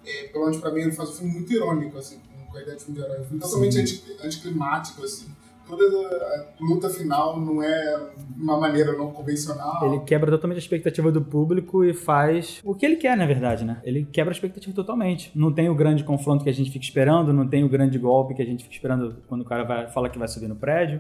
é, 0.06 0.28
pelo 0.28 0.46
menos 0.46 0.60
pra 0.60 0.72
mim 0.72 0.82
ele 0.82 0.92
faz 0.92 1.10
um 1.10 1.14
filme 1.14 1.34
muito 1.34 1.54
irônico, 1.54 1.98
assim, 1.98 2.20
com, 2.20 2.52
com 2.52 2.58
a 2.58 2.62
ideia 2.62 2.76
de 2.76 2.84
filme 2.84 3.00
de 3.00 3.06
herói. 3.06 3.22
Um 3.22 3.26
filme 3.26 3.42
totalmente 3.42 3.80
anti, 3.80 4.04
anticlimático, 4.22 5.04
assim. 5.04 5.28
Toda 5.68 5.84
a, 5.84 6.46
luta 6.60 6.90
final 6.90 7.40
não 7.40 7.64
é 7.64 8.10
uma 8.36 8.60
maneira 8.60 8.94
não 8.94 9.12
convencional. 9.12 9.86
Ele 9.86 10.00
quebra 10.02 10.30
totalmente 10.30 10.58
a 10.58 10.60
expectativa 10.60 11.12
do 11.12 11.22
público 11.22 11.84
e 11.84 11.94
faz 11.94 12.62
o 12.64 12.76
que 12.76 12.86
ele 12.86 12.98
quer, 12.98 13.16
na 13.16 13.26
verdade, 13.26 13.64
né? 13.64 13.82
Ele 13.84 14.06
quebra 14.06 14.32
a 14.32 14.36
expectativa 14.36 14.76
totalmente. 14.76 15.32
Não 15.34 15.52
tem 15.52 15.70
o 15.70 15.76
grande 15.76 16.04
confronto 16.04 16.44
que 16.44 16.50
a 16.50 16.54
gente 16.54 16.70
fica 16.70 16.84
esperando, 16.84 17.32
não 17.32 17.48
tem 17.48 17.64
o 17.64 17.70
grande 17.70 17.98
golpe 17.98 18.34
que 18.34 18.42
a 18.42 18.46
gente 18.46 18.64
fica 18.64 18.76
esperando 18.76 19.18
quando 19.28 19.42
o 19.42 19.46
cara 19.46 19.64
vai, 19.64 19.88
fala 19.90 20.10
que 20.10 20.20
vai 20.20 20.28
subir 20.28 20.48
no 20.48 20.56
prédio. 20.56 21.00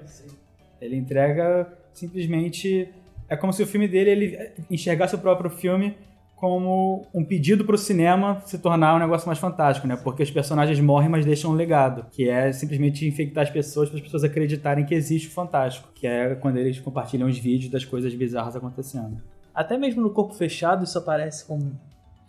Ele 0.79 0.95
entrega 0.95 1.67
simplesmente. 1.93 2.89
É 3.29 3.35
como 3.35 3.53
se 3.53 3.63
o 3.63 3.67
filme 3.67 3.87
dele 3.87 4.09
ele 4.11 4.51
enxergasse 4.69 5.15
o 5.15 5.19
próprio 5.19 5.49
filme 5.49 5.95
como 6.43 7.07
um 7.13 7.23
pedido 7.23 7.63
pro 7.63 7.77
cinema 7.77 8.41
se 8.45 8.57
tornar 8.57 8.97
um 8.97 8.99
negócio 8.99 9.25
mais 9.25 9.39
fantástico, 9.39 9.87
né? 9.87 9.95
Porque 9.95 10.23
os 10.23 10.29
personagens 10.29 10.77
morrem, 10.77 11.07
mas 11.07 11.25
deixam 11.25 11.51
um 11.51 11.53
legado, 11.53 12.05
que 12.11 12.29
é 12.29 12.51
simplesmente 12.51 13.07
infectar 13.07 13.45
as 13.45 13.49
pessoas 13.49 13.87
para 13.87 13.97
as 13.97 14.03
pessoas 14.03 14.25
acreditarem 14.25 14.85
que 14.85 14.93
existe 14.93 15.29
o 15.29 15.31
fantástico, 15.31 15.87
que 15.95 16.05
é 16.05 16.35
quando 16.35 16.57
eles 16.57 16.81
compartilham 16.81 17.29
os 17.29 17.37
vídeos 17.37 17.71
das 17.71 17.85
coisas 17.85 18.13
bizarras 18.13 18.57
acontecendo. 18.57 19.21
Até 19.55 19.77
mesmo 19.77 20.01
no 20.01 20.09
Corpo 20.09 20.33
Fechado 20.33 20.83
isso 20.83 20.97
aparece 20.97 21.45
como 21.45 21.79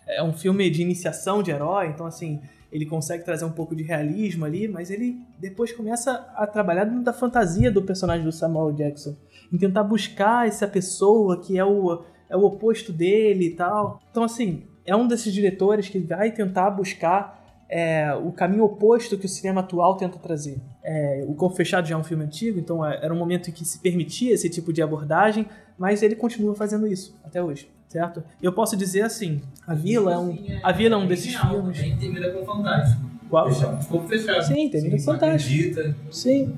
é 0.07 0.23
um 0.23 0.33
filme 0.33 0.71
de 0.71 0.81
iniciação 0.81 1.43
de 1.43 1.51
herói, 1.51 1.89
então 1.89 2.07
assim, 2.07 2.41
ele 2.71 2.87
consegue 2.87 3.25
trazer 3.25 3.45
um 3.45 3.51
pouco 3.51 3.75
de 3.75 3.83
realismo 3.83 4.45
ali, 4.45 4.69
mas 4.69 4.93
ele 4.93 5.19
depois 5.41 5.73
começa 5.73 6.25
a 6.37 6.47
trabalhar 6.47 6.85
dentro 6.85 7.03
da 7.03 7.13
fantasia 7.13 7.69
do 7.69 7.83
personagem 7.83 8.25
do 8.25 8.31
Samuel 8.31 8.71
Jackson, 8.75 9.17
em 9.53 9.59
tentar 9.59 9.83
buscar 9.83 10.47
essa 10.47 10.69
pessoa 10.69 11.41
que 11.41 11.59
é 11.59 11.65
o, 11.65 12.05
é 12.29 12.37
o 12.37 12.45
oposto 12.45 12.93
dele 12.93 13.47
e 13.47 13.51
tal. 13.51 14.01
Então 14.11 14.23
assim, 14.23 14.63
é 14.85 14.95
um 14.95 15.07
desses 15.07 15.33
diretores 15.33 15.89
que 15.89 15.99
vai 15.99 16.31
tentar 16.31 16.71
buscar 16.71 17.43
é, 17.69 18.15
o 18.15 18.31
caminho 18.31 18.65
oposto 18.65 19.17
que 19.19 19.27
o 19.27 19.29
cinema 19.29 19.61
atual 19.61 19.97
tenta 19.97 20.19
trazer. 20.19 20.59
É, 20.83 21.25
o 21.27 21.35
Corpo 21.35 21.57
Fechado 21.57 21.89
já 21.89 21.95
é 21.95 21.99
um 21.99 22.05
filme 22.05 22.25
antigo, 22.25 22.59
então 22.59 22.85
é, 22.85 23.01
era 23.03 23.13
um 23.13 23.19
momento 23.19 23.49
em 23.49 23.53
que 23.53 23.65
se 23.65 23.79
permitia 23.79 24.35
esse 24.35 24.49
tipo 24.51 24.73
de 24.73 24.83
abordagem, 24.83 25.47
mas 25.79 26.03
ele 26.03 26.15
continua 26.15 26.55
fazendo 26.55 26.87
isso 26.87 27.19
até 27.25 27.43
hoje, 27.43 27.69
certo? 27.89 28.23
Eu 28.43 28.53
posso 28.53 28.77
dizer 28.77 29.03
assim, 29.03 29.41
A 29.67 29.75
Vila 29.75 30.13
é 30.13 30.19
um, 30.19 30.39
a 30.63 30.73
Vila 30.73 30.95
é 30.95 30.99
um 30.99 31.07
desses 31.07 31.33
Genial, 31.33 31.51
filmes. 31.51 31.79
Termina 31.99 32.31
com 32.31 32.45
fantástico. 32.45 33.03
Qual? 33.31 33.51
Fechado. 33.51 33.83
Ficou 33.83 34.01
fechado. 34.07 34.43
Sim, 34.45 34.69
termina 34.69 34.99
Sim, 34.99 35.05
fantástico. 35.05 35.95
Sim. 36.13 36.55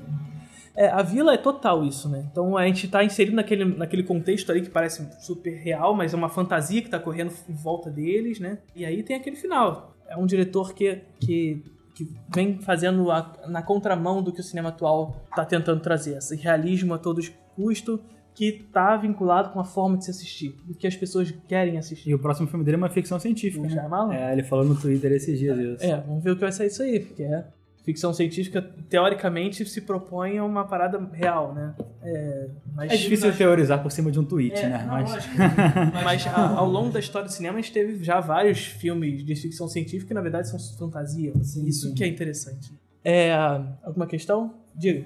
É, 0.77 0.87
a 0.89 1.01
vila 1.01 1.33
é 1.33 1.37
total 1.37 1.83
isso, 1.83 2.07
né? 2.07 2.23
Então 2.31 2.55
a 2.55 2.65
gente 2.67 2.87
tá 2.87 3.03
inserido 3.03 3.35
naquele, 3.35 3.65
naquele 3.65 4.03
contexto 4.03 4.51
ali 4.51 4.61
que 4.61 4.69
parece 4.69 5.05
super 5.19 5.49
real, 5.55 5.95
mas 5.95 6.13
é 6.13 6.17
uma 6.17 6.29
fantasia 6.29 6.81
que 6.83 6.89
tá 6.89 6.99
correndo 6.99 7.31
em 7.49 7.53
volta 7.55 7.89
deles, 7.89 8.39
né? 8.39 8.59
E 8.75 8.85
aí 8.85 9.01
tem 9.01 9.15
aquele 9.15 9.35
final. 9.35 9.95
É 10.07 10.15
um 10.15 10.25
diretor 10.27 10.73
que, 10.75 11.01
que, 11.19 11.63
que 11.95 12.07
vem 12.33 12.59
fazendo 12.59 13.09
a- 13.11 13.33
na 13.47 13.61
contramão 13.63 14.21
do 14.21 14.31
que 14.31 14.39
o 14.39 14.43
cinema 14.43 14.69
atual 14.69 15.17
tá 15.35 15.43
tentando 15.43 15.81
trazer. 15.81 16.15
Esse 16.15 16.35
realismo 16.35 16.93
a 16.93 16.97
todo 16.99 17.21
custo 17.55 17.99
que 18.35 18.51
tá 18.71 18.95
vinculado 18.95 19.49
com 19.49 19.59
a 19.59 19.63
forma 19.63 19.97
de 19.97 20.05
se 20.05 20.11
assistir, 20.11 20.55
do 20.63 20.75
que 20.75 20.85
as 20.85 20.95
pessoas 20.95 21.31
querem 21.47 21.75
assistir. 21.79 22.11
E 22.11 22.13
o 22.13 22.19
próximo 22.19 22.47
filme 22.47 22.63
dele 22.63 22.75
é 22.75 22.77
uma 22.77 22.87
ficção 22.89 23.19
científica, 23.19 23.61
O 23.63 23.67
né? 23.67 23.73
Shyamalan? 23.73 24.13
É, 24.13 24.31
ele 24.31 24.43
falou 24.43 24.63
no 24.63 24.79
Twitter 24.79 25.11
esses 25.11 25.39
dias 25.39 25.57
isso. 25.57 25.83
É, 25.83 25.99
vamos 26.01 26.23
ver 26.23 26.29
o 26.29 26.35
que 26.35 26.41
vai 26.41 26.51
sair 26.51 26.67
isso 26.67 26.83
aí, 26.83 26.99
porque 26.99 27.23
é 27.23 27.45
ficção 27.87 28.13
científica, 28.13 28.61
teoricamente, 28.89 29.63
se 29.65 29.79
propõe 29.79 30.37
a 30.37 30.43
uma 30.43 30.65
parada 30.65 30.99
real, 31.13 31.53
né? 31.55 31.73
É, 32.03 32.49
mas, 32.75 32.91
É 32.91 32.97
difícil 32.97 33.33
teorizar 33.33 33.81
por 33.81 33.89
cima 33.89 34.11
de 34.11 34.19
um 34.19 34.25
tweet, 34.25 34.57
É, 34.57 34.67
né? 34.67 34.79
não, 34.85 34.93
Mas 34.95 35.09
lógico. 35.09 35.35
Mas 36.03 36.27
a- 36.27 36.49
ao 36.57 36.67
longo 36.69 36.91
da 36.91 36.99
história 36.99 37.29
do 37.29 37.31
cinema, 37.31 37.57
a 37.57 37.61
gente 37.61 37.71
teve 37.71 38.03
já 38.03 38.19
vários 38.19 38.59
filmes 38.65 39.23
de 39.25 39.33
ficção 39.37 39.69
científica 39.69 40.09
que, 40.09 40.13
na 40.13 40.19
verdade, 40.19 40.49
são 40.49 40.59
fantasia. 40.77 41.31
Isso 41.65 41.93
que 41.93 42.03
é 42.03 42.07
interessante. 42.07 42.73
É, 43.05 43.33
alguma 43.81 44.05
questão? 44.05 44.53
Diga. 44.75 45.05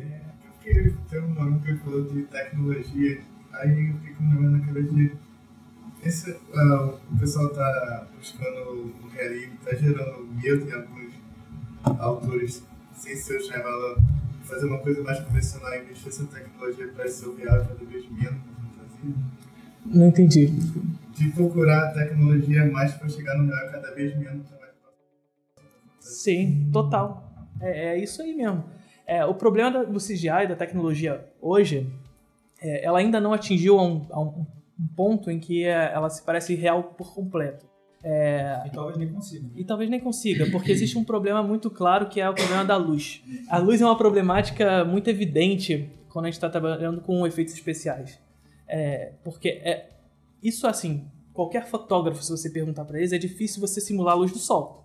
Porque 0.55 0.91
tem 1.07 1.19
um 1.21 1.35
momento 1.35 1.63
que 1.63 1.75
falou 1.75 2.03
de 2.05 2.23
tecnologia, 2.23 3.21
aí 3.53 3.89
eu 3.89 3.99
fico 3.99 4.23
me 4.23 4.33
lembrando 4.33 4.57
na 4.57 4.65
cabeça 4.65 4.91
de. 4.95 5.11
Esse, 6.03 6.35
ah, 6.55 6.95
o 7.11 7.19
pessoal 7.19 7.47
tá 7.49 8.07
buscando 8.17 8.91
o 9.03 9.07
realismo, 9.13 9.53
tá 9.63 9.75
gerando 9.75 10.27
medo 10.33 10.67
em 10.67 10.73
alguns 10.73 11.13
autores, 11.99 12.63
sem 13.01 13.15
ser 13.15 13.37
o 13.37 13.41
Shyamalan, 13.43 13.95
de 14.41 14.47
fazer 14.47 14.67
uma 14.67 14.77
coisa 14.79 15.01
mais 15.03 15.19
convencional 15.21 15.73
e 15.73 15.79
investir 15.81 16.07
essa 16.09 16.25
tecnologia 16.25 16.87
para 16.89 17.07
ser 17.09 17.25
o 17.27 17.35
real 17.35 17.59
cada 17.65 17.83
vez 17.85 18.05
menos 18.09 18.33
na 18.33 18.69
fantasia. 18.69 19.15
Não 19.85 20.07
entendi. 20.07 20.47
De 20.47 21.29
procurar 21.31 21.87
a 21.87 21.91
tecnologia 21.93 22.65
mais 22.71 22.93
para 22.93 23.09
chegar 23.09 23.35
no 23.37 23.47
real 23.47 23.71
cada 23.71 23.93
vez 23.93 24.15
menos 24.17 24.45
mais 24.51 24.71
próximo. 24.79 24.95
Sim, 25.99 26.69
total. 26.71 27.31
É, 27.59 27.95
é 27.95 27.97
isso 28.03 28.21
aí 28.21 28.35
mesmo. 28.35 28.63
É, 29.05 29.25
o 29.25 29.33
problema 29.33 29.83
do 29.85 29.99
CGI, 29.99 30.47
da 30.47 30.55
tecnologia 30.55 31.25
hoje, 31.41 31.91
é, 32.61 32.85
ela 32.85 32.99
ainda 32.99 33.19
não 33.19 33.33
atingiu 33.33 33.77
a 33.79 33.83
um, 33.85 34.07
a 34.11 34.19
um- 34.21 34.45
um 34.79 34.87
ponto 34.95 35.29
em 35.29 35.39
que 35.39 35.63
é, 35.63 35.91
ela 35.93 36.09
se 36.09 36.23
parece 36.23 36.55
real 36.55 36.83
por 36.83 37.13
completo. 37.13 37.65
E 38.65 38.69
talvez 38.71 38.97
nem 38.97 39.07
consiga. 39.09 39.47
E 39.55 39.63
talvez 39.63 39.89
nem 39.89 39.99
consiga, 39.99 40.49
porque 40.51 40.71
existe 40.73 40.97
um 40.97 41.03
problema 41.03 41.43
muito 41.43 41.69
claro 41.69 42.07
que 42.07 42.19
é 42.19 42.29
o 42.29 42.33
problema 42.33 42.65
da 42.65 42.75
luz. 42.77 43.21
A 43.47 43.57
luz 43.57 43.81
é 43.81 43.85
uma 43.85 43.97
problemática 43.97 44.83
muito 44.83 45.09
evidente 45.09 45.89
quando 46.09 46.25
a 46.25 46.27
gente 46.27 46.35
está 46.35 46.49
trabalhando 46.49 47.01
com 47.01 47.25
efeitos 47.25 47.53
especiais. 47.53 48.19
É, 48.67 49.13
porque 49.23 49.49
é 49.49 49.89
isso 50.41 50.65
assim, 50.65 51.05
qualquer 51.33 51.67
fotógrafo, 51.67 52.23
se 52.23 52.31
você 52.31 52.49
perguntar 52.49 52.85
para 52.85 52.97
eles, 52.97 53.11
é 53.13 53.17
difícil 53.17 53.61
você 53.61 53.79
simular 53.79 54.13
a 54.13 54.17
luz 54.17 54.31
do 54.31 54.39
sol. 54.39 54.83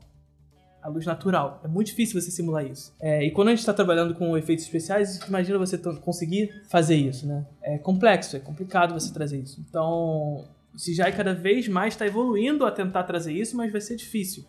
a 0.82 0.88
luz 0.88 1.04
natural. 1.04 1.60
É 1.64 1.68
muito 1.68 1.88
difícil 1.88 2.20
você 2.20 2.30
simular 2.30 2.64
isso. 2.64 2.94
É, 3.00 3.24
e 3.24 3.32
quando 3.32 3.48
a 3.48 3.50
gente 3.50 3.58
está 3.58 3.74
trabalhando 3.74 4.14
com 4.14 4.36
efeitos 4.36 4.64
especiais, 4.64 5.18
imagina 5.26 5.58
você 5.58 5.76
conseguir 5.78 6.62
fazer 6.68 6.94
isso, 6.94 7.26
né? 7.26 7.44
É 7.60 7.76
complexo, 7.76 8.36
é 8.36 8.40
complicado 8.40 8.94
você 8.94 9.12
trazer 9.12 9.40
isso. 9.40 9.60
Então, 9.68 10.44
o 10.76 10.78
CGI 10.78 11.10
cada 11.16 11.34
vez 11.34 11.66
mais 11.66 11.94
está 11.94 12.06
evoluindo 12.06 12.66
a 12.66 12.70
tentar 12.70 13.04
trazer 13.04 13.32
isso, 13.32 13.56
mas 13.56 13.72
vai 13.72 13.80
ser 13.80 13.96
difícil. 13.96 14.44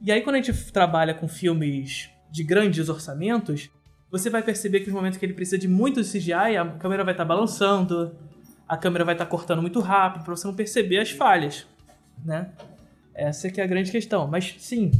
E 0.00 0.10
aí, 0.10 0.22
quando 0.22 0.36
a 0.36 0.40
gente 0.40 0.72
trabalha 0.72 1.12
com 1.12 1.28
filmes 1.28 2.10
de 2.30 2.42
grandes 2.42 2.88
orçamentos, 2.88 3.70
você 4.10 4.30
vai 4.30 4.42
perceber 4.42 4.80
que 4.80 4.86
nos 4.86 4.94
momentos 4.94 5.18
que 5.18 5.26
ele 5.26 5.34
precisa 5.34 5.58
de 5.58 5.68
muito 5.68 6.00
CGI, 6.00 6.56
a 6.56 6.66
câmera 6.78 7.04
vai 7.04 7.12
estar 7.12 7.26
balançando, 7.26 8.16
a 8.66 8.76
câmera 8.76 9.04
vai 9.04 9.14
estar 9.14 9.26
cortando 9.26 9.60
muito 9.60 9.78
rápido, 9.80 10.24
para 10.24 10.34
você 10.34 10.46
não 10.46 10.54
perceber 10.54 10.98
as 10.98 11.10
falhas, 11.10 11.66
né? 12.24 12.50
Essa 13.14 13.50
que 13.50 13.60
é 13.60 13.64
a 13.64 13.66
grande 13.66 13.90
questão. 13.90 14.26
Mas 14.26 14.56
sim, 14.58 14.90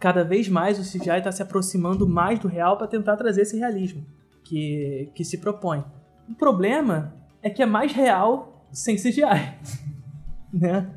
cada 0.00 0.24
vez 0.24 0.48
mais 0.48 0.78
o 0.80 0.82
CGI 0.82 1.18
está 1.18 1.30
se 1.30 1.42
aproximando 1.42 2.08
mais 2.08 2.40
do 2.40 2.48
real 2.48 2.76
para 2.76 2.88
tentar 2.88 3.16
trazer 3.16 3.42
esse 3.42 3.56
realismo 3.56 4.04
que, 4.42 5.10
que 5.14 5.24
se 5.24 5.38
propõe. 5.38 5.84
O 6.28 6.34
problema 6.34 7.14
é 7.40 7.48
que 7.48 7.62
é 7.62 7.66
mais 7.66 7.92
real 7.92 8.55
sem 8.72 8.96
CGI, 8.96 9.22
né? 10.52 10.90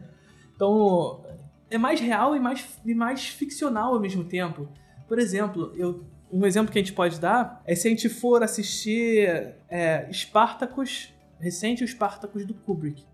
Então, 0.56 1.24
é 1.70 1.78
mais 1.78 2.00
real 2.00 2.36
e 2.36 2.40
mais, 2.40 2.80
e 2.86 2.94
mais 2.94 3.28
ficcional 3.28 3.94
ao 3.94 4.00
mesmo 4.00 4.24
tempo. 4.24 4.68
Por 5.08 5.20
exemplo, 5.20 5.74
eu, 5.76 6.06
um 6.32 6.46
exemplo 6.46 6.72
que 6.72 6.78
a 6.78 6.82
gente 6.82 6.94
pode 6.94 7.20
dar 7.20 7.62
é 7.66 7.76
se 7.76 7.88
a 7.88 7.92
gente 7.92 8.10
for 8.10 8.44
assistir 8.44 9.56
é, 9.70 10.12
Spartacus, 10.12 11.14
recente 11.40 11.84
o 11.84 11.88
Spartacus 11.88 12.46
do 12.46 12.54
Kubrick. 12.54 13.06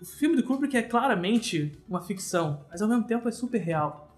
O 0.00 0.04
filme 0.04 0.36
do 0.36 0.42
Kubrick 0.42 0.76
é 0.76 0.82
claramente 0.82 1.72
uma 1.88 2.02
ficção, 2.02 2.64
mas 2.68 2.82
ao 2.82 2.88
mesmo 2.88 3.04
tempo 3.04 3.28
é 3.28 3.32
super 3.32 3.58
real. 3.58 4.14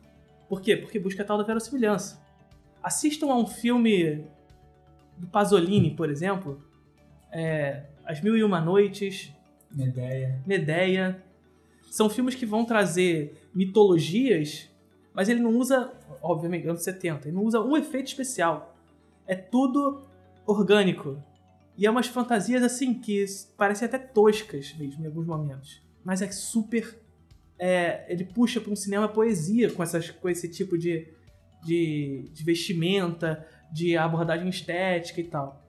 Por 0.49 0.61
quê? 0.61 0.77
Porque 0.77 0.99
busca 0.99 1.23
a 1.23 1.27
tal 1.27 1.39
da 1.39 1.45
verossimilhança. 1.45 2.21
Assistam 2.83 3.31
a 3.31 3.37
um 3.37 3.47
filme 3.47 4.25
do 5.17 5.27
Pasolini, 5.27 5.95
por 5.95 6.11
exemplo, 6.11 6.63
é, 7.31 7.85
As 8.05 8.21
Mil 8.21 8.37
e 8.37 8.43
Uma 8.43 8.61
Noites, 8.61 9.33
Medeia. 9.71 10.41
Medeia. 10.47 11.23
São 11.91 12.09
filmes 12.09 12.35
que 12.35 12.45
vão 12.45 12.65
trazer 12.65 13.49
mitologias, 13.55 14.69
mas 15.15 15.29
ele 15.29 15.41
não 15.41 15.57
usa, 15.57 15.93
obviamente, 16.23 16.69
anos 16.69 16.83
70, 16.83 17.29
ele 17.29 17.37
não 17.37 17.45
usa 17.45 17.61
um 17.61 17.77
efeito 17.77 18.09
especial. 18.09 18.77
É 19.27 19.35
tudo 19.35 20.03
orgânico. 20.47 21.23
E 21.77 21.87
é 21.87 21.91
umas 21.91 22.09
fantasias 22.09 22.63
assim 22.63 22.95
que 22.95 23.25
parecem 23.57 23.87
até 23.87 23.99
toscas 23.99 24.75
mesmo 24.77 25.03
em 25.03 25.07
alguns 25.07 25.27
momentos. 25.27 25.81
Mas 26.05 26.21
é 26.23 26.31
super. 26.31 26.99
é, 27.59 28.05
ele 28.09 28.25
puxa 28.25 28.61
para 28.61 28.73
um 28.73 28.77
cinema 28.77 29.09
poesia 29.09 29.71
com, 29.73 29.83
essas, 29.83 30.11
com 30.11 30.29
esse 30.29 30.49
tipo 30.49 30.77
de, 30.77 31.07
de, 31.65 32.31
de 32.33 32.45
vestimenta, 32.45 33.47
de 33.73 33.97
abordagem 33.97 34.49
estética 34.49 35.21
e 35.21 35.25
tal. 35.25 35.65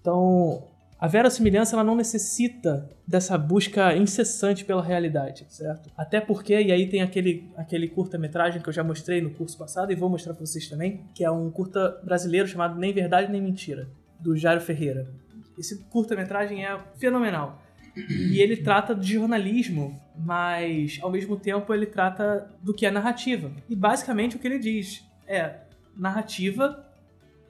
Então, 0.00 0.67
a 0.98 1.06
verossimilhança 1.06 1.76
ela 1.76 1.84
não 1.84 1.94
necessita 1.94 2.90
dessa 3.06 3.38
busca 3.38 3.96
incessante 3.96 4.64
pela 4.64 4.82
realidade, 4.82 5.46
certo? 5.48 5.90
Até 5.96 6.20
porque, 6.20 6.60
e 6.60 6.72
aí 6.72 6.88
tem 6.88 7.02
aquele, 7.02 7.48
aquele 7.56 7.88
curta-metragem 7.88 8.60
que 8.60 8.68
eu 8.68 8.72
já 8.72 8.82
mostrei 8.82 9.20
no 9.20 9.30
curso 9.30 9.56
passado 9.56 9.92
e 9.92 9.94
vou 9.94 10.10
mostrar 10.10 10.34
para 10.34 10.44
vocês 10.44 10.68
também, 10.68 11.04
que 11.14 11.24
é 11.24 11.30
um 11.30 11.50
curta 11.50 12.00
brasileiro 12.02 12.48
chamado 12.48 12.78
Nem 12.78 12.92
Verdade 12.92 13.30
Nem 13.30 13.40
Mentira, 13.40 13.88
do 14.18 14.36
Jairo 14.36 14.60
Ferreira. 14.60 15.08
Esse 15.56 15.84
curta-metragem 15.84 16.64
é 16.64 16.76
fenomenal. 16.98 17.62
E 17.96 18.40
ele 18.40 18.56
trata 18.56 18.94
de 18.94 19.14
jornalismo, 19.14 20.00
mas 20.16 20.98
ao 21.00 21.10
mesmo 21.10 21.36
tempo 21.36 21.72
ele 21.72 21.86
trata 21.86 22.48
do 22.62 22.74
que 22.74 22.86
é 22.86 22.90
narrativa. 22.90 23.50
E 23.68 23.74
basicamente 23.74 24.36
o 24.36 24.38
que 24.38 24.46
ele 24.46 24.58
diz 24.58 25.04
é: 25.26 25.60
narrativa 25.96 26.86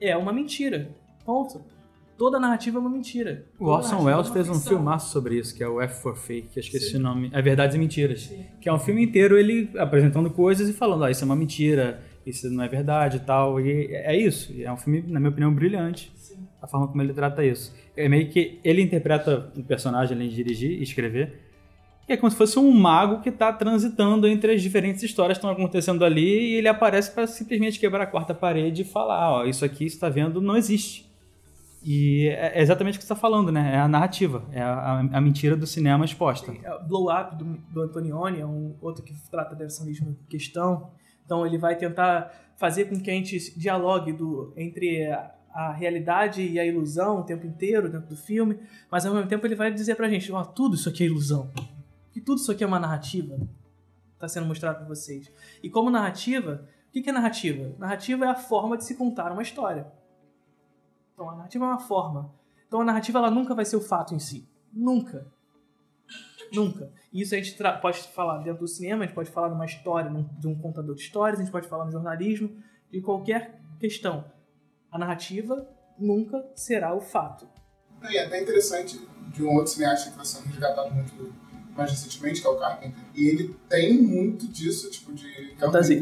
é 0.01 0.15
uma 0.17 0.33
mentira. 0.33 0.89
Ponto. 1.23 1.63
Toda 2.19 2.37
narrativa 2.37 2.77
é 2.77 2.81
uma 2.81 2.89
mentira. 2.89 3.45
O 3.57 3.67
Orson 3.67 4.03
Welles 4.03 4.27
é 4.27 4.29
uma 4.29 4.33
fez 4.33 4.49
um 4.49 4.59
filmaço 4.59 5.09
sobre 5.09 5.39
isso, 5.39 5.55
que 5.55 5.63
é 5.63 5.69
o 5.69 5.79
F 5.79 6.01
for 6.01 6.17
Fake, 6.17 6.49
que 6.49 6.59
eu 6.59 6.61
esqueci 6.61 6.97
o 6.97 6.99
nome. 6.99 7.31
É 7.31 7.41
Verdades 7.41 7.77
e 7.77 7.79
Mentiras. 7.79 8.29
Que 8.59 8.67
é 8.67 8.73
um 8.73 8.77
filme 8.77 9.01
inteiro 9.01 9.39
ele 9.39 9.69
apresentando 9.77 10.29
coisas 10.29 10.67
e 10.67 10.73
falando, 10.73 11.05
ah, 11.05 11.11
isso 11.11 11.23
é 11.23 11.25
uma 11.25 11.35
mentira, 11.37 12.03
isso 12.25 12.49
não 12.49 12.61
é 12.61 12.67
verdade 12.67 13.17
e 13.17 13.19
tal. 13.21 13.61
E 13.61 13.95
é 13.95 14.17
isso. 14.17 14.53
É 14.61 14.69
um 14.69 14.75
filme, 14.75 15.01
na 15.07 15.17
minha 15.17 15.29
opinião, 15.29 15.53
brilhante. 15.53 16.11
A 16.61 16.67
forma 16.67 16.89
como 16.89 17.01
ele 17.01 17.13
trata 17.13 17.41
isso. 17.41 17.73
É 17.95 18.09
meio 18.09 18.27
que 18.27 18.59
ele 18.65 18.81
interpreta 18.81 19.49
um 19.55 19.63
personagem 19.63 20.13
além 20.13 20.27
de 20.27 20.35
dirigir 20.35 20.71
e 20.71 20.83
escrever. 20.83 21.39
E 22.05 22.11
é 22.11 22.17
como 22.17 22.29
se 22.29 22.35
fosse 22.35 22.59
um 22.59 22.69
mago 22.69 23.21
que 23.21 23.29
está 23.29 23.53
transitando 23.53 24.27
entre 24.27 24.55
as 24.55 24.61
diferentes 24.61 25.01
histórias 25.03 25.37
que 25.37 25.45
estão 25.45 25.51
acontecendo 25.51 26.03
ali 26.03 26.51
e 26.51 26.55
ele 26.55 26.67
aparece 26.67 27.11
para 27.11 27.25
simplesmente 27.27 27.79
quebrar 27.79 28.03
a 28.03 28.07
quarta 28.07 28.33
parede 28.33 28.81
e 28.81 28.85
falar: 28.85 29.31
ó, 29.31 29.45
isso 29.45 29.63
aqui 29.63 29.89
você 29.89 29.95
está 29.95 30.09
vendo 30.09 30.41
não 30.41 30.57
existe. 30.57 31.08
E 31.81 32.27
é 32.27 32.61
exatamente 32.61 32.95
o 32.95 32.99
que 32.99 33.05
você 33.05 33.13
está 33.13 33.15
falando, 33.15 33.51
né? 33.51 33.75
É 33.75 33.79
a 33.79 33.87
narrativa, 33.87 34.43
é 34.51 34.61
a, 34.61 34.99
a 34.99 35.21
mentira 35.21 35.55
do 35.55 35.65
cinema 35.65 36.03
exposta. 36.03 36.51
É, 36.51 36.83
Blow 36.83 37.09
Up, 37.09 37.35
do, 37.37 37.45
do 37.45 37.81
Antonioni, 37.81 38.41
é 38.41 38.45
um 38.45 38.75
outro 38.81 39.03
que 39.03 39.13
trata 39.29 39.55
dessa 39.55 39.85
mesma 39.85 40.15
questão. 40.27 40.91
Então 41.25 41.45
ele 41.45 41.57
vai 41.57 41.77
tentar 41.77 42.33
fazer 42.57 42.85
com 42.85 42.99
que 42.99 43.09
a 43.09 43.13
gente 43.13 43.57
dialogue 43.57 44.11
do, 44.11 44.53
entre 44.57 45.05
a, 45.53 45.71
realidade 45.71 46.41
e 46.41 46.59
a 46.59 46.65
ilusão 46.65 47.19
o 47.19 47.23
tempo 47.23 47.45
inteiro 47.45 47.89
dentro 47.89 48.09
do 48.09 48.17
filme, 48.17 48.59
mas 48.91 49.05
ao 49.05 49.13
mesmo 49.13 49.27
tempo 49.27 49.45
ele 49.45 49.55
vai 49.55 49.71
dizer 49.73 49.95
pra 49.95 50.09
gente, 50.09 50.31
ó, 50.31 50.43
tudo 50.43 50.75
isso 50.75 50.89
aqui 50.89 51.03
é 51.03 51.05
ilusão. 51.05 51.51
E 52.15 52.21
tudo 52.21 52.39
isso 52.39 52.51
aqui 52.51 52.63
é 52.63 52.67
uma 52.67 52.79
narrativa. 52.79 53.39
Está 54.13 54.27
sendo 54.27 54.47
mostrado 54.47 54.79
para 54.79 54.87
vocês. 54.87 55.31
E 55.63 55.69
como 55.69 55.89
narrativa, 55.89 56.67
o 56.87 56.91
que 56.91 57.09
é 57.09 57.13
narrativa? 57.13 57.73
Narrativa 57.77 58.25
é 58.25 58.27
a 58.27 58.35
forma 58.35 58.77
de 58.77 58.83
se 58.85 58.95
contar 58.95 59.31
uma 59.31 59.41
história. 59.41 59.87
Então 61.19 61.29
a 61.29 61.35
narrativa 61.35 61.65
é 61.65 61.67
uma 61.67 61.79
forma. 61.79 62.33
Então 62.65 62.79
a 62.79 62.85
narrativa 62.85 63.19
ela 63.19 63.29
nunca 63.29 63.53
vai 63.53 63.65
ser 63.65 63.75
o 63.75 63.81
fato 63.81 64.15
em 64.15 64.19
si. 64.19 64.47
Nunca. 64.71 65.27
Nunca. 66.53 66.93
E 67.11 67.21
isso 67.21 67.35
a 67.35 67.37
gente 67.37 67.61
pode 67.81 68.01
falar 68.07 68.37
dentro 68.37 68.61
do 68.61 68.67
cinema, 68.69 69.03
a 69.03 69.05
gente 69.05 69.13
pode 69.15 69.29
falar 69.29 69.49
numa 69.49 69.65
história, 69.65 70.09
num- 70.09 70.29
de 70.39 70.47
um 70.47 70.55
contador 70.57 70.95
de 70.95 71.01
histórias, 71.01 71.37
a 71.37 71.43
gente 71.43 71.51
pode 71.51 71.67
falar 71.67 71.83
no 71.83 71.91
jornalismo, 71.91 72.55
de 72.89 73.01
qualquer 73.01 73.59
questão. 73.77 74.23
A 74.89 74.97
narrativa 74.97 75.67
nunca 75.99 76.41
será 76.55 76.95
o 76.95 77.01
fato. 77.01 77.49
E 78.09 78.15
é 78.17 78.25
até 78.25 78.41
interessante 78.41 79.05
de 79.33 79.43
um 79.43 79.55
outro 79.55 79.73
cineasta 79.73 80.05
que 80.09 80.11
está 80.11 80.23
sendo 80.23 80.47
resgatado 80.49 80.89
muito 80.95 81.33
mais 81.75 81.91
recentemente, 81.91 82.39
que 82.41 82.47
é 82.47 82.49
o 82.49 82.57
Carpenter. 82.57 83.03
E 83.13 83.27
ele 83.27 83.55
tem 83.67 84.01
muito 84.01 84.47
disso, 84.47 84.89
tipo, 84.89 85.11
de 85.13 85.53
Fantasia. 85.57 85.99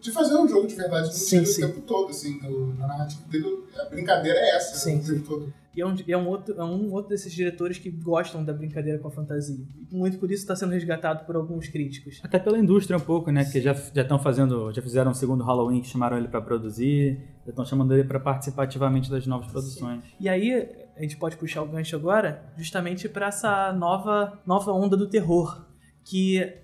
De 0.00 0.12
fazer 0.12 0.36
um 0.36 0.46
jogo 0.46 0.66
de 0.66 0.74
verdade 0.74 1.14
Sim, 1.14 1.44
sim. 1.44 1.64
o 1.64 1.68
tempo 1.68 1.80
todo, 1.82 2.10
assim, 2.10 2.40
no, 2.40 2.74
na 2.74 2.86
narrativa 2.86 3.22
dele. 3.28 3.64
A 3.78 3.84
brincadeira 3.86 4.38
é 4.38 4.56
essa, 4.56 4.76
Sim, 4.76 4.98
o 4.98 5.04
tempo 5.04 5.26
todo. 5.26 5.52
E 5.78 5.80
é 5.80 5.86
um, 5.86 5.94
é, 6.08 6.16
um 6.16 6.26
outro, 6.26 6.60
é 6.60 6.64
um 6.64 6.92
outro 6.92 7.10
desses 7.10 7.32
diretores 7.32 7.78
que 7.78 7.88
gostam 7.88 8.44
da 8.44 8.52
brincadeira 8.52 8.98
com 8.98 9.06
a 9.06 9.10
fantasia. 9.12 9.64
E 9.88 9.94
muito 9.94 10.18
por 10.18 10.28
isso 10.28 10.42
está 10.42 10.56
sendo 10.56 10.72
resgatado 10.72 11.24
por 11.24 11.36
alguns 11.36 11.68
críticos. 11.68 12.18
Até 12.20 12.36
pela 12.36 12.58
indústria 12.58 12.96
um 12.96 13.00
pouco, 13.00 13.30
né? 13.30 13.44
Que 13.44 13.60
já 13.60 13.72
já 13.72 14.02
estão 14.02 14.18
fazendo, 14.18 14.72
já 14.72 14.82
fizeram 14.82 15.12
um 15.12 15.14
segundo 15.14 15.44
Halloween 15.44 15.80
que 15.80 15.86
chamaram 15.86 16.18
ele 16.18 16.26
para 16.26 16.40
produzir, 16.40 17.20
já 17.44 17.50
estão 17.50 17.64
chamando 17.64 17.94
ele 17.94 18.02
para 18.02 18.18
participar 18.18 18.64
ativamente 18.64 19.08
das 19.08 19.24
novas 19.24 19.46
produções. 19.52 20.02
E 20.18 20.28
aí, 20.28 20.68
a 20.96 21.02
gente 21.02 21.16
pode 21.16 21.36
puxar 21.36 21.62
o 21.62 21.68
gancho 21.68 21.94
agora, 21.94 22.42
justamente 22.56 23.08
para 23.08 23.28
essa 23.28 23.72
nova, 23.72 24.40
nova 24.44 24.72
onda 24.72 24.96
do 24.96 25.08
terror, 25.08 25.64
que 26.04 26.54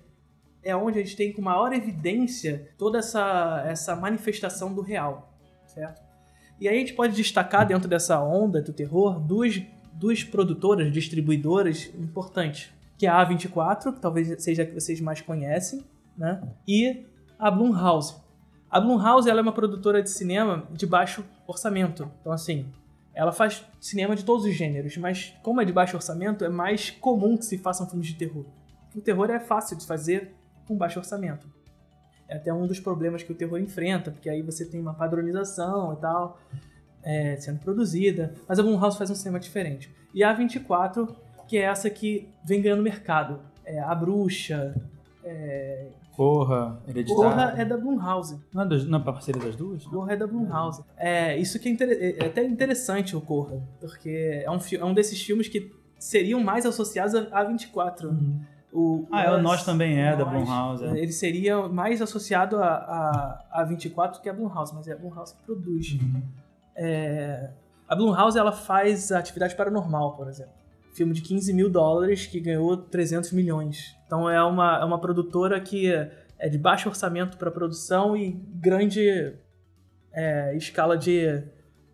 é 0.65 0.75
onde 0.75 0.97
a 0.97 1.03
gente 1.03 1.15
tem 1.15 1.31
com 1.31 1.43
maior 1.43 1.71
evidência 1.71 2.67
toda 2.75 2.97
essa, 2.97 3.63
essa 3.67 3.95
manifestação 3.95 4.73
do 4.73 4.81
real, 4.81 5.31
certo? 5.67 6.01
E 6.59 6.67
aí 6.67 6.75
a 6.75 6.79
gente 6.79 6.93
pode 6.93 7.15
destacar 7.15 7.67
dentro 7.67 7.87
dessa 7.87 8.19
onda 8.19 8.61
do 8.61 8.73
terror 8.73 9.19
duas, 9.19 9.61
duas 9.93 10.23
produtoras, 10.23 10.91
distribuidoras 10.91 11.91
importantes, 11.99 12.73
que 12.97 13.05
é 13.05 13.09
a 13.09 13.23
A24, 13.23 13.93
que 13.93 13.99
talvez 13.99 14.43
seja 14.43 14.63
a 14.63 14.65
que 14.65 14.73
vocês 14.73 14.99
mais 14.99 15.21
conhecem, 15.21 15.83
né? 16.17 16.41
E 16.67 17.05
a 17.37 17.51
Blumhouse. 17.51 18.15
A 18.71 18.79
Blumhouse 18.79 19.29
ela 19.29 19.41
é 19.41 19.43
uma 19.43 19.53
produtora 19.53 20.01
de 20.01 20.09
cinema 20.09 20.67
de 20.71 20.87
baixo 20.87 21.23
orçamento. 21.45 22.09
Então, 22.21 22.31
assim, 22.31 22.65
ela 23.13 23.31
faz 23.31 23.63
cinema 23.79 24.15
de 24.15 24.25
todos 24.25 24.45
os 24.45 24.53
gêneros, 24.53 24.97
mas 24.97 25.33
como 25.43 25.61
é 25.61 25.65
de 25.65 25.71
baixo 25.71 25.95
orçamento, 25.95 26.43
é 26.43 26.49
mais 26.49 26.89
comum 26.89 27.37
que 27.37 27.45
se 27.45 27.57
façam 27.57 27.87
filmes 27.87 28.07
de 28.07 28.15
terror. 28.15 28.45
O 28.95 29.01
terror 29.01 29.29
é 29.29 29.39
fácil 29.39 29.77
de 29.77 29.85
fazer 29.85 30.34
com 30.67 30.75
baixo 30.77 30.99
orçamento. 30.99 31.47
É 32.27 32.37
até 32.37 32.51
um 32.53 32.65
dos 32.65 32.79
problemas 32.79 33.21
que 33.23 33.31
o 33.31 33.35
terror 33.35 33.59
enfrenta, 33.59 34.09
porque 34.11 34.29
aí 34.29 34.41
você 34.41 34.65
tem 34.65 34.79
uma 34.81 34.93
padronização 34.93 35.93
e 35.93 35.97
tal 35.97 36.39
é, 37.03 37.35
sendo 37.37 37.59
produzida. 37.59 38.33
Mas 38.47 38.57
a 38.59 38.63
Blumhouse 38.63 38.97
faz 38.97 39.09
um 39.11 39.15
cinema 39.15 39.39
diferente. 39.39 39.93
E 40.13 40.23
a 40.23 40.35
A24, 40.35 41.13
que 41.47 41.57
é 41.57 41.61
essa 41.61 41.89
que 41.89 42.27
vem 42.43 42.61
ganhando 42.61 42.81
mercado. 42.81 43.39
É 43.63 43.79
a 43.79 43.93
Bruxa, 43.93 44.75
é... 45.23 45.87
Corra, 46.15 46.79
Hereditário. 46.87 47.29
Corra 47.29 47.53
é 47.57 47.65
da 47.65 47.75
Blumhouse. 47.77 48.39
Não 48.53 48.61
é, 48.63 48.65
não 48.85 48.99
é 48.99 49.03
parceria 49.03 49.41
das 49.41 49.55
duas? 49.55 49.83
Corra 49.85 50.13
é 50.13 50.15
da 50.15 50.25
Blumhouse. 50.25 50.81
É, 50.97 51.37
isso 51.37 51.59
que 51.59 51.67
é, 51.67 51.71
inter- 51.73 52.15
é 52.21 52.25
até 52.25 52.41
interessante 52.43 53.15
o 53.17 53.21
Corra, 53.21 53.61
porque 53.81 54.41
é 54.45 54.49
um, 54.49 54.59
fi- 54.59 54.77
é 54.77 54.85
um 54.85 54.93
desses 54.93 55.21
filmes 55.21 55.49
que 55.49 55.73
seriam 55.99 56.41
mais 56.41 56.65
associados 56.65 57.13
a 57.15 57.25
A24. 57.45 58.15
O, 58.77 59.07
Ah, 59.11 59.23
é, 59.23 59.31
o 59.31 59.41
Nós 59.41 59.63
também 59.63 60.01
é, 60.01 60.15
da 60.15 60.25
Nós, 60.25 60.33
Blumhouse. 60.33 60.83
é. 60.83 60.97
Ele 60.97 61.11
seria 61.11 61.67
mais 61.69 62.01
associado 62.01 62.57
a, 62.57 62.67
a, 62.67 63.45
a 63.61 63.63
24 63.63 64.21
que 64.21 64.27
a 64.27 64.33
Blumhouse, 64.33 64.73
mas 64.75 64.87
é 64.87 64.93
a 64.93 64.97
Blumhouse 64.97 65.33
que 65.33 65.43
produz. 65.43 65.93
Uhum. 65.93 66.21
É, 66.75 67.51
a 67.87 67.95
Blumhouse 67.95 68.37
ela 68.37 68.51
faz 68.51 69.11
atividade 69.11 69.55
paranormal, 69.55 70.15
por 70.17 70.27
exemplo. 70.27 70.51
Filme 70.93 71.13
de 71.13 71.21
15 71.21 71.53
mil 71.53 71.69
dólares 71.69 72.25
que 72.27 72.39
ganhou 72.39 72.75
300 72.75 73.31
milhões. 73.31 73.95
Então 74.05 74.29
é 74.29 74.43
uma, 74.43 74.79
é 74.81 74.83
uma 74.85 74.99
produtora 74.99 75.59
que 75.61 75.87
é 76.37 76.49
de 76.49 76.57
baixo 76.57 76.89
orçamento 76.89 77.37
para 77.37 77.49
produção 77.49 78.15
e 78.15 78.31
grande 78.55 79.35
é, 80.11 80.55
escala 80.55 80.97
de, 80.97 81.43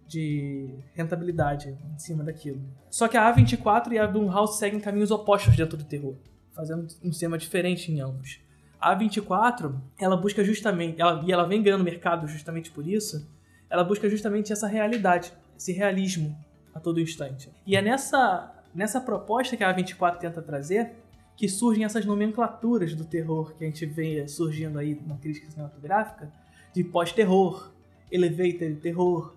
de 0.07 0.69
rentabilidade 0.93 1.77
em 1.93 1.99
cima 1.99 2.23
daquilo. 2.23 2.61
Só 2.89 3.07
que 3.07 3.17
a 3.17 3.33
A24 3.35 3.91
e 3.91 3.99
a 3.99 4.07
Blumhouse 4.07 4.57
seguem 4.57 4.79
caminhos 4.79 5.11
opostos 5.11 5.55
dentro 5.55 5.77
do 5.77 5.83
terror, 5.83 6.15
fazendo 6.53 6.87
um 7.03 7.11
sistema 7.11 7.37
diferente 7.37 7.91
em 7.91 7.99
ambos. 7.99 8.39
A 8.79 8.95
A24, 8.95 9.75
ela 9.99 10.17
busca 10.17 10.43
justamente, 10.43 10.99
ela, 10.99 11.23
e 11.25 11.31
ela 11.31 11.47
vem 11.47 11.61
ganhando 11.61 11.83
mercado 11.83 12.27
justamente 12.27 12.71
por 12.71 12.87
isso, 12.87 13.29
ela 13.69 13.83
busca 13.83 14.09
justamente 14.09 14.51
essa 14.51 14.67
realidade, 14.67 15.31
esse 15.57 15.71
realismo 15.71 16.35
a 16.73 16.79
todo 16.79 16.99
instante. 16.99 17.49
E 17.65 17.75
é 17.75 17.81
nessa, 17.81 18.53
nessa 18.73 18.99
proposta 18.99 19.55
que 19.55 19.63
a 19.63 19.73
A24 19.73 20.17
tenta 20.17 20.41
trazer 20.41 20.93
que 21.35 21.47
surgem 21.47 21.85
essas 21.85 22.05
nomenclaturas 22.05 22.93
do 22.93 23.05
terror 23.05 23.53
que 23.55 23.63
a 23.63 23.67
gente 23.67 23.85
vê 23.85 24.27
surgindo 24.27 24.77
aí 24.77 24.99
na 25.05 25.17
crítica 25.17 25.49
cinematográfica, 25.49 26.31
de 26.73 26.83
pós-terror, 26.83 27.71
elevator 28.11 28.75
terror, 28.81 29.35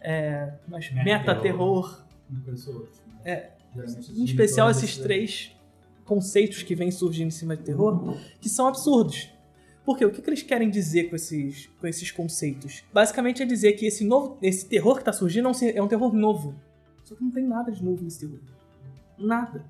é, 0.00 0.52
mas 0.66 0.90
meta-terror, 0.92 2.02
coisa 2.44 2.70
ou 2.70 2.76
outra. 2.80 3.02
É, 3.24 3.50
em 4.16 4.24
especial 4.24 4.68
todas 4.68 4.82
esses 4.82 4.98
três 4.98 5.57
conceitos 6.08 6.62
que 6.62 6.74
vêm 6.74 6.90
surgindo 6.90 7.28
em 7.28 7.30
cima 7.30 7.54
de 7.54 7.62
terror, 7.62 8.16
que 8.40 8.48
são 8.48 8.66
absurdos. 8.66 9.30
Por 9.84 9.96
quê? 9.96 10.06
O 10.06 10.10
que, 10.10 10.22
que 10.22 10.30
eles 10.30 10.42
querem 10.42 10.70
dizer 10.70 11.10
com 11.10 11.16
esses, 11.16 11.66
com 11.78 11.86
esses 11.86 12.10
conceitos? 12.10 12.82
Basicamente 12.92 13.42
é 13.42 13.46
dizer 13.46 13.74
que 13.74 13.86
esse, 13.86 14.04
novo, 14.04 14.38
esse 14.42 14.66
terror 14.66 14.94
que 14.94 15.02
está 15.02 15.12
surgindo 15.12 15.48
é 15.48 15.50
um, 15.50 15.68
é 15.76 15.82
um 15.82 15.88
terror 15.88 16.12
novo. 16.14 16.54
Só 17.04 17.14
que 17.14 17.22
não 17.22 17.30
tem 17.30 17.46
nada 17.46 17.70
de 17.70 17.84
novo 17.84 18.02
nesse 18.02 18.20
terror. 18.20 18.38
Nada. 19.18 19.64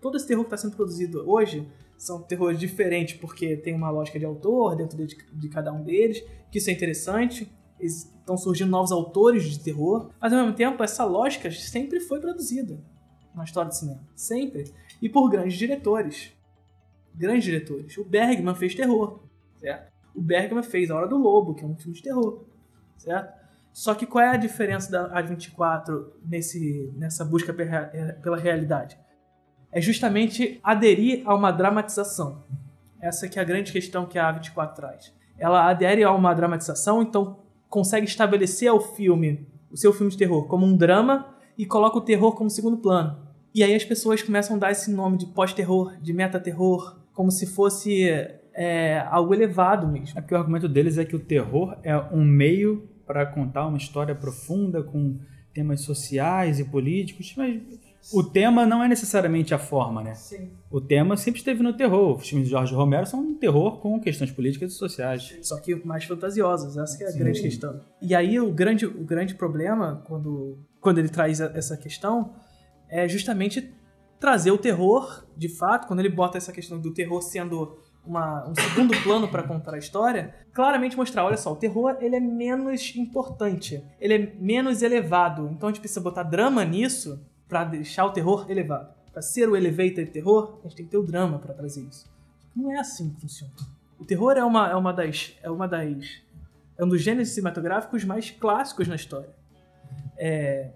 Todo 0.00 0.16
esse 0.16 0.26
terror 0.26 0.44
que 0.44 0.48
está 0.48 0.56
sendo 0.56 0.76
produzido 0.76 1.28
hoje 1.28 1.66
são 1.96 2.20
terrores 2.22 2.58
diferentes 2.58 3.16
porque 3.16 3.56
tem 3.56 3.74
uma 3.74 3.90
lógica 3.90 4.18
de 4.18 4.24
autor 4.24 4.76
dentro 4.76 4.96
de, 4.96 5.16
de 5.32 5.48
cada 5.48 5.72
um 5.72 5.82
deles, 5.82 6.22
que 6.50 6.58
isso 6.58 6.70
é 6.70 6.72
interessante. 6.72 7.50
Estão 7.80 8.36
surgindo 8.36 8.70
novos 8.70 8.90
autores 8.92 9.44
de 9.44 9.60
terror, 9.60 10.10
mas 10.20 10.32
ao 10.32 10.40
mesmo 10.40 10.54
tempo 10.54 10.82
essa 10.82 11.04
lógica 11.04 11.50
sempre 11.50 12.00
foi 12.00 12.20
produzida 12.20 12.80
na 13.34 13.44
história 13.44 13.68
do 13.68 13.74
cinema. 13.74 14.00
Sempre. 14.14 14.72
E 15.04 15.08
por 15.10 15.28
grandes 15.28 15.58
diretores. 15.58 16.32
Grandes 17.14 17.44
diretores. 17.44 17.98
O 17.98 18.04
Bergman 18.04 18.54
fez 18.54 18.74
terror, 18.74 19.20
certo? 19.60 19.92
O 20.14 20.22
Bergman 20.22 20.62
fez 20.62 20.90
A 20.90 20.96
Hora 20.96 21.06
do 21.06 21.18
Lobo, 21.18 21.54
que 21.54 21.62
é 21.62 21.66
um 21.66 21.76
filme 21.76 21.94
de 21.94 22.02
terror, 22.02 22.46
certo? 22.96 23.38
Só 23.70 23.94
que 23.94 24.06
qual 24.06 24.24
é 24.24 24.28
a 24.30 24.38
diferença 24.38 24.90
da 24.90 25.22
A24 25.22 26.06
nesse, 26.24 26.90
nessa 26.96 27.22
busca 27.22 27.52
pela 27.52 27.82
pela 28.22 28.38
realidade? 28.38 28.98
É 29.70 29.78
justamente 29.78 30.58
aderir 30.62 31.22
a 31.26 31.34
uma 31.34 31.52
dramatização. 31.52 32.42
Essa 32.98 33.28
que 33.28 33.38
é 33.38 33.42
a 33.42 33.44
grande 33.44 33.72
questão 33.72 34.06
que 34.06 34.18
a 34.18 34.32
A24 34.32 34.72
traz. 34.72 35.12
Ela 35.36 35.68
adere 35.68 36.02
a 36.02 36.12
uma 36.12 36.32
dramatização, 36.32 37.02
então 37.02 37.40
consegue 37.68 38.06
estabelecer 38.06 38.70
ao 38.70 38.80
filme, 38.80 39.46
o 39.70 39.76
seu 39.76 39.92
filme 39.92 40.10
de 40.10 40.16
terror, 40.16 40.46
como 40.46 40.64
um 40.64 40.74
drama 40.74 41.36
e 41.58 41.66
coloca 41.66 41.98
o 41.98 42.00
terror 42.00 42.34
como 42.34 42.48
segundo 42.48 42.78
plano. 42.78 43.23
E 43.54 43.62
aí 43.62 43.74
as 43.74 43.84
pessoas 43.84 44.20
começam 44.22 44.56
a 44.56 44.58
dar 44.58 44.72
esse 44.72 44.90
nome 44.90 45.16
de 45.16 45.26
pós-terror, 45.26 45.96
de 46.00 46.12
meta-terror, 46.12 47.00
como 47.12 47.30
se 47.30 47.46
fosse 47.46 48.04
é, 48.52 48.98
algo 49.08 49.32
elevado 49.32 49.86
mesmo. 49.86 50.18
É 50.18 50.20
porque 50.20 50.34
o 50.34 50.38
argumento 50.38 50.68
deles 50.68 50.98
é 50.98 51.04
que 51.04 51.14
o 51.14 51.20
terror 51.20 51.78
é 51.82 51.96
um 51.96 52.24
meio 52.24 52.88
para 53.06 53.24
contar 53.26 53.66
uma 53.66 53.78
história 53.78 54.14
profunda 54.14 54.82
com 54.82 55.18
temas 55.52 55.82
sociais 55.82 56.58
e 56.58 56.64
políticos, 56.64 57.32
mas 57.36 57.62
o 58.12 58.22
tema 58.22 58.66
não 58.66 58.82
é 58.82 58.88
necessariamente 58.88 59.54
a 59.54 59.58
forma, 59.58 60.02
né? 60.02 60.14
Sim. 60.14 60.50
O 60.70 60.80
tema 60.80 61.16
sempre 61.16 61.38
esteve 61.38 61.62
no 61.62 61.72
terror. 61.72 62.16
Os 62.16 62.28
filmes 62.28 62.48
de 62.48 62.52
Jorge 62.52 62.74
Romero 62.74 63.06
são 63.06 63.20
um 63.20 63.34
terror 63.34 63.78
com 63.78 64.00
questões 64.00 64.32
políticas 64.32 64.72
e 64.72 64.74
sociais. 64.74 65.38
Só 65.42 65.60
que 65.60 65.74
mais 65.86 66.04
fantasiosas, 66.04 66.76
essa 66.76 67.02
é 67.04 67.06
a 67.06 67.10
Sim. 67.12 67.18
grande 67.18 67.40
questão. 67.40 67.80
E 68.02 68.14
aí 68.14 68.40
o 68.40 68.50
grande, 68.52 68.84
o 68.84 69.04
grande 69.04 69.34
problema, 69.34 70.02
quando, 70.06 70.58
quando 70.80 70.98
ele 70.98 71.08
traz 71.08 71.40
essa 71.40 71.76
questão, 71.76 72.34
é 72.88 73.08
justamente 73.08 73.72
trazer 74.20 74.50
o 74.50 74.58
terror, 74.58 75.24
de 75.36 75.48
fato, 75.48 75.86
quando 75.86 76.00
ele 76.00 76.08
bota 76.08 76.38
essa 76.38 76.52
questão 76.52 76.78
do 76.80 76.92
terror 76.92 77.20
sendo 77.22 77.78
uma- 78.06 78.48
um 78.48 78.54
segundo 78.54 78.94
plano 79.02 79.28
para 79.28 79.42
contar 79.42 79.74
a 79.74 79.78
história, 79.78 80.34
claramente 80.52 80.96
mostrar, 80.96 81.24
olha 81.24 81.36
só, 81.36 81.52
o 81.52 81.56
terror 81.56 81.96
ele 82.00 82.16
é 82.16 82.20
menos 82.20 82.94
importante, 82.96 83.82
ele 84.00 84.14
é 84.14 84.34
menos 84.38 84.82
elevado, 84.82 85.48
então 85.50 85.68
a 85.68 85.72
gente 85.72 85.80
precisa 85.80 86.00
botar 86.00 86.22
drama 86.22 86.64
nisso 86.64 87.24
para 87.48 87.64
deixar 87.64 88.04
o 88.06 88.10
terror 88.12 88.46
elevado. 88.50 88.94
Para 89.12 89.22
ser 89.22 89.48
o 89.48 89.56
elevator 89.56 90.06
terror, 90.08 90.58
a 90.60 90.68
gente 90.68 90.76
tem 90.76 90.84
que 90.86 90.90
ter 90.90 90.98
o 90.98 91.02
drama 91.02 91.38
para 91.38 91.54
trazer 91.54 91.82
isso. 91.82 92.10
Não 92.54 92.70
é 92.70 92.78
assim 92.78 93.10
que 93.14 93.20
funciona. 93.20 93.52
O 93.98 94.04
terror 94.04 94.32
é 94.36 94.44
uma, 94.44 94.70
é 94.70 94.74
uma 94.74 94.92
das. 94.92 95.36
É 95.42 95.50
uma 95.50 95.68
das. 95.68 96.20
É 96.76 96.84
um 96.84 96.88
dos 96.88 97.00
gêneros 97.00 97.28
cinematográficos 97.30 98.04
mais 98.04 98.30
clássicos 98.30 98.88
na 98.88 98.96
história. 98.96 99.30
É 100.16 100.70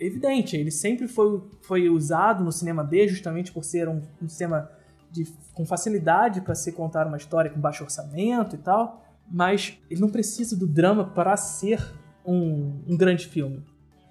evidente, 0.00 0.56
ele 0.56 0.70
sempre 0.70 1.06
foi, 1.06 1.42
foi 1.62 1.88
usado 1.88 2.42
no 2.42 2.50
cinema 2.50 2.82
B 2.82 3.06
justamente 3.06 3.52
por 3.52 3.64
ser 3.64 3.88
um, 3.88 4.00
um 4.22 4.28
cinema 4.28 4.70
de, 5.10 5.24
com 5.54 5.64
facilidade 5.66 6.40
para 6.40 6.54
se 6.54 6.72
contar 6.72 7.06
uma 7.06 7.16
história 7.16 7.50
com 7.50 7.60
baixo 7.60 7.84
orçamento 7.84 8.54
e 8.54 8.58
tal, 8.58 9.04
mas 9.30 9.78
ele 9.90 10.00
não 10.00 10.08
precisa 10.08 10.56
do 10.56 10.66
drama 10.66 11.04
para 11.04 11.36
ser 11.36 11.80
um, 12.24 12.80
um 12.88 12.96
grande 12.96 13.26
filme. 13.26 13.62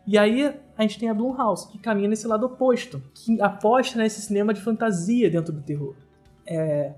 E 0.06 0.18
aí 0.18 0.56
a 0.78 0.82
gente 0.82 0.98
tem 0.98 1.10
a 1.10 1.14
Blumhouse, 1.14 1.68
que 1.68 1.78
caminha 1.78 2.08
nesse 2.08 2.26
lado 2.26 2.46
oposto, 2.46 3.02
que 3.14 3.42
aposta 3.42 3.98
nesse 3.98 4.22
cinema 4.22 4.54
de 4.54 4.62
fantasia 4.62 5.30
dentro 5.30 5.54
do 5.54 5.62
terror. 5.62 5.96
É, 6.48 6.94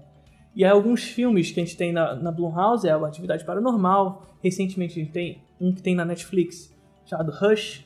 e 0.55 0.63
aí 0.63 0.71
alguns 0.71 1.03
filmes 1.03 1.51
que 1.51 1.59
a 1.59 1.63
gente 1.63 1.75
tem 1.75 1.91
na, 1.91 2.15
na 2.15 2.31
Blumhouse 2.31 2.87
é 2.87 2.95
o 2.95 3.05
Atividade 3.05 3.43
Paranormal, 3.43 4.37
recentemente 4.41 4.99
a 4.99 5.03
gente 5.03 5.11
tem 5.11 5.41
um 5.59 5.73
que 5.73 5.81
tem 5.81 5.95
na 5.95 6.05
Netflix, 6.05 6.73
chamado 7.05 7.31
Rush. 7.31 7.85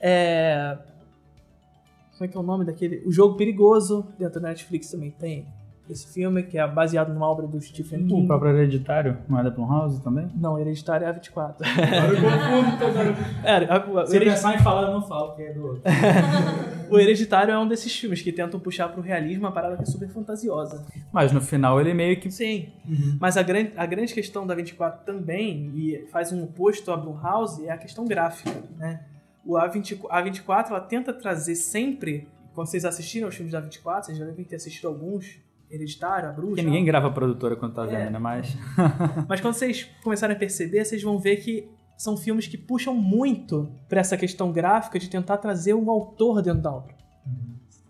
É, 0.00 0.78
como 2.16 2.24
é 2.24 2.28
que 2.28 2.36
é 2.36 2.40
o 2.40 2.42
nome 2.42 2.64
daquele? 2.64 3.02
O 3.06 3.12
Jogo 3.12 3.36
Perigoso, 3.36 4.06
dentro 4.18 4.40
da 4.40 4.48
Netflix 4.48 4.90
também 4.90 5.10
tem 5.10 5.46
esse 5.88 6.06
filme, 6.14 6.44
que 6.44 6.56
é 6.56 6.64
baseado 6.68 7.12
numa 7.12 7.26
obra 7.26 7.48
do 7.48 7.60
Stephen 7.60 8.04
O 8.04 8.06
King. 8.06 8.26
próprio 8.28 8.52
Hereditário, 8.56 9.18
não 9.28 9.40
é 9.40 9.42
da 9.42 9.50
Blumhouse 9.50 10.00
também? 10.04 10.30
Não, 10.36 10.56
Hereditário 10.56 11.04
é 11.04 11.08
a 11.08 11.12
24. 11.12 11.66
Agora 11.66 12.12
eu 12.12 12.20
confundo, 12.20 12.78
tá 12.78 12.86
agora. 12.86 13.16
É, 13.42 13.54
a- 13.74 13.84
o, 14.02 14.06
Se 14.06 14.16
eu 14.16 14.20
Hered- 14.22 14.30
pensar 14.36 14.54
em 14.54 14.58
falar, 14.60 14.82
eu 14.82 14.92
não 14.92 15.02
falo, 15.02 15.34
que 15.34 15.42
é 15.42 15.52
do 15.52 15.66
outro. 15.66 15.82
o 16.88 16.96
Hereditário 16.96 17.52
é 17.52 17.58
um 17.58 17.66
desses 17.66 17.92
filmes 17.98 18.22
que 18.22 18.30
tentam 18.30 18.60
puxar 18.60 18.88
pro 18.90 19.02
realismo 19.02 19.46
uma 19.46 19.52
parada 19.52 19.76
que 19.78 19.82
é 19.82 19.86
super 19.86 20.08
fantasiosa. 20.10 20.86
Mas 21.12 21.32
no 21.32 21.40
final 21.40 21.80
ele 21.80 21.92
meio 21.92 22.20
que. 22.20 22.30
Sim. 22.30 22.68
Mas 23.18 23.36
a 23.36 23.42
grande, 23.42 23.72
a 23.76 23.84
grande 23.84 24.14
questão 24.14 24.46
da 24.46 24.54
24 24.54 25.04
também, 25.04 25.72
e 25.74 26.06
faz 26.12 26.30
um 26.30 26.44
oposto 26.44 26.92
à 26.92 26.96
Blumhouse, 26.96 27.66
é 27.66 27.72
a 27.72 27.76
questão 27.78 28.06
gráfica, 28.06 28.52
né? 28.76 29.00
O 29.44 29.54
A24, 29.54 30.06
a 30.10 30.20
24 30.20 30.74
ela 30.74 30.84
tenta 30.84 31.12
trazer 31.12 31.54
sempre, 31.54 32.28
quando 32.54 32.66
vocês 32.68 32.84
assistiram 32.84 33.26
aos 33.26 33.34
filmes 33.34 33.52
da 33.52 33.60
24, 33.60 34.06
vocês 34.06 34.18
já 34.18 34.24
devem 34.24 34.44
ter 34.44 34.56
assistido 34.56 34.88
alguns, 34.88 35.38
Hereditário, 35.70 36.28
A 36.28 36.32
Bruxa... 36.32 36.48
Porque 36.56 36.62
ninguém 36.62 36.84
grava 36.84 37.06
a 37.06 37.10
produtora 37.12 37.54
quando 37.56 37.74
tá 37.74 37.84
vendo, 37.86 37.94
É. 37.94 38.10
né? 38.10 38.18
Mas. 38.18 38.56
Mas 39.28 39.40
quando 39.40 39.54
vocês 39.54 39.88
começarem 40.02 40.34
a 40.34 40.38
perceber, 40.38 40.84
vocês 40.84 41.00
vão 41.02 41.16
ver 41.18 41.36
que 41.36 41.68
são 41.96 42.16
filmes 42.16 42.46
que 42.48 42.58
puxam 42.58 42.94
muito 42.94 43.70
pra 43.88 44.00
essa 44.00 44.16
questão 44.16 44.50
gráfica 44.50 44.98
de 44.98 45.08
tentar 45.08 45.36
trazer 45.36 45.74
um 45.74 45.88
autor 45.90 46.42
dentro 46.42 46.60
da 46.62 46.72
obra. 46.72 46.94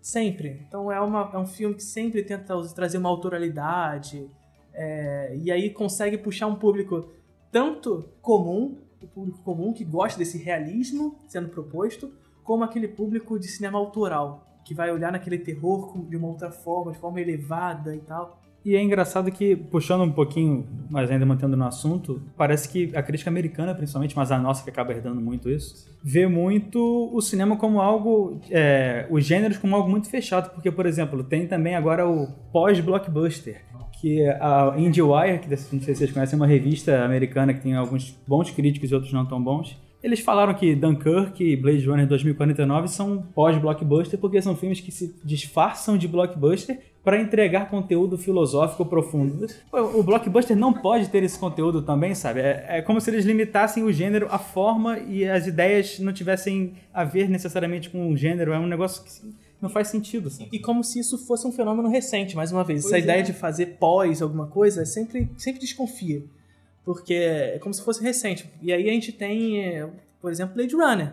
Sempre. 0.03 0.63
Então 0.67 0.91
é, 0.91 1.01
uma, 1.01 1.31
é 1.33 1.39
um 1.39 1.47
filme 1.47 1.75
que 1.75 1.83
sempre 1.83 2.23
tenta 2.23 2.55
trazer 2.75 2.99
uma 2.99 3.09
autoralidade. 3.09 4.29
é, 4.75 5.37
e 5.37 5.51
aí 5.51 5.71
consegue 5.71 6.17
puxar 6.19 6.47
um 6.47 6.55
público 6.57 7.09
tanto 7.53 8.09
comum, 8.23 8.79
o 9.03 9.07
público 9.07 9.39
comum 9.43 9.73
que 9.73 9.85
gosta 9.85 10.19
desse 10.19 10.39
realismo 10.39 11.19
sendo 11.27 11.49
proposto, 11.49 12.13
como 12.43 12.65
aquele 12.65 12.89
público 12.89 13.39
de 13.39 13.49
cinema 13.49 13.79
autoral, 13.79 14.61
que 14.65 14.75
vai 14.75 14.91
olhar 14.91 15.13
naquele 15.13 15.39
terror 15.39 15.99
de 16.09 16.17
uma 16.17 16.29
outra 16.29 16.51
forma, 16.51 16.93
de 16.93 16.99
forma 16.99 17.21
elevada 17.21 17.95
e 17.95 18.01
tal. 18.01 18.40
E 18.65 18.77
é 18.77 18.83
engraçado 18.83 19.31
que, 19.31 19.57
puxando 19.57 20.03
um 20.03 20.13
pouquinho, 20.13 20.67
mas 20.91 21.11
ainda 21.11 21.25
mantendo 21.25 21.57
no 21.57 21.65
assunto, 21.65 22.21
parece 22.37 22.69
que 22.69 22.95
a 22.95 23.03
crítica 23.03 23.31
americana, 23.31 23.75
principalmente, 23.75 24.15
mas 24.15 24.31
a 24.31 24.39
nossa 24.39 24.63
que 24.63 24.69
acaba 24.69 24.93
herdando 24.93 25.21
muito 25.21 25.49
isso, 25.49 25.89
vê 26.03 26.27
muito 26.27 27.11
o 27.13 27.21
cinema 27.23 27.57
como 27.57 27.81
algo, 27.81 28.39
é, 28.51 29.07
os 29.11 29.25
gêneros 29.25 29.57
como 29.57 29.75
algo 29.75 29.89
muito 29.89 30.11
fechado, 30.11 30.51
porque, 30.51 30.71
por 30.71 30.85
exemplo, 30.85 31.25
tem 31.25 31.47
também 31.47 31.75
agora 31.75 32.07
o 32.07 32.27
pós-blockbuster, 32.53 33.63
que 33.99 34.21
é 34.23 34.33
a 34.41 34.75
IndieWire, 34.77 35.39
que 35.39 35.49
não 35.49 35.57
sei 35.57 35.95
se 35.95 35.97
vocês 35.97 36.13
conhecem, 36.13 36.37
é 36.37 36.41
uma 36.41 36.47
revista 36.47 37.03
americana 37.03 37.55
que 37.55 37.61
tem 37.63 37.75
alguns 37.75 38.15
bons 38.27 38.51
críticos 38.51 38.91
e 38.91 38.95
outros 38.95 39.13
não 39.13 39.25
tão 39.25 39.43
bons, 39.43 39.77
Eles 40.03 40.21
falaram 40.21 40.55
que 40.55 40.75
Dunkirk 40.75 41.45
e 41.45 41.55
Blade 41.57 41.87
Runner 41.87 42.07
2049 42.07 42.89
são 42.89 43.23
pós-blockbuster 43.35 44.19
porque 44.19 44.41
são 44.41 44.57
filmes 44.57 44.81
que 44.81 44.91
se 44.91 45.15
disfarçam 45.23 45.99
de 45.99 46.09
blockbuster 46.09 46.79
para 47.03 47.19
entregar 47.19 47.71
conteúdo 47.71 48.19
filosófico 48.19 48.85
profundo. 48.85 49.47
O 49.73 50.03
blockbuster 50.03 50.57
não 50.57 50.73
pode 50.73 51.09
ter 51.09 51.23
esse 51.23 51.39
conteúdo 51.39 51.83
também, 51.83 52.15
sabe? 52.15 52.41
É, 52.41 52.67
é, 52.69 52.83
como 52.83 53.01
se 53.01 53.11
eles 53.11 53.25
limitassem 53.25 53.83
o 53.83 53.93
gênero, 53.93 54.27
a 54.31 54.39
forma 54.39 54.99
e 54.99 55.27
as 55.27 55.47
ideias 55.47 55.99
não 55.99 56.13
tivessem 56.13 56.75
a 56.93 57.05
ver 57.05 57.29
necessariamente 57.29 57.89
com 57.89 58.13
o 58.13 58.17
gênero. 58.17 58.53
É 58.53 58.59
um 58.59 58.67
negócio 58.67 59.03
que 59.03 59.35
não 59.63 59.71
faz 59.71 59.89
sentido. 59.89 60.31
E 60.53 60.59
como 60.59 60.85
se 60.85 60.99
isso 60.99 61.17
fosse 61.27 61.47
um 61.47 61.53
fenômeno 61.53 61.89
recente, 61.89 62.37
mais 62.37 62.53
uma 62.53 62.65
vez. 62.65 62.83
Pois 62.83 62.93
Essa 62.93 63.01
é. 63.01 63.03
ideia 63.03 63.23
de 63.23 63.33
fazer 63.33 63.79
pós 63.79 64.21
alguma 64.21 64.47
coisa 64.47 64.85
sempre, 64.85 65.29
sempre 65.39 65.61
desconfia. 65.61 66.23
Porque 66.85 67.15
é 67.15 67.59
como 67.59 67.73
se 67.73 67.83
fosse 67.83 68.03
recente. 68.03 68.51
E 68.61 68.73
aí 68.73 68.89
a 68.89 68.93
gente 68.93 69.13
tem, 69.13 69.65
é, 69.65 69.89
por 70.21 70.31
exemplo, 70.31 70.55
Blade 70.55 70.75
Runner. 70.75 71.13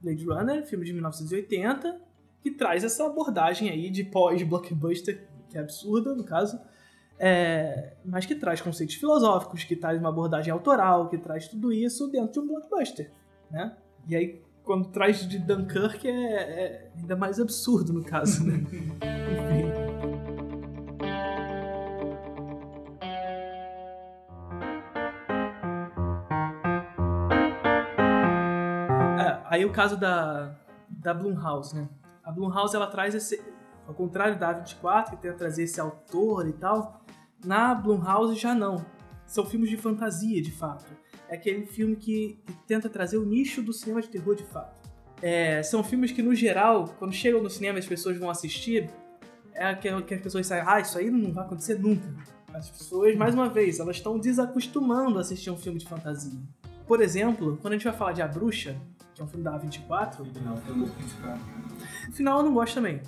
Blade 0.00 0.24
Runner, 0.24 0.64
filme 0.64 0.84
de 0.84 0.92
1980, 0.92 2.07
que 2.48 2.56
traz 2.56 2.82
essa 2.82 3.06
abordagem 3.06 3.68
aí 3.68 3.90
de 3.90 4.04
pós-blockbuster, 4.04 5.26
que 5.50 5.58
é 5.58 5.60
absurda, 5.60 6.14
no 6.14 6.24
caso, 6.24 6.58
é, 7.18 7.94
mas 8.04 8.24
que 8.24 8.34
traz 8.34 8.60
conceitos 8.60 8.96
filosóficos, 8.96 9.64
que 9.64 9.76
traz 9.76 9.98
uma 9.98 10.08
abordagem 10.08 10.52
autoral, 10.52 11.08
que 11.08 11.18
traz 11.18 11.48
tudo 11.48 11.72
isso 11.72 12.08
dentro 12.08 12.32
de 12.32 12.40
um 12.40 12.46
blockbuster, 12.46 13.10
né? 13.50 13.76
E 14.06 14.16
aí, 14.16 14.42
quando 14.64 14.88
traz 14.88 15.28
de 15.28 15.38
Dunkirk, 15.38 16.06
é, 16.08 16.12
é 16.12 16.90
ainda 16.96 17.16
mais 17.16 17.38
absurdo, 17.38 17.92
no 17.92 18.02
caso, 18.02 18.46
né? 18.46 18.54
Enfim. 18.64 19.68
É, 29.20 29.40
aí 29.44 29.64
o 29.64 29.72
caso 29.72 29.96
da, 29.98 30.56
da 30.88 31.12
Blumhouse, 31.12 31.74
né? 31.74 31.88
A 32.28 32.30
Blumhouse, 32.30 32.76
ela 32.76 32.86
traz 32.86 33.14
esse... 33.14 33.40
Ao 33.86 33.94
contrário 33.94 34.38
da 34.38 34.62
A24, 34.62 35.12
que 35.12 35.16
tenta 35.16 35.34
trazer 35.34 35.62
esse 35.62 35.80
autor 35.80 36.46
e 36.46 36.52
tal, 36.52 37.02
na 37.42 37.74
Blumhouse 37.74 38.38
já 38.38 38.54
não. 38.54 38.84
São 39.26 39.46
filmes 39.46 39.70
de 39.70 39.78
fantasia, 39.78 40.42
de 40.42 40.50
fato. 40.50 40.84
É 41.26 41.36
aquele 41.36 41.64
filme 41.64 41.96
que, 41.96 42.38
que 42.44 42.52
tenta 42.66 42.90
trazer 42.90 43.16
o 43.16 43.24
nicho 43.24 43.62
do 43.62 43.72
cinema 43.72 44.02
de 44.02 44.10
terror, 44.10 44.34
de 44.34 44.44
fato. 44.44 44.76
É, 45.22 45.62
são 45.62 45.82
filmes 45.82 46.12
que, 46.12 46.22
no 46.22 46.34
geral, 46.34 46.94
quando 46.98 47.14
chegam 47.14 47.42
no 47.42 47.48
cinema 47.48 47.78
as 47.78 47.86
pessoas 47.86 48.18
vão 48.18 48.28
assistir, 48.28 48.90
é 49.54 49.64
aquele 49.64 50.02
que 50.02 50.12
as 50.12 50.20
pessoas 50.20 50.46
saem, 50.46 50.62
ah, 50.66 50.80
isso 50.80 50.98
aí 50.98 51.10
não 51.10 51.32
vai 51.32 51.46
acontecer 51.46 51.78
nunca. 51.78 52.14
As 52.52 52.68
pessoas, 52.68 53.16
mais 53.16 53.34
uma 53.34 53.48
vez, 53.48 53.80
elas 53.80 53.96
estão 53.96 54.18
desacostumando 54.18 55.16
a 55.16 55.22
assistir 55.22 55.50
um 55.50 55.56
filme 55.56 55.78
de 55.78 55.88
fantasia. 55.88 56.38
Por 56.88 57.00
exemplo, 57.02 57.58
quando 57.60 57.74
a 57.74 57.76
gente 57.76 57.84
vai 57.84 57.92
falar 57.92 58.12
de 58.12 58.22
A 58.22 58.26
Bruxa, 58.26 58.74
que 59.14 59.20
é 59.20 59.24
um 59.24 59.28
filme 59.28 59.44
da 59.44 59.58
A24, 59.60 60.26
Não, 60.42 60.54
no 62.08 62.12
final 62.14 62.38
eu 62.38 62.44
não 62.44 62.54
gosto 62.54 62.74
também. 62.74 63.00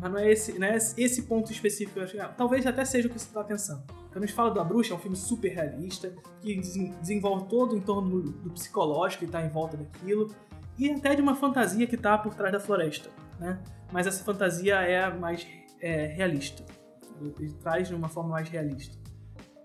Mas 0.00 0.10
não 0.10 0.18
é 0.18 0.30
esse, 0.32 0.58
não 0.58 0.66
é 0.66 0.76
esse 0.76 1.22
ponto 1.22 1.50
específico 1.52 1.92
que 1.94 1.98
eu 2.00 2.04
acho. 2.04 2.20
ah, 2.20 2.28
Talvez 2.28 2.66
até 2.66 2.84
seja 2.84 3.08
o 3.08 3.10
que 3.10 3.18
você 3.18 3.26
está 3.26 3.42
pensando. 3.44 3.82
Quando 4.10 4.22
a 4.24 4.26
gente 4.26 4.34
fala 4.34 4.52
da 4.52 4.62
Bruxa, 4.64 4.92
é 4.92 4.96
um 4.96 5.00
filme 5.00 5.16
super 5.16 5.48
realista, 5.52 6.12
que 6.40 6.54
desen- 6.56 6.94
desenvolve 7.00 7.48
todo 7.48 7.76
em 7.76 7.80
torno 7.80 8.20
do, 8.22 8.30
do 8.30 8.50
psicológico 8.50 9.20
que 9.20 9.26
está 9.26 9.44
em 9.44 9.48
volta 9.48 9.76
daquilo, 9.76 10.32
e 10.78 10.90
até 10.90 11.14
de 11.14 11.22
uma 11.22 11.34
fantasia 11.34 11.86
que 11.86 11.94
está 11.96 12.16
por 12.18 12.34
trás 12.34 12.52
da 12.52 12.60
floresta. 12.60 13.08
Né? 13.38 13.58
Mas 13.92 14.06
essa 14.06 14.22
fantasia 14.24 14.76
é 14.76 15.12
mais 15.12 15.46
é, 15.80 16.06
realista. 16.06 16.64
Ele 17.38 17.52
traz 17.54 17.88
de 17.88 17.94
uma 17.94 18.08
forma 18.08 18.30
mais 18.30 18.48
realista. 18.48 18.96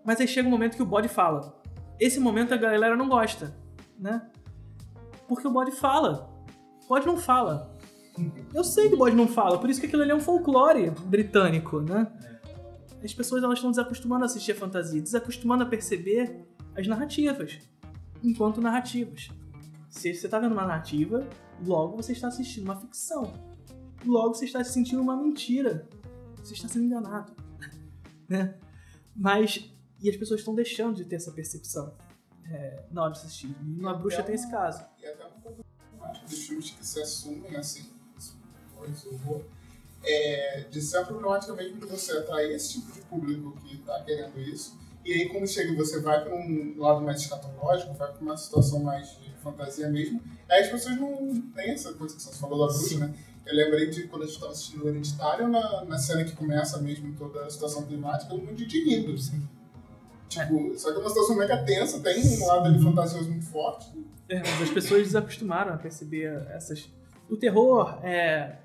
Mas 0.06 0.20
aí 0.20 0.28
chega 0.28 0.48
um 0.48 0.52
momento 0.52 0.76
que 0.76 0.84
o 0.84 0.86
bode 0.86 1.08
fala. 1.08 1.60
Esse 2.00 2.20
momento 2.20 2.54
a 2.54 2.58
galera 2.58 2.96
não 2.96 3.10
gosta, 3.10 3.54
né? 4.00 4.28
Porque 5.28 5.48
o 5.48 5.52
bode 5.52 5.72
fala. 5.72 6.30
O 6.86 6.88
bode 6.88 7.06
não 7.06 7.18
fala. 7.18 7.78
Eu 8.54 8.64
sei 8.64 8.90
que 8.90 8.96
o 8.96 8.98
bode 8.98 9.16
não 9.16 9.28
fala, 9.28 9.60
por 9.60 9.70
isso 9.70 9.80
que 9.80 9.86
aquilo 9.86 10.02
ali 10.02 10.12
é 10.12 10.16
um 10.16 10.20
folclore 10.20 10.90
britânico, 10.90 11.80
né? 11.80 12.12
As 13.04 13.14
pessoas 13.14 13.44
elas 13.44 13.60
estão 13.60 13.72
desacostumando 13.72 14.24
a 14.24 14.26
assistir 14.26 14.52
a 14.52 14.56
fantasia, 14.56 15.02
desacostumando 15.02 15.64
a 15.64 15.66
perceber 15.66 16.46
as 16.76 16.86
narrativas, 16.86 17.60
enquanto 18.22 18.60
narrativas. 18.60 19.30
Se 19.90 20.14
você 20.14 20.28
está 20.28 20.38
vendo 20.38 20.52
uma 20.52 20.66
narrativa, 20.66 21.26
logo 21.66 21.96
você 21.96 22.12
está 22.12 22.28
assistindo 22.28 22.66
uma 22.66 22.76
ficção. 22.76 23.32
Logo 24.06 24.34
você 24.34 24.46
está 24.46 24.64
sentindo 24.64 25.02
uma 25.02 25.16
mentira. 25.16 25.88
Você 26.38 26.54
está 26.54 26.68
sendo 26.68 26.86
enganado. 26.86 27.32
né? 28.28 28.56
Mas. 29.16 29.74
E 30.02 30.10
as 30.10 30.16
pessoas 30.16 30.40
estão 30.40 30.56
deixando 30.56 30.96
de 30.96 31.04
ter 31.04 31.18
essa 31.18 31.32
percepção 31.32 31.94
é, 32.52 32.84
assistir. 33.12 33.56
E 33.62 33.82
na 33.82 33.94
bruxa 33.94 34.24
tem 34.24 34.36
esse 34.36 34.50
caso. 34.50 34.84
E 35.02 35.06
até 35.06 35.26
um 35.26 35.42
pouco 35.42 35.64
dos 36.28 36.48
filmes 36.48 36.72
que 36.72 36.86
se 36.86 37.02
assumem 37.02 37.56
assim. 37.56 37.90
É, 40.02 40.66
de 40.72 40.82
ser 40.82 41.06
problemática 41.06 41.54
mesmo 41.54 41.80
de 41.80 41.86
você 41.86 42.14
atrair 42.14 42.56
esse 42.56 42.80
tipo 42.80 42.92
de 42.94 43.02
público 43.02 43.52
que 43.62 43.76
está 43.76 44.02
querendo 44.02 44.40
isso. 44.40 44.78
E 45.04 45.14
aí, 45.14 45.30
quando 45.30 45.48
chega, 45.48 45.74
você 45.76 46.00
vai 46.00 46.24
para 46.24 46.36
um 46.36 46.76
lado 46.78 47.02
mais 47.02 47.22
escatológico, 47.22 47.94
vai 47.94 48.12
para 48.12 48.22
uma 48.22 48.38
situação 48.38 48.80
mais 48.80 49.18
de 49.20 49.32
fantasia 49.42 49.90
mesmo. 49.90 50.22
Aí 50.50 50.62
as 50.62 50.70
pessoas 50.70 50.98
não 50.98 51.42
têm 51.54 51.72
essa 51.72 51.94
coisa 51.94 52.16
que 52.16 52.22
você 52.22 52.38
falou 52.38 52.68
da 52.68 52.74
bruxa, 52.74 53.00
né? 53.00 53.14
Eu 53.46 53.56
lembrei 53.56 53.90
de 53.90 54.08
quando 54.08 54.24
a 54.24 54.26
gente 54.26 54.36
estava 54.36 54.52
assistindo 54.52 54.86
o 54.86 54.90
Hereditário, 54.90 55.48
na, 55.48 55.86
na 55.86 55.98
cena 55.98 56.24
que 56.24 56.36
começa 56.36 56.78
mesmo 56.80 57.16
toda 57.16 57.46
a 57.46 57.50
situação 57.50 57.84
climática, 57.86 58.30
todo 58.30 58.44
mundo 58.44 58.66
de 58.66 58.84
rindo. 58.84 59.16
Tipo, 60.30 60.78
só 60.78 60.92
que 60.92 60.98
é 60.98 61.02
uma 61.02 61.10
situação 61.10 61.36
mega 61.36 61.58
tensa, 61.66 62.00
tem 62.02 62.24
um 62.24 62.46
lado 62.46 62.68
ali 62.68 62.82
fantasioso 62.82 63.30
muito 63.30 63.46
forte. 63.48 63.92
É, 64.30 64.38
mas 64.38 64.62
as 64.62 64.70
pessoas 64.70 65.02
desacostumaram 65.04 65.74
a 65.74 65.78
perceber 65.78 66.46
essas. 66.52 66.88
O 67.28 67.36
terror 67.36 68.00
é, 68.04 68.58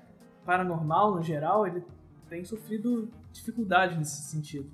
paranormal, 0.45 1.15
no 1.15 1.23
geral, 1.23 1.65
ele 1.65 1.83
tem 2.29 2.45
sofrido 2.45 3.09
dificuldade 3.33 3.97
nesse 3.97 4.29
sentido. 4.29 4.69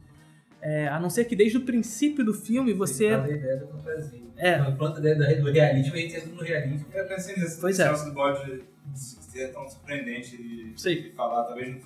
É, 0.61 0.87
a 0.89 0.99
não 0.99 1.09
ser 1.09 1.25
que 1.25 1.35
desde 1.35 1.57
o 1.57 1.61
princípio 1.65 2.23
do 2.23 2.33
filme 2.33 2.73
você. 2.73 3.05
Ele 3.05 3.15
fala 3.15 3.25
a 3.25 3.31
ideia 3.31 3.57
da 3.57 3.67
fantasia. 3.67 4.21
É. 4.37 4.57
Não, 4.59 4.75
Pronto, 4.75 4.97
a 4.97 4.99
ideia 4.99 5.41
do 5.41 5.51
realismo, 5.51 5.93
a 5.93 5.97
gente 5.97 6.15
entra 6.15 6.29
no 6.29 6.43
realismo. 6.43 6.87
Eu 6.93 7.07
pensei 7.07 7.35
nesse 7.37 7.59
Pois 7.59 7.79
é. 7.79 7.91
do 7.91 8.13
bode 8.13 8.63
ser 8.93 9.53
tão 9.53 9.67
surpreendente 9.69 10.37
de, 10.37 10.73
Sei. 10.75 11.03
de 11.03 11.11
falar, 11.11 11.45
talvez 11.45 11.69
não, 11.69 11.79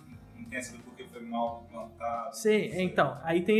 não 0.45 0.49
tenha 0.49 0.61
sido 0.63 0.79
porque 0.83 1.03
foi 1.05 1.21
mal 1.21 1.67
plantado. 1.69 2.35
Sim, 2.35 2.69
então, 2.81 3.19
aí 3.23 3.43
tem, 3.43 3.59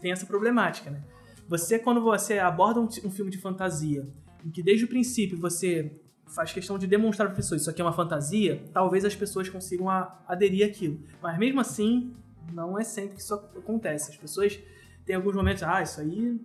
tem 0.00 0.12
essa 0.12 0.26
problemática, 0.26 0.90
né? 0.90 1.02
Você, 1.48 1.78
quando 1.78 2.00
você 2.02 2.38
aborda 2.38 2.80
um, 2.80 2.84
um 3.04 3.10
filme 3.10 3.30
de 3.30 3.38
fantasia, 3.38 4.06
em 4.44 4.50
que 4.50 4.62
desde 4.62 4.84
o 4.84 4.88
princípio 4.88 5.38
você 5.38 6.00
faz 6.26 6.52
questão 6.52 6.76
de 6.76 6.86
demonstrar 6.86 7.28
para 7.28 7.36
pessoas 7.36 7.60
isso 7.62 7.70
aqui 7.70 7.80
é 7.80 7.84
uma 7.84 7.92
fantasia, 7.92 8.64
talvez 8.72 9.04
as 9.04 9.14
pessoas 9.14 9.48
consigam 9.48 9.88
a- 9.88 10.22
aderir 10.26 10.66
àquilo. 10.66 11.00
Mas 11.22 11.38
mesmo 11.38 11.60
assim, 11.60 12.14
não 12.52 12.76
é 12.78 12.82
sempre 12.82 13.14
que 13.14 13.20
isso 13.20 13.32
acontece. 13.34 14.10
As 14.10 14.16
pessoas 14.16 14.58
têm 15.04 15.14
alguns 15.14 15.34
momentos, 15.36 15.62
ah, 15.62 15.80
isso 15.82 16.00
aí 16.00 16.40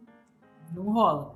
não 0.74 0.84
rola. 0.91 1.36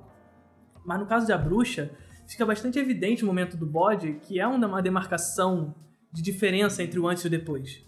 Mas 0.84 1.00
no 1.00 1.06
caso 1.06 1.26
de 1.26 1.32
A 1.32 1.38
Bruxa, 1.38 1.90
fica 2.28 2.46
bastante 2.46 2.78
evidente 2.78 3.24
o 3.24 3.26
momento 3.26 3.56
do 3.56 3.66
bode, 3.66 4.14
que 4.22 4.38
é 4.38 4.46
uma 4.46 4.80
demarcação 4.80 5.74
de 6.12 6.22
diferença 6.22 6.82
entre 6.84 7.00
o 7.00 7.08
antes 7.08 7.24
e 7.24 7.26
o 7.26 7.30
depois. 7.30 7.84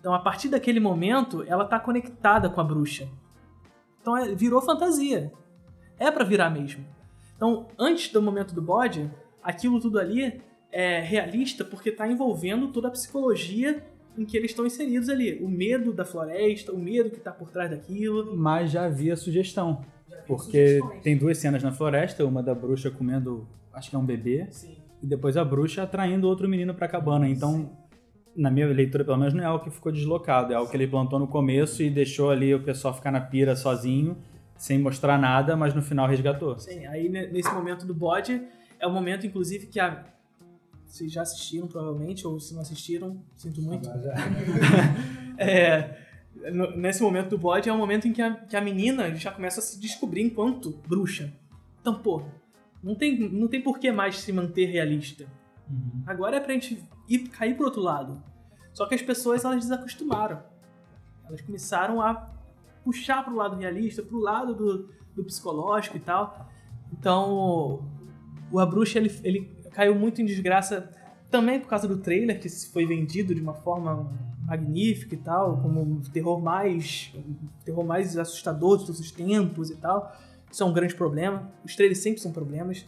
Então, 0.00 0.14
a 0.14 0.18
partir 0.18 0.48
daquele 0.48 0.80
momento, 0.80 1.44
ela 1.46 1.64
tá 1.64 1.78
conectada 1.78 2.48
com 2.48 2.60
a 2.60 2.64
bruxa. 2.64 3.06
Então, 4.00 4.16
é- 4.16 4.34
virou 4.34 4.60
fantasia. 4.62 5.30
É 5.98 6.10
pra 6.10 6.24
virar 6.24 6.48
mesmo. 6.50 6.84
Então, 7.36 7.68
antes 7.78 8.10
do 8.10 8.22
momento 8.22 8.54
do 8.54 8.62
bode, 8.62 9.10
aquilo 9.42 9.78
tudo 9.78 9.98
ali 9.98 10.40
é 10.72 11.00
realista 11.00 11.64
porque 11.64 11.90
tá 11.92 12.08
envolvendo 12.08 12.68
toda 12.68 12.88
a 12.88 12.90
psicologia 12.90 13.84
em 14.16 14.24
que 14.24 14.36
eles 14.36 14.50
estão 14.50 14.64
inseridos 14.66 15.08
ali. 15.08 15.38
O 15.42 15.48
medo 15.48 15.92
da 15.92 16.04
floresta, 16.04 16.72
o 16.72 16.78
medo 16.78 17.10
que 17.10 17.20
tá 17.20 17.30
por 17.30 17.50
trás 17.50 17.70
daquilo. 17.70 18.36
Mas 18.36 18.70
já 18.70 18.86
havia 18.86 19.16
sugestão. 19.16 19.84
Porque 20.26 20.80
tem 21.02 21.16
duas 21.16 21.38
cenas 21.38 21.62
na 21.62 21.72
floresta, 21.72 22.24
uma 22.24 22.42
da 22.42 22.54
bruxa 22.54 22.90
comendo, 22.90 23.46
acho 23.72 23.90
que 23.90 23.96
é 23.96 23.98
um 23.98 24.04
bebê, 24.04 24.46
Sim. 24.50 24.76
e 25.02 25.06
depois 25.06 25.36
a 25.36 25.44
bruxa 25.44 25.82
atraindo 25.82 26.26
outro 26.28 26.48
menino 26.48 26.72
pra 26.74 26.86
cabana. 26.88 27.28
Então, 27.28 27.70
na 28.36 28.50
minha 28.50 28.66
leitura, 28.68 29.04
pelo 29.04 29.16
menos, 29.18 29.34
não 29.34 29.42
é 29.42 29.46
algo 29.46 29.64
que 29.64 29.70
ficou 29.70 29.90
deslocado, 29.92 30.52
é 30.52 30.56
algo 30.56 30.70
que 30.70 30.76
ele 30.76 30.86
plantou 30.86 31.18
no 31.18 31.26
começo 31.26 31.82
e 31.82 31.90
deixou 31.90 32.30
ali 32.30 32.54
o 32.54 32.62
pessoal 32.62 32.94
ficar 32.94 33.10
na 33.10 33.20
pira 33.20 33.56
sozinho, 33.56 34.16
sem 34.56 34.78
mostrar 34.78 35.18
nada, 35.18 35.56
mas 35.56 35.74
no 35.74 35.82
final 35.82 36.06
resgatou. 36.08 36.58
Sim, 36.58 36.86
aí 36.86 37.08
ne- 37.08 37.26
nesse 37.28 37.52
momento 37.52 37.86
do 37.86 37.94
bode, 37.94 38.40
é 38.78 38.86
o 38.86 38.90
momento, 38.92 39.26
inclusive, 39.26 39.66
que 39.66 39.80
a. 39.80 40.04
Vocês 40.86 41.12
já 41.12 41.22
assistiram, 41.22 41.68
provavelmente, 41.68 42.26
ou 42.26 42.40
se 42.40 42.52
não 42.52 42.62
assistiram, 42.62 43.22
sinto 43.36 43.60
muito. 43.62 43.88
É, 45.42 45.96
no- 46.52 46.76
nesse 46.76 47.02
momento 47.02 47.30
do 47.30 47.38
bode 47.38 47.68
é 47.68 47.72
o 47.72 47.78
momento 47.78 48.06
em 48.06 48.12
que 48.12 48.20
a, 48.20 48.34
que 48.34 48.54
a 48.56 48.60
menina 48.60 49.14
já 49.14 49.30
começa 49.30 49.60
a 49.60 49.62
se 49.62 49.80
descobrir 49.80 50.20
enquanto 50.22 50.78
bruxa. 50.86 51.32
Então, 51.80 51.94
pô, 51.94 52.22
não 52.82 52.94
tem, 52.94 53.18
não 53.30 53.48
tem 53.48 53.60
por 53.62 53.78
que 53.78 53.90
mais 53.90 54.18
se 54.18 54.32
manter 54.34 54.66
realista. 54.66 55.26
Agora 56.06 56.36
é 56.36 56.40
pra 56.40 56.52
gente 56.52 56.82
ir 57.10 57.28
cair 57.28 57.54
pro 57.56 57.66
outro 57.66 57.82
lado. 57.82 58.22
Só 58.72 58.86
que 58.86 58.94
as 58.94 59.02
pessoas 59.02 59.44
elas 59.44 59.64
desacostumaram. 59.64 60.40
Elas 61.26 61.40
começaram 61.40 62.00
a 62.00 62.30
puxar 62.84 63.24
pro 63.24 63.34
lado 63.34 63.56
realista, 63.56 64.02
pro 64.02 64.18
lado 64.18 64.54
do, 64.54 64.88
do 65.14 65.24
psicológico 65.24 65.96
e 65.96 66.00
tal. 66.00 66.48
Então, 66.92 67.84
o 68.50 68.58
A 68.58 68.64
Bruxa 68.64 68.98
ele, 68.98 69.14
ele 69.22 69.56
caiu 69.72 69.94
muito 69.94 70.22
em 70.22 70.24
desgraça 70.24 70.90
também 71.30 71.60
por 71.60 71.68
causa 71.68 71.86
do 71.86 71.98
trailer, 71.98 72.40
que 72.40 72.48
foi 72.48 72.86
vendido 72.86 73.34
de 73.34 73.40
uma 73.40 73.54
forma 73.54 74.10
magnífica 74.44 75.14
e 75.14 75.18
tal, 75.18 75.60
como 75.60 75.80
um 75.80 76.00
terror 76.00 76.40
mais 76.40 77.12
um 77.14 77.64
terror 77.64 77.84
mais 77.84 78.18
assustador 78.18 78.78
de 78.78 78.86
todos 78.86 79.00
os 79.00 79.10
tempos 79.12 79.70
e 79.70 79.76
tal. 79.76 80.12
Isso 80.50 80.62
é 80.62 80.66
um 80.66 80.72
grande 80.72 80.94
problema. 80.94 81.52
Os 81.64 81.76
trailers 81.76 82.00
sempre 82.00 82.20
são 82.20 82.32
problemas. 82.32 82.84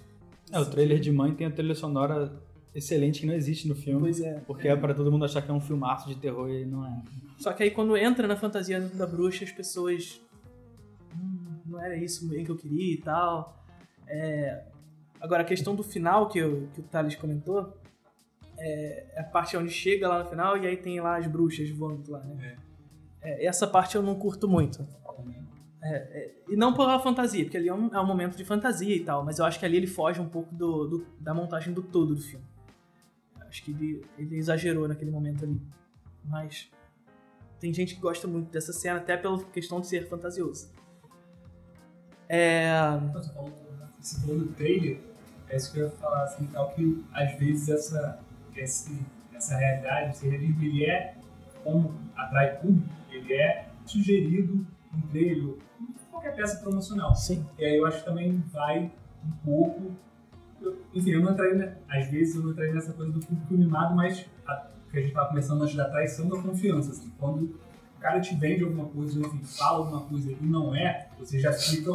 É, 0.50 0.58
o 0.58 0.66
trailer 0.66 0.98
de 0.98 1.12
mãe 1.12 1.32
tem 1.32 1.46
a 1.46 1.50
trilha 1.50 1.74
sonora 1.74 2.32
excelente 2.74 3.20
que 3.20 3.26
não 3.26 3.34
existe 3.34 3.68
no 3.68 3.74
filme. 3.74 4.00
Pois 4.00 4.20
é. 4.20 4.40
Porque 4.46 4.68
é 4.68 4.76
pra 4.76 4.94
todo 4.94 5.10
mundo 5.12 5.24
achar 5.24 5.42
que 5.42 5.50
é 5.50 5.54
um 5.54 5.60
filmaço 5.60 6.08
de 6.08 6.16
terror 6.16 6.48
e 6.50 6.64
não 6.64 6.86
é. 6.86 7.02
Só 7.38 7.52
que 7.52 7.62
aí 7.62 7.70
quando 7.70 7.96
entra 7.96 8.26
na 8.26 8.36
fantasia 8.36 8.80
da 8.80 9.06
bruxa, 9.06 9.44
as 9.44 9.50
pessoas. 9.52 10.20
"Hum, 11.14 11.60
não 11.66 11.80
era 11.80 11.96
isso 11.96 12.28
bem 12.28 12.44
que 12.44 12.50
eu 12.50 12.56
queria 12.56 12.94
e 12.94 12.98
tal. 12.98 13.64
É, 14.06 14.64
Agora, 15.20 15.42
a 15.42 15.44
questão 15.44 15.76
do 15.76 15.84
final 15.84 16.28
que, 16.28 16.42
o- 16.42 16.66
que 16.74 16.80
o 16.80 16.82
Thales 16.82 17.14
comentou 17.14 17.76
é 18.58 19.06
a 19.16 19.22
parte 19.22 19.56
onde 19.56 19.70
chega 19.70 20.08
lá 20.08 20.18
no 20.24 20.28
final 20.28 20.56
e 20.58 20.66
aí 20.66 20.76
tem 20.76 21.00
lá 21.00 21.16
as 21.16 21.28
bruxas 21.28 21.70
voando 21.70 22.10
lá, 22.10 22.18
né? 22.24 22.56
É, 23.20 23.46
essa 23.46 23.64
parte 23.68 23.94
eu 23.94 24.02
não 24.02 24.16
curto 24.16 24.48
muito. 24.48 24.84
É, 25.80 25.94
é, 25.96 26.34
e 26.48 26.56
não 26.56 26.74
pela 26.74 26.98
fantasia, 26.98 27.44
porque 27.44 27.56
ali 27.56 27.68
é 27.68 27.74
um, 27.74 27.86
é 27.94 28.00
um 28.00 28.06
momento 28.06 28.36
de 28.36 28.44
fantasia 28.44 28.94
e 28.96 29.04
tal, 29.04 29.24
mas 29.24 29.38
eu 29.38 29.44
acho 29.44 29.60
que 29.60 29.64
ali 29.64 29.76
ele 29.76 29.86
foge 29.86 30.20
um 30.20 30.28
pouco 30.28 30.52
do, 30.54 30.86
do- 30.88 31.06
da 31.20 31.32
montagem 31.32 31.72
do 31.72 31.82
todo 31.82 32.16
do 32.16 32.20
filme. 32.20 32.44
Acho 33.52 33.64
que 33.64 33.70
ele, 33.70 34.02
ele 34.16 34.36
exagerou 34.38 34.88
naquele 34.88 35.10
momento 35.10 35.44
ali. 35.44 35.60
Mas 36.24 36.70
tem 37.60 37.70
gente 37.70 37.94
que 37.94 38.00
gosta 38.00 38.26
muito 38.26 38.50
dessa 38.50 38.72
cena, 38.72 38.98
até 38.98 39.14
pela 39.14 39.44
questão 39.44 39.78
de 39.78 39.88
ser 39.88 40.08
fantasioso. 40.08 40.72
É. 42.30 42.72
Você 44.00 44.20
falou, 44.22 44.38
do 44.38 44.46
trailer, 44.54 44.98
é 45.50 45.56
isso 45.56 45.70
que 45.70 45.80
eu 45.80 45.84
ia 45.84 45.90
falar, 45.90 46.22
assim, 46.22 46.46
tal, 46.46 46.70
que 46.70 47.04
às 47.12 47.38
vezes 47.38 47.68
essa, 47.68 48.20
esse, 48.56 48.98
essa 49.34 49.58
realidade, 49.58 50.12
esse 50.12 50.26
realismo, 50.26 50.62
ele 50.62 50.86
é, 50.86 51.14
como 51.62 51.94
atrai 52.16 52.56
público, 52.58 52.88
ele 53.10 53.34
é 53.34 53.68
sugerido 53.84 54.66
em 54.94 55.00
trailer, 55.08 55.56
qualquer 56.10 56.34
peça 56.34 56.58
promocional. 56.62 57.14
Sim. 57.14 57.46
E 57.58 57.66
aí 57.66 57.76
eu 57.76 57.84
acho 57.84 57.98
que 57.98 58.04
também 58.06 58.42
vai 58.50 58.90
um 59.22 59.30
pouco. 59.44 59.92
Eu- 60.64 60.78
enfim, 60.94 61.10
eu 61.10 61.20
não 61.22 61.32
entrei, 61.32 61.54
né? 61.54 61.76
Às 61.88 62.08
vezes 62.10 62.34
eu 62.36 62.42
não 62.42 62.50
entrei 62.52 62.72
nessa 62.72 62.92
coisa 62.92 63.12
do 63.12 63.20
público 63.20 63.54
mimado, 63.54 63.94
mas 63.94 64.24
a, 64.46 64.68
que 64.90 64.98
a 64.98 65.00
gente 65.00 65.10
estava 65.10 65.28
começando 65.28 65.62
antes 65.62 65.74
da 65.74 65.88
traição 65.88 66.28
da 66.28 66.40
confiança. 66.40 66.90
Assim, 66.90 67.10
quando 67.18 67.42
o 67.96 68.00
cara 68.00 68.20
te 68.20 68.34
vende 68.36 68.64
alguma 68.64 68.86
coisa, 68.86 69.18
ou 69.20 69.26
enfim, 69.26 69.40
fala 69.44 69.78
alguma 69.78 70.00
coisa 70.02 70.32
e 70.32 70.36
não 70.46 70.74
é, 70.74 71.08
você 71.18 71.38
já 71.38 71.52
fica. 71.52 71.90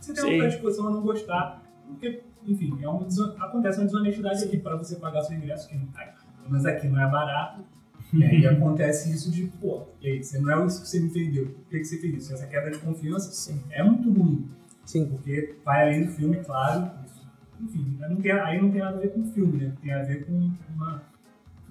Você 0.00 0.12
tem 0.12 0.22
Sim. 0.22 0.30
uma 0.30 0.38
predisposição 0.38 0.88
a 0.88 0.90
não 0.90 1.02
gostar, 1.02 1.62
porque, 1.86 2.22
enfim, 2.46 2.76
é 2.82 2.88
uma, 2.88 3.06
acontece 3.40 3.78
uma 3.78 3.86
desonestidade 3.86 4.44
aqui 4.44 4.58
para 4.58 4.76
você 4.76 4.96
pagar 4.96 5.22
seu 5.22 5.36
ingresso, 5.36 5.68
que 5.68 5.76
não 5.76 5.86
tá. 5.86 6.14
Mas 6.48 6.64
aqui 6.64 6.86
não 6.88 7.00
é 7.00 7.10
barato. 7.10 7.64
E 8.12 8.22
aí 8.24 8.46
acontece 8.46 9.10
isso 9.12 9.30
de, 9.32 9.46
pô, 9.60 9.82
e 10.00 10.08
aí, 10.08 10.22
você 10.22 10.38
não 10.38 10.50
é 10.50 10.66
isso 10.66 10.82
que 10.82 10.88
você 10.88 11.00
me 11.00 11.08
vendeu. 11.08 11.46
Por 11.46 11.70
que, 11.70 11.78
que 11.80 11.84
você 11.84 11.98
fez 11.98 12.14
isso? 12.22 12.32
Essa 12.34 12.46
quebra 12.46 12.70
de 12.70 12.78
confiança 12.78 13.32
Sim. 13.32 13.60
é 13.70 13.82
muito 13.82 14.12
ruim. 14.12 14.48
Sim. 14.84 15.06
Porque 15.06 15.56
vai 15.64 15.82
além 15.88 16.04
do 16.06 16.12
filme, 16.12 16.36
claro. 16.44 16.88
Enfim, 17.60 17.98
não 18.08 18.16
tem, 18.16 18.32
aí 18.32 18.60
não 18.60 18.70
tem 18.70 18.80
nada 18.80 18.96
a 18.96 19.00
ver 19.00 19.12
com 19.12 19.20
o 19.20 19.26
filme, 19.26 19.58
né? 19.58 19.72
Tem 19.82 19.92
a 19.92 20.02
ver 20.02 20.26
com, 20.26 20.50
uma, 20.74 21.02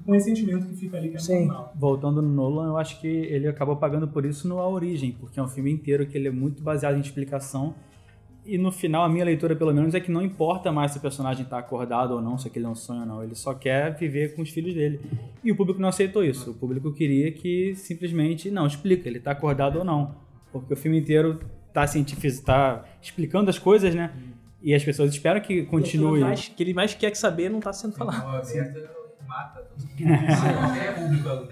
com 0.05 0.15
esse 0.15 0.25
sentimento 0.25 0.67
que 0.67 0.75
fica 0.75 0.97
ali 0.97 1.09
que 1.09 1.17
é 1.17 1.19
Sim. 1.19 1.45
normal. 1.45 1.73
Voltando 1.75 2.21
no 2.21 2.29
Nolan, 2.29 2.67
eu 2.69 2.77
acho 2.77 2.99
que 2.99 3.07
ele 3.07 3.47
acabou 3.47 3.75
pagando 3.75 4.07
por 4.07 4.25
isso 4.25 4.47
no 4.47 4.59
A 4.59 4.67
Origem, 4.67 5.11
porque 5.19 5.39
é 5.39 5.43
um 5.43 5.47
filme 5.47 5.71
inteiro 5.71 6.05
que 6.05 6.17
ele 6.17 6.27
é 6.27 6.31
muito 6.31 6.63
baseado 6.63 6.95
em 6.97 7.01
explicação. 7.01 7.75
E 8.45 8.59
no 8.59 8.71
final, 8.71 9.03
a 9.03 9.09
minha 9.09 9.25
leitura, 9.25 9.55
pelo 9.55 9.73
menos, 9.73 9.95
é 9.95 9.99
que 9.99 10.11
não 10.11 10.21
importa 10.21 10.71
mais 10.71 10.91
se 10.91 10.99
o 10.99 11.01
personagem 11.01 11.43
está 11.43 11.57
acordado 11.57 12.11
ou 12.11 12.21
não, 12.21 12.37
se 12.37 12.47
aquele 12.47 12.65
é 12.65 12.69
um 12.69 12.75
sonho 12.75 13.01
ou 13.01 13.05
não. 13.07 13.23
Ele 13.23 13.33
só 13.33 13.55
quer 13.55 13.95
viver 13.95 14.35
com 14.35 14.43
os 14.43 14.51
filhos 14.51 14.75
dele. 14.75 15.01
E 15.43 15.51
o 15.51 15.55
público 15.55 15.81
não 15.81 15.89
aceitou 15.89 16.23
isso. 16.23 16.51
O 16.51 16.53
público 16.53 16.93
queria 16.93 17.31
que 17.31 17.73
simplesmente, 17.73 18.51
não, 18.51 18.67
explica, 18.67 19.09
ele 19.09 19.17
está 19.17 19.31
acordado 19.31 19.79
ou 19.79 19.83
não. 19.83 20.13
Porque 20.51 20.75
o 20.75 20.77
filme 20.77 20.99
inteiro 20.99 21.39
está 21.67 21.87
cientifiz... 21.87 22.39
tá 22.39 22.85
explicando 23.01 23.49
as 23.49 23.57
coisas, 23.57 23.95
né? 23.95 24.11
E 24.61 24.73
as 24.73 24.83
pessoas 24.83 25.11
esperam 25.11 25.39
que 25.41 25.63
continue. 25.65 26.21
O 26.49 26.55
que 26.55 26.63
ele 26.63 26.73
mais 26.73 26.93
quer 26.93 27.11
que 27.11 27.17
saber 27.17 27.49
não 27.49 27.59
tá 27.59 27.71
sendo 27.73 27.95
falado. 27.95 28.21
É. 28.45 28.85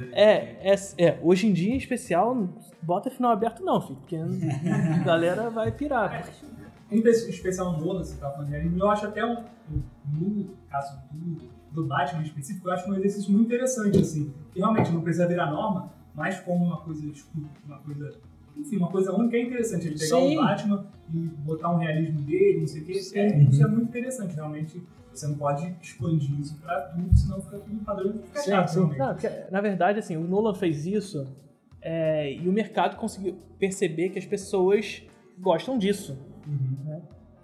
É, 0.13 0.73
é, 0.73 0.75
é, 0.97 1.19
hoje 1.21 1.47
em 1.47 1.53
dia, 1.53 1.73
em 1.73 1.77
especial, 1.77 2.49
bota 2.81 3.09
final 3.09 3.31
aberto 3.31 3.63
não, 3.63 3.81
filho, 3.81 3.95
porque 3.97 4.15
a 4.15 4.97
galera 5.03 5.49
vai 5.49 5.71
pirar. 5.71 6.11
Em 6.91 6.99
espe- 6.99 7.29
especial 7.29 7.73
no 7.73 7.83
Nolan, 7.85 8.03
você 8.03 8.15
tá 8.17 8.29
falando 8.29 8.49
de 8.49 8.55
anime, 8.55 8.79
eu 8.79 8.89
acho 8.89 9.05
até 9.07 9.25
um, 9.25 9.43
um- 9.71 9.83
no 10.11 10.49
caso 10.69 10.97
do, 11.11 11.49
do 11.71 11.85
Batman 11.87 12.21
em 12.21 12.25
específico, 12.25 12.67
eu 12.67 12.73
acho 12.73 12.89
um 12.89 12.95
exercício 12.95 13.31
muito 13.31 13.45
interessante, 13.47 13.99
assim. 13.99 14.33
Que 14.51 14.59
realmente 14.59 14.91
não 14.91 15.01
precisa 15.01 15.27
virar 15.27 15.47
norma, 15.51 15.91
mas 16.13 16.39
como 16.41 16.65
uma 16.65 16.77
coisa, 16.81 17.09
tipo, 17.11 17.29
uma 17.65 17.79
coisa. 17.79 18.11
Enfim, 18.57 18.77
uma 18.77 18.89
coisa 18.89 19.11
única 19.13 19.35
é 19.37 19.41
interessante. 19.41 19.87
Ele 19.87 19.95
pegar 19.99 20.17
Sim. 20.17 20.37
o 20.37 20.41
Batman 20.41 20.85
e 21.13 21.17
botar 21.17 21.71
um 21.71 21.77
realismo 21.77 22.21
dele, 22.21 22.59
não 22.61 22.67
sei 22.67 22.81
o 22.81 22.85
quê. 22.85 22.93
Sim. 22.95 23.19
É, 23.19 23.37
isso 23.43 23.63
é 23.63 23.67
muito 23.67 23.89
interessante, 23.89 24.35
realmente. 24.35 24.81
Você 25.13 25.27
não 25.27 25.35
pode 25.35 25.75
expandir 25.81 26.39
isso 26.39 26.55
pra 26.59 26.81
tudo, 26.81 27.15
senão 27.15 27.39
fica 27.41 27.59
tudo 27.59 27.83
padrão 27.85 28.15
e 28.15 28.27
fica 28.27 28.41
chato, 28.43 28.73
realmente. 28.73 28.97
Não, 28.99 29.13
porque, 29.13 29.29
na 29.51 29.61
verdade, 29.61 29.99
assim, 29.99 30.17
o 30.17 30.23
Nolan 30.27 30.55
fez 30.55 30.85
isso 30.87 31.27
é, 31.81 32.33
e 32.33 32.47
o 32.47 32.51
mercado 32.51 32.95
conseguiu 32.97 33.35
perceber 33.59 34.09
que 34.09 34.17
as 34.19 34.25
pessoas 34.25 35.03
gostam 35.37 35.77
disso. 35.77 36.17
né? 36.85 37.01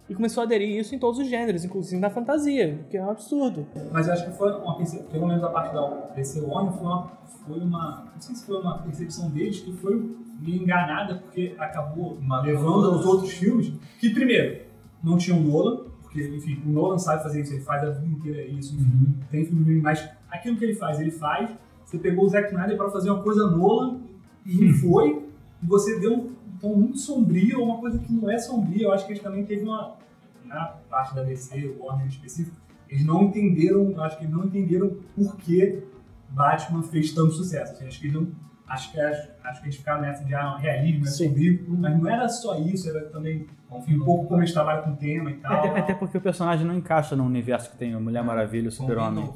E 0.09 0.15
começou 0.15 0.41
a 0.41 0.45
aderir 0.45 0.67
isso 0.79 0.95
em 0.95 0.99
todos 0.99 1.19
os 1.19 1.27
gêneros, 1.27 1.63
inclusive 1.63 2.01
na 2.01 2.09
fantasia, 2.09 2.79
que 2.89 2.97
é 2.97 3.03
um 3.05 3.11
absurdo. 3.11 3.67
Mas 3.91 4.07
eu 4.07 4.13
acho 4.13 4.25
que 4.25 4.31
foi 4.35 4.51
uma 4.51 4.75
perce- 4.75 5.03
pelo 5.03 5.27
menos 5.27 5.43
a 5.43 5.49
parte 5.49 5.71
da 5.71 5.87
DC 6.15 6.41
Warner 6.41 6.73
foi 6.73 6.81
uma, 6.87 7.07
foi 7.45 7.59
uma. 7.59 8.11
Não 8.15 8.19
sei 8.21 8.35
se 8.35 8.43
foi 8.47 8.59
uma 8.59 8.79
percepção 8.79 9.29
deles 9.29 9.59
que 9.59 9.71
foi 9.73 10.17
meio 10.39 10.63
enganada, 10.63 11.15
porque 11.15 11.55
acabou 11.57 12.17
levando 12.43 12.91
aos 12.91 13.05
outros 13.05 13.31
filmes. 13.31 13.71
Que 13.99 14.09
primeiro, 14.09 14.61
não 15.03 15.17
tinha 15.17 15.35
o 15.35 15.41
Nolan, 15.41 15.85
porque, 16.01 16.27
enfim, 16.27 16.61
o 16.65 16.69
Nolan 16.69 16.97
sabe 16.97 17.23
fazer 17.23 17.41
isso, 17.41 17.53
ele 17.53 17.61
faz 17.61 17.83
a 17.83 17.91
vida 17.91 18.07
inteira 18.07 18.41
isso, 18.47 18.75
enfim, 18.75 19.15
tem 19.29 19.45
filme 19.45 19.81
mas 19.81 20.09
aquilo 20.29 20.57
que 20.57 20.65
ele 20.65 20.75
faz, 20.75 20.99
ele 20.99 21.11
faz. 21.11 21.49
Você 21.85 21.97
pegou 21.97 22.25
o 22.25 22.29
Zack 22.29 22.49
Snyder 22.49 22.77
para 22.77 22.89
fazer 22.89 23.09
uma 23.09 23.21
coisa 23.21 23.49
Nolan 23.49 23.99
e 24.45 24.55
não 24.55 24.73
foi, 24.73 25.23
e 25.61 25.65
você 25.65 25.99
deu 25.99 26.13
um 26.13 26.33
tom 26.59 26.75
muito 26.75 26.99
sombrio, 26.99 27.63
uma 27.63 27.77
coisa 27.77 27.97
que 27.99 28.11
não 28.11 28.29
é 28.29 28.37
sombria. 28.37 28.85
Eu 28.85 28.91
acho 28.91 29.05
que 29.05 29.13
eles 29.13 29.23
também 29.23 29.45
teve 29.45 29.63
uma. 29.63 29.97
Na 30.45 30.65
parte 30.89 31.13
da 31.13 31.21
DC, 31.21 31.75
o 31.79 31.83
Warner 31.83 32.07
em 32.07 32.09
específico, 32.09 32.57
eles 32.89 33.05
não 33.05 33.23
entenderam, 33.23 33.91
eu 33.91 34.01
acho 34.01 34.17
que 34.17 34.23
eles 34.23 34.35
não 34.35 34.45
entenderam 34.45 34.97
por 35.15 35.37
que 35.37 35.83
Batman 36.29 36.81
fez 36.81 37.13
tanto 37.13 37.33
sucesso. 37.33 37.73
Assim, 37.73 37.85
acho 37.85 37.99
que 37.99 38.07
eles 38.07 38.15
não. 38.15 38.27
Acho 38.69 38.91
que, 38.91 38.99
acho, 38.99 39.29
acho 39.43 39.61
que 39.61 39.67
eles 39.67 39.75
ficaram 39.77 40.01
nessa 40.01 40.23
de 40.23 40.33
ah, 40.35 40.55
realismo, 40.57 41.05
é 41.05 41.09
sombrio, 41.09 41.65
mas 41.67 41.99
não 41.99 42.07
era 42.09 42.29
só 42.29 42.59
isso, 42.59 42.89
era 42.89 43.09
também 43.09 43.47
enfim, 43.71 43.95
um 43.95 44.05
pouco 44.05 44.27
como 44.27 44.41
eles 44.41 44.53
trabalham 44.53 44.83
com 44.83 44.91
o 44.91 44.95
tema 44.95 45.31
e 45.31 45.35
tal. 45.35 45.53
Até, 45.53 45.79
até 45.79 45.93
porque 45.93 46.17
o 46.17 46.21
personagem 46.21 46.65
não 46.65 46.75
encaixa 46.75 47.15
no 47.15 47.23
universo 47.23 47.71
que 47.71 47.77
tem 47.77 47.93
a 47.93 47.99
Mulher 47.99 48.23
Maravilha 48.23 48.65
e 48.65 48.67
o 48.67 48.71
Super-Homem. 48.71 49.29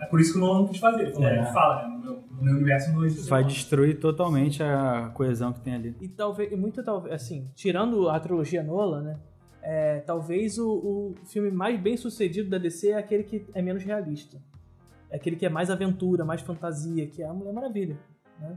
É 0.00 0.06
por 0.06 0.20
isso 0.20 0.32
que 0.32 0.38
o 0.38 0.40
Nolan 0.40 0.60
não 0.60 0.68
quis 0.68 0.78
fazer. 0.78 1.02
Ele, 1.02 1.12
falou, 1.12 1.28
É. 1.28 1.38
ele 1.38 1.46
fala, 1.46 1.82
né? 1.82 1.88
No 1.88 1.98
meu, 2.00 2.24
no 2.30 2.42
meu 2.42 2.54
universo 2.56 2.92
não 2.92 3.04
existe. 3.04 3.28
Vai 3.28 3.44
destruir 3.44 3.98
totalmente 3.98 4.62
a 4.62 5.10
coesão 5.14 5.52
que 5.52 5.60
tem 5.60 5.74
ali. 5.74 5.96
E 6.00 6.08
talvez, 6.08 6.52
e 6.52 6.56
muito 6.56 6.82
talvez, 6.82 7.14
assim, 7.14 7.50
tirando 7.54 8.08
a 8.08 8.20
trilogia 8.20 8.62
Nolan, 8.62 9.02
né? 9.02 9.16
é, 9.64 10.00
talvez 10.00 10.58
o, 10.58 10.68
o 10.68 11.14
filme 11.24 11.50
mais 11.50 11.80
bem 11.80 11.96
sucedido 11.96 12.50
da 12.50 12.58
DC 12.58 12.90
é 12.90 12.98
aquele 12.98 13.24
que 13.24 13.46
é 13.54 13.62
menos 13.62 13.82
realista. 13.82 14.36
É 15.10 15.16
aquele 15.16 15.36
que 15.36 15.46
é 15.46 15.48
mais 15.48 15.70
aventura, 15.70 16.24
mais 16.24 16.42
fantasia, 16.42 17.06
que 17.06 17.22
é 17.22 17.26
a 17.26 17.32
Mulher 17.32 17.52
Maravilha, 17.52 17.96
né? 18.38 18.56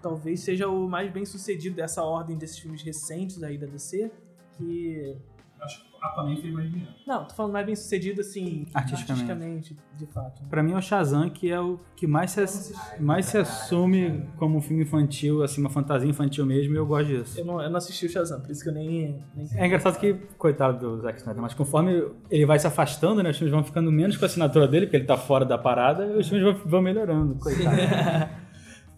Talvez 0.00 0.40
seja 0.40 0.68
o 0.68 0.88
mais 0.88 1.10
bem 1.12 1.24
sucedido 1.24 1.76
dessa 1.76 2.02
ordem 2.04 2.36
desses 2.36 2.58
filmes 2.58 2.82
recentes 2.82 3.42
aí 3.42 3.58
da 3.58 3.66
DC, 3.66 4.10
que... 4.56 5.16
Acho 5.60 5.82
que 5.82 5.88
Aquaman 6.00 6.36
fez 6.36 6.54
mais 6.54 6.70
dinheiro. 6.70 6.92
Não, 7.04 7.24
tô 7.24 7.34
falando 7.34 7.52
mais 7.52 7.66
bem 7.66 7.74
sucedido, 7.74 8.20
assim, 8.20 8.64
Artisticamente. 8.72 9.10
artisticamente, 9.32 9.76
de 9.96 10.06
fato. 10.06 10.44
Pra 10.44 10.62
mim 10.62 10.70
é 10.70 10.76
o 10.76 10.80
Shazam 10.80 11.28
que 11.28 11.50
é 11.50 11.60
o 11.60 11.80
que 11.96 12.06
mais 12.06 12.30
se, 12.30 12.40
ass- 12.40 12.72
mais 13.00 13.26
se 13.26 13.36
assume 13.38 14.24
como 14.36 14.56
um 14.56 14.60
filme 14.60 14.84
infantil, 14.84 15.42
assim, 15.42 15.60
uma 15.60 15.68
fantasia 15.68 16.08
infantil 16.08 16.46
mesmo, 16.46 16.74
e 16.74 16.76
eu 16.76 16.86
gosto 16.86 17.06
disso. 17.08 17.40
Eu 17.40 17.44
não, 17.44 17.60
eu 17.60 17.68
não 17.68 17.76
assisti 17.78 18.06
o 18.06 18.08
Shazam, 18.08 18.40
por 18.40 18.52
isso 18.52 18.62
que 18.62 18.68
eu 18.68 18.72
nem... 18.74 19.20
nem... 19.34 19.48
É 19.56 19.66
engraçado 19.66 19.98
que, 19.98 20.14
coitado 20.38 20.78
do 20.78 21.02
Zack 21.02 21.18
Snyder, 21.18 21.42
mas 21.42 21.54
conforme 21.54 22.08
ele 22.30 22.46
vai 22.46 22.60
se 22.60 22.66
afastando, 22.68 23.20
né, 23.20 23.30
os 23.30 23.36
filmes 23.36 23.52
vão 23.52 23.64
ficando 23.64 23.90
menos 23.90 24.16
com 24.16 24.24
a 24.24 24.26
assinatura 24.26 24.68
dele, 24.68 24.86
porque 24.86 24.98
ele 24.98 25.06
tá 25.06 25.16
fora 25.16 25.44
da 25.44 25.58
parada, 25.58 26.06
e 26.06 26.18
os 26.18 26.28
filmes 26.28 26.44
vão, 26.44 26.64
vão 26.70 26.82
melhorando, 26.82 27.34
coitado. 27.34 27.76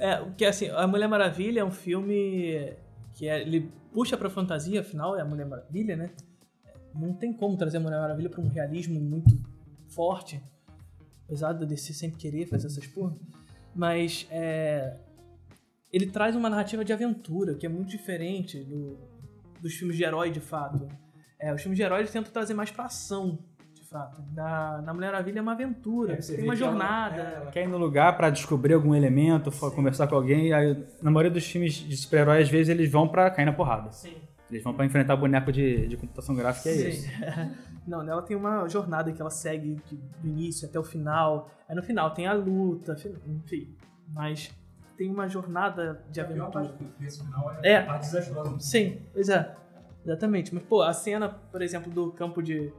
É, 0.01 0.17
porque 0.17 0.45
assim, 0.45 0.69
A 0.71 0.87
Mulher 0.87 1.09
Maravilha 1.09 1.61
é 1.61 1.65
um 1.65 1.71
filme 1.71 2.73
que 3.15 3.29
é- 3.29 3.41
ele 3.43 3.71
puxa 3.93 4.17
pra 4.17 4.31
fantasia, 4.31 4.81
afinal 4.81 5.17
é 5.17 5.21
a 5.21 5.25
Mulher 5.25 5.47
Maravilha, 5.47 5.95
né? 5.97 6.11
Não 6.95 7.13
tem 7.15 7.33
como 7.33 7.57
trazer 7.57 7.77
a 7.77 7.81
Mulher 7.81 8.01
Maravilha 8.01 8.31
pra 8.31 8.41
um 8.41 8.49
realismo 8.49 8.99
muito 9.01 9.39
forte, 9.89 10.43
apesar 11.25 11.53
da 11.53 11.65
DC 11.67 11.93
sempre 11.93 12.19
querer 12.19 12.47
fazer 12.47 12.67
essas 12.69 12.87
porra. 12.87 13.15
Mas 13.75 14.27
é, 14.31 14.97
ele 15.93 16.07
traz 16.07 16.35
uma 16.35 16.49
narrativa 16.49 16.85
de 16.85 16.93
aventura 16.93 17.55
que 17.55 17.67
é 17.67 17.69
muito 17.69 17.91
diferente 17.91 18.65
do- 18.65 18.99
dos 19.61 19.75
filmes 19.75 19.97
de 19.97 20.03
herói 20.05 20.31
de 20.31 20.41
fato. 20.41 20.89
É, 21.39 21.53
os 21.55 21.61
filmes 21.61 21.77
de 21.77 21.83
herói 21.83 22.05
tentam 22.07 22.33
trazer 22.33 22.55
mais 22.55 22.71
pra 22.71 22.87
ação, 22.87 23.33
de 23.33 23.50
fato. 23.91 24.23
Na, 24.35 24.81
na 24.83 24.95
Mulher 24.95 25.11
Maravilha 25.13 25.41
é 25.41 25.43
uma 25.43 25.53
aventura, 25.53 26.15
É, 26.15 26.21
você 26.21 26.37
tem 26.37 26.45
uma 26.45 26.55
que 26.57 26.63
ela- 26.63 26.71
jornada. 26.73 27.17
é, 27.21 27.35
ela 27.37 27.51
quer 27.51 27.65
ir 27.65 27.69
no 27.69 27.77
lugar 27.77 28.17
pra 28.17 28.31
descobrir 28.31 28.75
algum 28.75 28.95
elemento, 28.95 29.51
fa- 29.51 29.71
conversar 29.71 30.07
com 30.07 30.15
alguém. 30.15 30.53
Aí, 30.53 30.85
na 31.03 31.11
maioria 31.11 31.31
dos 31.31 31.45
filmes 31.45 31.75
de 31.75 31.97
super-herói, 31.97 32.41
às 32.43 32.49
vezes, 32.49 32.69
eles 32.69 32.91
vão 32.91 33.09
pra 33.09 33.31
cair 33.31 33.45
na 33.45 33.53
porrada. 33.53 33.91
Sim. 33.93 34.17
Eles 34.51 34.63
vão 34.65 34.73
pra 34.75 34.85
enfrentar 34.85 35.15
boneco 35.17 35.53
de, 35.53 35.87
de 35.87 35.97
computação 35.97 36.35
gráfica 36.35 36.71
e 36.71 36.73
é 36.73 36.77
Sim. 36.77 36.89
isso. 36.89 37.09
Não, 37.87 38.03
nela 38.03 38.23
tem 38.23 38.37
uma 38.37 38.69
jornada 38.69 39.11
que 39.13 39.21
ela 39.21 39.31
segue 39.31 39.81
do 40.21 40.29
início 40.29 40.69
até 40.69 40.79
o 40.79 40.85
final. 40.85 41.49
Aí 41.69 41.75
no 41.75 41.83
final 41.83 42.11
tem 42.13 42.27
a 42.27 42.33
luta, 42.33 42.95
fi- 42.97 43.15
enfim. 43.27 43.75
Mas 44.13 44.51
tem 44.97 45.11
uma 45.11 45.29
jornada 45.29 46.05
de 46.11 46.21
A 46.21 46.25
pior 46.25 46.43
aventura. 46.47 46.65
parte 46.69 46.85
desse 46.99 47.25
final 47.25 47.53
é, 47.63 47.73
É. 47.73 47.77
a 47.79 47.87
parte 47.87 48.03
desastrosa. 48.07 48.57
Sim, 48.61 48.99
pois 49.13 49.29
é. 49.29 49.55
Exatamente. 50.05 50.55
Mas, 50.55 50.63
pô, 50.65 50.83
a 50.83 50.93
cena, 50.93 51.29
por 51.29 51.63
exemplo, 51.63 51.91
do 51.93 52.11
campo 52.13 52.43
de, 52.43 52.73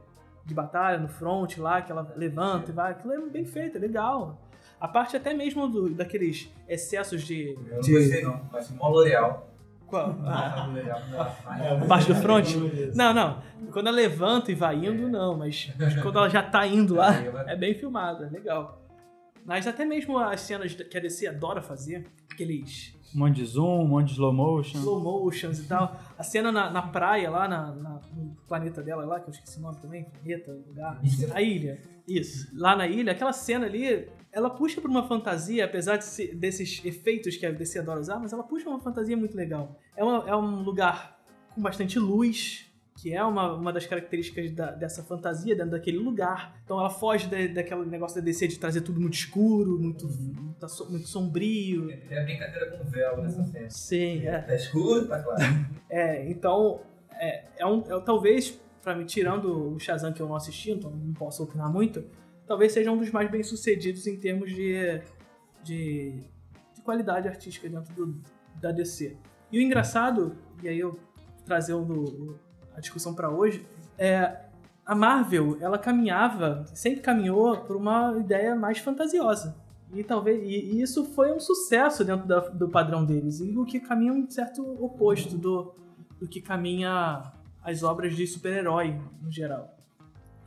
de 0.44 0.54
batalha, 0.54 0.98
no 0.98 1.08
front 1.08 1.56
lá, 1.58 1.80
que 1.82 1.90
ela 1.92 2.12
levanta 2.16 2.70
e 2.70 2.74
vai, 2.74 2.92
aquilo 2.92 3.12
é 3.12 3.20
bem 3.30 3.44
feito, 3.44 3.76
é 3.76 3.80
legal. 3.80 4.40
A 4.80 4.88
parte 4.88 5.16
até 5.16 5.32
mesmo 5.32 5.68
do- 5.68 5.90
daqueles 5.90 6.50
excessos 6.68 7.22
de. 7.22 7.50
Eu 7.68 7.74
não 7.74 7.80
de- 7.80 7.92
gostei 7.92 8.22
não, 8.22 8.40
mas 8.52 8.70
mó 8.70 8.88
L'Oreal. 8.88 9.48
Qual? 9.86 10.16
Ah. 10.24 10.68
A 11.82 11.84
parte 11.86 12.08
do 12.08 12.14
front? 12.16 12.46
Não, 12.94 13.12
não. 13.12 13.42
Quando 13.70 13.88
ela 13.88 13.96
levanta 13.96 14.50
e 14.50 14.54
vai 14.54 14.76
indo, 14.76 15.08
não. 15.08 15.36
Mas 15.36 15.70
quando 16.02 16.18
ela 16.18 16.28
já 16.28 16.42
tá 16.42 16.66
indo 16.66 16.94
lá, 16.96 17.14
é 17.46 17.54
bem 17.54 17.74
filmado, 17.74 18.24
é 18.24 18.28
legal. 18.28 18.80
Mas 19.44 19.66
até 19.66 19.84
mesmo 19.84 20.18
as 20.18 20.40
cenas 20.40 20.74
que 20.74 20.96
a 20.96 21.00
DC 21.00 21.26
adora 21.26 21.60
fazer, 21.60 22.06
aqueles 22.30 22.94
Um 23.14 23.18
monte 23.20 23.36
de 23.36 23.44
zoom, 23.44 23.82
um 23.84 23.88
monte 23.88 24.06
de 24.08 24.12
slow 24.14 24.32
motion. 24.32 24.78
slow 24.78 25.00
motions 25.00 25.58
e 25.58 25.64
tal. 25.68 25.96
A 26.16 26.22
cena 26.22 26.50
na, 26.52 26.70
na 26.70 26.82
praia 26.82 27.28
lá, 27.30 27.48
na, 27.48 27.74
na- 27.74 28.00
no 28.14 28.36
planeta 28.48 28.82
dela 28.82 29.04
lá, 29.04 29.20
que 29.20 29.28
eu 29.28 29.32
esqueci 29.32 29.58
o 29.58 29.62
nome 29.62 29.80
também, 29.80 30.04
planeta, 30.04 30.52
lugar. 30.66 31.00
A 31.34 31.42
ilha. 31.42 31.80
Isso. 32.08 32.48
Lá 32.56 32.74
na 32.76 32.86
ilha, 32.86 33.12
aquela 33.12 33.32
cena 33.32 33.66
ali, 33.66 34.08
ela 34.32 34.48
puxa 34.48 34.80
pra 34.80 34.90
uma 34.90 35.06
fantasia, 35.06 35.64
apesar 35.64 35.96
de 35.98 36.04
ser- 36.04 36.34
desses 36.36 36.82
efeitos 36.84 37.36
que 37.36 37.44
a 37.44 37.50
DC 37.50 37.78
adora 37.80 38.00
usar, 38.00 38.18
mas 38.18 38.32
ela 38.32 38.42
puxa 38.42 38.68
uma 38.68 38.80
fantasia 38.80 39.16
muito 39.16 39.36
legal. 39.36 39.78
É, 39.96 40.02
uma- 40.02 40.28
é 40.28 40.34
um 40.34 40.62
lugar 40.62 41.20
com 41.54 41.60
bastante 41.60 41.98
luz, 41.98 42.71
que 43.02 43.12
é 43.12 43.24
uma, 43.24 43.52
uma 43.54 43.72
das 43.72 43.84
características 43.84 44.52
da- 44.52 44.70
dessa 44.70 45.02
fantasia 45.02 45.56
dentro 45.56 45.72
daquele 45.72 45.98
lugar. 45.98 46.60
Então 46.64 46.78
ela 46.78 46.88
foge 46.88 47.26
da, 47.28 47.36
daquele 47.52 47.84
negócio 47.86 48.20
da 48.20 48.24
DC 48.24 48.46
de 48.46 48.58
trazer 48.60 48.82
tudo 48.82 49.00
muito 49.00 49.14
escuro, 49.14 49.76
muito, 49.76 50.06
muito, 50.06 50.68
so- 50.68 50.88
muito 50.88 51.08
sombrio. 51.08 51.88
Tem 52.08 52.16
a 52.16 52.22
brincadeira 52.22 52.70
com 52.70 52.84
o 52.84 52.86
véu 52.86 53.16
nessa 53.20 53.42
cena. 53.44 53.68
Sim, 53.70 54.24
é. 54.24 54.38
Tá 54.42 54.54
escuro, 54.54 55.08
tá 55.08 55.20
claro. 55.20 55.42
É, 55.90 56.30
então, 56.30 56.80
é, 57.20 57.44
é 57.58 57.66
um, 57.66 57.80
é, 57.80 58.00
talvez, 58.00 58.58
pra 58.82 58.94
mim, 58.94 59.04
tirando 59.04 59.74
o 59.74 59.78
Shazam 59.80 60.10
que 60.12 60.22
eu 60.22 60.26
não 60.28 60.36
assisti, 60.36 60.70
então 60.70 60.90
não 60.90 61.12
posso 61.12 61.42
opinar 61.42 61.70
muito, 61.70 62.02
talvez 62.46 62.72
seja 62.72 62.90
um 62.90 62.96
dos 62.96 63.10
mais 63.10 63.30
bem 63.30 63.42
sucedidos 63.42 64.06
em 64.06 64.16
termos 64.16 64.50
de, 64.54 65.02
de, 65.62 66.12
de 66.74 66.80
qualidade 66.82 67.28
artística 67.28 67.68
dentro 67.68 67.92
do, 67.94 68.22
da 68.60 68.70
DC. 68.72 69.16
E 69.50 69.58
o 69.58 69.60
engraçado, 69.60 70.34
e 70.62 70.68
aí 70.68 70.78
eu 70.78 70.98
trazendo 71.44 71.92
o- 71.92 72.51
a 72.76 72.80
discussão 72.80 73.14
pra 73.14 73.28
hoje, 73.30 73.66
é 73.98 74.40
a 74.84 74.94
Marvel, 74.94 75.56
ela 75.60 75.78
caminhava, 75.78 76.64
sempre 76.74 77.00
caminhou 77.00 77.58
por 77.58 77.76
uma 77.76 78.16
ideia 78.18 78.54
mais 78.56 78.78
fantasiosa. 78.78 79.54
E 79.94 80.02
talvez 80.02 80.42
e, 80.42 80.46
e 80.76 80.82
isso 80.82 81.04
foi 81.04 81.32
um 81.32 81.38
sucesso 81.38 82.04
dentro 82.04 82.26
da- 82.26 82.48
do 82.48 82.68
padrão 82.68 83.04
deles. 83.04 83.40
E 83.40 83.56
o 83.56 83.64
que 83.64 83.78
caminha 83.78 84.12
um 84.12 84.28
certo 84.30 84.62
oposto 84.82 85.36
do, 85.36 85.74
do 86.18 86.26
que 86.26 86.40
caminha 86.40 87.22
as 87.62 87.82
obras 87.82 88.16
de 88.16 88.26
super-herói 88.26 88.98
no 89.22 89.30
geral. 89.30 89.76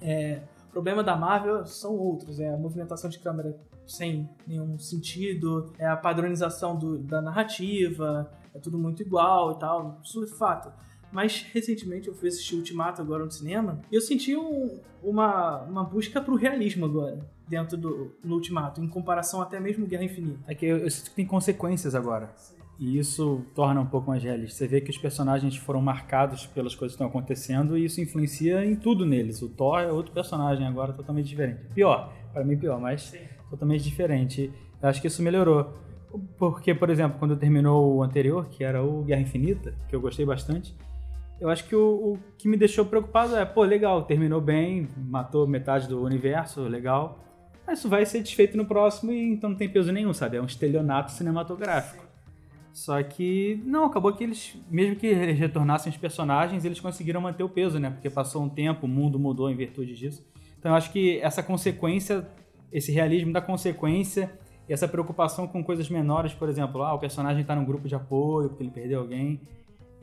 É, 0.01 0.41
o 0.67 0.71
problema 0.71 1.03
da 1.03 1.15
Marvel 1.15 1.65
são 1.65 1.93
outros, 1.95 2.39
é 2.39 2.49
a 2.53 2.57
movimentação 2.57 3.09
de 3.09 3.19
câmera 3.19 3.55
sem 3.88 4.28
nenhum 4.47 4.78
sentido, 4.80 5.71
é 5.78 5.86
a 5.88 5.95
padronização 5.95 6.76
do- 6.76 6.97
da 6.97 7.21
narrativa, 7.21 8.30
é 8.53 8.59
tudo 8.59 8.78
muito 8.80 9.01
igual 9.03 9.51
e 9.53 9.59
tal, 9.59 9.99
isso 10.03 10.23
é 10.23 10.28
fato. 10.28 10.71
Mas 11.11 11.45
recentemente 11.53 12.07
eu 12.07 12.13
fui 12.13 12.27
assistir 12.29 12.55
Ultimato 12.55 13.01
agora 13.01 13.23
no 13.23 13.31
cinema 13.31 13.81
e 13.91 13.95
eu 13.95 14.01
senti 14.01 14.35
um- 14.35 14.79
uma, 15.03 15.61
uma 15.63 15.83
busca 15.83 16.19
pro 16.19 16.35
realismo 16.35 16.85
agora, 16.85 17.19
dentro 17.47 17.77
do 17.77 18.11
no 18.23 18.35
Ultimato, 18.35 18.81
em 18.81 18.87
comparação 18.87 19.41
até 19.41 19.59
mesmo 19.59 19.85
Guerra 19.85 20.03
Infinita. 20.03 20.39
É 20.47 20.55
que 20.55 20.65
eu, 20.65 20.77
eu 20.79 20.89
sinto 20.91 21.09
que 21.11 21.15
tem 21.15 21.25
consequências 21.25 21.95
agora. 21.95 22.33
E 22.77 22.97
isso 22.99 23.41
torna 23.55 23.79
um 23.79 23.85
pouco 23.85 24.09
mais 24.09 24.21
realista. 24.21 24.57
Você 24.57 24.67
vê 24.67 24.81
que 24.81 24.89
os 24.91 24.97
personagens 24.97 25.55
foram 25.55 25.81
marcados 25.81 26.45
pelas 26.45 26.75
coisas 26.75 26.91
que 26.93 27.01
estão 27.01 27.07
acontecendo 27.07 27.77
e 27.77 27.85
isso 27.85 28.01
influencia 28.01 28.65
em 28.65 28.75
tudo 28.75 29.05
neles. 29.05 29.41
O 29.41 29.47
Thor 29.47 29.79
é 29.79 29.89
outro 29.89 30.11
personagem 30.11 30.67
agora 30.67 30.91
totalmente 30.91 31.27
diferente. 31.27 31.61
Pior, 31.73 32.11
para 32.33 32.43
mim 32.43 32.57
pior, 32.57 32.77
mas 32.81 33.13
totalmente 33.49 33.81
diferente. 33.81 34.51
Eu 34.81 34.89
acho 34.89 34.99
que 34.99 35.07
isso 35.07 35.23
melhorou. 35.23 35.73
Porque, 36.37 36.73
por 36.75 36.89
exemplo, 36.89 37.17
quando 37.17 37.37
terminou 37.37 37.95
o 37.95 38.03
anterior, 38.03 38.45
que 38.49 38.61
era 38.63 38.83
o 38.83 39.03
Guerra 39.03 39.21
Infinita, 39.21 39.73
que 39.87 39.95
eu 39.95 40.01
gostei 40.01 40.25
bastante, 40.25 40.75
eu 41.39 41.49
acho 41.49 41.65
que 41.65 41.75
o, 41.75 42.13
o 42.13 42.19
que 42.38 42.47
me 42.47 42.57
deixou 42.57 42.86
preocupado 42.86 43.36
é, 43.36 43.43
pô, 43.45 43.63
legal, 43.63 44.03
terminou 44.03 44.39
bem, 44.39 44.89
matou 44.97 45.47
metade 45.47 45.88
do 45.88 46.01
universo, 46.01 46.61
legal. 46.61 47.19
Mas 47.67 47.79
isso 47.79 47.89
vai 47.89 48.05
ser 48.05 48.21
desfeito 48.21 48.55
no 48.55 48.65
próximo 48.65 49.11
e 49.11 49.33
então 49.33 49.49
não 49.49 49.57
tem 49.57 49.67
peso 49.67 49.91
nenhum, 49.91 50.13
sabe? 50.13 50.38
É 50.38 50.41
um 50.41 50.45
estelionato 50.45 51.11
cinematográfico. 51.11 52.05
Só 52.71 53.01
que, 53.01 53.61
não, 53.65 53.86
acabou 53.86 54.13
que 54.13 54.23
eles, 54.23 54.57
mesmo 54.69 54.97
que 54.97 55.07
eles 55.07 55.39
retornassem 55.39 55.89
os 55.89 55.97
personagens, 55.97 56.65
eles 56.65 56.79
conseguiram 56.79 57.21
manter 57.21 57.43
o 57.43 57.49
peso, 57.49 57.79
né? 57.79 57.89
Porque 57.89 58.09
passou 58.09 58.43
um 58.43 58.49
tempo, 58.49 58.86
o 58.86 58.89
mundo 58.89 59.17
mudou 59.17 59.49
em 59.49 59.55
virtude 59.55 59.95
disso. 59.95 60.25
Então 60.59 60.71
eu 60.71 60.75
acho 60.75 60.91
que 60.91 61.19
essa 61.19 61.41
consequência, 61.41 62.27
esse 62.71 62.91
realismo 62.91 63.31
da 63.31 63.41
consequência 63.41 64.31
e 64.67 64.73
essa 64.73 64.88
preocupação 64.88 65.47
com 65.47 65.63
coisas 65.63 65.89
menores, 65.89 66.33
por 66.33 66.49
exemplo, 66.49 66.83
ah, 66.83 66.93
o 66.93 66.99
personagem 66.99 67.43
tá 67.43 67.55
num 67.55 67.65
grupo 67.65 67.88
de 67.88 67.95
apoio 67.95 68.49
porque 68.49 68.63
ele 68.63 68.71
perdeu 68.71 68.99
alguém. 68.99 69.39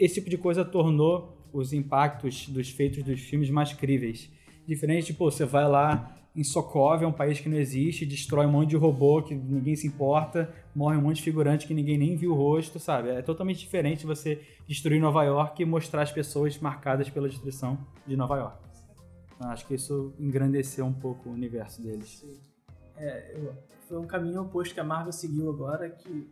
Esse 0.02 0.14
tipo 0.14 0.28
de 0.28 0.36
coisa 0.36 0.64
tornou 0.64 1.38
os 1.52 1.72
impactos 1.72 2.48
dos 2.48 2.68
feitos 2.70 3.04
dos 3.04 3.20
filmes 3.20 3.48
mais 3.50 3.72
críveis. 3.72 4.28
Diferente 4.66 5.06
de, 5.06 5.14
pô, 5.14 5.30
você 5.30 5.44
vai 5.44 5.68
lá 5.68 6.18
em 6.34 6.42
Sokovia, 6.42 7.06
um 7.06 7.12
país 7.12 7.38
que 7.38 7.48
não 7.48 7.56
existe, 7.56 8.04
destrói 8.04 8.46
um 8.46 8.50
monte 8.50 8.70
de 8.70 8.76
robô 8.76 9.22
que 9.22 9.32
ninguém 9.32 9.76
se 9.76 9.86
importa, 9.86 10.52
morre 10.74 10.96
um 10.96 11.02
monte 11.02 11.18
de 11.18 11.22
figurante 11.22 11.68
que 11.68 11.72
ninguém 11.72 11.96
nem 11.96 12.16
viu 12.16 12.32
o 12.32 12.34
rosto, 12.34 12.80
sabe? 12.80 13.10
É 13.10 13.22
totalmente 13.22 13.60
diferente 13.60 14.04
você 14.04 14.40
destruir 14.66 15.00
Nova 15.00 15.22
York 15.22 15.62
e 15.62 15.64
mostrar 15.64 16.02
as 16.02 16.10
pessoas 16.10 16.58
marcadas 16.58 17.08
pela 17.08 17.28
destruição 17.28 17.78
de 18.04 18.16
Nova 18.16 18.36
York. 18.38 18.58
Então, 19.36 19.50
acho 19.50 19.64
que 19.68 19.74
isso 19.74 20.12
engrandeceu 20.18 20.84
um 20.84 20.92
pouco 20.92 21.28
o 21.28 21.32
universo 21.32 21.80
deles. 21.80 22.24
É, 22.96 23.36
foi 23.86 24.00
um 24.00 24.06
caminho 24.06 24.42
oposto 24.42 24.74
que 24.74 24.80
a 24.80 24.84
Marvel 24.84 25.12
seguiu 25.12 25.48
agora, 25.48 25.88
que 25.88 26.28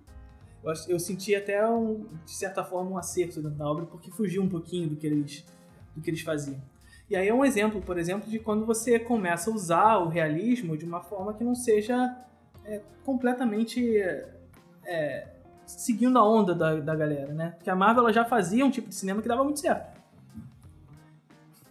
eu, 0.62 0.98
senti 0.98 1.34
até, 1.34 1.66
um, 1.66 2.06
de 2.24 2.32
certa 2.32 2.62
forma, 2.62 2.90
um 2.90 2.98
acerto 2.98 3.40
dentro 3.40 3.56
da 3.56 3.66
obra, 3.66 3.86
porque 3.86 4.10
fugiu 4.10 4.42
um 4.42 4.48
pouquinho 4.48 4.88
do 4.88 4.96
que 4.96 5.06
eles, 5.06 5.44
do 5.94 6.02
que 6.02 6.10
eles 6.10 6.20
faziam. 6.20 6.60
E 7.08 7.16
aí 7.16 7.28
é 7.28 7.34
um 7.34 7.44
exemplo, 7.44 7.80
por 7.80 7.98
exemplo, 7.98 8.30
de 8.30 8.38
quando 8.38 8.64
você 8.64 8.98
começa 8.98 9.50
a 9.50 9.54
usar 9.54 9.98
o 9.98 10.08
realismo 10.08 10.76
de 10.76 10.84
uma 10.84 11.00
forma 11.00 11.34
que 11.34 11.42
não 11.42 11.54
seja 11.54 12.16
é, 12.64 12.82
completamente 13.04 13.98
é, 14.84 15.28
seguindo 15.66 16.18
a 16.18 16.28
onda 16.28 16.54
da, 16.54 16.76
da 16.76 16.94
galera, 16.94 17.32
né? 17.32 17.54
Porque 17.56 17.70
a 17.70 17.74
Marvel 17.74 18.04
ela 18.04 18.12
já 18.12 18.24
fazia 18.24 18.64
um 18.64 18.70
tipo 18.70 18.88
de 18.88 18.94
cinema 18.94 19.22
que 19.22 19.28
dava 19.28 19.42
muito 19.42 19.60
certo. 19.60 19.98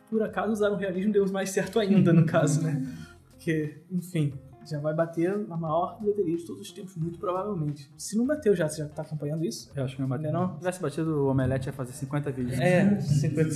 Por 0.10 0.24
acaso 0.24 0.52
usaram 0.52 0.76
o 0.76 0.78
realismo 0.78 1.14
deu 1.14 1.30
mais 1.32 1.52
certo 1.52 1.80
ainda, 1.80 2.12
no 2.12 2.26
caso, 2.26 2.64
né? 2.64 2.84
Porque, 3.30 3.82
enfim, 3.92 4.34
já 4.72 4.80
vai 4.80 4.94
bater 4.94 5.38
na 5.48 5.56
maior 5.58 5.98
bilheteria 6.00 6.38
de 6.38 6.46
todos 6.46 6.62
os 6.62 6.72
tempos, 6.72 6.96
muito 6.96 7.18
provavelmente. 7.20 7.90
Se 7.98 8.18
não 8.18 8.26
bateu 8.26 8.56
já, 8.56 8.68
você 8.68 8.82
já 8.84 8.88
tá 8.90 9.02
acompanhando 9.02 9.44
isso? 9.46 9.72
Eu 9.76 9.84
acho 9.84 9.96
que 9.96 10.02
não 10.02 10.10
bateu. 10.10 10.32
Não? 10.32 10.54
Se 10.54 10.58
tivesse 10.60 10.82
batido, 10.82 11.24
o 11.26 11.28
Omelete 11.30 11.68
ia 11.68 11.74
fazer 11.74 11.94
50 11.94 12.32
vídeos. 12.32 12.60
É, 12.60 12.98
50. 13.02 13.50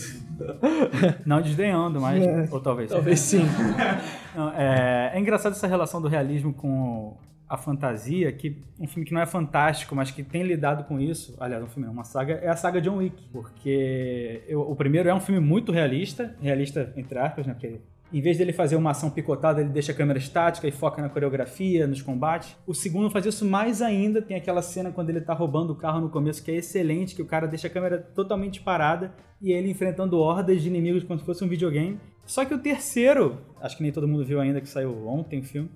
Não 1.25 1.41
desdenhando, 1.41 1.99
mas. 2.01 2.23
É. 2.23 2.47
Ou 2.51 2.59
talvez. 2.59 2.89
Talvez 2.89 3.19
sim. 3.19 3.43
Não, 4.35 4.49
é, 4.51 5.11
é 5.13 5.19
engraçado 5.19 5.51
essa 5.53 5.67
relação 5.67 6.01
do 6.01 6.07
realismo 6.07 6.53
com 6.53 7.15
a 7.47 7.57
fantasia, 7.57 8.31
que 8.31 8.63
um 8.79 8.87
filme 8.87 9.05
que 9.05 9.13
não 9.13 9.21
é 9.21 9.27
fantástico, 9.27 9.95
mas 9.95 10.09
que 10.09 10.23
tem 10.23 10.41
lidado 10.41 10.85
com 10.85 10.99
isso. 10.99 11.35
Aliás, 11.39 11.63
um 11.63 11.67
filme, 11.67 11.87
uma 11.87 12.03
saga, 12.03 12.33
é 12.35 12.47
a 12.49 12.55
saga 12.55 12.81
John 12.81 12.97
Wick. 12.97 13.21
Porque 13.31 14.43
eu- 14.47 14.61
o 14.61 14.75
primeiro 14.75 15.07
é 15.07 15.13
um 15.13 15.19
filme 15.19 15.39
muito 15.39 15.71
realista, 15.71 16.35
realista 16.41 16.91
entre 16.95 17.19
aspas, 17.19 17.45
né? 17.45 17.53
Porque 17.53 17.79
em 18.13 18.21
vez 18.21 18.37
dele 18.37 18.53
fazer 18.53 18.75
uma 18.75 18.91
ação 18.91 19.09
picotada, 19.09 19.59
ele 19.59 19.69
deixa 19.71 19.91
a 19.91 19.95
câmera 19.95 20.19
estática 20.19 20.67
e 20.67 20.71
foca 20.71 21.01
na 21.01 21.09
coreografia, 21.09 21.87
nos 21.87 22.01
combates. 22.01 22.55
O 22.67 22.73
segundo 22.73 23.09
faz 23.09 23.25
isso 23.25 23.43
mais 23.43 23.81
ainda. 23.81 24.21
Tem 24.21 24.37
aquela 24.37 24.61
cena 24.61 24.91
quando 24.91 25.09
ele 25.09 25.19
tá 25.21 25.33
roubando 25.33 25.71
o 25.73 25.75
carro 25.75 25.99
no 25.99 26.09
começo, 26.09 26.43
que 26.43 26.51
é 26.51 26.55
excelente, 26.55 27.15
que 27.15 27.21
o 27.21 27.25
cara 27.25 27.47
deixa 27.47 27.67
a 27.67 27.69
câmera 27.71 27.97
totalmente 27.97 28.61
parada 28.61 29.13
e 29.41 29.51
ele 29.51 29.69
enfrentando 29.69 30.17
hordas 30.19 30.61
de 30.61 30.67
inimigos 30.67 31.03
como 31.03 31.19
se 31.19 31.25
fosse 31.25 31.43
um 31.43 31.47
videogame. 31.47 31.99
Só 32.25 32.45
que 32.45 32.53
o 32.53 32.59
terceiro, 32.59 33.39
acho 33.59 33.75
que 33.77 33.83
nem 33.83 33.91
todo 33.91 34.07
mundo 34.07 34.23
viu 34.23 34.39
ainda 34.39 34.61
que 34.61 34.69
saiu 34.69 35.07
ontem 35.07 35.39
o 35.39 35.43
filme. 35.43 35.69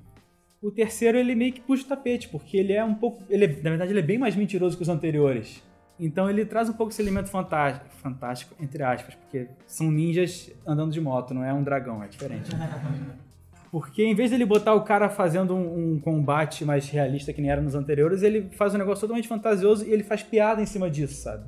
O 0.62 0.72
terceiro 0.72 1.18
ele 1.18 1.36
meio 1.36 1.54
que 1.54 1.62
puxa 1.62 1.84
o 1.86 1.88
tapete, 1.88 2.30
porque 2.30 2.58
ele 2.58 2.74
é 2.74 2.84
um 2.84 2.94
pouco. 2.96 3.24
Ele 3.30 3.46
é- 3.46 3.62
na 3.62 3.70
verdade, 3.72 3.92
ele 3.92 4.00
é 4.00 4.04
bem 4.04 4.18
mais 4.18 4.36
mentiroso 4.36 4.76
que 4.78 4.84
os 4.84 4.90
anteriores. 4.90 5.64
Então 6.00 6.30
ele 6.30 6.46
traz 6.46 6.70
um 6.70 6.74
pouco 6.74 6.92
esse 6.92 7.02
elemento 7.02 7.30
fantástico, 7.30 7.86
fantástico, 8.02 8.56
entre 8.60 8.84
aspas, 8.84 9.16
porque 9.16 9.48
são 9.66 9.90
ninjas 9.90 10.52
andando 10.66 10.92
de 10.92 11.02
moto, 11.02 11.34
não 11.34 11.44
é 11.44 11.54
um 11.54 11.64
dragão, 11.64 12.04
é 12.04 12.08
diferente. 12.08 12.52
Porque 13.70 14.02
em 14.02 14.16
vez 14.16 14.32
dele 14.32 14.46
botar 14.46 14.74
o 14.74 14.82
cara 14.82 15.10
fazendo 15.10 15.54
um, 15.54 15.96
um 15.96 16.00
combate 16.00 16.64
mais 16.64 16.90
realista 16.90 17.34
que 17.34 17.42
nem 17.42 17.52
era 17.52 17.62
nos 17.62 17.76
anteriores, 17.76 18.24
ele 18.24 18.50
faz 18.52 18.74
um 18.74 18.78
negócio 18.78 19.02
totalmente 19.02 19.28
fantasioso 19.28 19.86
e 19.86 19.92
ele 19.92 20.04
faz 20.04 20.24
piada 20.24 20.62
em 20.62 20.66
cima 20.66 20.90
disso, 20.90 21.22
sabe? 21.22 21.44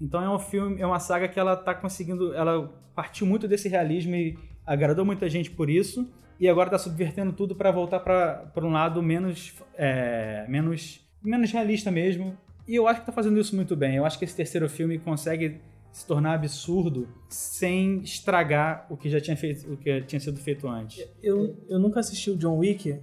Então 0.00 0.22
é 0.22 0.28
um 0.28 0.38
filme, 0.38 0.80
é 0.80 0.86
uma 0.86 0.98
saga 0.98 1.28
que 1.28 1.40
ela 1.40 1.56
tá 1.56 1.74
conseguindo, 1.74 2.34
ela 2.34 2.70
partiu 2.94 3.26
muito 3.26 3.48
desse 3.48 3.68
realismo 3.68 4.14
e 4.14 4.38
agradou 4.66 5.04
muita 5.04 5.28
gente 5.30 5.50
por 5.50 5.70
isso 5.70 6.12
e 6.38 6.48
agora 6.48 6.70
tá 6.70 6.78
subvertendo 6.78 7.32
tudo 7.32 7.54
para 7.54 7.70
voltar 7.70 8.00
para 8.00 8.66
um 8.66 8.72
lado 8.72 9.02
menos, 9.02 9.54
é, 9.76 10.44
menos, 10.48 11.00
menos 11.22 11.52
realista 11.52 11.90
mesmo. 11.90 12.36
E 12.66 12.74
eu 12.74 12.86
acho 12.86 13.00
que 13.00 13.06
tá 13.06 13.12
fazendo 13.12 13.38
isso 13.38 13.54
muito 13.56 13.74
bem. 13.76 13.96
Eu 13.96 14.04
acho 14.04 14.18
que 14.18 14.24
esse 14.24 14.36
terceiro 14.36 14.68
filme 14.68 14.98
consegue 14.98 15.60
se 15.92 16.06
tornar 16.06 16.34
absurdo 16.34 17.06
sem 17.28 18.00
estragar 18.00 18.86
o 18.88 18.96
que 18.96 19.10
já 19.10 19.20
tinha 19.20 19.36
feito, 19.36 19.70
o 19.72 19.76
que 19.76 20.00
tinha 20.02 20.18
sido 20.18 20.38
feito 20.40 20.66
antes. 20.66 21.06
Eu, 21.22 21.56
eu 21.68 21.78
nunca 21.78 22.00
assisti 22.00 22.30
o 22.30 22.36
John 22.36 22.56
Wick, 22.58 22.84
tem 22.92 23.02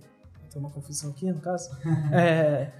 uma 0.56 0.72
confusão 0.72 1.12
aqui 1.12 1.32
no 1.32 1.40
caso. 1.40 1.70
É, 2.12 2.72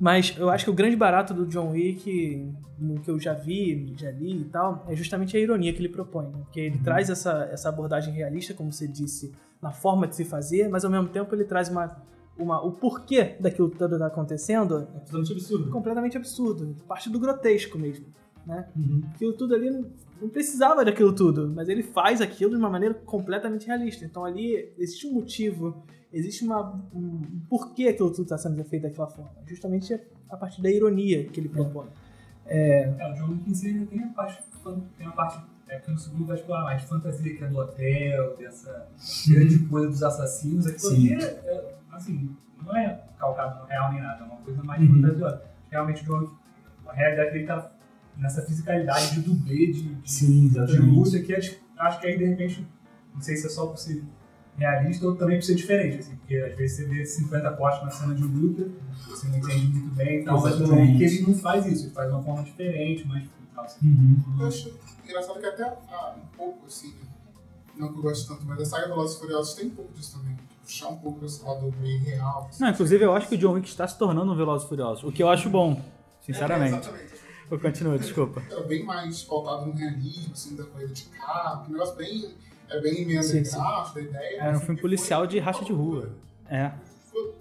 mas 0.00 0.34
eu 0.36 0.50
acho 0.50 0.64
que 0.64 0.70
o 0.70 0.74
grande 0.74 0.96
barato 0.96 1.32
do 1.32 1.46
John 1.46 1.70
Wick, 1.70 2.52
no 2.78 3.00
que 3.00 3.10
eu 3.10 3.20
já 3.20 3.34
vi, 3.34 3.94
já 3.96 4.10
li 4.10 4.40
e 4.40 4.44
tal, 4.44 4.84
é 4.88 4.96
justamente 4.96 5.36
a 5.36 5.40
ironia 5.40 5.72
que 5.72 5.78
ele 5.78 5.88
propõe. 5.88 6.26
Né? 6.26 6.38
Porque 6.38 6.60
ele 6.60 6.78
traz 6.78 7.10
essa, 7.10 7.48
essa 7.52 7.68
abordagem 7.68 8.12
realista, 8.12 8.54
como 8.54 8.72
você 8.72 8.88
disse, 8.88 9.32
na 9.62 9.70
forma 9.70 10.06
de 10.06 10.16
se 10.16 10.24
fazer, 10.24 10.68
mas 10.68 10.84
ao 10.84 10.90
mesmo 10.90 11.08
tempo 11.08 11.34
ele 11.34 11.44
traz 11.44 11.68
uma, 11.68 12.02
uma, 12.38 12.62
o 12.62 12.72
porquê 12.72 13.36
daquilo 13.38 13.70
tudo 13.70 13.98
tá 13.98 14.06
acontecendo 14.06 14.88
É 14.94 14.98
totalmente 15.00 15.32
absurdo. 15.32 15.70
completamente 15.70 16.16
absurdo. 16.16 16.74
Parte 16.86 17.10
do 17.10 17.18
grotesco 17.18 17.78
mesmo. 17.78 18.06
Né? 18.46 18.68
Aquilo 19.14 19.32
tudo 19.32 19.54
ali 19.54 19.70
não, 19.70 19.86
não 20.20 20.28
precisava 20.28 20.84
daquilo 20.84 21.14
tudo, 21.14 21.50
mas 21.54 21.68
ele 21.68 21.82
faz 21.82 22.20
aquilo 22.20 22.50
de 22.50 22.56
uma 22.56 22.68
maneira 22.68 22.94
completamente 22.94 23.66
realista. 23.66 24.04
Então 24.04 24.24
ali 24.24 24.72
existe 24.78 25.06
um 25.06 25.12
motivo, 25.12 25.82
existe 26.12 26.44
uma, 26.44 26.72
um 26.94 27.22
um 27.34 27.40
porquê 27.48 27.88
aquilo 27.88 28.10
tudo 28.10 28.24
está 28.24 28.36
sendo 28.36 28.62
feito 28.64 28.82
daquela 28.82 29.06
forma. 29.06 29.30
Justamente 29.46 29.98
a 30.28 30.36
partir 30.36 30.60
da 30.60 30.70
ironia 30.70 31.24
que 31.24 31.40
ele 31.40 31.48
propõe. 31.48 31.86
É, 32.46 32.92
o 33.10 33.14
John 33.14 33.32
Wick 33.32 33.50
em 33.50 33.54
si 33.54 33.68
ainda 33.68 33.86
tem 33.86 34.02
a 34.02 34.08
parte, 34.08 34.42
tem 34.98 35.06
a 35.06 35.12
parte 35.12 35.54
é 35.66 35.76
porque 35.78 35.92
no 35.92 35.98
segundo 35.98 36.26
vai 36.26 36.36
explorar 36.36 36.64
mais 36.64 36.82
fantasia, 36.84 37.36
que 37.36 37.42
é 37.42 37.48
do 37.48 37.56
hotel, 37.56 38.36
dessa 38.36 38.86
grande 39.28 39.58
coisa 39.60 39.88
dos 39.88 40.02
assassinos. 40.02 40.66
Aquilo 40.66 40.90
ali 40.90 41.14
é, 41.14 41.24
é, 41.24 41.74
assim, 41.96 42.34
não 42.62 42.76
é 42.76 43.00
calcado 43.18 43.60
no 43.60 43.66
real 43.66 43.92
nem 43.92 44.02
nada, 44.02 44.22
é 44.22 44.26
uma 44.26 44.36
coisa 44.36 44.62
mais 44.62 44.86
fantasiosa. 44.86 45.42
Realmente 45.70 46.04
a 46.86 46.92
realidade 46.92 47.32
dele 47.32 47.46
tá 47.46 47.70
nessa 48.16 48.42
fisicalidade 48.42 49.14
de 49.14 49.20
dublê, 49.20 49.66
de, 49.66 49.94
de, 49.94 50.10
Sim, 50.10 50.48
de 50.48 51.22
que 51.22 51.32
é, 51.32 51.40
tipo, 51.40 51.64
acho 51.78 52.00
que 52.00 52.06
aí 52.06 52.18
de 52.18 52.24
repente, 52.24 52.66
não 53.12 53.20
sei 53.20 53.36
se 53.36 53.46
é 53.46 53.50
só 53.50 53.66
por 53.66 53.78
ser 53.78 54.04
realista 54.56 55.06
ou 55.06 55.16
também 55.16 55.38
por 55.38 55.44
ser 55.44 55.56
diferente, 55.56 55.98
assim, 55.98 56.14
porque 56.16 56.36
às 56.36 56.56
vezes 56.56 56.76
você 56.76 56.84
vê 56.84 57.04
50 57.04 57.50
postes 57.52 57.84
na 57.84 57.90
cena 57.90 58.14
de 58.14 58.22
luta, 58.22 58.68
você 59.08 59.26
não 59.28 59.38
entende 59.38 59.66
muito 59.66 59.94
bem 59.96 60.20
e 60.20 60.24
tal, 60.24 60.40
mas 60.40 60.60
Wick 60.60 61.02
ele 61.02 61.22
não 61.22 61.34
faz 61.34 61.66
isso, 61.66 61.86
ele 61.86 61.92
faz 61.92 62.08
de 62.08 62.14
uma 62.14 62.22
forma 62.22 62.42
diferente, 62.44 63.06
mas 63.08 63.28
tal, 63.54 63.64
assim. 63.64 64.22
Eu 64.38 64.46
acho 64.46 64.78
engraçado 65.04 65.40
que 65.40 65.46
até 65.46 65.64
ah, 65.64 66.14
um 66.16 66.36
pouco, 66.36 66.66
assim, 66.66 66.94
não 67.76 67.92
que 67.92 67.98
eu 67.98 68.02
goste 68.02 68.28
tanto, 68.28 68.44
mas 68.46 68.60
a 68.60 68.64
saga 68.64 68.88
Velozes 68.88 69.16
e 69.16 69.20
Furiosos 69.20 69.54
tem 69.54 69.66
um 69.66 69.70
pouco 69.70 69.92
disso 69.94 70.18
também. 70.18 70.36
Puxar 70.64 70.88
um 70.88 70.96
pouco 70.96 71.24
esse 71.24 71.44
lado 71.44 71.72
meio 71.80 72.00
real. 72.02 72.46
assim. 72.48 72.62
Não, 72.64 72.70
inclusive 72.70 73.04
eu 73.04 73.14
acho 73.14 73.28
que 73.28 73.34
o 73.34 73.38
John 73.38 73.52
Wick 73.52 73.68
está 73.68 73.86
se 73.86 73.98
tornando 73.98 74.32
um 74.32 74.36
Velozes 74.36 74.66
e 74.66 74.68
Furiosos, 74.68 75.04
o 75.04 75.12
que 75.12 75.22
eu 75.22 75.28
acho 75.28 75.48
bom, 75.50 75.80
sinceramente. 76.20 76.74
É, 76.74 76.78
exatamente. 76.78 77.14
Continua, 77.60 77.98
desculpa. 77.98 78.42
Era 78.50 78.62
bem 78.62 78.82
mais 78.84 79.22
pautado 79.22 79.66
no 79.66 79.72
realismo, 79.74 80.32
assim, 80.32 80.56
da 80.56 80.64
corrida 80.64 80.92
de 80.92 81.04
carro, 81.04 81.66
um 81.68 81.72
negócio 81.72 81.94
bem. 81.96 82.30
É 82.70 82.80
bem 82.80 83.04
meio 83.06 83.22
Sim, 83.22 83.44
sim. 83.44 83.56
underground 83.58 83.94
da 83.94 84.00
ideia. 84.00 84.36
Era 84.40 84.46
um 84.46 84.50
assim, 84.52 84.60
filme 84.64 84.76
que 84.76 84.82
policial 84.82 85.20
foi- 85.20 85.28
de 85.28 85.38
racha 85.38 85.64
de 85.64 85.72
rua. 85.72 86.08
É. 86.48 86.72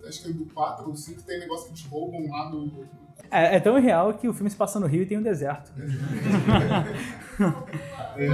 Acho 0.08 0.22
que 0.24 0.30
é 0.30 0.34
do 0.34 0.46
4 0.48 0.88
ou 0.90 0.96
5 0.96 1.24
tem 1.24 1.40
negócio 1.40 1.66
que 1.68 1.72
eles 1.72 1.86
roubam 1.86 2.30
lá 2.30 2.50
no. 2.50 2.86
É, 3.32 3.56
é 3.56 3.60
tão 3.60 3.80
real 3.80 4.14
que 4.14 4.28
o 4.28 4.34
filme 4.34 4.50
se 4.50 4.56
passa 4.58 4.80
no 4.80 4.86
Rio 4.86 5.02
e 5.02 5.06
tem 5.06 5.18
um 5.18 5.24
deserto. 5.24 5.72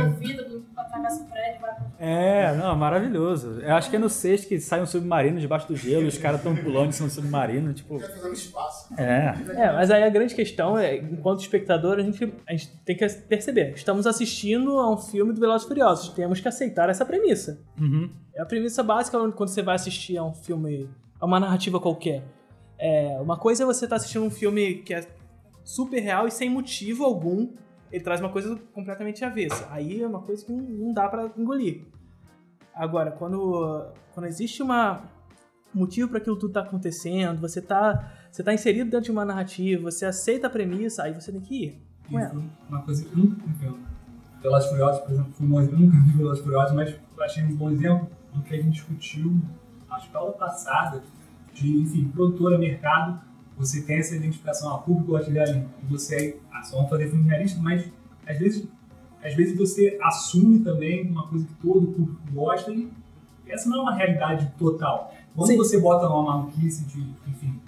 Ouvido, 0.06 0.59
atravessa 0.82 1.24
o 1.24 1.26
prédio, 1.26 1.62
vai 1.62 1.76
pro 1.76 1.86
É, 2.00 2.56
não, 2.56 2.76
maravilhoso. 2.76 3.60
Eu 3.62 3.76
acho 3.76 3.90
que 3.90 3.96
é 3.96 4.00
no 4.00 4.10
sexto 4.10 4.48
que 4.48 4.60
sai 4.60 4.82
um 4.82 4.86
submarino 4.86 5.40
debaixo 5.40 5.68
do 5.68 5.76
gelo, 5.76 6.08
os 6.08 6.18
caras 6.18 6.40
estão 6.40 6.56
pulando 6.56 6.90
em 6.90 6.92
cima 6.92 7.08
do 7.08 7.14
submarino, 7.14 7.74
tipo. 7.74 8.00
Fazendo 8.00 8.34
espaço. 8.34 8.94
É. 8.98 9.36
É, 9.56 9.72
mas 9.72 9.92
aí 9.92 10.04
a 10.04 10.10
grande 10.10 10.36
questão 10.36 10.78
é, 10.78 10.98
enquanto 10.98 11.42
espectador, 11.42 11.98
a 11.98 12.02
gente, 12.02 12.34
a 12.48 12.52
gente 12.52 12.70
tem 12.86 12.96
que 12.96 13.08
perceber. 13.08 13.74
Estamos 13.76 14.08
assistindo 14.08 14.80
a 14.80 14.92
um 14.92 14.98
filme 14.98 15.34
do 15.34 15.40
Velozes 15.40 15.66
e 15.66 15.68
Furiosos. 15.68 16.10
Temos 16.10 16.40
que 16.40 16.48
aceitar 16.48 16.90
essa 16.90 17.06
premissa. 17.06 17.62
Uhum. 17.80 18.10
É 18.36 18.42
a 18.42 18.46
premissa 18.46 18.82
básica 18.84 19.18
quando 19.32 19.50
você 19.50 19.62
vai 19.62 19.76
assistir 19.76 20.18
a 20.18 20.24
um 20.24 20.34
filme, 20.34 20.90
a 21.20 21.26
uma 21.26 21.40
narrativa 21.40 21.80
qualquer. 21.80 22.24
É, 22.78 23.18
uma 23.20 23.38
coisa 23.38 23.64
é 23.64 23.66
você 23.66 23.86
estar 23.86 23.98
assistindo 23.98 24.24
um 24.24 24.32
filme 24.32 24.76
que 24.76 24.94
é 24.94 25.06
super 25.64 26.00
real 26.00 26.28
e 26.28 26.32
sem 26.32 26.50
motivo 26.50 27.04
algum, 27.04 27.50
ele 27.92 28.04
traz 28.04 28.20
uma 28.20 28.30
coisa 28.30 28.56
completamente 28.74 29.24
avessa. 29.24 29.68
Aí 29.72 30.02
é 30.02 30.08
uma 30.08 30.22
coisa 30.22 30.46
que 30.46 30.52
não, 30.52 30.94
dá 30.94 31.08
pra 31.08 31.32
engolir. 31.38 31.86
Agora, 32.74 33.12
quando, 33.12 33.92
quando 34.14 34.26
existe 34.26 34.62
uma 34.62 35.04
um 35.76 35.82
motivo 35.82 36.10
para 36.10 36.18
aquilo 36.18 36.36
tudo 36.36 36.54
tá 36.54 36.62
acontecendo, 36.62 37.40
você 37.40 37.62
tá, 37.62 38.12
você 38.32 38.44
tá 38.44 38.52
inserido 38.54 38.90
dentro 38.90 39.06
de 39.06 39.12
uma 39.12 39.24
narrativa, 39.24 39.84
você 39.84 40.06
aceita 40.06 40.48
a 40.48 40.50
premissa, 40.50 41.04
aí 41.04 41.14
você 41.14 41.32
tem 41.32 41.42
que 41.42 41.66
ir. 41.66 41.90
Ué. 42.12 42.28
foi 42.28 42.44
uma 42.68 42.82
coisa 42.82 43.06
que 43.06 43.12
eu 43.12 43.18
nunca 43.18 43.46
entendo. 43.48 43.78
Velozes 44.42 44.66
e 44.66 44.70
Furiosos, 44.70 45.02
por 45.02 45.12
exemplo, 45.12 45.32
foi 45.34 45.46
um 45.46 45.50
bom 45.50 45.62
exemplo. 45.62 45.78
Eu 45.78 45.86
nunca 45.86 45.98
vi 46.00 46.18
Velozes 46.18 46.44
Furiosos, 46.44 46.76
mas 46.76 46.96
achei 47.20 47.44
um 47.44 47.56
bom 47.56 47.70
exemplo 47.70 48.10
do 48.34 48.42
que 48.42 48.54
a 48.56 48.58
gente 48.58 48.72
discutiu, 48.72 49.38
acho 49.92 50.10
que 50.10 50.18
aula 50.18 50.34
passada, 50.34 51.04
de, 51.54 51.82
enfim, 51.82 52.08
produtora, 52.10 52.58
mercado, 52.58 53.22
você 53.60 53.82
tem 53.82 53.98
essa 53.98 54.16
identificação, 54.16 54.74
a 54.74 54.78
público 54.78 55.12
gosta 55.12 55.30
de 55.30 55.34
realista, 55.34 55.70
e 55.84 55.86
você 55.86 56.40
ah, 56.52 56.64
só 56.64 56.78
vamos 56.78 56.90
fazer 56.90 57.10
filme 57.10 57.28
realista, 57.28 57.60
mas 57.62 57.92
às 58.26 58.40
vezes, 58.40 58.66
às 59.22 59.36
vezes 59.36 59.58
você 59.58 60.00
assume 60.02 60.60
também 60.60 61.06
uma 61.12 61.28
coisa 61.28 61.46
que 61.46 61.54
todo 61.56 61.88
público 61.88 62.22
gosta 62.32 62.72
e 62.72 62.90
essa 63.48 63.70
não 63.70 63.80
é 63.80 63.82
uma 63.82 63.96
realidade 63.96 64.50
total. 64.58 65.14
Quando 65.36 65.50
Sim. 65.50 65.58
você 65.58 65.80
bota 65.80 66.08
uma 66.08 66.24
maluquice 66.24 66.86
de, 66.86 67.02
enfim, 67.28 67.60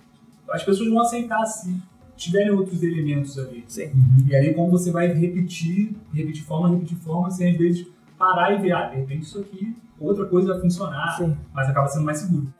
as 0.49 0.63
pessoas 0.63 0.89
vão 0.89 1.01
aceitar 1.01 1.45
se 1.45 1.75
tiverem 2.15 2.51
outros 2.51 2.81
elementos 2.83 3.37
ali. 3.37 3.65
Sim. 3.67 3.91
E 4.27 4.35
aí, 4.35 4.53
como 4.53 4.69
você 4.69 4.91
vai 4.91 5.07
repetir, 5.07 5.95
repetir 6.13 6.43
forma, 6.43 6.69
repetir 6.69 6.97
forma, 6.97 7.29
sem 7.31 7.51
às 7.51 7.57
vezes 7.57 7.87
parar 8.17 8.53
e 8.53 8.61
ver, 8.61 8.71
ah, 8.73 8.87
de 8.89 8.97
repente 8.97 9.23
isso 9.23 9.39
aqui, 9.39 9.75
outra 9.99 10.25
coisa 10.25 10.53
vai 10.53 10.61
funcionar, 10.61 11.17
Sim. 11.17 11.35
mas 11.53 11.67
acaba 11.67 11.87
sendo 11.87 12.05
mais 12.05 12.19
seguro. 12.19 12.53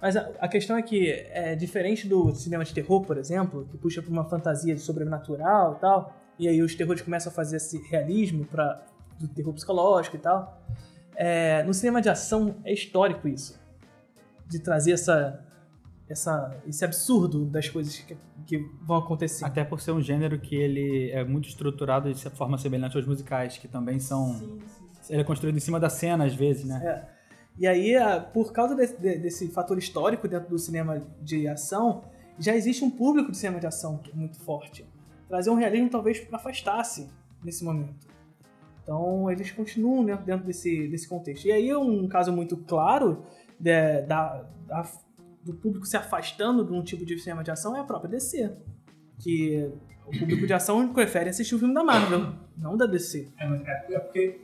Mas 0.00 0.16
a, 0.16 0.30
a 0.38 0.48
questão 0.48 0.76
é 0.76 0.82
que, 0.82 1.10
é 1.30 1.54
diferente 1.56 2.06
do 2.06 2.34
cinema 2.34 2.64
de 2.64 2.72
terror, 2.72 3.02
por 3.02 3.18
exemplo, 3.18 3.66
que 3.70 3.76
puxa 3.76 4.00
pra 4.00 4.10
uma 4.10 4.24
fantasia 4.24 4.74
de 4.74 4.80
sobrenatural 4.80 5.74
e 5.76 5.80
tal, 5.80 6.16
e 6.38 6.48
aí 6.48 6.62
os 6.62 6.74
terrores 6.74 7.02
começam 7.02 7.32
a 7.32 7.34
fazer 7.34 7.56
esse 7.56 7.78
realismo 7.88 8.44
pra, 8.44 8.80
do 9.18 9.26
terror 9.26 9.52
psicológico 9.52 10.16
e 10.16 10.20
tal. 10.20 10.62
É, 11.16 11.64
no 11.64 11.74
cinema 11.74 12.00
de 12.00 12.08
ação 12.08 12.56
é 12.64 12.72
histórico 12.72 13.26
isso. 13.26 13.58
De 14.46 14.60
trazer 14.60 14.92
essa, 14.92 15.44
essa, 16.08 16.56
esse 16.66 16.84
absurdo 16.84 17.44
das 17.44 17.68
coisas 17.68 17.98
que, 17.98 18.16
que 18.46 18.58
vão 18.86 18.98
acontecer. 18.98 19.44
Até 19.44 19.64
por 19.64 19.80
ser 19.80 19.90
um 19.90 20.00
gênero 20.00 20.38
que 20.38 20.54
ele 20.54 21.10
é 21.10 21.24
muito 21.24 21.48
estruturado 21.48 22.12
de 22.12 22.30
forma 22.30 22.56
semelhante 22.56 22.96
aos 22.96 23.04
musicais, 23.04 23.58
que 23.58 23.66
também 23.66 23.98
são. 23.98 24.58
Ele 25.10 25.22
é 25.22 25.24
construído 25.24 25.56
em 25.56 25.60
cima 25.60 25.80
da 25.80 25.90
cena, 25.90 26.24
às 26.24 26.34
vezes, 26.34 26.64
né? 26.64 26.80
É. 26.84 27.17
E 27.58 27.66
aí, 27.66 27.92
por 28.32 28.52
causa 28.52 28.74
desse, 28.74 28.96
de- 29.00 29.18
desse 29.18 29.48
fator 29.48 29.76
histórico 29.78 30.28
dentro 30.28 30.48
do 30.48 30.58
cinema 30.58 31.02
de 31.20 31.48
ação, 31.48 32.04
já 32.38 32.54
existe 32.54 32.84
um 32.84 32.90
público 32.90 33.30
de 33.32 33.36
cinema 33.36 33.58
de 33.58 33.66
ação 33.66 34.00
é 34.12 34.16
muito 34.16 34.38
forte. 34.40 34.86
Trazer 35.28 35.50
um 35.50 35.54
realismo 35.56 35.90
talvez 35.90 36.26
afastasse 36.32 37.10
nesse 37.44 37.64
momento. 37.64 38.06
Então, 38.82 39.30
eles 39.30 39.50
continuam 39.50 40.02
né, 40.04 40.16
dentro 40.24 40.46
desse, 40.46 40.88
desse 40.88 41.08
contexto. 41.08 41.44
E 41.46 41.52
aí, 41.52 41.74
um 41.74 42.06
caso 42.08 42.32
muito 42.32 42.56
claro 42.56 43.24
de- 43.58 44.02
da, 44.02 44.44
da- 44.66 44.90
do 45.44 45.52
público 45.54 45.84
se 45.86 45.96
afastando 45.96 46.64
de 46.64 46.72
um 46.72 46.82
tipo 46.82 47.04
de 47.04 47.18
cinema 47.18 47.42
de 47.42 47.50
ação 47.50 47.76
é 47.76 47.80
a 47.80 47.84
própria 47.84 48.08
DC. 48.10 48.50
Que 49.18 49.70
o 50.06 50.16
público 50.18 50.46
de 50.46 50.52
ação 50.54 50.92
prefere 50.92 51.28
assistir 51.30 51.54
o 51.54 51.58
filme 51.58 51.74
da 51.74 51.82
Marvel, 51.84 52.32
não 52.56 52.76
da 52.76 52.86
DC. 52.86 53.28
É, 53.38 53.94
é 53.94 53.98
porque, 53.98 54.40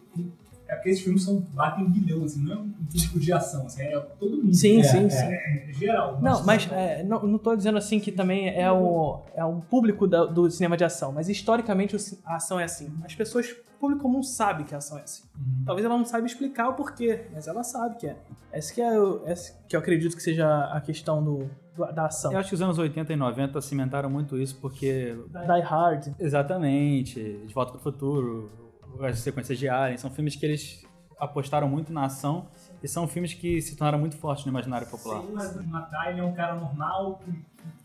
é 0.68 0.74
porque 0.74 0.88
esses 0.90 1.02
filmes 1.04 1.22
são, 1.24 1.40
batem 1.52 1.88
bilhão, 1.90 2.24
assim, 2.24 2.42
não 2.42 2.52
é 2.52 2.56
um 2.56 2.72
tipo 2.90 3.18
de 3.20 3.32
ação, 3.32 3.66
assim, 3.66 3.82
é 3.82 3.98
todo 4.18 4.36
mundo. 4.36 4.54
Sim, 4.54 4.80
é, 4.80 4.82
sim, 4.82 5.04
é, 5.06 5.10
sim. 5.10 5.26
É, 5.26 5.68
geral. 5.72 6.18
Não, 6.22 6.44
mas 6.44 6.70
é, 6.72 7.02
não, 7.02 7.22
não 7.22 7.38
tô 7.38 7.54
dizendo 7.54 7.78
assim 7.78 8.00
que 8.00 8.10
também 8.10 8.48
é 8.48 8.70
o, 8.72 9.20
é 9.34 9.44
um 9.44 9.60
público 9.60 10.06
da- 10.06 10.24
do 10.24 10.50
cinema 10.50 10.76
de 10.76 10.84
ação, 10.84 11.12
mas 11.12 11.28
historicamente 11.28 11.94
o 11.94 11.98
a 12.24 12.36
ação 12.36 12.58
é 12.58 12.64
assim. 12.64 12.92
As 13.04 13.14
pessoas, 13.14 13.50
o 13.50 13.78
público 13.80 14.02
comum 14.02 14.22
sabe 14.22 14.64
que 14.64 14.74
a 14.74 14.78
ação 14.78 14.98
é 14.98 15.02
assim. 15.02 15.24
Talvez 15.66 15.84
ela 15.84 15.96
não 15.98 16.04
saiba 16.06 16.26
explicar 16.26 16.68
o 16.68 16.74
porquê, 16.74 17.26
mas 17.32 17.46
ela 17.46 17.62
sabe 17.62 17.96
que 17.96 18.06
é. 18.06 18.16
Essa 18.52 18.72
que 18.72 18.80
é, 18.80 18.98
o- 18.98 19.20
essa 19.26 19.52
que 19.68 19.74
eu 19.76 19.80
acredito 19.80 20.16
que 20.16 20.22
seja 20.22 20.64
a 20.72 20.80
questão 20.80 21.22
do, 21.22 21.50
do- 21.76 21.92
da 21.92 22.06
ação. 22.06 22.32
Eu 22.32 22.38
acho 22.38 22.48
que 22.50 22.54
os 22.54 22.62
anos 22.62 22.78
80 22.78 23.12
e 23.12 23.16
90 23.16 23.60
cimentaram 23.60 24.08
muito 24.08 24.38
isso, 24.38 24.56
porque 24.60 25.14
Die 25.28 25.60
Hard. 25.60 26.08
Exatamente. 26.18 27.20
De 27.46 27.52
Volta 27.52 27.72
para 27.72 27.80
o 27.80 27.82
Futuro, 27.82 28.50
as 29.00 29.18
sequências 29.20 29.58
de 29.58 29.68
Alien, 29.68 29.98
são 29.98 30.10
filmes 30.10 30.36
que 30.36 30.44
eles 30.46 30.84
apostaram 31.18 31.68
muito 31.68 31.92
na 31.92 32.04
ação 32.04 32.46
e 32.82 32.88
são 32.88 33.06
filmes 33.08 33.32
que 33.32 33.60
se 33.62 33.76
tornaram 33.76 33.98
muito 33.98 34.16
fortes 34.16 34.44
no 34.44 34.50
imaginário 34.50 34.86
popular. 34.86 35.20
Sim, 35.22 35.28
mas 35.32 35.66
matar 35.66 36.10
ele 36.10 36.20
é 36.20 36.24
um 36.24 36.32
cara 36.34 36.54
normal 36.56 37.20
que, 37.24 37.32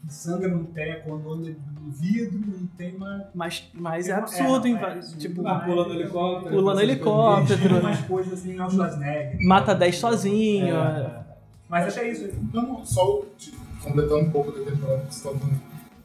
sangra 0.10 0.48
no 0.48 0.66
pé 0.66 0.96
quando 1.06 1.32
anda 1.32 1.56
no 1.82 1.92
vidro 1.92 2.40
e 2.60 2.68
tem 2.78 2.96
uma. 2.96 3.30
Mas, 3.34 3.70
mas 3.74 4.08
é 4.08 4.14
tem 4.14 4.14
uma- 4.16 4.24
absurdo, 4.24 4.66
é, 4.66 4.70
hein? 4.70 4.76
não, 4.76 4.82
é 4.88 4.92
absurdo, 4.94 5.20
tipo, 5.20 5.44
mas- 5.44 5.64
pulando 5.66 5.94
helicóptero. 5.94 6.56
Pulando 6.56 6.80
essas 6.80 6.90
helicóptero. 6.90 7.60
Tem 7.70 7.80
umas 7.80 8.02
coisas 8.02 8.34
assim, 8.34 8.60
ao 8.60 8.70
Schwarzenegger. 8.72 9.38
mata 9.46 9.76
10 9.76 9.96
sozinho. 9.98 10.76
É. 10.76 11.26
Mas 11.70 11.86
acho 11.86 12.00
que 12.00 12.06
é 12.06 12.12
isso. 12.12 12.30
Não, 12.52 12.84
só 12.84 13.22
tipo, 13.38 13.58
completando 13.84 14.26
um 14.26 14.32
pouco 14.32 14.52
problema 14.52 14.98
que 15.06 15.14
você 15.14 15.28
estava 15.30 15.36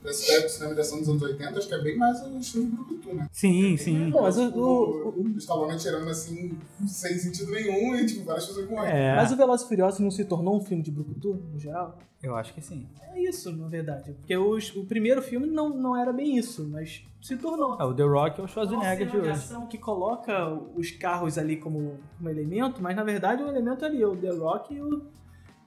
falando. 0.05 0.15
Essa 0.15 0.25
ideia 0.25 0.41
do 0.43 0.49
cinema 0.51 0.75
de 0.75 0.81
ação 0.81 0.99
dos 1.01 1.09
anos 1.09 1.23
80, 1.23 1.59
acho 1.59 1.69
que 1.69 1.75
é 1.75 1.83
bem 1.83 1.97
mais 1.99 2.21
o 2.23 2.39
estilo 2.39 2.67
do 2.67 2.77
Brucutu, 2.77 3.15
né? 3.15 3.29
Sim, 3.33 3.77
sim. 3.77 4.11
Pô, 4.11 4.23
mas 4.23 4.37
o, 4.39 4.47
Tipo, 4.47 4.61
o- 4.61 5.23
o 5.23 5.39
Stallone 5.39 5.79
tirando 5.79 6.09
assim, 6.09 6.59
sem 6.87 7.19
sentido 7.19 7.51
nenhum 7.51 7.97
e 7.97 8.07
tipo, 8.07 8.25
várias 8.25 8.47
com 8.47 8.61
ele. 8.85 8.93
É, 8.93 9.17
mas 9.17 9.33
o 9.33 9.37
Velozes 9.37 9.65
e 9.65 9.69
Furiosos 9.69 10.01
não 10.01 10.11
se 10.11 10.25
tornou 10.25 10.57
um 10.57 10.61
filme 10.65 10.83
de 10.83 10.91
Brucutu, 10.91 11.35
no 11.53 11.59
geral? 11.59 11.99
eu 12.23 12.35
acho 12.35 12.55
que 12.55 12.63
sim. 12.63 12.87
É 13.13 13.21
isso, 13.23 13.53
na 13.53 13.69
verdade. 13.69 14.13
Porque 14.13 14.35
os- 14.37 14.75
o 14.75 14.87
primeiro 14.87 15.21
filme 15.21 15.47
não, 15.47 15.69
não 15.69 15.95
era 15.95 16.11
bem 16.13 16.39
isso, 16.39 16.67
mas 16.67 17.03
se 17.21 17.37
tornou. 17.37 17.79
É, 17.81 17.85
o 17.85 17.93
The 17.95 18.03
Rock 18.03 18.41
é 18.41 18.45
o 18.45 18.49
Schwarzenegger 18.49 19.07
de 19.07 19.13
cena 19.13 19.23
de 19.35 19.57
hoje. 19.57 19.67
que 19.69 19.77
coloca 19.79 20.49
os 20.75 20.91
carros 20.91 21.37
ali 21.37 21.57
como, 21.59 21.99
como 22.17 22.31
elemento, 22.31 22.83
mas 22.83 22.97
na 22.97 23.05
verdade 23.05 23.43
o 23.43 23.49
elemento 23.49 23.85
ali 23.85 24.01
é 24.03 24.07
o 24.07 24.17
The 24.17 24.31
Rock 24.31 24.75
e 24.75 24.81
o, 24.81 25.03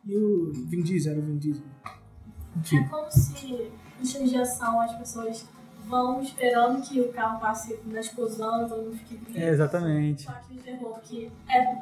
e 0.06 0.18
o 0.18 0.52
Vin 0.68 0.82
Diesel, 0.82 1.12
era 1.14 1.22
o 1.22 1.26
Vin 1.26 1.38
Diesel. 1.38 1.64
É 2.74 2.84
como 2.90 3.12
se 3.12 3.72
filmes 4.04 4.30
de 4.32 4.38
ação 4.38 4.80
as 4.82 4.94
pessoas 4.96 5.46
vão 5.88 6.22
esperando 6.22 6.82
que 6.82 7.00
o 7.00 7.12
carro 7.14 7.40
passe 7.40 7.80
na 7.86 8.00
explosão, 8.00 8.68
todo 8.68 8.84
mundo 8.84 8.98
fique 8.98 9.20
É, 9.40 9.50
exatamente. 9.50 10.24
Só 10.24 10.34
que 10.34 10.56
o 10.58 10.62
terror, 10.62 11.00
que 11.02 11.32
é 11.50 11.78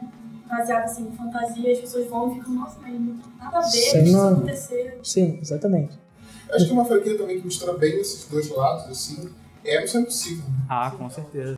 baseado 0.48 0.84
assim, 0.84 1.08
em 1.08 1.12
fantasia, 1.12 1.72
as 1.74 1.80
pessoas 1.80 2.08
vão 2.08 2.32
e 2.32 2.36
ficam, 2.36 2.54
nossa, 2.54 2.80
mas 2.82 2.92
nada 3.40 3.58
a 3.58 3.62
ver, 3.62 3.68
Sim, 3.72 4.04
isso 4.04 4.12
não. 4.18 4.34
aconteceu. 4.34 5.00
Sim, 5.04 5.40
exatamente. 5.42 5.98
Acho 6.52 6.66
que 6.68 6.72
uma 6.72 6.86
franquia 6.86 7.18
também 7.18 7.40
que 7.40 7.46
mistura 7.46 7.74
bem 7.74 8.00
esses 8.00 8.30
dois 8.30 8.50
lados, 8.50 8.86
assim, 8.90 9.30
é 9.64 9.82
Missão 9.82 10.02
Impossível. 10.02 10.46
Ah, 10.70 10.92
com 10.96 11.10
certeza. 11.10 11.58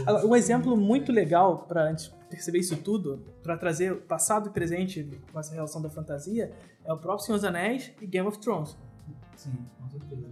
Agora, 0.00 0.26
Um 0.26 0.36
exemplo 0.36 0.76
muito 0.76 1.12
legal 1.12 1.66
para 1.66 1.90
gente 1.90 2.12
perceber 2.28 2.58
isso 2.58 2.76
tudo, 2.76 3.24
para 3.42 3.56
trazer 3.56 3.96
passado 4.02 4.48
e 4.48 4.52
presente 4.52 5.08
com 5.32 5.38
essa 5.38 5.54
relação 5.54 5.80
da 5.80 5.88
fantasia, 5.88 6.52
é 6.84 6.92
o 6.92 6.96
próprio 6.98 7.24
Senhor 7.24 7.38
dos 7.38 7.44
Anéis 7.44 7.92
e 8.00 8.06
Game 8.06 8.26
of 8.26 8.38
Thrones. 8.38 8.76
Sim, 9.36 9.52
com 9.80 9.88
certeza. 9.88 10.28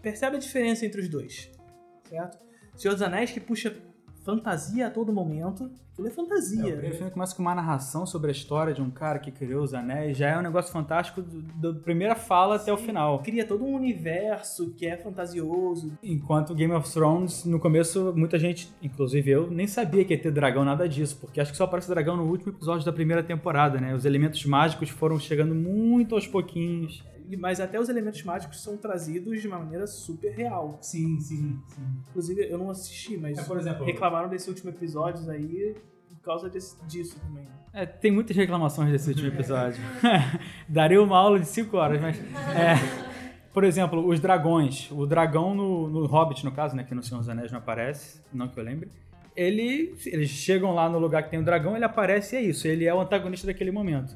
Percebe 0.00 0.36
a 0.36 0.38
diferença 0.38 0.84
entre 0.86 1.00
os 1.00 1.08
dois, 1.08 1.50
certo? 2.08 2.38
Senhor 2.76 2.94
dos 2.94 3.02
Anéis 3.02 3.30
que 3.30 3.40
puxa 3.40 3.76
fantasia 4.24 4.86
a 4.86 4.90
todo 4.90 5.12
momento, 5.12 5.70
aquilo 5.92 6.06
é 6.06 6.10
É, 6.10 6.12
o 6.12 6.14
fantasia. 6.16 6.62
primeiro 6.72 6.96
filme 6.96 7.10
começa 7.10 7.34
com 7.34 7.42
uma 7.42 7.54
narração 7.54 8.06
sobre 8.06 8.28
a 8.28 8.32
história 8.32 8.72
de 8.72 8.80
um 8.80 8.90
cara 8.90 9.18
que 9.18 9.30
criou 9.30 9.62
os 9.62 9.74
anéis. 9.74 10.16
Já 10.16 10.28
é 10.30 10.38
um 10.38 10.42
negócio 10.42 10.72
fantástico 10.72 11.22
da 11.22 11.72
primeira 11.74 12.14
fala 12.14 12.56
até 12.56 12.72
o 12.72 12.76
final. 12.76 13.18
Cria 13.22 13.44
todo 13.46 13.64
um 13.64 13.74
universo 13.74 14.72
que 14.76 14.86
é 14.86 14.96
fantasioso. 14.96 15.92
Enquanto 16.02 16.54
Game 16.54 16.72
of 16.72 16.90
Thrones, 16.92 17.44
no 17.44 17.58
começo, 17.58 18.12
muita 18.16 18.38
gente, 18.38 18.72
inclusive 18.82 19.30
eu, 19.30 19.50
nem 19.50 19.66
sabia 19.66 20.04
que 20.04 20.14
ia 20.14 20.20
ter 20.20 20.30
dragão, 20.30 20.64
nada 20.64 20.88
disso, 20.88 21.18
porque 21.20 21.40
acho 21.40 21.50
que 21.50 21.56
só 21.56 21.64
aparece 21.64 21.88
dragão 21.88 22.16
no 22.16 22.24
último 22.24 22.52
episódio 22.52 22.84
da 22.86 22.92
primeira 22.92 23.22
temporada, 23.22 23.80
né? 23.80 23.94
Os 23.94 24.04
elementos 24.04 24.44
mágicos 24.44 24.88
foram 24.88 25.18
chegando 25.18 25.54
muito 25.54 26.14
aos 26.14 26.26
pouquinhos. 26.26 27.04
Mas 27.36 27.60
até 27.60 27.78
os 27.80 27.88
elementos 27.88 28.22
mágicos 28.22 28.62
são 28.62 28.76
trazidos 28.76 29.40
de 29.40 29.48
uma 29.48 29.58
maneira 29.58 29.86
super 29.86 30.32
real. 30.32 30.78
Sim, 30.80 31.18
sim, 31.20 31.58
sim. 31.68 31.86
Inclusive, 32.10 32.46
eu 32.50 32.58
não 32.58 32.70
assisti, 32.70 33.16
mas 33.16 33.38
É, 33.38 33.42
por 33.44 33.58
exemplo, 33.58 33.84
reclamaram 33.84 34.28
desse 34.28 34.48
último 34.48 34.70
episódio 34.70 35.30
aí 35.30 35.74
por 36.08 36.20
causa 36.24 36.48
desse- 36.48 36.76
disso 36.86 37.18
também. 37.20 37.46
É, 37.72 37.84
tem 37.86 38.10
muitas 38.12 38.36
reclamações 38.36 38.90
desse 38.92 39.08
último 39.08 39.28
episódio. 39.28 39.80
Daria 40.68 41.02
uma 41.02 41.16
aula 41.18 41.38
de 41.40 41.46
5 41.46 41.76
horas, 41.76 42.00
mas. 42.00 42.18
é, 42.18 42.74
por 43.52 43.64
exemplo, 43.64 44.06
os 44.06 44.20
dragões. 44.20 44.90
O 44.90 45.06
dragão 45.06 45.54
no, 45.54 45.88
no 45.88 46.06
Hobbit, 46.06 46.44
no 46.44 46.52
caso, 46.52 46.76
né? 46.76 46.84
Que 46.84 46.94
no 46.94 47.02
Senhor 47.02 47.20
dos 47.20 47.28
Anéis 47.28 47.50
não 47.50 47.58
aparece, 47.58 48.20
não 48.32 48.48
que 48.48 48.58
eu 48.58 48.64
lembre. 48.64 48.90
Ele, 49.34 49.94
eles 50.06 50.28
chegam 50.28 50.74
lá 50.74 50.88
no 50.88 50.98
lugar 50.98 51.22
que 51.22 51.30
tem 51.30 51.40
o 51.40 51.44
dragão, 51.44 51.74
ele 51.74 51.84
aparece 51.86 52.36
e 52.36 52.38
é 52.38 52.42
isso. 52.42 52.68
Ele 52.68 52.84
é 52.84 52.94
o 52.94 53.00
antagonista 53.00 53.46
daquele 53.46 53.70
momento. 53.70 54.14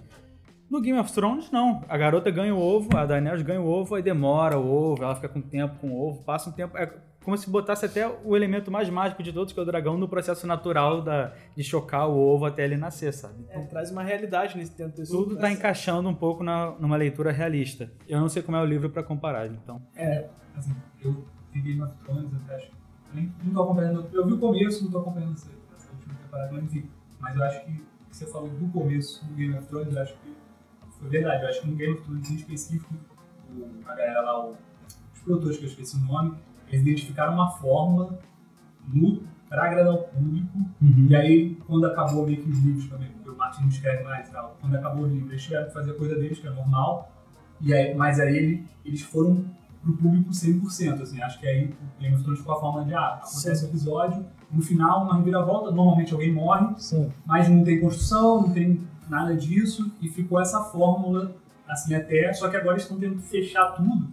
No 0.71 0.81
Game 0.81 0.99
of 0.99 1.13
Thrones, 1.13 1.51
não. 1.51 1.85
A 1.89 1.97
garota 1.97 2.31
ganha 2.31 2.55
o 2.55 2.59
ovo, 2.61 2.97
a 2.97 3.07
Daenerys 3.07 3.43
ganha 3.43 3.61
o 3.61 3.67
ovo, 3.69 3.95
aí 3.95 4.03
demora 4.03 4.59
o 4.59 4.67
ovo, 4.69 5.05
ela 5.05 5.15
fica 5.15 5.29
com 5.29 5.41
tempo 5.41 5.77
com 5.81 5.91
o 5.93 6.01
ovo, 6.09 6.23
passa 6.23 6.51
um 6.51 6.53
tempo. 6.53 6.77
É 6.77 6.93
como 7.23 7.37
se 7.37 7.51
botasse 7.51 7.85
até 7.85 8.07
o 8.25 8.37
elemento 8.37 8.71
mais 8.71 8.89
mágico 8.89 9.21
de 9.23 9.33
todos, 9.33 9.53
que 9.53 9.59
é 9.59 9.63
o 9.63 9.67
dragão, 9.67 9.97
no 9.99 10.09
processo 10.09 10.47
natural 10.47 11.03
da, 11.03 11.33
de 11.57 11.65
chocar 11.65 12.09
o 12.09 12.17
ovo 12.17 12.45
até 12.47 12.65
ele 12.65 12.77
nascer, 12.77 13.13
sabe? 13.13 13.45
É, 13.49 13.61
traz 13.63 13.91
uma 13.91 14.03
realidade 14.05 14.57
nesse 14.57 14.77
dentro 14.79 14.97
desse 14.97 15.11
Tudo 15.11 15.37
tá 15.37 15.51
encaixando 15.51 16.09
um 16.09 16.15
pouco 16.15 16.45
na, 16.45 16.71
numa 16.79 16.97
leitura 16.97 17.33
realista. 17.33 17.91
Eu 18.09 18.21
não 18.21 18.29
sei 18.29 18.43
como 18.43 18.57
é 18.57 18.63
o 18.63 18.65
livro 18.65 18.91
pra 18.91 19.03
comparar, 19.03 19.47
então. 19.49 19.83
Assim, 20.57 20.75
eu 21.03 21.25
vi 21.53 21.61
Game 21.63 21.83
of 21.83 21.93
Thrones, 22.05 22.31
até 22.45 22.55
acho. 22.57 22.67
Eu 23.11 23.15
nem- 23.21 23.33
não 23.45 23.53
tô 23.55 23.63
acompanhando. 23.63 24.07
Eu 24.13 24.27
vi 24.27 24.33
o 24.33 24.39
começo, 24.39 24.85
não 24.85 24.91
tô 24.93 24.99
acompanhando 24.99 25.33
essa, 25.35 25.51
essa 25.77 25.93
última 25.93 26.15
temporada, 26.15 26.53
mas 26.53 26.65
enfim. 26.65 26.89
Mas 27.21 27.35
eu 27.37 27.43
acho 27.43 27.65
que 27.65 27.71
o 27.73 28.11
que 28.11 28.17
você 28.17 28.27
falou 28.27 28.49
do 28.51 28.69
começo 28.69 29.25
do 29.27 29.35
Game 29.35 29.55
of 29.59 29.67
Thrones, 29.67 29.95
eu 29.97 30.03
acho 30.03 30.15
que 30.15 30.36
foi 30.99 31.09
verdade. 31.09 31.43
Eu 31.43 31.49
acho 31.49 31.61
que 31.63 31.69
no 31.69 31.77
Game 31.77 31.95
of 31.95 32.03
Thrones 32.03 32.31
em 32.31 32.35
específico, 32.37 32.95
o, 33.57 33.69
a 33.87 33.95
galera 33.95 34.21
lá, 34.23 34.47
o- 34.47 34.57
os 35.15 35.21
produtores 35.23 35.57
que 35.59 35.65
eu 35.65 35.69
esqueci 35.69 35.97
o 35.97 36.01
nome, 36.01 36.35
eles 36.69 36.83
identificaram 36.83 37.35
uma 37.35 37.51
fórmula 37.53 38.19
no, 38.89 39.23
pra 39.49 39.67
agradar 39.67 39.95
o 39.95 39.99
público. 40.05 40.59
E 41.09 41.15
aí, 41.17 41.55
quando 41.67 41.87
acabou 41.87 42.27
meio 42.27 42.43
que 42.43 42.51
os 42.51 42.59
livros 42.59 42.89
também, 42.89 43.11
porque 43.11 43.31
o 43.31 43.37
Martin 43.37 43.63
não 43.63 43.69
escreve 43.69 44.03
mais 44.05 44.29
e 44.29 44.33
tal, 44.33 44.57
quando 44.61 44.75
acabou 44.77 45.05
o 45.05 45.09
livro, 45.09 45.31
eles 45.31 45.43
tiveram 45.43 45.67
que 45.67 45.73
fazer 45.73 45.93
a 45.93 45.95
coisa 45.95 46.15
deles, 46.17 46.39
que 46.39 46.47
é 46.47 46.51
normal. 46.51 47.13
E 47.61 47.73
aí, 47.73 47.95
mas 47.95 48.19
aí 48.21 48.37
ele- 48.37 48.65
eles 48.85 49.03
foram 49.03 49.45
pro 49.83 49.93
público 49.97 50.33
100%, 50.35 51.01
assim, 51.03 51.23
acho 51.23 51.39
que 51.39 51.47
aí 51.47 51.67
o 51.99 52.01
Game 52.01 52.15
of 52.15 52.23
Thrones 52.25 52.41
ficou 52.41 52.57
a 52.57 52.61
forma 52.61 52.85
de, 52.85 52.93
ah, 52.95 53.21
acontece 53.23 53.65
o 53.65 53.69
episódio, 53.69 54.27
no 54.51 54.61
final 54.61 55.05
uma 55.05 55.17
reviravolta, 55.17 55.71
normalmente 55.71 56.13
alguém 56.13 56.33
morre, 56.33 56.75
Sim. 56.79 57.13
mas 57.25 57.49
não 57.49 57.63
tem 57.63 57.81
construção, 57.81 58.43
não 58.43 58.51
tem 58.53 58.81
nada 59.09 59.37
disso, 59.37 59.91
e 60.01 60.09
ficou 60.09 60.41
essa 60.41 60.61
fórmula, 60.65 61.37
assim, 61.69 61.95
até, 61.95 62.33
só 62.33 62.49
que 62.49 62.57
agora 62.57 62.77
estão 62.77 62.99
tendo 62.99 63.17
que 63.17 63.29
fechar 63.29 63.73
tudo, 63.73 64.09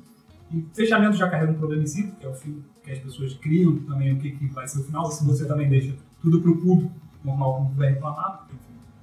e 0.52 0.66
fechamento 0.74 1.16
já 1.18 1.30
carrega 1.30 1.52
um 1.52 1.56
problema 1.56 1.84
em 1.84 1.88
si, 1.88 2.04
porque 2.04 2.26
é 2.26 2.30
o 2.30 2.36
fim 2.36 2.64
que 2.84 2.92
as 2.92 3.00
pessoas 3.00 3.34
criam 3.36 3.78
também 3.80 4.14
o 4.14 4.20
que, 4.20 4.32
que 4.32 4.46
vai 4.48 4.68
ser 4.68 4.80
o 4.80 4.84
final, 4.84 5.10
se 5.10 5.26
você 5.26 5.46
também 5.48 5.70
deixa 5.70 5.96
tudo 6.22 6.42
pro 6.42 6.58
público, 6.58 6.92
normal, 7.24 7.56
como 7.56 7.74
vai 7.76 7.94
reclamar, 7.94 8.48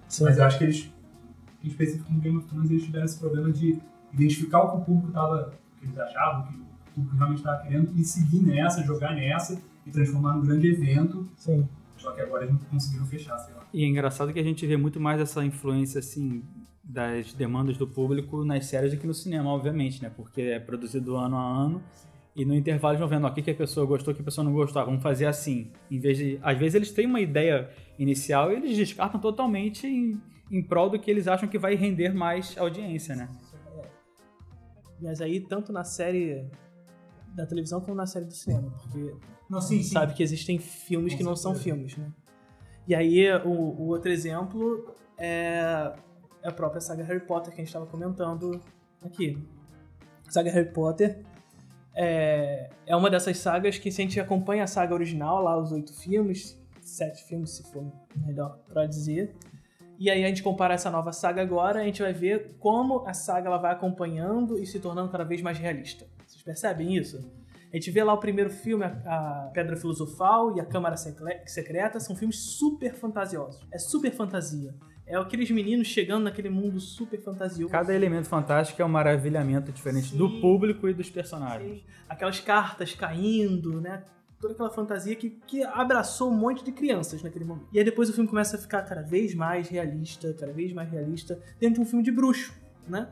Sim. 0.09 0.25
mas 0.25 0.39
eu 0.39 0.45
acho 0.45 0.59
que 0.59 0.65
eles, 0.65 0.93
em 1.65 1.69
específico 1.69 2.13
no 2.13 2.21
Game 2.21 2.37
of 2.37 2.47
Thrones, 2.47 2.71
eles 2.71 2.85
tiveram 2.85 3.05
esse 3.07 3.19
problema 3.19 3.51
de 3.51 3.81
identificar 4.13 4.63
o 4.63 4.71
que 4.71 4.77
o 4.77 4.81
público 4.81 5.13
tava, 5.13 5.53
que 5.79 5.87
eles 5.87 5.99
achavam, 5.99 6.47
que 6.47 6.55
o 6.55 6.95
público 6.95 7.17
realmente 7.17 7.39
estava 7.39 7.63
querendo, 7.63 7.93
e 7.97 8.05
seguir 8.05 8.43
nessa, 8.43 8.83
jogar 8.85 9.15
nessa, 9.15 9.61
e 9.87 9.91
transformar 9.91 10.35
num 10.35 10.43
grande 10.43 10.69
evento, 10.69 11.29
Sim. 11.37 11.67
Só 12.01 12.13
que 12.13 12.21
agora 12.21 12.45
eles 12.45 12.59
não 12.59 12.67
conseguiram 12.67 13.07
fechar, 13.07 13.39
sei 13.39 13.55
lá. 13.55 13.67
E 13.73 13.85
é 13.85 13.87
engraçado 13.87 14.33
que 14.33 14.41
a 14.41 14.43
gente 14.43 14.67
vê 14.67 14.77
muito 14.77 14.99
mais 14.99 15.21
essa 15.21 15.45
influência, 15.45 15.99
assim, 15.99 16.43
das 16.83 17.33
demandas 17.35 17.77
do 17.77 17.87
público 17.87 18.45
nas 18.45 18.67
séries 18.67 18.93
do 18.93 18.99
que 18.99 19.07
no 19.07 19.15
cinema, 19.15 19.51
obviamente, 19.51 20.03
né? 20.03 20.11
Porque 20.15 20.41
é 20.43 20.59
produzido 20.59 21.17
ano 21.17 21.37
a 21.37 21.45
ano. 21.45 21.83
E 22.35 22.45
no 22.45 22.55
intervalo 22.55 22.95
eles 22.95 23.01
vão 23.01 23.09
vendo 23.09 23.27
ó, 23.27 23.31
o 23.31 23.35
que, 23.35 23.43
que 23.43 23.51
a 23.51 23.55
pessoa 23.55 23.85
gostou, 23.85 24.13
o 24.13 24.15
que 24.15 24.23
a 24.23 24.25
pessoa 24.25 24.45
não 24.45 24.53
gostou. 24.53 24.81
Ah, 24.81 24.85
vamos 24.85 25.03
fazer 25.03 25.27
assim. 25.27 25.71
Em 25.91 25.99
vez 25.99 26.17
de. 26.17 26.39
Às 26.43 26.59
vezes 26.59 26.75
eles 26.75 26.93
têm 26.93 27.07
uma 27.07 27.21
ideia 27.21 27.71
inicial 27.99 28.51
e 28.51 28.57
eles 28.57 28.77
descartam 28.77 29.21
totalmente 29.21 29.87
em, 29.87 30.21
em 30.51 30.63
prol 30.63 30.89
do 30.89 30.99
que 30.99 31.11
eles 31.11 31.29
acham 31.29 31.49
que 31.49 31.59
vai 31.59 31.75
render 31.75 32.15
mais 32.15 32.57
audiência, 32.57 33.15
né? 33.15 33.29
Mas 35.01 35.21
aí, 35.21 35.41
tanto 35.41 35.73
na 35.73 35.85
série 35.85 36.47
da 37.35 37.47
televisão 37.47 37.81
como 37.81 37.95
na 37.95 38.07
série 38.07 38.27
do 38.27 38.35
cinema, 38.35 38.71
porque 38.83 39.15
Não, 39.51 39.61
sim, 39.61 39.83
sim. 39.83 39.93
sabe 39.93 40.15
que 40.15 40.23
existem 40.23 40.59
filmes 40.59 41.13
Com 41.13 41.19
que 41.19 41.25
não 41.25 41.35
são 41.37 41.53
certeza. 41.55 41.77
filmes, 41.77 41.97
né? 41.97 42.07
E 42.87 42.95
aí, 42.95 43.31
o, 43.45 43.51
o 43.51 43.89
outro 43.89 44.11
exemplo 44.11 44.95
é 45.19 45.93
é 46.43 46.49
a 46.49 46.53
própria 46.53 46.81
saga 46.81 47.05
Harry 47.05 47.21
Potter 47.21 47.53
que 47.53 47.61
a 47.61 47.65
gente 47.65 47.69
estava 47.69 47.87
comentando 47.87 48.61
aqui. 49.05 49.37
A 50.27 50.31
saga 50.31 50.51
Harry 50.51 50.73
Potter 50.73 51.23
é, 51.95 52.71
é 52.87 52.97
uma 52.97 53.11
dessas 53.11 53.37
sagas 53.39 53.79
que, 53.79 53.91
se 53.91 54.01
a 54.01 54.05
gente 54.05 54.19
acompanha 54.21 54.65
a 54.65 54.67
saga 54.67 54.95
original, 54.95 55.43
lá 55.43 55.59
os 55.59 55.71
oito 55.73 55.93
filmes, 55.93 56.59
sete 56.81 57.25
filmes, 57.25 57.51
se 57.51 57.63
for 57.65 57.85
melhor 58.17 58.59
pra 58.69 58.87
dizer, 58.87 59.35
E 59.99 60.09
aí 60.09 60.25
a 60.25 60.29
gente 60.29 60.43
compara 60.43 60.73
essa 60.73 60.91
nova 60.91 61.13
saga 61.13 61.43
agora, 61.43 61.81
a 61.81 61.85
gente 61.85 62.01
vai 62.01 62.13
ver 62.13 62.57
como 62.59 63.07
a 63.07 63.13
saga 63.13 63.49
ela 63.49 63.59
vai 63.59 63.73
acompanhando 63.73 64.59
e 64.59 64.65
se 64.67 64.81
tornando 64.81 65.11
cada 65.11 65.25
vez 65.25 65.43
mais 65.43 65.59
realista. 65.59 66.07
Vocês 66.27 66.43
percebem 66.43 66.97
isso? 66.97 67.31
A 67.73 67.77
gente 67.77 67.91
vê 67.91 68.03
lá 68.03 68.13
o 68.13 68.19
primeiro 68.19 68.51
filme, 68.51 68.85
a, 68.85 68.89
a 68.89 69.51
Pedra 69.55 69.77
Filosofal 69.77 70.57
e 70.57 70.61
a 70.61 70.65
Câmara 70.65 70.97
Secreta, 70.97 72.01
são 72.01 72.17
filmes 72.17 72.39
super 72.39 72.95
fantasiosos. 72.95 73.65
É 73.73 73.79
super 73.79 74.11
fantasia. 74.11 74.75
É 75.07 75.17
aqueles 75.17 75.51
meninos 75.51 75.87
chegando 75.87 76.25
naquele 76.25 76.49
mundo 76.49 76.81
super 76.81 77.21
fantasioso. 77.21 77.71
Cada 77.71 77.95
elemento 77.95 78.29
fantástico 78.29 78.81
é 78.81 78.85
um 78.85 78.89
maravilhamento 78.89 79.73
diferente 79.73 80.17
do 80.17 80.29
Sim. 80.29 80.41
público 80.41 80.89
e 80.89 80.95
dos 80.95 81.11
personagens. 81.11 81.79
Sim. 81.79 81.85
Aquelas 82.09 82.41
cartas 82.41 82.95
caindo, 82.95 83.81
né? 83.81 84.05
Toda 84.41 84.55
aquela 84.55 84.71
fantasia 84.71 85.15
que, 85.15 85.31
que 85.31 85.63
abraçou 85.63 86.31
um 86.31 86.37
monte 86.37 86.65
de 86.65 86.73
crianças 86.73 87.23
naquele 87.23 87.45
momento. 87.45 87.69
E 87.73 87.79
aí 87.79 87.85
depois 87.85 88.09
o 88.09 88.13
filme 88.13 88.29
começa 88.29 88.57
a 88.57 88.59
ficar 88.59 88.83
cada 88.83 89.03
vez 89.03 89.35
mais 89.35 89.69
realista, 89.69 90.33
cada 90.39 90.53
vez 90.53 90.73
mais 90.73 90.91
realista, 90.91 91.41
dentro 91.59 91.75
de 91.75 91.81
um 91.81 91.85
filme 91.85 92.05
de 92.05 92.11
bruxo, 92.11 92.53
né? 92.91 93.09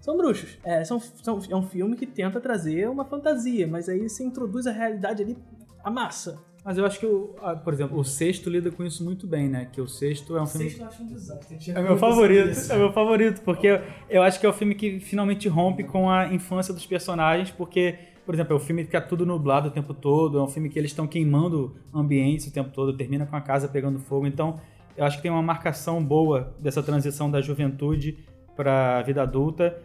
São 0.00 0.16
bruxos. 0.16 0.58
É, 0.64 0.84
são, 0.84 0.98
são- 1.00 1.40
é 1.50 1.54
um 1.56 1.62
filme 1.62 1.96
que 1.96 2.06
tenta 2.06 2.40
trazer 2.40 2.88
uma 2.88 3.04
fantasia, 3.04 3.66
mas 3.66 3.88
aí 3.88 4.08
você 4.08 4.24
introduz 4.24 4.66
a 4.66 4.72
realidade 4.72 5.22
ali, 5.22 5.36
a 5.84 5.90
massa. 5.90 6.40
Mas 6.64 6.78
eu 6.78 6.86
acho 6.86 7.00
que, 7.00 7.06
o, 7.06 7.34
por 7.64 7.72
exemplo, 7.72 7.98
o 7.98 8.04
sexto 8.04 8.48
lida 8.48 8.70
com 8.70 8.84
isso 8.84 9.02
muito 9.04 9.26
bem, 9.26 9.48
né? 9.48 9.68
Que 9.72 9.80
o 9.80 9.88
sexto 9.88 10.36
é 10.36 10.42
um 10.42 10.46
filme. 10.46 10.76
eu 10.78 10.86
acho 10.86 11.02
um 11.02 11.06
desastre. 11.06 11.58
É 11.72 11.82
meu 11.82 11.96
favorito, 11.98 12.72
é 12.72 12.76
meu 12.78 12.92
favorito, 12.92 13.42
porque 13.42 13.66
eu, 13.66 13.80
eu 14.08 14.22
acho 14.22 14.38
que 14.38 14.46
é 14.46 14.48
o 14.48 14.52
filme 14.52 14.74
que 14.76 15.00
finalmente 15.00 15.48
rompe 15.48 15.82
com 15.82 16.08
a 16.08 16.32
infância 16.32 16.72
dos 16.72 16.86
personagens, 16.86 17.50
porque, 17.50 17.98
por 18.24 18.32
exemplo, 18.32 18.52
é 18.52 18.56
o 18.56 18.60
filme 18.60 18.84
que 18.84 18.96
é 18.96 19.00
tudo 19.00 19.26
nublado 19.26 19.68
o 19.68 19.70
tempo 19.72 19.92
todo, 19.92 20.38
é 20.38 20.42
um 20.42 20.46
filme 20.46 20.68
que 20.68 20.78
eles 20.78 20.92
estão 20.92 21.04
queimando 21.04 21.74
ambientes 21.92 22.46
o 22.46 22.52
tempo 22.52 22.70
todo, 22.70 22.96
termina 22.96 23.26
com 23.26 23.34
a 23.34 23.40
casa 23.40 23.66
pegando 23.66 23.98
fogo, 23.98 24.24
então 24.28 24.60
eu 24.96 25.04
acho 25.04 25.16
que 25.16 25.22
tem 25.22 25.32
uma 25.32 25.42
marcação 25.42 26.04
boa 26.04 26.54
dessa 26.60 26.80
transição 26.82 27.28
da 27.28 27.40
juventude 27.40 28.18
para 28.56 28.98
a 28.98 29.02
vida 29.02 29.22
adulta, 29.22 29.78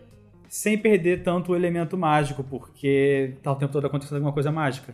sem 0.47 0.77
perder 0.77 1.23
tanto 1.23 1.51
o 1.51 1.55
elemento 1.55 1.97
mágico, 1.97 2.43
porque 2.43 3.35
tá 3.43 3.51
o 3.51 3.55
tempo 3.55 3.73
todo 3.73 3.85
acontecendo 3.85 4.15
alguma 4.15 4.33
coisa 4.33 4.51
mágica. 4.51 4.93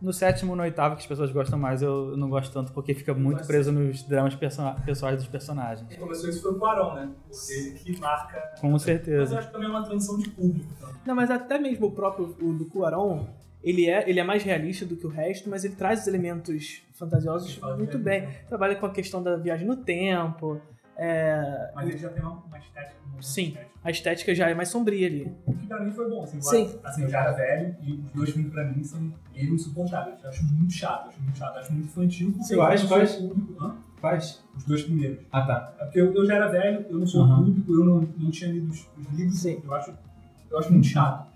No 0.00 0.14
sétimo 0.14 0.54
e 0.54 0.56
no 0.56 0.62
oitavo, 0.62 0.96
que 0.96 1.02
as 1.02 1.06
pessoas 1.06 1.30
gostam 1.30 1.58
mais, 1.58 1.82
eu 1.82 2.16
não 2.16 2.30
gosto 2.30 2.50
tanto, 2.50 2.72
porque 2.72 2.94
fica 2.94 3.12
muito 3.12 3.46
preso 3.46 3.70
nos 3.70 4.02
dramas 4.02 4.34
pessoais 4.34 5.16
dos 5.16 5.26
personagens. 5.26 5.86
Quem 5.86 5.98
começou 5.98 6.30
isso 6.30 6.40
foi 6.40 6.52
o 6.52 6.58
Quaron, 6.58 6.94
né? 6.94 7.10
Porque 7.28 7.52
ele 7.52 7.78
que 7.78 8.00
marca. 8.00 8.54
Com 8.60 8.70
Mas 8.70 8.82
certeza. 8.82 9.34
eu 9.34 9.38
acho 9.38 9.48
que 9.48 9.52
também 9.52 9.68
é 9.68 9.70
uma 9.70 9.84
transição 9.84 10.16
de 10.18 10.30
público. 10.30 10.66
Então. 10.74 10.88
Não, 11.04 11.14
mas 11.14 11.30
até 11.30 11.58
mesmo 11.58 11.88
o 11.88 11.90
próprio 11.90 12.34
o 12.40 12.52
do 12.54 12.64
Cuarón, 12.64 13.26
ele 13.62 13.90
é, 13.90 14.08
ele 14.08 14.18
é 14.18 14.24
mais 14.24 14.42
realista 14.42 14.86
do 14.86 14.96
que 14.96 15.06
o 15.06 15.10
resto, 15.10 15.50
mas 15.50 15.64
ele 15.64 15.74
traz 15.74 16.00
os 16.00 16.06
elementos 16.06 16.82
fantasiosos 16.94 17.60
muito 17.76 17.98
bem. 17.98 18.22
bem. 18.22 18.30
Trabalha 18.48 18.76
com 18.76 18.86
a 18.86 18.90
questão 18.90 19.22
da 19.22 19.36
viagem 19.36 19.66
no 19.66 19.76
tempo, 19.76 20.58
é, 21.02 21.70
Mas 21.74 21.88
ele 21.88 21.96
já 21.96 22.10
tem 22.10 22.22
uma, 22.22 22.32
uma 22.44 22.58
estética. 22.58 22.96
uma 23.10 23.22
Sim. 23.22 23.42
estética. 23.48 23.70
a 23.82 23.90
estética 23.90 24.34
já 24.34 24.50
é 24.50 24.54
mais 24.54 24.68
sombria 24.68 25.06
ali. 25.06 25.34
O 25.46 25.54
que 25.54 25.66
pra 25.66 25.80
mim 25.80 25.90
foi 25.92 26.10
bom. 26.10 26.22
Assim, 26.24 26.40
Sim. 26.42 26.70
eu, 26.74 26.80
assim, 26.84 27.02
eu 27.04 27.08
já 27.08 27.20
era 27.20 27.32
velho 27.32 27.74
e 27.82 27.92
os 27.94 28.12
dois 28.12 28.30
filmes 28.30 28.52
pra 28.52 28.64
mim 28.64 28.84
são 28.84 29.00
meio 29.34 29.54
insuportáveis. 29.54 30.22
Eu 30.22 30.28
acho 30.28 30.44
muito 30.44 30.72
chato, 30.74 31.08
acho 31.08 31.22
muito 31.22 31.38
chato, 31.38 31.56
acho 31.56 31.72
muito 31.72 31.86
infantil. 31.86 32.32
porque 32.36 32.54
Quais, 32.54 32.80
eu 32.82 32.82
não 32.82 32.88
sou 32.88 32.98
quais? 32.98 33.14
público. 33.16 33.64
Hã? 33.64 33.76
Faz? 33.98 34.42
Os 34.56 34.64
dois 34.64 34.82
primeiros. 34.82 35.18
Ah, 35.32 35.46
tá. 35.46 35.74
É 35.78 35.84
porque 35.84 36.00
eu, 36.00 36.14
eu 36.14 36.26
já 36.26 36.34
era 36.34 36.48
velho, 36.48 36.84
eu 36.90 36.98
não 36.98 37.06
sou 37.06 37.22
Aham. 37.22 37.44
público, 37.46 37.72
eu 37.72 37.84
não, 37.84 38.00
não 38.18 38.30
tinha 38.30 38.52
lido 38.52 38.70
os, 38.70 38.86
os 38.98 39.08
livros. 39.18 39.38
Sim. 39.40 39.62
Eu 39.64 39.72
acho, 39.74 39.94
eu 40.50 40.58
acho 40.58 40.70
muito 40.70 40.86
chato. 40.86 41.30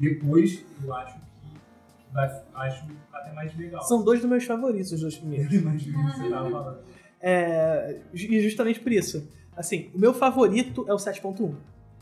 Depois, 0.00 0.64
eu 0.82 0.92
acho 0.92 1.14
que 1.14 2.10
vai, 2.12 2.42
acho 2.54 2.84
até 3.12 3.32
mais 3.32 3.56
legal. 3.56 3.80
São 3.82 4.02
dois 4.04 4.20
dos 4.20 4.28
meus 4.28 4.44
favoritos, 4.44 4.90
os 4.90 5.00
dois 5.00 5.16
primeiros. 5.16 5.52
Imagina 5.54 5.98
o 6.42 6.93
É, 7.26 8.00
e 8.12 8.40
justamente 8.42 8.80
por 8.80 8.92
isso. 8.92 9.26
Assim, 9.56 9.90
o 9.94 9.98
meu 9.98 10.12
favorito 10.12 10.84
é 10.86 10.92
o 10.92 10.98
7.1. 10.98 11.54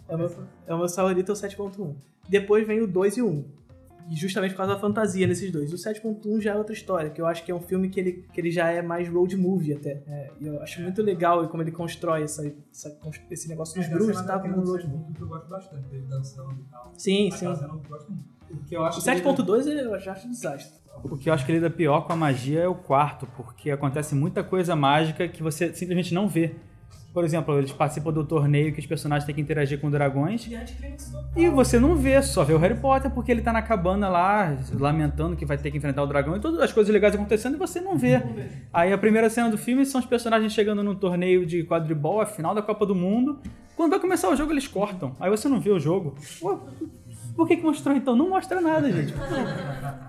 É 0.08 0.16
o 0.16 0.18
meu, 0.18 0.32
é 0.66 0.74
o 0.74 0.78
meu 0.78 0.88
favorito 0.88 1.30
é 1.30 1.32
o 1.32 1.36
7.1. 1.36 1.94
Depois 2.28 2.66
vem 2.66 2.80
o 2.80 2.88
2 2.88 3.18
e 3.18 3.22
o 3.22 3.28
1. 3.28 3.44
E 4.10 4.16
justamente 4.16 4.50
por 4.52 4.58
causa 4.58 4.74
da 4.74 4.78
fantasia 4.80 5.26
nesses 5.26 5.50
dois. 5.50 5.72
O 5.72 5.76
7.1 5.76 6.40
já 6.40 6.52
é 6.52 6.56
outra 6.56 6.74
história, 6.74 7.08
que 7.10 7.20
eu 7.20 7.26
acho 7.26 7.44
que 7.44 7.50
é 7.50 7.54
um 7.54 7.60
filme 7.60 7.88
que 7.88 7.98
ele, 8.00 8.24
que 8.32 8.40
ele 8.40 8.50
já 8.50 8.68
é 8.70 8.82
mais 8.82 9.08
road 9.08 9.36
movie 9.36 9.72
até. 9.74 10.02
É, 10.06 10.30
e 10.40 10.46
eu 10.46 10.60
acho 10.62 10.80
muito 10.82 11.02
legal 11.02 11.48
como 11.48 11.62
ele 11.62 11.70
constrói 11.72 12.22
essa, 12.22 12.42
essa- 12.72 12.98
esse 13.30 13.48
negócio 13.48 13.80
dos 13.80 13.88
bruxos 13.88 14.20
e 14.20 14.26
tal, 14.26 14.40
como 14.40 14.54
road 14.56 14.86
movie. 14.86 14.86
é 14.86 14.88
muito 14.98 15.14
que 15.14 15.22
eu 15.22 15.28
gosto 15.28 15.48
bastante, 15.48 15.88
dele 15.88 16.06
dançando 16.08 16.52
e 16.52 16.70
tal. 16.70 16.92
Sim, 16.96 17.30
sim. 17.30 17.38
cena 17.54 17.68
eu 17.72 17.82
gosto 17.88 18.10
muito. 18.12 18.32
O 18.50 18.56
que 18.64 18.76
eu 18.76 18.82
O 18.82 18.84
acho 18.84 19.02
que 19.02 19.10
7.2 19.10 19.66
eu 19.66 19.98
já 19.98 20.12
acho 20.12 20.26
um 20.26 20.30
desastre. 20.30 20.82
O 21.04 21.16
que 21.16 21.30
eu 21.30 21.32
acho 21.34 21.46
que 21.46 21.52
lida 21.52 21.70
pior 21.70 22.02
com 22.06 22.12
a 22.12 22.16
magia 22.16 22.60
é 22.60 22.68
o 22.68 22.74
quarto, 22.74 23.26
porque 23.36 23.70
acontece 23.70 24.14
muita 24.14 24.44
coisa 24.44 24.76
mágica 24.76 25.26
que 25.26 25.42
você 25.42 25.72
simplesmente 25.74 26.12
não 26.12 26.28
vê. 26.28 26.54
Por 27.12 27.24
exemplo, 27.24 27.58
eles 27.58 27.70
participam 27.70 28.10
do 28.10 28.24
torneio 28.24 28.72
que 28.72 28.80
os 28.80 28.86
personagens 28.86 29.26
têm 29.26 29.34
que 29.34 29.40
interagir 29.40 29.78
com 29.78 29.90
dragões 29.90 30.48
e 31.36 31.48
você 31.50 31.78
não 31.78 31.94
vê, 31.94 32.22
só 32.22 32.42
vê 32.42 32.54
o 32.54 32.58
Harry 32.58 32.74
Potter 32.76 33.10
porque 33.10 33.30
ele 33.30 33.42
tá 33.42 33.52
na 33.52 33.60
cabana 33.60 34.08
lá, 34.08 34.56
lamentando 34.72 35.36
que 35.36 35.44
vai 35.44 35.58
ter 35.58 35.70
que 35.70 35.76
enfrentar 35.76 36.02
o 36.02 36.06
dragão 36.06 36.36
e 36.36 36.40
todas 36.40 36.58
as 36.60 36.72
coisas 36.72 36.92
legais 36.92 37.14
acontecendo 37.14 37.54
e 37.54 37.58
você 37.58 37.80
não 37.82 37.98
vê. 37.98 38.22
Aí 38.72 38.92
a 38.92 38.98
primeira 38.98 39.28
cena 39.28 39.50
do 39.50 39.58
filme 39.58 39.84
são 39.84 40.00
os 40.00 40.06
personagens 40.06 40.52
chegando 40.52 40.82
num 40.82 40.94
torneio 40.94 41.44
de 41.44 41.62
quadribol, 41.64 42.20
a 42.20 42.26
final 42.26 42.54
da 42.54 42.62
Copa 42.62 42.86
do 42.86 42.94
Mundo. 42.94 43.38
Quando 43.76 43.90
vai 43.90 44.00
começar 44.00 44.30
o 44.30 44.36
jogo, 44.36 44.52
eles 44.52 44.66
cortam. 44.66 45.14
Aí 45.20 45.28
você 45.28 45.48
não 45.48 45.60
vê 45.60 45.70
o 45.70 45.78
jogo. 45.78 46.14
Ué, 46.42 46.56
por 47.34 47.48
que, 47.48 47.56
que 47.56 47.62
mostrou 47.62 47.94
então? 47.94 48.14
Não 48.14 48.28
mostra 48.28 48.60
nada, 48.60 48.90
gente. 48.90 49.14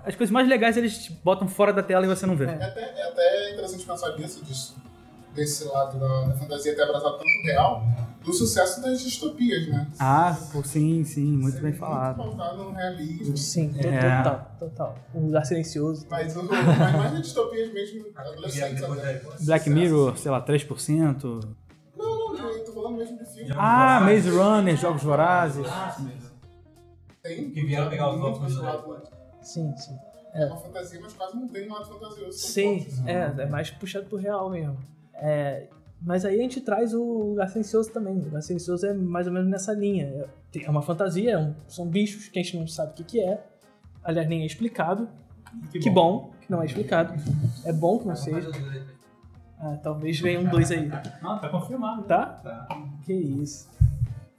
As 0.04 0.14
coisas 0.14 0.32
mais 0.32 0.48
legais 0.48 0.76
eles 0.76 1.08
botam 1.22 1.48
fora 1.48 1.72
da 1.72 1.82
tela 1.82 2.04
e 2.04 2.08
você 2.08 2.26
não 2.26 2.36
vê. 2.36 2.44
É 2.44 2.64
até, 2.64 2.80
é 2.80 3.08
até 3.08 3.52
interessante 3.52 3.84
pensar 3.84 4.16
nisso, 4.16 4.44
disso, 4.44 4.76
desse 5.34 5.64
lado 5.64 5.98
da, 5.98 6.22
da 6.26 6.34
fantasia 6.34 6.74
ter 6.74 6.82
abraçado 6.82 7.18
tanto 7.18 7.42
real, 7.44 7.82
do 8.24 8.32
sucesso 8.32 8.80
das 8.80 9.00
distopias, 9.02 9.68
né? 9.68 9.86
Ah, 9.98 10.34
sim, 10.64 11.04
sim, 11.04 11.24
muito 11.36 11.54
bem 11.60 11.72
Sempre 11.72 11.78
falado. 11.78 12.16
Muito 12.22 12.36
pautado 12.36 12.64
no 12.64 12.72
realismo. 12.72 13.36
Sim, 13.36 13.74
É. 13.78 14.16
total, 14.22 14.50
total. 14.58 14.98
Um 15.14 15.26
lugar 15.26 15.44
silencioso. 15.44 16.06
Mas, 16.10 16.34
o- 16.36 16.42
mas 16.44 16.66
mais 16.96 17.14
as 17.14 17.22
distopias 17.22 17.72
mesmo, 17.72 18.06
adolescentes 18.14 18.82
até. 18.82 19.22
Black 19.40 19.68
Mirror, 19.70 20.16
sei 20.16 20.30
lá, 20.30 20.40
3%. 20.40 21.40
Não, 21.96 22.32
não, 22.34 22.48
eu 22.50 22.64
tô 22.64 22.72
falando 22.72 22.96
mesmo 22.96 23.18
de 23.18 23.24
filme. 23.26 23.52
Ah, 23.56 24.00
Maze 24.00 24.30
Runner, 24.30 24.76
Jogos 24.76 25.02
Vorazes. 25.02 25.66
Tem. 27.22 27.50
Que 27.50 27.64
vieram 27.64 27.88
pegar 27.90 28.10
os 28.14 28.20
óculos, 28.20 28.60
né? 28.60 29.00
Sim, 29.42 29.74
sim. 29.76 29.96
É 30.34 30.46
uma 30.46 30.56
fantasia, 30.56 30.98
mas 31.00 31.12
quase 31.12 31.36
não 31.36 31.46
tem 31.48 31.68
um 31.68 31.72
lado 31.74 31.86
fantasioso. 31.86 32.32
Sim, 32.38 32.86
é, 33.06 33.42
é 33.42 33.46
mais 33.46 33.70
puxado 33.70 34.06
pro 34.06 34.16
real 34.18 34.50
mesmo. 34.50 34.76
É, 35.16 35.66
mas 36.02 36.24
aí 36.24 36.38
a 36.38 36.42
gente 36.42 36.60
traz 36.60 36.92
o 36.94 37.02
Lugar 37.02 37.48
Silencioso 37.48 37.90
também. 37.92 38.14
O 38.18 38.24
Lugar 38.24 38.42
Silencioso 38.42 38.86
é 38.86 38.92
mais 38.92 39.26
ou 39.26 39.32
menos 39.32 39.48
nessa 39.48 39.72
linha. 39.72 40.04
É- 40.54 40.64
É 40.64 40.70
uma 40.70 40.82
fantasia, 40.82 41.32
é 41.32 41.38
um- 41.38 41.54
são 41.66 41.86
bichos 41.88 42.28
que 42.28 42.38
a 42.38 42.42
gente 42.42 42.56
não 42.56 42.66
sabe 42.68 42.92
o 42.92 42.94
que, 42.94 43.04
que 43.04 43.20
é. 43.20 43.42
Aliás, 44.04 44.28
nem 44.28 44.42
é 44.42 44.46
explicado. 44.46 45.08
Que, 45.72 45.88
bom. 45.90 46.30
que 46.40 46.50
não 46.50 46.62
é 46.62 46.66
explicado. 46.66 47.14
É 47.64 47.72
bom 47.72 47.98
que 47.98 48.06
não 48.06 48.14
seja. 48.16 48.50
Ah, 49.58 49.78
talvez 49.82 50.18
venha 50.20 50.40
um 50.40 50.44
dois 50.44 50.70
aí. 50.70 50.88
Não, 51.22 51.38
tá 51.38 51.48
confirmado. 51.48 52.02
Tá? 52.02 52.26
Tá. 52.26 52.68
Que 53.04 53.12
isso. 53.14 53.68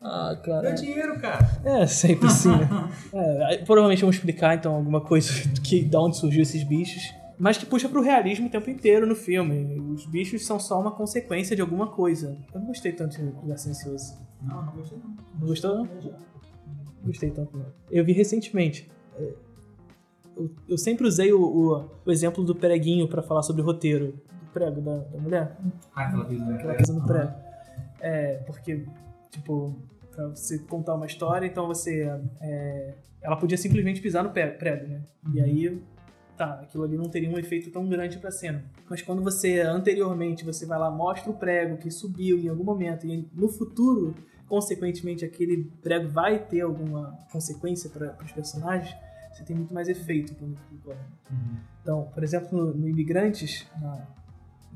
Ah, 0.02 0.38
cara. 0.43 0.61
Deu 0.61 0.76
dinheiro, 0.76 1.19
cara. 1.19 1.39
É, 1.64 1.88
sempre 1.88 2.30
sim. 2.30 2.49
né? 2.49 2.68
É, 3.52 3.57
provavelmente 3.65 4.02
vamos 4.02 4.18
explicar 4.18 4.56
então 4.56 4.76
alguma 4.76 5.02
coisa 5.02 5.31
que 5.64 5.84
da 5.84 5.99
onde 5.99 6.18
surgiu 6.18 6.43
esses 6.43 6.64
bichos. 6.64 7.11
Mas 7.38 7.57
que 7.57 7.66
puxa 7.66 7.90
pro 7.90 8.02
realismo 8.02 8.48
o 8.48 8.49
tempo 8.49 8.70
inteiro 8.70 9.06
no 9.06 9.16
filme. 9.16 9.78
Os 9.94 10.06
bichos 10.06 10.45
são 10.45 10.60
só 10.60 10.80
uma 10.80 10.91
consequência 10.91 11.56
de 11.56 11.62
alguma 11.62 11.88
coisa. 11.88 12.38
Eu 12.53 12.60
não 12.62 12.68
gostei 12.68 12.91
tanto 12.94 13.18
de 13.18 13.24
Lugar 13.24 13.57
Silencioso. 13.57 14.18
Não, 14.41 14.66
não 14.66 14.74
gostei 14.74 14.98
não. 14.98 15.16
Não 15.40 15.48
gostou, 15.48 15.76
não? 15.76 15.90
Gostei 17.03 17.32
tanto, 17.32 17.57
não. 17.57 17.66
Eu 17.91 18.06
vi 18.06 18.14
recentemente. 18.14 18.90
É, 19.18 19.34
Eu, 20.36 20.52
eu 20.68 20.78
sempre 20.78 21.06
usei 21.07 21.32
o, 21.34 21.41
o, 21.41 21.90
o 22.06 22.12
exemplo 22.12 22.44
do 22.44 22.56
preguinho 22.56 23.07
pra 23.07 23.22
falar 23.22 23.44
sobre 23.44 23.62
o 23.62 23.66
roteiro. 23.66 24.14
Do 24.14 24.52
prego 24.53 24.82
da, 24.82 24.98
da 24.98 25.18
mulher. 25.20 25.57
Ah, 25.94 26.06
aquela 26.06 26.30
né? 26.30 26.56
Aquela 26.56 26.76
coisa 26.76 26.94
no 26.94 27.06
prego. 27.06 27.34
É, 27.99 28.34
porque, 28.45 28.86
tipo, 29.30 29.76
pra 30.12 30.28
você 30.30 30.60
contar 30.60 30.95
uma 30.95 31.06
história, 31.06 31.45
então 31.45 31.68
você. 31.68 32.10
é, 32.41 32.95
ela 33.22 33.36
podia 33.36 33.57
simplesmente 33.57 34.02
pisar 34.02 34.24
no 34.24 34.30
prego, 34.32 34.88
né? 34.88 35.02
E 35.34 35.41
aí, 35.41 35.82
tá, 36.38 36.60
aquilo 36.62 36.84
ali 36.84 36.98
não 36.98 37.10
teria 37.10 37.30
um 37.30 37.38
efeito 37.38 37.72
tão 37.72 37.88
grande 37.88 38.18
pra 38.18 38.32
cena. 38.32 38.64
Mas 38.90 39.02
quando 39.02 39.22
você, 39.24 39.62
anteriormente, 39.62 40.44
você 40.45 40.66
vai 40.66 40.78
lá, 40.80 40.90
mostra 40.91 41.30
o 41.32 41.34
prego 41.34 41.78
que 41.78 41.90
subiu 41.91 42.38
em 42.40 42.48
algum 42.48 42.64
momento, 42.64 43.06
e 43.07 43.28
no 43.34 43.48
futuro, 43.48 44.16
consequentemente, 44.48 45.24
aquele 45.26 45.64
prego 45.82 46.07
vai 46.10 46.40
ter 46.40 46.62
alguma 46.62 47.18
consequência 47.32 47.90
para 47.90 48.16
os 48.24 48.32
personagens, 48.32 48.95
você 49.34 49.44
tem 49.44 49.56
muito 49.56 49.74
mais 49.74 49.90
efeito 49.90 50.34
quando 50.36 50.57
ocorre. 50.82 50.99
Então, 51.82 52.10
por 52.14 52.24
exemplo, 52.24 52.57
no, 52.57 52.74
no 52.74 52.88
Imigrantes, 52.88 53.66
na- 53.82 54.07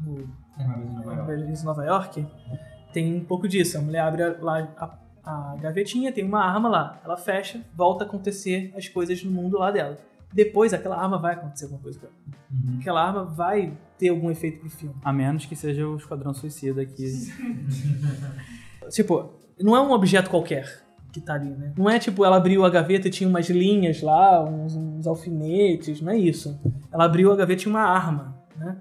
no 0.03 0.29
É 0.57 1.63
Nova 1.63 1.85
York, 1.85 2.25
tem 2.93 3.15
um 3.15 3.23
pouco 3.23 3.47
disso. 3.47 3.77
A 3.77 3.81
mulher 3.81 3.99
abre 4.01 4.23
lá 4.41 4.67
a, 4.77 5.51
a 5.53 5.55
gavetinha, 5.57 6.11
tem 6.11 6.23
uma 6.25 6.43
arma 6.43 6.67
lá. 6.67 7.01
Ela 7.05 7.15
fecha, 7.17 7.61
volta 7.73 8.03
a 8.03 8.07
acontecer 8.07 8.73
as 8.75 8.87
coisas 8.89 9.23
no 9.23 9.31
mundo 9.31 9.57
lá 9.57 9.71
dela. 9.71 9.97
Depois 10.31 10.73
aquela 10.73 10.97
arma 11.01 11.17
vai 11.17 11.33
acontecer 11.33 11.65
alguma 11.65 11.81
coisa 11.81 11.99
com 11.99 12.05
ela. 12.05 12.15
Uhum. 12.51 12.77
Aquela 12.79 13.03
arma 13.03 13.25
vai 13.25 13.77
ter 13.97 14.09
algum 14.09 14.29
efeito 14.29 14.59
pro 14.59 14.69
filme. 14.69 14.95
A 15.03 15.11
menos 15.11 15.45
que 15.45 15.55
seja 15.55 15.87
o 15.87 15.97
Esquadrão 15.97 16.33
Suicida 16.33 16.85
que. 16.85 17.05
Tipo, 18.89 19.33
não 19.61 19.75
é 19.75 19.81
um 19.81 19.91
objeto 19.91 20.31
qualquer 20.31 20.83
que 21.11 21.21
tá 21.21 21.33
ali, 21.33 21.49
né? 21.49 21.73
Não 21.77 21.89
é 21.89 21.99
tipo, 21.99 22.23
ela 22.23 22.37
abriu 22.37 22.63
a 22.65 22.69
gaveta 22.69 23.07
e 23.07 23.11
tinha 23.11 23.29
umas 23.29 23.49
linhas 23.49 24.01
lá, 24.01 24.43
uns, 24.43 24.75
uns 24.75 25.05
alfinetes, 25.05 26.01
não 26.01 26.11
é 26.11 26.17
isso. 26.17 26.59
Ela 26.91 27.05
abriu 27.05 27.31
a 27.31 27.35
gaveta 27.35 27.61
e 27.61 27.63
tinha 27.63 27.73
uma 27.73 27.83
arma, 27.83 28.35
né? 28.55 28.77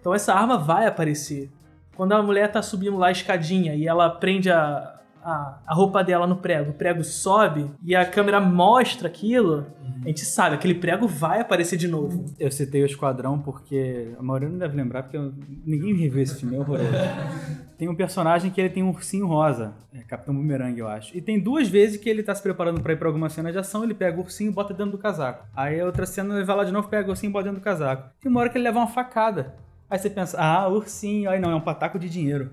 Então 0.00 0.14
essa 0.14 0.32
arma 0.34 0.58
vai 0.58 0.86
aparecer. 0.86 1.50
Quando 1.94 2.12
a 2.12 2.22
mulher 2.22 2.50
tá 2.50 2.62
subindo 2.62 2.96
lá 2.96 3.08
a 3.08 3.12
escadinha 3.12 3.74
e 3.74 3.86
ela 3.86 4.08
prende 4.10 4.50
a, 4.50 5.00
a, 5.24 5.58
a 5.66 5.74
roupa 5.74 6.02
dela 6.02 6.26
no 6.26 6.36
prego, 6.36 6.70
o 6.70 6.74
prego 6.74 7.02
sobe 7.04 7.70
e 7.84 7.94
a 7.94 8.04
câmera 8.04 8.40
mostra 8.40 9.08
aquilo, 9.08 9.66
a 10.04 10.08
gente 10.08 10.24
sabe, 10.24 10.54
aquele 10.56 10.74
prego 10.74 11.06
vai 11.06 11.40
aparecer 11.40 11.76
de 11.76 11.86
novo. 11.88 12.24
Eu 12.38 12.50
citei 12.50 12.82
o 12.82 12.86
Esquadrão 12.86 13.38
porque 13.38 14.12
a 14.18 14.22
maioria 14.22 14.48
não 14.48 14.58
deve 14.58 14.76
lembrar, 14.76 15.02
porque 15.04 15.16
eu- 15.16 15.32
ninguém 15.64 15.94
revê 15.94 16.22
esse 16.22 16.38
filme, 16.40 16.56
é 16.56 16.58
horroroso. 16.58 16.88
Tem 17.78 17.88
um 17.88 17.96
personagem 17.96 18.48
que 18.48 18.60
ele 18.60 18.70
tem 18.70 18.80
um 18.80 18.90
ursinho 18.90 19.26
rosa, 19.26 19.74
é 19.92 19.98
Capitão 20.04 20.32
Boomerang, 20.32 20.78
eu 20.78 20.86
acho. 20.86 21.16
E 21.16 21.20
tem 21.20 21.40
duas 21.42 21.66
vezes 21.66 21.96
que 21.96 22.08
ele 22.08 22.22
tá 22.22 22.32
se 22.32 22.40
preparando 22.40 22.80
pra 22.80 22.92
ir 22.92 22.96
pra 22.96 23.08
alguma 23.08 23.28
cena 23.28 23.50
de 23.50 23.58
ação, 23.58 23.82
ele 23.82 23.92
pega 23.92 24.16
o 24.18 24.20
ursinho 24.20 24.50
e 24.52 24.54
bota 24.54 24.72
dentro 24.72 24.92
do 24.92 24.98
casaco. 24.98 25.44
Aí 25.52 25.80
a 25.80 25.84
outra 25.84 26.06
cena 26.06 26.36
ele 26.36 26.44
vai 26.44 26.54
lá 26.54 26.62
de 26.62 26.70
novo, 26.70 26.86
pega 26.86 27.08
o 27.08 27.10
ursinho 27.10 27.30
e 27.30 27.32
bota 27.32 27.46
dentro 27.46 27.58
do 27.60 27.64
casaco. 27.64 28.08
Tem 28.20 28.30
uma 28.30 28.38
hora 28.38 28.48
que 28.50 28.56
ele 28.56 28.62
leva 28.64 28.78
uma 28.78 28.86
facada. 28.86 29.54
Aí 29.90 29.98
você 29.98 30.08
pensa, 30.08 30.38
ah, 30.40 30.68
ursinho. 30.68 31.28
Aí 31.28 31.40
não, 31.40 31.50
é 31.50 31.56
um 31.56 31.60
pataco 31.60 31.98
de 31.98 32.08
dinheiro. 32.08 32.50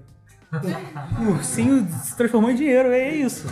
O 1.20 1.32
ursinho 1.34 1.88
se 2.04 2.16
transformou 2.18 2.50
em 2.52 2.56
dinheiro, 2.56 2.90
é 2.90 3.14
isso. 3.14 3.48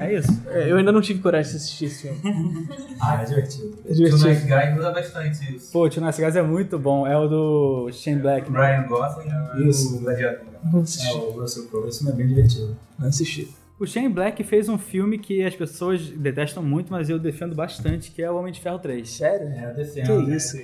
É 0.00 0.14
isso. 0.14 0.30
É, 0.46 0.70
eu 0.70 0.76
ainda 0.76 0.92
não 0.92 1.00
tive 1.00 1.20
coragem 1.20 1.50
de 1.50 1.56
assistir 1.56 1.86
esse 1.86 2.02
filme. 2.08 2.68
Ah, 3.00 3.22
é 3.22 3.24
divertido. 3.24 3.78
É 3.86 3.90
O 3.90 3.94
divertido. 3.94 4.28
Nice 4.28 4.46
Guy 4.46 4.78
usa 4.78 4.90
bastante 4.90 5.56
isso. 5.56 5.72
Pô, 5.72 5.84
o 5.84 5.88
Tio 5.88 6.04
Nice 6.04 6.20
Guys 6.20 6.34
é 6.36 6.42
muito 6.42 6.76
bom. 6.78 7.06
É 7.06 7.16
o 7.16 7.28
do 7.28 7.90
Shane 7.92 8.20
Black, 8.20 8.50
né? 8.50 8.58
Ryan 8.58 8.86
Gosling 8.88 9.28
e 9.56 9.68
Isso. 9.68 9.96
o 9.96 10.00
Gladiador. 10.00 10.40
Não 10.64 10.80
É, 10.80 10.82
assisti. 10.82 11.12
o 11.16 11.30
Russell 11.40 11.66
Crowe, 11.68 11.88
esse 11.88 11.98
filme 11.98 12.12
é 12.12 12.16
bem 12.16 12.26
divertido. 12.28 12.76
Não 12.98 13.08
assisti. 13.08 13.54
O 13.78 13.86
Shane 13.86 14.08
Black 14.08 14.42
fez 14.42 14.68
um 14.68 14.76
filme 14.76 15.16
que 15.18 15.44
as 15.44 15.54
pessoas 15.54 16.08
detestam 16.10 16.60
muito, 16.62 16.90
mas 16.92 17.08
eu 17.08 17.18
defendo 17.20 17.54
bastante, 17.54 18.10
que 18.10 18.20
é 18.20 18.28
o 18.30 18.36
Homem 18.36 18.52
de 18.52 18.60
Ferro 18.60 18.80
3. 18.80 19.08
Sério? 19.08 19.46
É, 19.48 19.64
eu 19.64 19.70
Que 19.70 19.76
defendo. 19.76 20.30
isso? 20.34 20.58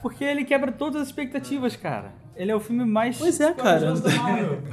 Porque 0.00 0.24
ele 0.24 0.44
quebra 0.44 0.70
todas 0.70 1.02
as 1.02 1.08
expectativas, 1.08 1.74
cara. 1.76 2.12
Ele 2.34 2.50
é 2.50 2.56
o 2.56 2.60
filme 2.60 2.84
mais. 2.84 3.18
Pois 3.18 3.38
é, 3.40 3.52
cara. 3.52 3.92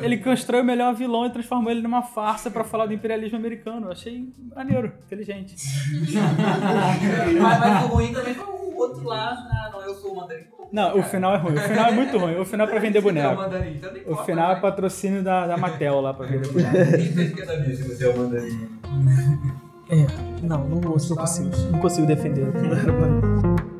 Ele 0.01 0.17
constrói 0.17 0.61
o 0.61 0.63
melhor 0.63 0.93
vilão 0.93 1.25
e 1.25 1.29
transformou 1.29 1.69
ele 1.71 1.81
numa 1.81 2.01
farsa 2.01 2.49
pra 2.49 2.63
falar 2.63 2.85
do 2.85 2.93
imperialismo 2.93 3.37
americano. 3.37 3.87
Eu 3.87 3.91
achei 3.91 4.27
maneiro, 4.55 4.91
inteligente. 5.05 5.55
Mas, 7.41 7.59
mas 7.59 7.83
o 7.85 7.87
ruim 7.87 8.13
também 8.13 8.33
foi 8.33 8.45
o 8.45 8.75
outro 8.77 9.03
lá. 9.05 9.31
Ah, 9.51 9.69
não, 9.71 9.81
eu 9.81 9.93
sou 9.95 10.13
o 10.13 10.15
mandarim. 10.15 10.43
Não, 10.71 10.97
o 10.99 11.03
final 11.03 11.33
é 11.33 11.37
ruim. 11.37 11.53
O 11.55 11.59
final 11.59 11.85
é 11.87 11.91
muito 11.91 12.17
ruim. 12.17 12.35
O 12.39 12.45
final 12.45 12.67
é 12.67 12.69
pra 12.69 12.79
vender 12.79 12.97
É 12.97 13.01
o 13.01 13.03
boneco. 13.03 13.35
mandarim, 13.35 13.71
então 13.75 13.91
O 14.13 14.17
final 14.23 14.51
é 14.51 14.55
né? 14.55 14.61
patrocínio 14.61 15.23
da, 15.23 15.47
da 15.47 15.57
Mattel 15.57 15.99
lá 16.01 16.13
pra 16.13 16.25
vender 16.27 16.47
boneco. 16.51 16.71
Quem 16.95 17.11
fez 17.13 17.33
que 17.33 17.45
saber 17.45 17.75
se 17.75 17.83
você 17.83 18.05
é 18.05 18.09
o 18.09 18.17
mandarim? 18.17 18.69
É. 19.89 20.05
Não, 20.45 20.63
não, 20.65 20.79
vou- 20.79 20.97
não 20.97 21.15
consigo. 21.17 21.49
Não 21.71 21.79
consigo 21.79 22.05
defender. 22.07 22.43
O 22.47 22.51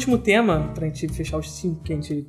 último 0.00 0.18
tema, 0.18 0.70
pra 0.74 0.86
gente 0.86 1.08
fechar 1.08 1.36
os 1.36 1.50
cinco 1.50 1.82
que 1.82 1.92
a 1.92 1.96
gente 1.96 2.26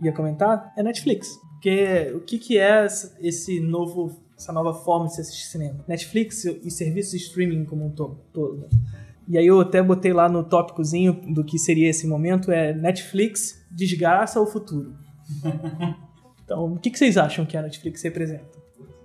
ia 0.00 0.12
comentar, 0.12 0.72
é 0.76 0.82
Netflix. 0.84 1.28
Porque 1.54 2.12
o 2.14 2.20
que, 2.20 2.38
que 2.38 2.58
é 2.58 2.84
essa- 2.84 3.16
esse 3.20 3.58
novo, 3.60 4.20
essa 4.38 4.52
nova 4.52 4.72
forma 4.72 5.06
de 5.06 5.14
se 5.16 5.20
assistir 5.20 5.46
cinema? 5.46 5.84
Netflix 5.88 6.44
e 6.44 6.70
serviços 6.70 7.12
de 7.12 7.16
streaming 7.26 7.64
como 7.64 7.86
um 7.86 7.90
to- 7.90 8.16
todo. 8.32 8.68
E 9.28 9.36
aí 9.36 9.46
eu 9.46 9.60
até 9.60 9.82
botei 9.82 10.12
lá 10.12 10.28
no 10.28 10.44
tópicozinho 10.44 11.12
do 11.34 11.42
que 11.44 11.58
seria 11.58 11.88
esse 11.88 12.06
momento, 12.06 12.50
é 12.52 12.72
Netflix 12.72 13.64
desgraça 13.70 14.40
o 14.40 14.46
futuro. 14.46 14.94
Então, 16.44 16.74
o 16.74 16.78
que, 16.78 16.90
que 16.90 16.98
vocês 16.98 17.16
acham 17.16 17.46
que 17.46 17.56
a 17.56 17.62
Netflix 17.62 18.02
representa? 18.02 18.44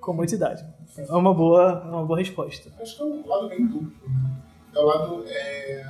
Comodidade. 0.01 0.65
É 0.97 1.13
uma 1.13 1.33
boa, 1.33 1.83
é 1.85 1.89
uma 1.89 2.03
boa 2.03 2.17
resposta. 2.19 2.69
Acho 2.81 2.97
que 2.97 3.01
é 3.03 3.05
um 3.05 3.25
lado 3.27 3.47
bem 3.47 3.65
duplo. 3.67 3.91
É 4.75 4.79
o 4.79 4.83
lado. 4.85 5.23
é, 5.27 5.85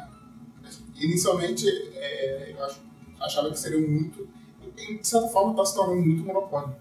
inicialmente, 1.00 1.68
é, 1.96 2.54
eu 2.58 2.64
acho- 2.66 2.82
achava 3.20 3.50
que 3.52 3.60
seria 3.60 3.80
muito. 3.88 4.28
e, 4.78 4.98
De 5.00 5.08
certa 5.08 5.28
forma, 5.30 5.52
está 5.52 5.66
se 5.66 5.76
tornando 5.76 6.02
muito 6.06 6.24
monopólio. 6.24 6.76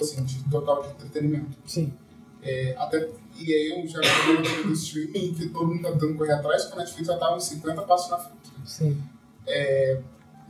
Assim, 0.00 0.24
de 0.24 0.42
total 0.50 0.82
de 0.82 0.88
entretenimento. 0.90 1.56
Sim. 1.66 1.92
É, 2.42 2.74
até, 2.78 3.08
e 3.36 3.52
aí 3.52 3.80
eu 3.82 3.86
já 3.88 4.00
falei 4.02 4.62
do 4.64 4.72
streaming 4.72 5.34
que 5.34 5.48
todo 5.48 5.66
mundo 5.66 5.76
está 5.76 5.92
tentando 5.92 6.14
correr 6.16 6.32
atrás, 6.32 6.64
porque 6.64 6.76
a 6.80 6.82
Netflix 6.84 7.06
já 7.08 7.14
estava 7.14 7.36
uns 7.36 7.44
50 7.44 7.82
passos 7.82 8.10
na 8.10 8.18
frente. 8.18 8.48
né? 8.58 8.64
Sim. 8.64 9.02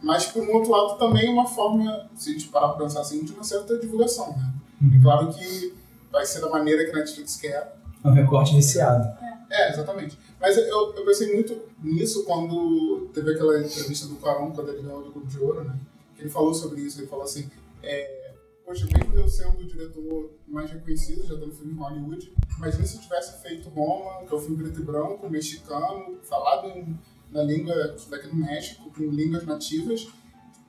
Mas, 0.03 0.27
por 0.27 0.43
um 0.45 0.53
outro 0.55 0.71
lado, 0.71 0.99
também 0.99 1.27
é 1.27 1.31
uma 1.31 1.47
forma, 1.47 2.09
se 2.15 2.31
a 2.31 2.33
gente 2.33 2.49
parar 2.49 2.69
para 2.69 2.85
pensar 2.85 3.01
assim, 3.01 3.25
de 3.25 3.33
uma 3.33 3.43
certa 3.43 3.77
divulgação. 3.79 4.31
Né? 4.37 4.53
É 4.97 5.03
claro 5.03 5.29
que 5.33 5.75
vai 6.13 6.25
ser 6.25 6.41
da 6.41 6.49
maneira 6.49 6.85
que 6.85 6.91
a 6.93 6.95
Netflix 6.95 7.37
quer, 7.37 7.77
É 8.05 8.09
um 8.09 8.13
recorte 8.13 8.55
viciado. 8.55 9.09
É, 9.51 9.71
exatamente. 9.73 10.19
Mas 10.41 10.57
eu, 10.57 10.95
eu 10.95 11.05
pensei 11.05 11.33
muito 11.35 11.59
nisso 11.83 12.25
quando 12.25 13.09
teve 13.15 13.33
aquela 13.33 13.59
entrevista 13.59 14.07
do 14.07 14.17
Quaron, 14.17 14.53
quando 14.53 14.71
ele 14.71 14.83
ganhou 14.83 15.01
o 15.01 15.11
Globo 15.13 15.27
de 15.27 15.39
Ouro, 15.41 15.65
né? 15.65 15.79
Ele 16.19 16.29
falou 16.29 16.53
sobre 16.53 16.83
isso. 16.83 17.01
Ele 17.01 17.07
falou 17.07 17.25
assim: 17.25 17.49
é, 17.83 18.19
Poxa, 18.65 18.87
mesmo 18.87 19.15
eu 19.19 19.27
sendo 19.27 19.61
o 19.61 19.65
diretor 19.67 20.31
mais 20.47 20.71
reconhecido, 20.71 21.27
já 21.27 21.35
dando 21.35 21.55
filme 21.55 21.73
em 21.73 21.77
Hollywood, 21.77 22.31
imagina 22.59 22.85
se 22.87 22.97
eu 22.97 23.01
tivesse 23.01 23.41
feito 23.41 23.71
Roma, 23.71 24.27
que 24.27 24.35
é 24.35 24.37
um 24.37 24.41
filme 24.41 24.63
preto 24.63 24.81
e 24.81 24.85
branco, 24.85 25.31
mexicano, 25.31 26.19
falado 26.23 26.69
em- 26.69 26.99
na 27.31 27.43
língua 27.43 27.75
daqui 28.11 28.29
do 28.29 28.37
México, 28.37 28.91
com 28.95 29.05
línguas 29.05 29.47
nativas, 29.47 30.07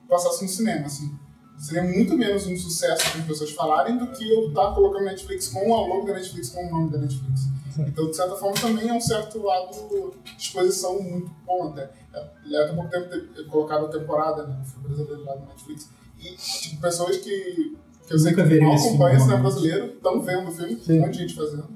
passasse 0.08 0.42
no 0.42 0.48
cinema, 0.48 0.86
assim. 0.86 1.14
Seria 1.58 1.82
muito 1.82 2.16
menos 2.16 2.46
um 2.46 2.56
sucesso 2.56 3.10
para 3.10 3.20
as 3.20 3.26
pessoas 3.26 3.50
falarem 3.50 3.98
do 3.98 4.06
que 4.12 4.26
eu 4.30 4.48
estar 4.48 4.74
colocando 4.74 5.04
Netflix 5.04 5.48
com 5.48 5.74
a 5.74 5.86
logo 5.86 6.06
da 6.06 6.14
Netflix, 6.14 6.48
com 6.48 6.66
o 6.66 6.70
nome 6.70 6.90
da 6.90 6.98
Netflix. 6.98 7.42
Então, 7.78 8.10
de 8.10 8.16
certa 8.16 8.36
forma, 8.36 8.54
também 8.60 8.88
é 8.88 8.92
um 8.92 9.00
certo 9.00 9.42
lado 9.42 10.14
de 10.24 10.42
exposição 10.42 11.00
muito 11.02 11.30
bom 11.46 11.68
até. 11.68 11.90
É, 12.14 12.56
Até 12.56 12.72
pouco 12.72 12.90
tempo 12.90 13.08
ter 13.08 13.46
colocado 13.46 13.86
a 13.86 13.88
temporada, 13.88 14.46
né? 14.46 14.62
Foi 14.64 14.82
brasileiro 14.82 15.24
lá 15.24 15.36
no 15.36 15.46
Netflix. 15.46 15.88
E, 16.18 16.36
tipo, 16.36 16.80
pessoas 16.80 17.16
que, 17.18 17.76
que 18.06 18.14
eu 18.14 18.18
sei 18.18 18.34
que 18.34 18.42
não 18.42 18.74
esse 18.74 18.84
filme, 18.84 18.96
acompanham 18.96 19.20
cinema 19.20 19.40
brasileiro, 19.40 19.86
estão 19.86 20.20
vendo 20.20 20.48
o 20.48 20.52
filme, 20.52 20.76
tem 20.76 20.98
um 20.98 21.02
monte 21.02 21.12
de 21.12 21.18
gente 21.18 21.34
fazendo. 21.34 21.68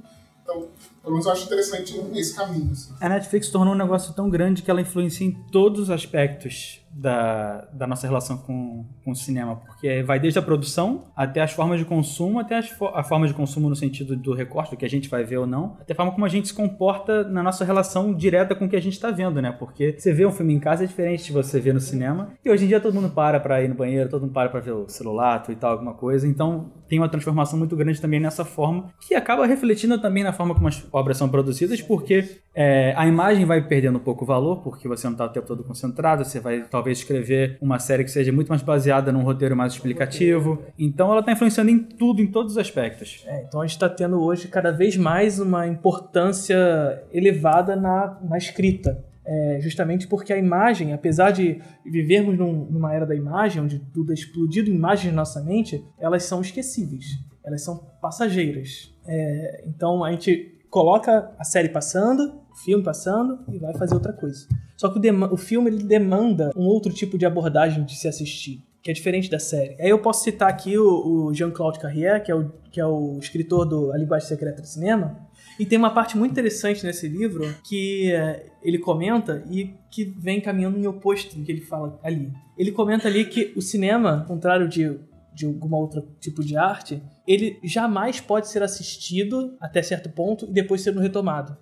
Então, 0.42 0.68
pelo 1.02 1.12
menos 1.12 1.26
eu 1.26 1.32
acho 1.32 1.44
interessante 1.46 1.98
esse 2.14 2.34
caminho, 2.34 2.70
assim. 2.72 2.92
A 3.00 3.08
Netflix 3.08 3.48
tornou 3.48 3.74
um 3.74 3.78
negócio 3.78 4.12
tão 4.12 4.28
grande 4.28 4.62
que 4.62 4.70
ela 4.70 4.80
influencia 4.80 5.26
em 5.26 5.32
todos 5.50 5.80
os 5.80 5.90
aspectos 5.90 6.83
da, 6.96 7.66
da 7.72 7.86
nossa 7.86 8.06
relação 8.06 8.38
com, 8.38 8.84
com 9.04 9.10
o 9.10 9.14
cinema, 9.16 9.56
porque 9.56 10.02
vai 10.02 10.20
desde 10.20 10.38
a 10.38 10.42
produção 10.42 11.06
até 11.16 11.40
as 11.42 11.52
formas 11.52 11.78
de 11.78 11.84
consumo, 11.84 12.38
até 12.38 12.56
as 12.58 12.68
fo- 12.68 12.92
a 12.94 13.02
forma 13.02 13.26
de 13.26 13.34
consumo 13.34 13.68
no 13.68 13.74
sentido 13.74 14.14
do 14.16 14.32
recorte, 14.32 14.70
do 14.70 14.76
que 14.76 14.84
a 14.84 14.88
gente 14.88 15.08
vai 15.08 15.24
ver 15.24 15.38
ou 15.38 15.46
não, 15.46 15.76
até 15.80 15.92
a 15.92 15.96
forma 15.96 16.12
como 16.12 16.24
a 16.24 16.28
gente 16.28 16.48
se 16.48 16.54
comporta 16.54 17.24
na 17.24 17.42
nossa 17.42 17.64
relação 17.64 18.14
direta 18.14 18.54
com 18.54 18.66
o 18.66 18.68
que 18.68 18.76
a 18.76 18.80
gente 18.80 18.92
está 18.94 19.10
vendo, 19.10 19.42
né? 19.42 19.50
Porque 19.50 19.96
você 19.98 20.12
vê 20.12 20.24
um 20.24 20.30
filme 20.32 20.54
em 20.54 20.60
casa 20.60 20.84
é 20.84 20.86
diferente 20.86 21.24
de 21.24 21.32
você 21.32 21.58
ver 21.60 21.74
no 21.74 21.80
cinema, 21.80 22.28
e 22.44 22.50
hoje 22.50 22.64
em 22.64 22.68
dia 22.68 22.78
todo 22.80 22.94
mundo 22.94 23.10
para 23.10 23.40
para 23.40 23.62
ir 23.62 23.68
no 23.68 23.74
banheiro, 23.74 24.08
todo 24.08 24.22
mundo 24.22 24.32
para 24.32 24.48
para 24.48 24.60
ver 24.60 24.72
o 24.72 24.88
celular, 24.88 25.42
tweetar 25.42 25.70
alguma 25.72 25.94
coisa, 25.94 26.28
então 26.28 26.70
tem 26.88 26.98
uma 26.98 27.08
transformação 27.08 27.58
muito 27.58 27.74
grande 27.76 28.00
também 28.00 28.20
nessa 28.20 28.44
forma, 28.44 28.90
que 29.00 29.14
acaba 29.14 29.46
refletindo 29.46 29.98
também 29.98 30.22
na 30.22 30.32
forma 30.32 30.54
como 30.54 30.68
as 30.68 30.86
obras 30.92 31.16
são 31.16 31.28
produzidas, 31.28 31.80
porque 31.82 32.38
é, 32.54 32.94
a 32.96 33.06
imagem 33.08 33.44
vai 33.44 33.66
perdendo 33.66 33.96
um 33.96 34.02
pouco 34.02 34.22
o 34.22 34.26
valor, 34.26 34.62
porque 34.62 34.86
você 34.86 35.06
não 35.06 35.12
está 35.12 35.24
o 35.24 35.28
tempo 35.30 35.46
todo 35.46 35.64
concentrado, 35.64 36.24
você 36.24 36.38
vai 36.38 36.62
talvez 36.70 36.83
escrever 36.92 37.56
uma 37.60 37.78
série 37.78 38.04
que 38.04 38.10
seja 38.10 38.30
muito 38.32 38.48
mais 38.48 38.62
baseada 38.62 39.10
num 39.12 39.22
roteiro 39.22 39.56
mais 39.56 39.72
explicativo. 39.72 40.62
Então 40.78 41.10
ela 41.10 41.20
está 41.20 41.32
influenciando 41.32 41.70
em 41.70 41.78
tudo, 41.78 42.20
em 42.22 42.26
todos 42.26 42.52
os 42.52 42.58
aspectos. 42.58 43.24
É, 43.26 43.44
então 43.44 43.60
a 43.60 43.64
gente 43.66 43.76
está 43.76 43.88
tendo 43.88 44.20
hoje 44.22 44.48
cada 44.48 44.70
vez 44.70 44.96
mais 44.96 45.38
uma 45.40 45.66
importância 45.66 47.02
elevada 47.12 47.74
na, 47.76 48.18
na 48.22 48.36
escrita. 48.38 49.04
É, 49.26 49.58
justamente 49.62 50.06
porque 50.06 50.34
a 50.34 50.36
imagem, 50.36 50.92
apesar 50.92 51.30
de 51.30 51.58
vivermos 51.84 52.36
num- 52.36 52.66
numa 52.70 52.92
era 52.94 53.06
da 53.06 53.14
imagem, 53.14 53.62
onde 53.62 53.78
tudo 53.78 54.10
é 54.12 54.14
explodido 54.14 54.68
imagens 54.70 55.12
na 55.14 55.22
nossa 55.22 55.42
mente, 55.42 55.82
elas 55.98 56.24
são 56.24 56.42
esquecíveis, 56.42 57.06
elas 57.42 57.62
são 57.64 57.78
passageiras. 58.02 58.94
É, 59.06 59.64
então 59.66 60.04
a 60.04 60.10
gente 60.12 60.58
coloca 60.68 61.30
a 61.38 61.44
série 61.44 61.70
passando, 61.70 62.34
o 62.52 62.56
filme 62.64 62.84
passando 62.84 63.38
e 63.50 63.58
vai 63.58 63.72
fazer 63.74 63.94
outra 63.94 64.12
coisa. 64.12 64.46
Só 64.76 64.88
que 64.88 64.98
o, 64.98 65.32
o 65.32 65.36
filme 65.36 65.70
ele 65.70 65.84
demanda 65.84 66.50
um 66.56 66.66
outro 66.66 66.92
tipo 66.92 67.16
de 67.16 67.26
abordagem 67.26 67.84
de 67.84 67.96
se 67.96 68.08
assistir, 68.08 68.62
que 68.82 68.90
é 68.90 68.94
diferente 68.94 69.30
da 69.30 69.38
série. 69.38 69.76
Aí 69.80 69.88
eu 69.88 69.98
posso 69.98 70.24
citar 70.24 70.48
aqui 70.48 70.76
o, 70.76 71.26
o 71.26 71.34
Jean-Claude 71.34 71.78
Carrière, 71.78 72.22
que 72.22 72.30
é 72.30 72.34
o, 72.34 72.50
que 72.70 72.80
é 72.80 72.86
o 72.86 73.18
escritor 73.18 73.64
do 73.66 73.92
A 73.92 73.98
Linguagem 73.98 74.28
Secreta 74.28 74.60
do 74.60 74.68
Cinema, 74.68 75.24
e 75.58 75.64
tem 75.64 75.78
uma 75.78 75.94
parte 75.94 76.16
muito 76.16 76.32
interessante 76.32 76.84
nesse 76.84 77.06
livro 77.08 77.44
que 77.62 78.10
é, 78.12 78.46
ele 78.62 78.78
comenta 78.78 79.44
e 79.50 79.74
que 79.90 80.04
vem 80.04 80.40
caminhando 80.40 80.78
em 80.78 80.86
oposto 80.86 81.38
do 81.38 81.44
que 81.44 81.52
ele 81.52 81.60
fala 81.60 81.98
ali. 82.02 82.32
Ele 82.58 82.72
comenta 82.72 83.06
ali 83.06 83.24
que 83.24 83.52
o 83.56 83.62
cinema, 83.62 84.20
ao 84.20 84.26
contrário 84.26 84.68
de, 84.68 84.98
de 85.32 85.46
algum 85.46 85.74
outro 85.76 86.02
tipo 86.20 86.42
de 86.42 86.56
arte, 86.56 87.00
ele 87.26 87.58
jamais 87.62 88.20
pode 88.20 88.48
ser 88.48 88.62
assistido 88.62 89.56
até 89.60 89.82
certo 89.82 90.10
ponto 90.10 90.46
e 90.46 90.52
depois 90.52 90.80
ser 90.80 90.96
retomado. 90.96 91.56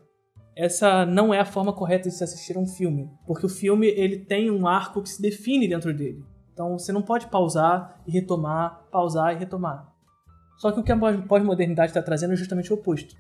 Essa 0.55 1.07
não 1.07 1.33
é 1.33 1.41
a 1.41 1.45
forma 1.45 1.73
correta 1.73 2.09
de 2.09 2.15
se 2.15 2.23
assistir 2.23 2.57
a 2.57 2.61
um 2.61 2.67
filme, 2.67 3.11
porque 3.27 3.47
o 3.47 3.49
filme 3.49 3.87
ele 3.87 4.19
tem 4.19 4.51
um 4.51 4.67
arco 4.67 5.03
que 5.03 5.09
se 5.09 5.21
define 5.21 5.67
dentro 5.67 5.95
dele. 5.95 6.23
Então 6.53 6.79
você 6.79 6.93
não 6.93 7.01
pode 7.01 7.27
pausar 7.29 8.01
e 8.07 8.11
retomar, 8.11 8.87
pausar 8.91 9.35
e 9.35 9.39
retomar. 9.39 9.91
Só 10.59 10.71
que 10.71 10.79
o 10.79 10.83
que 10.83 10.93
a 10.93 11.23
pós-modernidade 11.23 11.91
está 11.91 12.03
trazendo 12.03 12.35
é 12.35 12.37
justamente 12.37 12.71
o 12.71 12.77
oposto. 12.77 13.17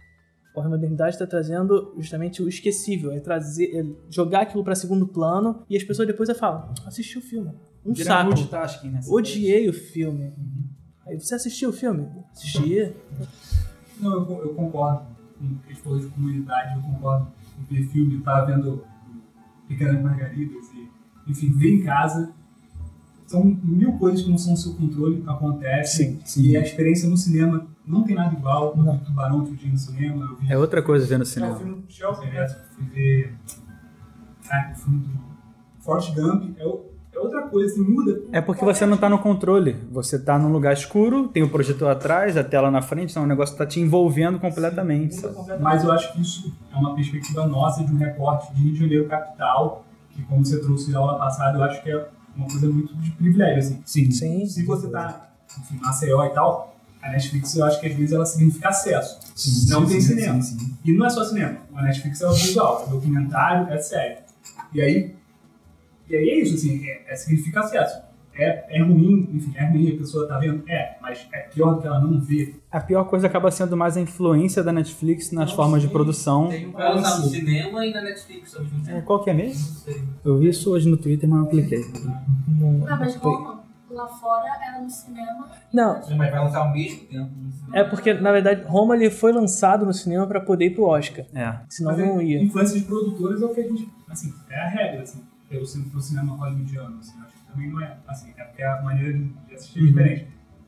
A 0.50 0.54
pós-modernidade 0.54 1.14
está 1.14 1.26
trazendo 1.26 1.94
justamente 1.96 2.42
o 2.42 2.48
esquecível, 2.48 3.10
é 3.10 3.20
trazer, 3.20 3.74
é 3.74 3.84
jogar 4.10 4.42
aquilo 4.42 4.62
para 4.62 4.74
segundo 4.74 5.08
plano 5.08 5.64
e 5.68 5.76
as 5.76 5.82
pessoas 5.82 6.06
depois 6.06 6.30
falam, 6.36 6.72
assisti 6.86 7.16
o 7.16 7.22
filme, 7.22 7.52
um 7.84 7.94
Vira 7.94 8.04
saco, 8.04 8.26
multitasking, 8.26 8.90
né? 8.90 9.00
odiei 9.08 9.68
o 9.68 9.72
filme. 9.72 10.34
Aí 11.06 11.18
você 11.18 11.34
assistiu 11.34 11.70
o 11.70 11.72
filme? 11.72 12.06
Assisti. 12.30 12.94
Não, 13.98 14.12
eu, 14.12 14.42
eu 14.44 14.54
concordo 14.54 15.11
com 15.48 15.70
a 15.70 15.82
falou 15.82 15.98
de 15.98 16.06
comunidade, 16.06 16.74
eu 16.76 16.82
concordo 16.82 17.26
com 17.56 17.74
ver 17.74 17.82
filme, 17.88 18.20
tá 18.20 18.44
vendo 18.44 18.84
Pequenas 19.68 20.02
Margaridas 20.02 20.66
e, 20.74 20.88
enfim, 21.30 21.50
ver 21.52 21.74
em 21.74 21.82
casa. 21.82 22.32
São 23.26 23.44
mil 23.64 23.92
coisas 23.94 24.22
que 24.22 24.30
não 24.30 24.36
são 24.36 24.52
do 24.52 24.58
seu 24.58 24.74
controle, 24.74 25.22
acontecem. 25.26 26.20
Sim, 26.24 26.42
E 26.48 26.56
a 26.56 26.60
experiência 26.60 27.08
no 27.08 27.16
cinema 27.16 27.66
não 27.86 28.02
tem 28.04 28.14
nada 28.14 28.34
igual. 28.36 28.74
Eu 28.76 28.82
vi 28.92 28.98
Tubarão 29.00 29.38
outro 29.40 29.56
dia 29.56 29.70
no 29.70 29.78
cinema, 29.78 30.24
eu 30.26 30.36
vi 30.36 30.52
É 30.52 30.58
outra 30.58 30.82
coisa 30.82 31.06
ver 31.06 31.14
no 31.14 31.20
Não, 31.20 31.26
cinema. 31.26 31.54
o 31.54 31.58
filme 31.58 31.74
do 31.76 31.90
Chelsea, 31.92 32.26
né? 32.30 32.46
Fui 32.74 32.84
ver. 32.86 33.34
Ah, 34.50 34.72
o 34.74 34.78
filme 34.78 34.98
do 35.00 35.10
Forrest 35.80 36.14
Gump. 36.14 36.54
É, 36.58 36.66
o- 36.66 36.91
é 37.14 37.18
outra 37.18 37.42
coisa, 37.42 37.72
assim, 37.72 37.82
muda. 37.82 38.22
É 38.32 38.40
porque 38.40 38.64
você 38.64 38.86
não 38.86 38.96
tá 38.96 39.08
no 39.08 39.18
controle. 39.18 39.76
Você 39.90 40.18
tá 40.18 40.38
num 40.38 40.50
lugar 40.50 40.72
escuro, 40.72 41.28
tem 41.28 41.42
o 41.42 41.48
projetor 41.48 41.90
atrás, 41.90 42.36
a 42.36 42.44
tela 42.44 42.70
na 42.70 42.80
frente, 42.82 43.10
então 43.10 43.24
o 43.24 43.26
negócio 43.26 43.56
tá 43.56 43.66
te 43.66 43.80
envolvendo 43.80 44.38
completamente. 44.38 45.14
sabe? 45.16 45.34
Mas 45.60 45.84
eu 45.84 45.92
acho 45.92 46.12
que 46.12 46.22
isso 46.22 46.52
é 46.72 46.76
uma 46.76 46.94
perspectiva 46.94 47.46
nossa 47.46 47.84
de 47.84 47.92
um 47.92 47.98
recorte 47.98 48.52
de 48.54 48.62
Rio 48.62 48.72
de 48.72 48.78
Janeiro 48.80 49.08
capital, 49.08 49.84
que 50.10 50.22
como 50.22 50.44
você 50.44 50.58
trouxe 50.60 50.90
na 50.90 50.98
aula 50.98 51.18
passada, 51.18 51.58
eu 51.58 51.64
acho 51.64 51.82
que 51.82 51.90
é 51.90 52.08
uma 52.36 52.46
coisa 52.46 52.66
muito 52.68 52.94
de 52.96 53.10
privilégio, 53.10 53.58
assim. 53.58 53.82
Sim. 53.84 54.10
Sim. 54.10 54.46
Se 54.46 54.64
você 54.64 54.88
tá, 54.88 55.30
enfim, 55.60 55.78
Maceió 55.82 56.24
e 56.24 56.30
tal, 56.30 56.74
a 57.02 57.10
Netflix 57.10 57.54
eu 57.56 57.64
acho 57.64 57.80
que 57.80 57.86
às 57.88 57.94
vezes 57.94 58.12
ela 58.12 58.24
significa 58.24 58.68
acesso. 58.68 59.18
não 59.70 59.84
tem 59.84 60.00
cinema. 60.00 60.40
E 60.84 60.92
não 60.96 61.04
é 61.04 61.10
só 61.10 61.24
cinema. 61.24 61.58
A 61.74 61.82
Netflix 61.82 62.20
é 62.22 62.28
visual, 62.30 62.84
é 62.86 62.90
documentário, 62.90 63.72
é 63.72 63.78
série. 63.78 64.18
E 64.72 64.80
aí, 64.80 65.14
e 66.12 66.16
aí 66.16 66.28
é 66.30 66.42
isso, 66.42 66.54
assim, 66.54 66.86
é, 66.88 67.04
é 67.08 67.16
significa 67.16 67.60
acesso. 67.60 68.02
É, 68.34 68.78
é 68.78 68.82
ruim, 68.82 69.28
enfim, 69.34 69.52
é 69.54 69.68
ruim 69.68 69.94
a 69.94 69.98
pessoa 69.98 70.26
tá 70.26 70.38
vendo? 70.38 70.62
É, 70.66 70.96
mas 71.02 71.28
é 71.34 71.40
pior 71.40 71.74
do 71.74 71.82
que 71.82 71.86
ela 71.86 72.00
não 72.00 72.18
vê. 72.18 72.54
A 72.70 72.80
pior 72.80 73.04
coisa 73.04 73.26
acaba 73.26 73.50
sendo 73.50 73.76
mais 73.76 73.94
a 73.96 74.00
influência 74.00 74.62
da 74.62 74.72
Netflix 74.72 75.30
nas 75.32 75.52
formas 75.52 75.82
de 75.82 75.88
produção. 75.88 76.48
Tem 76.48 76.66
um 76.66 76.72
cara 76.72 76.94
tá 77.02 77.18
no 77.18 77.24
cinema 77.28 77.84
e 77.86 77.92
na 77.92 78.00
Netflix 78.00 78.56
ao 78.56 78.62
mesmo 78.62 78.82
tempo. 78.84 78.96
É, 78.98 79.02
qual 79.02 79.22
que 79.22 79.28
é 79.28 79.34
mesmo? 79.34 79.60
Não 79.68 79.74
sei. 79.76 80.02
Eu 80.24 80.38
vi 80.38 80.48
isso 80.48 80.70
hoje 80.72 80.88
no 80.88 80.96
Twitter, 80.96 81.28
mas 81.28 81.40
não 81.40 81.46
cliquei. 81.46 81.82
Ah, 82.88 82.96
mas 82.96 83.16
Roma, 83.16 83.64
lá 83.90 84.06
fora 84.08 84.48
era 84.66 84.80
no 84.80 84.88
cinema. 84.88 85.50
Não, 85.70 85.94
Mas 86.16 86.30
vai 86.30 86.30
lançar 86.40 86.58
ao 86.60 86.72
mesmo 86.72 87.00
tempo 87.06 87.30
no 87.36 87.52
cinema. 87.52 87.78
é 87.78 87.84
porque, 87.84 88.14
na 88.14 88.32
verdade, 88.32 88.62
Roma 88.66 88.96
ele 88.96 89.10
foi 89.10 89.32
lançado 89.32 89.84
no 89.84 89.92
cinema 89.92 90.26
para 90.26 90.40
poder 90.40 90.66
ir 90.66 90.70
pro 90.74 90.84
Oscar. 90.84 91.26
É. 91.34 91.54
Senão 91.68 91.92
Mas 91.92 92.00
não 92.00 92.18
é- 92.20 92.24
ia. 92.24 92.42
Influência 92.42 92.80
de 92.80 92.86
produtores 92.86 93.42
é 93.42 93.44
o 93.44 93.50
que 93.50 93.60
a 93.60 93.64
gente, 93.68 93.88
assim, 94.08 94.32
é 94.48 94.56
a 94.58 94.68
regra, 94.68 95.02
assim, 95.02 95.20
pelo, 95.52 95.66
pro 95.90 96.00
cinema 96.00 96.34
hollywoodiano, 96.36 96.98
assim, 96.98 97.12
acho 97.20 97.36
que 97.36 97.52
também 97.52 97.70
não 97.70 97.80
é, 97.82 97.98
assim, 98.08 98.32
é 98.36 98.44
porque 98.44 98.62
a 98.62 98.80
maneira 98.82 99.12
de 99.12 99.54
assistir 99.54 99.80
é 99.80 99.86
diferente. 99.86 100.26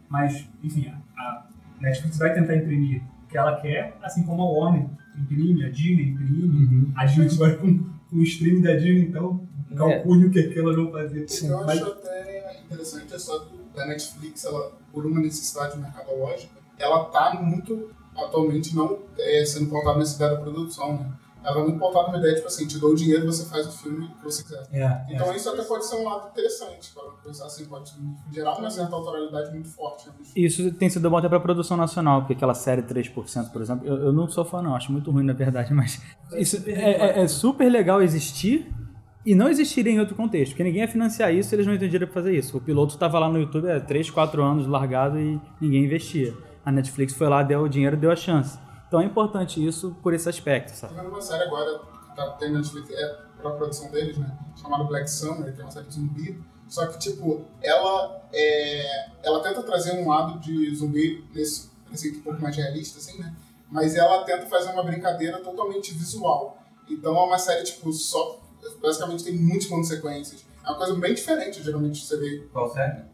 Mas, 0.08 0.46
enfim, 0.62 0.88
a, 1.16 1.20
a 1.20 1.46
Netflix 1.80 2.18
vai 2.18 2.34
tentar 2.34 2.56
imprimir 2.56 3.02
o 3.24 3.26
que 3.28 3.38
ela 3.38 3.60
quer, 3.60 3.96
assim 4.02 4.22
como 4.24 4.42
a 4.42 4.50
Warner 4.50 4.86
imprime, 5.18 5.64
a 5.64 5.70
Disney 5.70 6.10
imprime, 6.10 6.92
a 6.94 7.06
Disney 7.06 7.28
vai 7.38 7.56
com, 7.56 7.78
com 7.78 8.16
o 8.16 8.22
streaming 8.22 8.60
da 8.62 8.74
Disney, 8.74 9.06
então 9.08 9.46
calcule 9.74 10.26
o 10.26 10.30
que, 10.30 10.38
é 10.40 10.48
que 10.48 10.58
elas 10.58 10.76
vão 10.76 10.92
fazer. 10.92 11.22
O 11.22 11.26
que 11.26 11.46
eu 11.46 11.66
Mas- 11.66 11.82
acho 11.82 11.90
até 11.92 12.60
interessante 12.64 13.14
é 13.14 13.18
só 13.18 13.38
que 13.40 13.80
a 13.80 13.86
Netflix, 13.86 14.44
ela, 14.44 14.72
por 14.92 15.06
uma 15.06 15.20
necessidade 15.20 15.78
mercadológica, 15.78 16.54
ela 16.78 17.06
tá 17.06 17.40
muito, 17.40 17.90
atualmente, 18.16 18.76
não 18.76 18.98
é, 19.18 19.44
sendo 19.44 19.70
pautada 19.70 19.98
nessa 19.98 20.16
ideia 20.16 20.30
da 20.36 20.42
produção, 20.42 20.98
né? 20.98 21.12
Ela 21.44 21.60
é 21.60 21.62
muito 21.62 21.78
pautada 21.78 22.10
na 22.12 22.18
ideia, 22.18 22.34
tipo 22.36 22.46
assim, 22.46 22.66
te 22.66 22.78
dou 22.78 22.92
o 22.92 22.94
dinheiro 22.94 23.26
você 23.26 23.44
faz 23.44 23.66
o 23.66 23.72
filme 23.72 24.08
que 24.08 24.24
você 24.24 24.42
quiser. 24.42 24.62
É, 24.72 25.04
Então 25.10 25.34
isso 25.34 25.50
até 25.50 25.62
pode 25.62 25.84
ser 25.86 25.96
um 25.96 26.04
lado 26.04 26.28
interessante, 26.30 26.90
para 26.94 27.02
pensar 27.22 27.44
assim, 27.46 27.66
pode 27.66 27.92
gerar 28.32 28.54
uma 28.58 28.70
certa 28.70 28.94
autoralidade 28.96 29.50
muito 29.52 29.68
forte. 29.68 30.08
Né? 30.08 30.14
Isso 30.34 30.72
tem 30.72 30.88
sido 30.88 31.10
bom 31.10 31.18
até 31.18 31.28
pra 31.28 31.38
produção 31.38 31.76
nacional, 31.76 32.20
porque 32.22 32.32
aquela 32.32 32.54
série 32.54 32.82
3%, 32.82 33.50
por 33.52 33.60
exemplo, 33.60 33.86
eu, 33.86 33.96
eu 34.06 34.12
não 34.12 34.26
sou 34.28 34.44
fã, 34.44 34.62
não, 34.62 34.74
acho 34.74 34.90
muito 34.90 35.10
ruim, 35.10 35.24
na 35.24 35.34
verdade, 35.34 35.72
mas 35.74 36.00
isso 36.32 36.62
é, 36.66 36.70
é- 36.72 37.20
é 37.22 37.28
super 37.28 37.68
legal 37.70 38.00
existir 38.02 38.66
e 39.26 39.34
não 39.34 39.48
existir 39.48 39.86
em 39.86 40.00
outro 40.00 40.14
contexto, 40.14 40.52
porque 40.52 40.64
ninguém 40.64 40.80
ia 40.82 40.88
financiar 40.88 41.32
isso 41.34 41.54
eles 41.54 41.66
não 41.66 41.76
dinheiro 41.76 42.06
pra 42.06 42.14
fazer 42.14 42.36
isso. 42.36 42.56
O 42.56 42.60
piloto 42.60 42.96
tava 42.98 43.18
lá 43.18 43.28
no 43.28 43.38
YouTube 43.38 43.70
há 43.70 43.80
3, 43.80 44.10
4 44.10 44.42
anos 44.42 44.66
largado 44.66 45.18
e 45.18 45.40
ninguém 45.60 45.84
investia. 45.84 46.34
A 46.64 46.72
Netflix 46.72 47.12
foi 47.14 47.28
lá, 47.28 47.42
deu 47.42 47.60
o 47.62 47.68
dinheiro, 47.68 47.96
deu 47.96 48.10
a 48.10 48.16
chance. 48.16 48.58
Então 48.88 49.00
é 49.00 49.04
importante 49.04 49.64
isso 49.64 49.96
por 50.02 50.14
esse 50.14 50.28
aspecto, 50.28 50.70
sabe? 50.70 50.94
Tô 50.94 51.00
vendo 51.00 51.10
uma 51.10 51.20
série 51.22 51.42
agora, 51.42 51.78
que 51.78 52.16
tá 52.16 52.30
tendo 52.38 52.58
Netflix, 52.58 52.90
é 52.90 53.18
pra 53.40 53.50
produção 53.52 53.90
deles, 53.90 54.16
né? 54.16 54.36
Chamada 54.56 54.84
Black 54.84 55.10
Summer, 55.10 55.54
que 55.54 55.60
é 55.60 55.64
uma 55.64 55.70
série 55.70 55.86
de 55.86 55.94
zumbi. 55.94 56.42
Só 56.68 56.86
que, 56.86 56.98
tipo, 56.98 57.44
ela, 57.62 58.22
é, 58.32 59.10
ela 59.22 59.42
tenta 59.42 59.62
trazer 59.62 59.92
um 60.00 60.08
lado 60.08 60.38
de 60.40 60.74
zumbi 60.74 61.24
nesse 61.34 61.70
princípio 61.84 62.20
um 62.20 62.22
pouco 62.22 62.40
mais 62.40 62.56
realista, 62.56 62.98
assim, 62.98 63.18
né? 63.18 63.34
Mas 63.70 63.94
ela 63.94 64.24
tenta 64.24 64.46
fazer 64.46 64.70
uma 64.70 64.82
brincadeira 64.82 65.40
totalmente 65.40 65.92
visual. 65.92 66.58
Então 66.88 67.16
é 67.16 67.22
uma 67.22 67.38
série, 67.38 67.64
tipo, 67.64 67.92
só. 67.92 68.40
Basicamente 68.80 69.24
tem 69.24 69.34
muitas 69.34 69.66
planos 69.66 69.88
sequências. 69.88 70.44
É 70.64 70.68
uma 70.68 70.78
coisa 70.78 70.94
bem 70.94 71.14
diferente, 71.14 71.62
geralmente, 71.62 72.04
você 72.04 72.16
vê 72.16 72.48
Qual 72.52 72.72
série? 72.72 73.04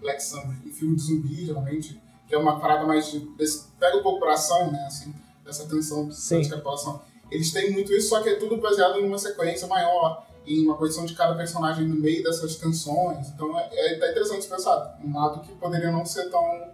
Black 0.00 0.22
Summer 0.22 0.56
em 0.64 0.70
filme 0.70 0.94
de 0.94 1.02
zumbi, 1.02 1.46
geralmente, 1.46 2.00
que 2.30 2.36
é 2.36 2.38
uma 2.38 2.60
parada 2.60 2.86
mais 2.86 3.10
pega 3.80 3.96
um 3.96 4.02
pouco 4.04 4.20
pra 4.20 4.34
ação, 4.34 4.70
né? 4.70 4.84
Assim, 4.86 5.12
dessa 5.44 5.66
tensão 5.66 6.10
Sim. 6.12 6.40
de 6.40 6.48
capitulação. 6.48 7.02
Eles 7.28 7.52
têm 7.52 7.72
muito 7.72 7.92
isso, 7.92 8.08
só 8.08 8.22
que 8.22 8.28
é 8.28 8.36
tudo 8.36 8.56
baseado 8.56 9.00
numa 9.00 9.18
sequência 9.18 9.66
maior, 9.66 10.24
em 10.46 10.64
uma 10.64 10.76
posição 10.76 11.04
de 11.04 11.14
cada 11.14 11.34
personagem 11.34 11.88
no 11.88 11.96
meio 11.96 12.22
dessas 12.22 12.54
tensões. 12.54 13.28
Então 13.30 13.58
é, 13.58 13.68
é 13.72 13.98
tá 13.98 14.10
interessante 14.12 14.46
pensar. 14.46 14.96
Um 15.04 15.12
lado 15.12 15.40
que 15.40 15.52
poderia 15.56 15.90
não 15.90 16.06
ser 16.06 16.30
tão 16.30 16.68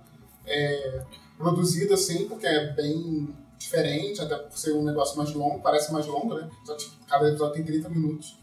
é, 0.46 1.02
produzido 1.38 1.94
assim, 1.94 2.28
porque 2.28 2.46
é 2.46 2.72
bem 2.74 3.34
diferente, 3.56 4.20
até 4.20 4.36
por 4.36 4.58
ser 4.58 4.74
um 4.74 4.84
negócio 4.84 5.16
mais 5.16 5.32
longo, 5.32 5.60
parece 5.60 5.90
mais 5.90 6.06
longo, 6.06 6.34
né? 6.34 6.50
Só 6.66 6.74
que 6.74 6.86
cada 7.08 7.28
episódio 7.30 7.54
tem 7.54 7.64
30 7.64 7.88
minutos. 7.88 8.38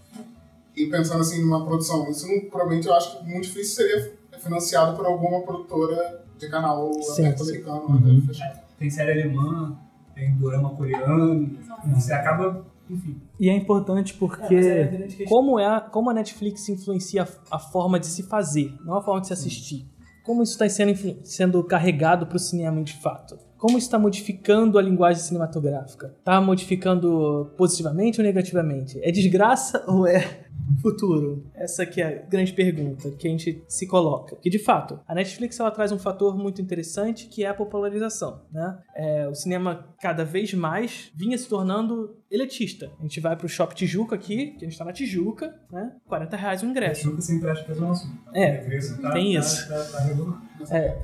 E 0.76 0.88
pensando 0.88 1.22
assim 1.22 1.42
numa 1.42 1.64
produção, 1.64 2.10
isso 2.10 2.28
não, 2.28 2.50
provavelmente 2.50 2.88
eu 2.88 2.96
acho 2.96 3.20
que 3.20 3.24
muito 3.24 3.44
difícil 3.44 3.76
seria 3.76 4.18
financiado 4.40 4.98
por 4.98 5.06
alguma 5.06 5.44
produtora 5.44 6.23
de 6.38 6.50
canal 6.50 6.92
aberto 7.18 7.44
americano. 7.44 7.86
Uhum. 7.88 8.16
né, 8.16 8.22
fechado. 8.26 8.60
Tem 8.78 8.90
série 8.90 9.22
alemã, 9.22 9.78
tem 10.14 10.36
dorama 10.36 10.72
coreano, 10.72 11.58
você 11.96 12.14
acaba, 12.14 12.66
enfim, 12.90 13.22
E 13.40 13.50
é 13.50 13.56
importante 13.56 14.14
porque. 14.14 15.26
Como, 15.28 15.60
é 15.60 15.66
a, 15.66 15.82
como 15.82 16.10
a 16.10 16.14
Netflix 16.14 16.68
influencia 16.70 17.24
a, 17.24 17.56
a 17.56 17.60
forma 17.60 18.00
de 18.00 18.08
se 18.08 18.24
fazer, 18.24 18.74
não 18.86 18.96
a 18.96 19.02
forma 19.02 19.22
de 19.22 19.28
se 19.28 19.34
assistir. 19.34 19.88
Como 20.24 20.42
isso 20.42 20.54
está 20.54 20.68
sendo, 20.70 21.26
sendo 21.26 21.64
carregado 21.64 22.26
para 22.26 22.38
o 22.38 22.40
cinema 22.40 22.82
de 22.82 22.94
fato. 22.94 23.38
Como 23.58 23.78
isso 23.78 23.88
está 23.88 23.98
modificando 23.98 24.78
a 24.78 24.82
linguagem 24.82 25.22
cinematográfica. 25.22 26.14
Está 26.20 26.42
modificando 26.42 27.52
positivamente 27.58 28.20
ou 28.20 28.26
negativamente? 28.26 29.00
É 29.02 29.10
desgraça 29.12 29.84
ou 29.88 30.06
é 30.06 30.43
futuro? 30.82 31.44
Essa 31.56 31.86
que 31.86 32.02
é 32.02 32.06
a 32.06 32.28
grande 32.28 32.54
pergunta 32.54 33.12
que 33.12 33.28
a 33.28 33.32
gente 33.32 33.64
se 33.68 33.88
coloca. 33.88 34.36
Que 34.38 34.50
de 34.50 34.60
fato, 34.60 35.00
a 35.08 35.16
Netflix 35.16 35.60
ela 35.60 35.72
traz 35.72 35.92
um 35.92 36.00
fator 36.00 36.38
muito 36.38 36.62
interessante 36.62 37.28
que 37.28 37.44
é 37.44 37.48
a 37.48 37.54
popularização. 37.54 38.42
Né? 38.52 38.80
É, 38.96 39.28
o 39.28 39.36
cinema 39.36 39.88
cada 40.00 40.24
vez 40.24 40.54
mais 40.54 41.12
vinha 41.16 41.38
se 41.38 41.48
tornando 41.48 42.16
elitista. 42.34 42.92
A 43.00 43.02
gente 43.04 43.20
vai 43.20 43.36
pro 43.36 43.48
Shopping 43.48 43.76
Tijuca 43.76 44.16
aqui, 44.16 44.48
que 44.58 44.66
a 44.66 44.68
gente 44.70 44.78
tá 44.78 44.84
na 44.84 44.92
Tijuca, 44.92 45.54
né? 45.72 45.92
40 46.08 46.36
reais 46.36 46.64
o 46.64 46.66
ingresso. 46.66 47.08
nunca 47.10 47.22
sempre 47.22 47.50
acha 47.50 47.64
que 47.64 47.72
é 47.72 47.76
zona 47.76 47.94
sul. 47.94 48.10
É, 48.34 48.58
Preço 48.58 49.00
tá- 49.02 49.12
tem 49.12 49.34
tá- 49.34 49.40
isso. 49.40 49.68
Tá, 49.70 49.84
tá 49.84 50.76
É. 50.76 50.98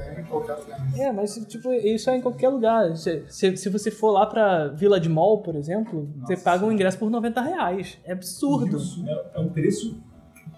É, 0.98 1.12
mas 1.12 1.36
tipo, 1.48 1.72
isso 1.74 2.10
é 2.10 2.18
em 2.18 2.22
qualquer 2.22 2.50
lugar. 2.50 2.96
Se, 2.96 3.24
se, 3.28 3.58
se 3.58 3.70
você 3.70 3.92
for 3.92 4.12
lá 4.12 4.26
pra 4.26 4.68
Vila 4.70 5.00
de 5.00 5.10
Mall, 5.10 5.42
por 5.42 5.56
exemplo, 5.56 6.10
você 6.22 6.36
paga 6.38 6.66
um 6.66 6.72
ingresso 6.72 6.98
por 6.98 7.10
90 7.10 7.42
reais. 7.42 7.98
É 8.04 8.14
absurdo. 8.14 8.78
Isso 8.78 9.04
é, 9.08 9.32
é 9.36 9.40
um 9.40 9.50
preço 9.50 10.02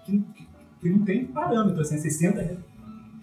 que, 0.04 0.18
que- 0.20 0.88
não 0.90 1.04
tem 1.04 1.26
parâmetro, 1.26 1.80
assim, 1.80 1.94
é 1.94 1.98
60 1.98 2.40
reais. 2.42 2.58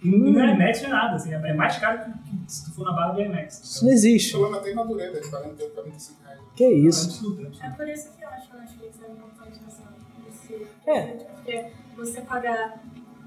E 0.02 0.08
no 0.08 0.28
IMAX 0.28 0.82
não 0.82 0.88
é 0.88 0.92
nada, 0.92 1.16
assim, 1.16 1.32
é 1.34 1.54
mais 1.54 1.78
caro 1.78 2.00
que, 2.04 2.52
se 2.52 2.64
tu 2.64 2.74
for 2.74 2.84
na 2.84 2.92
barra 2.92 3.12
do 3.12 3.20
IMAX. 3.20 3.60
Isso 3.62 3.84
não 3.84 3.92
existe. 3.92 4.32
Pelo 4.32 4.50
menos 4.50 4.64
tem 4.64 4.74
Madureira, 4.74 5.20
de 5.20 5.28
40, 5.28 5.70
45 5.70 6.22
reais. 6.24 6.40
Que 6.56 6.68
isso? 6.68 7.08
Absurdo, 7.08 7.46
absurdo. 7.46 7.66
É 7.66 7.70
por 7.70 7.88
isso 7.88 8.16
que 8.16 8.24
eu 8.24 8.28
acho 8.28 8.50
que 8.50 8.56
a 8.56 8.60
Netflix 8.60 9.02
é 9.02 9.10
importante 9.10 9.60
nessa, 9.62 9.82
nesse 10.24 10.66
É. 10.86 11.02
Porque 11.34 11.66
você 11.96 12.20
pagar 12.22 12.82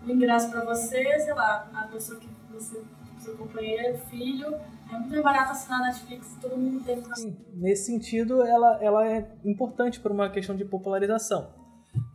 o 0.06 0.12
ingresso 0.12 0.50
pra 0.50 0.66
você, 0.66 1.20
sei 1.20 1.34
lá, 1.34 1.70
a 1.74 1.84
pessoa 1.84 2.20
que 2.20 2.28
você, 2.52 2.82
seu 3.20 3.38
companheiro, 3.38 3.98
filho, 4.10 4.56
é 4.92 5.00
muito 5.00 5.24
barato 5.24 5.52
assinar 5.52 5.82
a 5.82 5.86
Netflix, 5.86 6.38
todo 6.42 6.58
mundo 6.58 6.84
tem 6.84 7.02
que 7.02 7.16
Sim, 7.16 7.38
Nesse 7.54 7.86
sentido, 7.86 8.42
ela, 8.44 8.84
ela 8.84 9.08
é 9.08 9.32
importante 9.46 10.00
por 10.00 10.12
uma 10.12 10.30
questão 10.30 10.56
de 10.56 10.66
popularização. 10.66 11.54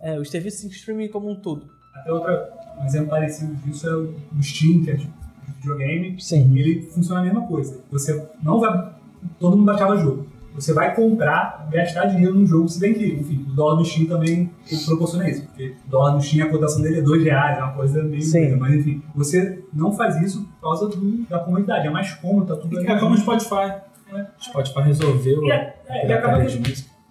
É, 0.01 0.18
os 0.18 0.30
serviços 0.30 0.68
de 0.68 0.76
streaming 0.76 1.09
como 1.09 1.30
um 1.30 1.40
todo. 1.40 1.77
Até 2.00 2.12
outra, 2.12 2.50
um 2.80 2.84
exemplo 2.86 3.08
parecido 3.08 3.54
disso 3.56 3.88
é 3.88 3.94
o 3.96 4.14
Steam, 4.42 4.82
que 4.84 4.90
é 4.90 4.94
de 4.94 5.06
de 5.06 5.52
videogame. 5.62 6.20
Sim. 6.20 6.56
Ele 6.58 6.82
funciona 6.82 7.20
a 7.20 7.24
mesma 7.24 7.46
coisa. 7.46 7.80
Você 7.90 8.24
não 8.42 8.60
vai. 8.60 8.92
Todo 9.40 9.56
mundo 9.56 9.66
baixava 9.66 9.96
jogo. 9.96 10.26
Você 10.54 10.72
vai 10.72 10.94
comprar, 10.94 11.68
gastar 11.70 12.06
dinheiro 12.06 12.34
num 12.34 12.46
jogo, 12.46 12.68
se 12.68 12.78
bem 12.80 12.92
que, 12.92 13.06
enfim, 13.14 13.46
o 13.48 13.54
dólar 13.54 13.76
do 13.76 13.84
Steam 13.84 14.06
também 14.06 14.50
proporciona 14.86 15.28
isso. 15.30 15.44
Porque 15.46 15.74
o 15.86 15.90
dólar 15.90 16.16
do 16.16 16.22
Steam, 16.22 16.46
a 16.46 16.50
cotação 16.50 16.82
dele 16.82 16.98
é 16.98 17.02
2 17.02 17.22
reais, 17.24 17.58
é 17.58 17.62
uma 17.62 17.72
coisa 17.74 18.02
meio. 18.02 18.22
Sim. 18.22 18.40
doida. 18.40 18.56
Mas 18.56 18.74
enfim, 18.74 19.02
você 19.14 19.62
não 19.72 19.92
faz 19.92 20.16
isso 20.20 20.42
por 20.44 20.60
causa 20.60 20.88
do- 20.88 21.22
da 21.28 21.38
comunidade. 21.38 21.86
É 21.86 21.90
mais 21.90 22.12
cômodo, 22.14 22.46
tá 22.54 22.60
tudo 22.60 22.76
ali. 22.78 22.86
É 22.88 22.98
como 22.98 23.14
o 23.14 23.18
Spotify. 23.18 23.72
O 24.12 24.42
Spotify 24.44 24.80
resolveu 24.82 25.44
E, 25.44 25.50
é- 25.52 25.76
é, 25.88 26.08
e 26.08 26.12
acaba 26.12 26.44
que 26.44 26.60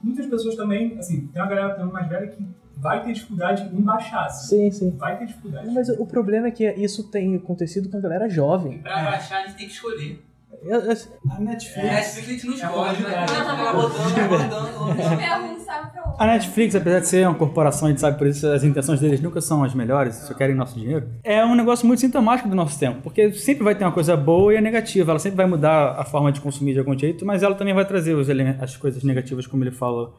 muitas 0.03 0.26
pessoas 0.26 0.55
também, 0.55 0.97
assim, 0.99 1.27
tem 1.27 1.41
uma 1.41 1.47
galera 1.49 1.73
também 1.76 1.91
mais 1.93 2.07
velha 2.09 2.27
que 2.27 2.43
vai 2.80 3.04
ter 3.04 3.14
dificuldade 3.14 3.64
em 3.74 3.82
baixar. 3.82 4.26
assim. 4.26 4.48
Sim, 4.48 4.72
sim. 4.72 4.98
Vai 4.98 5.18
ter 5.18 5.26
dificuldade. 5.28 5.70
Mas 5.72 5.90
o 5.90 6.06
problema 6.06 6.48
é 6.48 6.52
que 6.52 6.70
isso 6.74 7.10
tem 7.10 7.36
acontecido 7.36 7.90
com 7.90 7.98
a 7.98 7.99
galera 8.02 8.28
jovem. 8.30 8.80
Pra 8.80 9.04
baixar, 9.04 9.38
a 9.44 9.48
gente 9.48 9.58
tem 9.58 9.68
que 9.68 9.74
escolher. 9.74 10.24
Eu- 10.64 10.80
eu- 10.80 10.98
A 11.30 11.40
Netflix. 11.40 11.78
É, 11.88 11.99
a 12.20 12.24
gente 12.24 12.45
não 12.48 12.54
É 12.54 12.58
escolhe, 12.58 13.04
né? 13.04 13.26
É 15.22 15.38
um 15.40 15.60
sabe 15.60 15.91
pra 15.91 16.04
outro. 16.04 16.16
A 16.18 16.26
Netflix, 16.26 16.76
apesar 16.76 16.99
de 16.99 17.08
ser 17.08 17.28
uma 17.28 17.36
corporação, 17.36 17.88
a 17.88 17.91
gente 17.91 18.02
sabe 18.02 18.18
por 18.18 18.26
isso, 18.28 18.48
as 18.48 18.64
intenções 18.64 18.99
deles 18.99 19.22
nunca 19.22 19.40
são 19.41 19.64
as 19.64 19.74
melhores, 19.76 20.16
só 20.16 20.34
querem 20.34 20.56
nosso 20.56 20.80
dinheiro. 20.80 21.08
É 21.24 21.45
um 21.45 21.54
negócio 21.56 21.86
muito 21.86 21.99
sintomático 21.99 22.49
do 22.49 22.56
nosso 22.56 22.80
tempo, 22.80 23.02
porque 23.02 23.32
sempre 23.34 23.64
vai 23.64 23.76
ter 23.76 23.84
uma 23.86 23.91
coisa 23.91 24.16
boa 24.18 24.54
e 24.54 24.58
a 24.58 24.62
negativa. 24.62 25.12
Ela 25.12 25.20
sempre 25.20 25.38
vai 25.38 25.45
mudar 25.45 25.91
a 25.99 26.04
forma 26.04 26.32
de 26.32 26.41
consumir 26.41 26.74
de 26.74 26.80
algum 26.80 26.98
jeito, 26.98 27.26
mas 27.26 27.44
ela 27.44 27.54
também 27.56 27.74
vai 27.74 27.86
trazer 27.86 28.16
os 28.16 28.30
elementos, 28.30 28.64
as 28.64 28.76
coisas 28.76 29.04
negativas, 29.04 29.45
como 29.45 29.64
ele 29.64 29.72
falou. 29.72 30.16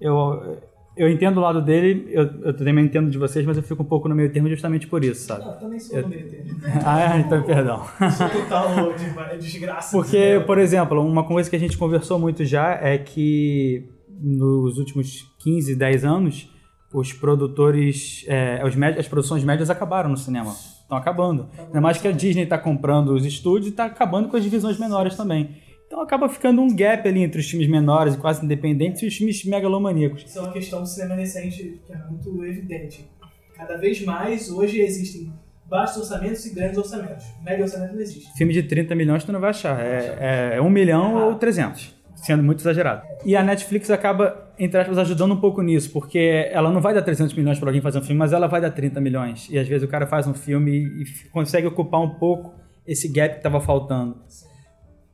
Eu, 0.00 0.58
eu 1.00 1.08
entendo 1.10 1.38
o 1.38 1.40
lado 1.40 1.62
dele, 1.62 2.06
eu, 2.10 2.24
eu 2.42 2.54
também 2.56 2.84
entendo 2.84 3.10
de 3.10 3.16
vocês, 3.18 3.44
mas 3.46 3.56
eu 3.56 3.62
fico 3.62 3.82
um 3.82 3.86
pouco 3.86 4.08
no 4.08 4.14
meio 4.14 4.32
termo 4.32 4.48
justamente 4.48 4.86
por 4.86 5.04
isso, 5.04 5.26
sabe? 5.26 5.44
Eu 5.44 5.52
também 5.58 5.78
sou 5.78 5.96
Eu- 5.96 6.02
no 6.04 6.08
meio 6.08 6.28
termo. 6.28 6.50
Ah, 6.84 7.18
então 7.18 7.42
perdão. 7.42 7.82
Sou 8.16 8.28
total 8.28 8.92
de- 8.92 9.38
desgraça. 9.38 9.96
Porque, 9.96 10.42
por 10.46 10.58
exemplo, 10.58 11.00
uma 11.04 11.24
coisa 11.24 11.48
que 11.48 11.56
a 11.56 11.58
gente 11.58 11.76
conversou 11.78 12.18
muito 12.18 12.44
já 12.44 12.72
é 12.74 12.98
que 12.98 13.88
nos 14.22 14.78
últimos 14.78 15.26
15, 15.38 15.74
10 15.74 16.04
anos, 16.04 16.48
os 16.92 17.12
produtores, 17.12 18.24
é, 18.28 18.62
os 18.66 18.74
médios- 18.76 19.00
as 19.00 19.08
produções 19.08 19.42
médias 19.44 19.70
acabaram 19.70 20.10
no 20.10 20.16
cinema. 20.16 20.50
Estão 20.82 20.98
acabando. 20.98 21.48
Ainda 21.56 21.80
mais 21.80 21.98
que 21.98 22.08
a 22.08 22.12
Disney 22.12 22.42
está 22.44 22.58
comprando 22.58 23.14
os 23.14 23.24
estúdios 23.24 23.66
e 23.68 23.70
está 23.70 23.84
acabando 23.84 24.28
com 24.28 24.36
as 24.36 24.42
divisões 24.42 24.78
menores 24.78 25.16
também. 25.16 25.50
Então 25.90 26.00
acaba 26.00 26.28
ficando 26.28 26.62
um 26.62 26.72
gap 26.72 27.08
ali 27.08 27.20
entre 27.20 27.40
os 27.40 27.50
filmes 27.50 27.68
menores 27.68 28.14
e 28.14 28.16
quase 28.16 28.44
independentes 28.44 29.02
e 29.02 29.06
os 29.08 29.16
filmes 29.16 29.44
megalomaníacos. 29.44 30.22
Isso 30.24 30.38
é 30.38 30.42
uma 30.42 30.52
questão 30.52 30.82
do 30.82 30.86
cinema 30.86 31.16
recente 31.16 31.80
que 31.84 31.92
é 31.92 31.96
muito 32.08 32.44
evidente. 32.44 33.10
Cada 33.56 33.76
vez 33.76 34.00
mais, 34.04 34.48
hoje 34.52 34.80
existem 34.80 35.32
baixos 35.68 35.96
orçamentos 35.96 36.46
e 36.46 36.54
grandes 36.54 36.78
orçamentos. 36.78 37.26
Médio 37.42 37.64
orçamento 37.64 37.94
não 37.94 38.00
existe. 38.00 38.32
Filme 38.38 38.52
de 38.52 38.62
30 38.62 38.94
milhões 38.94 39.24
tu 39.24 39.32
não 39.32 39.40
vai 39.40 39.50
achar. 39.50 39.80
É, 39.80 40.54
é 40.54 40.62
1 40.62 40.70
milhão 40.70 41.26
ou 41.26 41.34
300. 41.34 41.92
Sendo 42.14 42.44
muito 42.44 42.60
exagerado. 42.60 43.02
E 43.24 43.34
a 43.34 43.42
Netflix 43.42 43.90
acaba, 43.90 44.52
entre 44.60 44.80
aspas, 44.80 44.96
ajudando 44.96 45.32
um 45.32 45.40
pouco 45.40 45.60
nisso, 45.60 45.90
porque 45.90 46.48
ela 46.52 46.70
não 46.70 46.80
vai 46.80 46.94
dar 46.94 47.02
300 47.02 47.34
milhões 47.34 47.58
para 47.58 47.68
alguém 47.68 47.82
fazer 47.82 47.98
um 47.98 48.02
filme, 48.02 48.18
mas 48.18 48.32
ela 48.32 48.46
vai 48.46 48.60
dar 48.60 48.70
30 48.70 49.00
milhões. 49.00 49.48
E 49.50 49.58
às 49.58 49.66
vezes 49.66 49.82
o 49.82 49.90
cara 49.90 50.06
faz 50.06 50.28
um 50.28 50.34
filme 50.34 50.70
e, 50.70 51.02
e 51.02 51.28
consegue 51.30 51.66
ocupar 51.66 52.00
um 52.00 52.10
pouco 52.10 52.54
esse 52.86 53.08
gap 53.08 53.32
que 53.32 53.38
estava 53.38 53.60
faltando. 53.60 54.16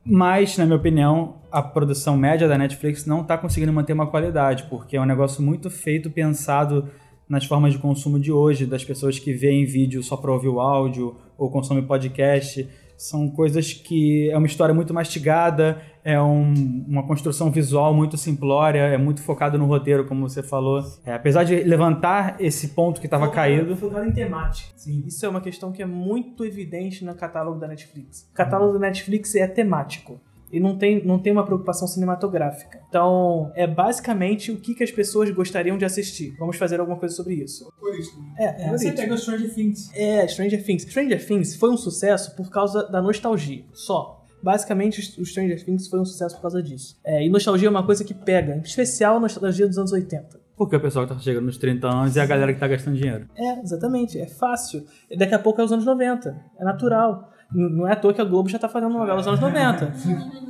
Mas, 0.09 0.57
na 0.57 0.65
minha 0.65 0.77
opinião, 0.77 1.35
a 1.51 1.61
produção 1.61 2.15
média 2.15 2.47
da 2.47 2.57
Netflix 2.57 3.05
não 3.05 3.21
está 3.21 3.37
conseguindo 3.37 3.73
manter 3.73 3.91
uma 3.91 4.07
qualidade, 4.07 4.63
porque 4.69 4.95
é 4.95 5.01
um 5.01 5.05
negócio 5.05 5.43
muito 5.43 5.69
feito, 5.69 6.09
pensado 6.09 6.89
nas 7.27 7.45
formas 7.45 7.73
de 7.73 7.79
consumo 7.79 8.17
de 8.17 8.31
hoje, 8.31 8.65
das 8.65 8.85
pessoas 8.85 9.19
que 9.19 9.33
veem 9.33 9.65
vídeo 9.65 10.01
só 10.01 10.15
para 10.15 10.31
ouvir 10.31 10.47
o 10.47 10.61
áudio 10.61 11.15
ou 11.37 11.51
consomem 11.51 11.83
podcast. 11.83 12.67
São 12.97 13.29
coisas 13.29 13.73
que 13.73 14.29
é 14.29 14.37
uma 14.37 14.47
história 14.47 14.73
muito 14.73 14.93
mastigada, 14.93 15.81
é 16.09 16.21
um- 16.21 16.85
uma 16.87 17.05
construção 17.05 17.51
visual 17.51 17.93
muito 17.93 18.15
simplória, 18.15 18.79
é 18.79 18.97
muito 18.97 19.21
focado 19.21 19.57
no 19.57 19.65
roteiro, 19.65 20.05
como 20.05 20.27
você 20.29 20.41
falou. 20.41 20.81
É, 21.05 21.13
apesar 21.13 21.43
de 21.43 21.55
levantar 21.63 22.37
esse 22.39 22.69
ponto 22.69 23.01
que 23.01 23.07
estava 23.07 23.29
caído, 23.29 23.75
Focado 23.75 24.07
em 24.07 24.13
temática. 24.13 24.71
Sim. 24.77 25.03
Isso 25.05 25.25
é 25.25 25.29
uma 25.29 25.41
questão 25.41 25.71
que 25.71 25.81
é 25.81 25.85
muito 25.85 26.45
evidente 26.45 27.03
no 27.03 27.13
catálogo 27.13 27.59
da 27.59 27.67
Netflix. 27.67 28.27
O 28.31 28.33
catálogo 28.33 28.73
da 28.73 28.79
Netflix 28.79 29.35
é 29.35 29.45
temático. 29.47 30.21
E 30.49 30.61
não 30.61 30.77
tem, 30.77 31.03
não 31.05 31.19
tem 31.19 31.33
uma 31.33 31.43
preocupação 31.45 31.85
cinematográfica. 31.89 32.79
Então, 32.87 33.51
é 33.53 33.67
basicamente 33.67 34.49
o 34.49 34.55
que, 34.55 34.73
que 34.75 34.81
as 34.81 34.89
pessoas 34.91 35.29
gostariam 35.31 35.77
de 35.77 35.83
assistir. 35.83 36.33
Vamos 36.39 36.55
fazer 36.55 36.79
alguma 36.79 36.97
coisa 36.97 37.13
sobre 37.13 37.33
isso. 37.33 37.69
Algoritmo. 37.75 38.23
É, 38.37 38.45
É, 38.45 38.67
é, 38.67 38.71
você 38.71 38.93
pega 38.93 39.13
o 39.13 39.17
Stranger 39.17 39.53
Things. 39.53 39.91
é 39.93 40.25
Stranger 40.25 40.63
Things. 40.63 40.83
Stranger 40.83 41.27
Things 41.27 41.55
foi 41.57 41.69
um 41.69 41.75
sucesso 41.75 42.33
por 42.37 42.49
causa 42.49 42.89
da 42.89 43.01
nostalgia, 43.01 43.65
só. 43.73 44.16
Basicamente, 44.51 45.19
o 45.21 45.25
Stranger 45.25 45.61
Things 45.61 45.89
foi 45.89 45.99
um 45.99 46.05
sucesso 46.05 46.35
por 46.35 46.41
causa 46.43 46.63
disso. 46.63 46.95
É, 47.03 47.25
e 47.25 47.29
nostalgia 47.29 47.67
é 47.67 47.69
uma 47.69 47.83
coisa 47.85 48.03
que 48.05 48.13
pega, 48.13 48.55
em 48.55 48.61
especial 48.61 49.17
a 49.17 49.19
nostalgia 49.19 49.67
dos 49.67 49.77
anos 49.77 49.91
80. 49.91 50.39
porque 50.55 50.73
o 50.75 50.79
pessoal 50.79 51.05
que 51.05 51.13
tá 51.13 51.19
chegando 51.19 51.45
nos 51.47 51.57
30 51.57 51.85
anos 51.85 52.15
é 52.15 52.21
a 52.21 52.25
galera 52.25 52.53
que 52.53 52.59
tá 52.59 52.67
gastando 52.67 52.95
dinheiro. 52.95 53.27
É, 53.35 53.59
exatamente. 53.59 54.17
É 54.19 54.25
fácil. 54.25 54.85
E 55.11 55.17
daqui 55.17 55.35
a 55.35 55.39
pouco 55.39 55.59
é 55.59 55.65
os 55.65 55.71
anos 55.73 55.83
90. 55.85 56.33
É 56.57 56.63
natural. 56.63 57.29
N- 57.53 57.69
Não 57.69 57.85
é 57.87 57.91
à 57.91 57.95
toa 57.97 58.13
que 58.13 58.21
a 58.21 58.23
Globo 58.23 58.47
já 58.47 58.57
tá 58.57 58.69
fazendo 58.69 58.93
novela 58.93 59.17
dos 59.17 59.27
anos 59.27 59.39
90. 59.41 59.93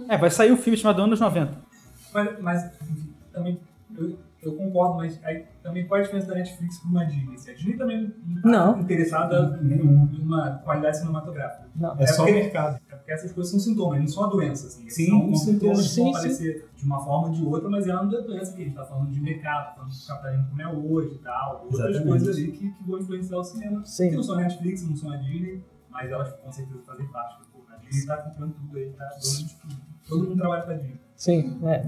É, 0.10 0.16
vai 0.18 0.30
sair 0.30 0.52
um 0.52 0.58
filme 0.58 0.78
chamado 0.78 1.02
Anos 1.02 1.20
90. 1.20 1.52
Mas, 2.14 2.40
mas 2.40 2.64
enfim, 2.82 3.14
também 3.34 3.60
eu, 3.98 4.18
eu 4.48 4.56
concordo, 4.56 4.96
mas 4.96 5.20
aí 5.24 5.46
também 5.62 5.88
qual 5.88 5.98
é 5.98 6.02
a 6.02 6.04
diferença 6.04 6.28
da 6.28 6.36
Netflix 6.36 6.80
para 6.80 6.90
uma 6.90 7.06
Disney? 7.06 7.36
Assim, 7.36 7.52
A 7.52 7.54
Disney 7.54 7.78
também 7.78 8.14
não 8.44 8.72
está 8.72 8.80
interessada 8.82 9.60
em 9.62 9.74
em 9.74 10.22
uma 10.22 10.52
qualidade 10.64 10.98
cinematográfica. 10.98 11.68
Não. 11.76 11.96
É 12.00 12.08
só 12.08 12.24
o 12.24 12.26
porque- 12.26 12.40
mercado. 12.40 12.80
É 12.90 12.96
porque 12.96 13.12
essas 13.12 13.32
coisas 13.32 13.52
são 13.52 13.60
sintomas, 13.60 14.00
não 14.00 14.08
são 14.08 14.26
a 14.26 14.28
doença. 14.28 14.68
Assim. 14.68 14.90
Sim, 14.90 15.08
são 15.08 15.36
sintomas 15.36 15.88
que 15.90 16.02
vão 16.02 16.06
Sim, 16.06 16.18
aparecer 16.18 16.70
de 16.76 16.86
uma 16.86 17.00
forma 17.04 17.28
ou 17.28 17.34
de 17.34 17.44
outra, 17.46 17.70
mas 17.70 17.88
é 17.88 17.94
uma 17.94 18.06
doença 18.06 18.54
que 18.54 18.62
a 18.62 18.66
gente 18.66 18.70
está 18.74 18.86
falando 18.86 19.10
de 19.12 19.20
mercado, 19.22 19.76
falando 19.76 19.92
de 19.92 20.06
capitalismo 20.08 20.48
como 20.50 20.62
é 20.62 20.68
hoje 20.68 21.16
e 21.16 21.18
tal, 21.20 21.62
outras 21.64 21.80
Exatamente. 21.80 22.08
coisas 22.08 22.36
ali 22.36 22.52
que, 22.52 22.72
que 22.72 22.84
vão 22.84 23.00
influenciar 23.00 23.38
o 23.38 23.44
cinema. 23.44 23.86
Sim. 23.86 24.10
Que 24.10 24.16
não 24.16 24.24
são 24.24 24.36
a 24.38 24.42
Netflix, 24.42 24.88
não 24.88 24.96
são 24.96 25.12
a 25.12 25.18
Disney, 25.18 25.64
mas 25.90 26.12
elas 26.12 26.32
com 26.34 26.52
certeza 26.52 26.82
fazem 26.86 27.08
parte. 27.08 27.48
A 27.72 27.78
Disney 27.78 28.00
está 28.00 28.18
comprando 28.18 28.54
tudo 28.56 28.78
aí, 28.78 28.90
tá 28.92 29.06
dando 29.06 29.48
de 29.48 29.56
tudo. 29.56 29.87
Todo 30.08 30.24
mundo 30.30 30.38
trabalha 30.38 30.64
pra 30.64 30.74
Disney. 30.76 31.00
Sim, 31.16 31.60
é. 31.64 31.84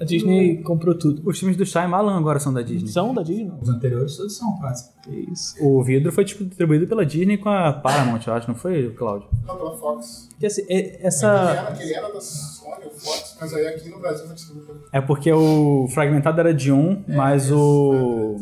A 0.00 0.04
Disney 0.04 0.62
comprou 0.62 0.94
tudo. 0.94 1.22
Os 1.28 1.38
filmes 1.38 1.56
do 1.56 1.64
Shyamalan 1.64 2.18
agora 2.18 2.38
são 2.38 2.52
da 2.52 2.60
Disney. 2.62 2.88
São 2.90 3.14
da 3.14 3.22
Disney? 3.22 3.50
Os 3.60 3.68
anteriores 3.70 4.16
todos 4.16 4.36
são 4.36 4.52
quase. 4.58 4.90
Isso. 5.32 5.54
O 5.64 5.82
vidro 5.82 6.12
foi 6.12 6.24
tipo, 6.26 6.44
distribuído 6.44 6.86
pela 6.86 7.04
Disney 7.06 7.38
com 7.38 7.48
a 7.48 7.72
Paramount, 7.72 8.20
eu 8.26 8.34
acho, 8.34 8.48
não 8.48 8.54
foi, 8.54 8.90
Cláudio? 8.92 9.28
Não, 9.46 9.56
pela 9.56 9.76
Fox. 9.78 10.28
Porque 10.30 10.46
assim, 10.46 10.62
é- 10.68 10.78
Ele 10.78 10.98
essa. 11.00 11.26
era, 11.26 11.82
ele 11.82 11.94
era 11.94 12.12
da 12.12 12.20
Sony, 12.20 12.84
o 12.86 12.90
Fox, 12.90 13.36
mas 13.40 13.54
aí 13.54 13.66
aqui 13.66 13.88
no 13.88 13.98
Brasil 13.98 14.26
vai 14.26 14.34
distribuir. 14.34 14.76
É 14.92 15.00
porque 15.00 15.32
o 15.32 15.86
Fragmentado 15.88 16.38
era 16.40 16.52
de 16.52 16.70
um, 16.70 17.02
mas 17.08 17.50
o. 17.50 18.36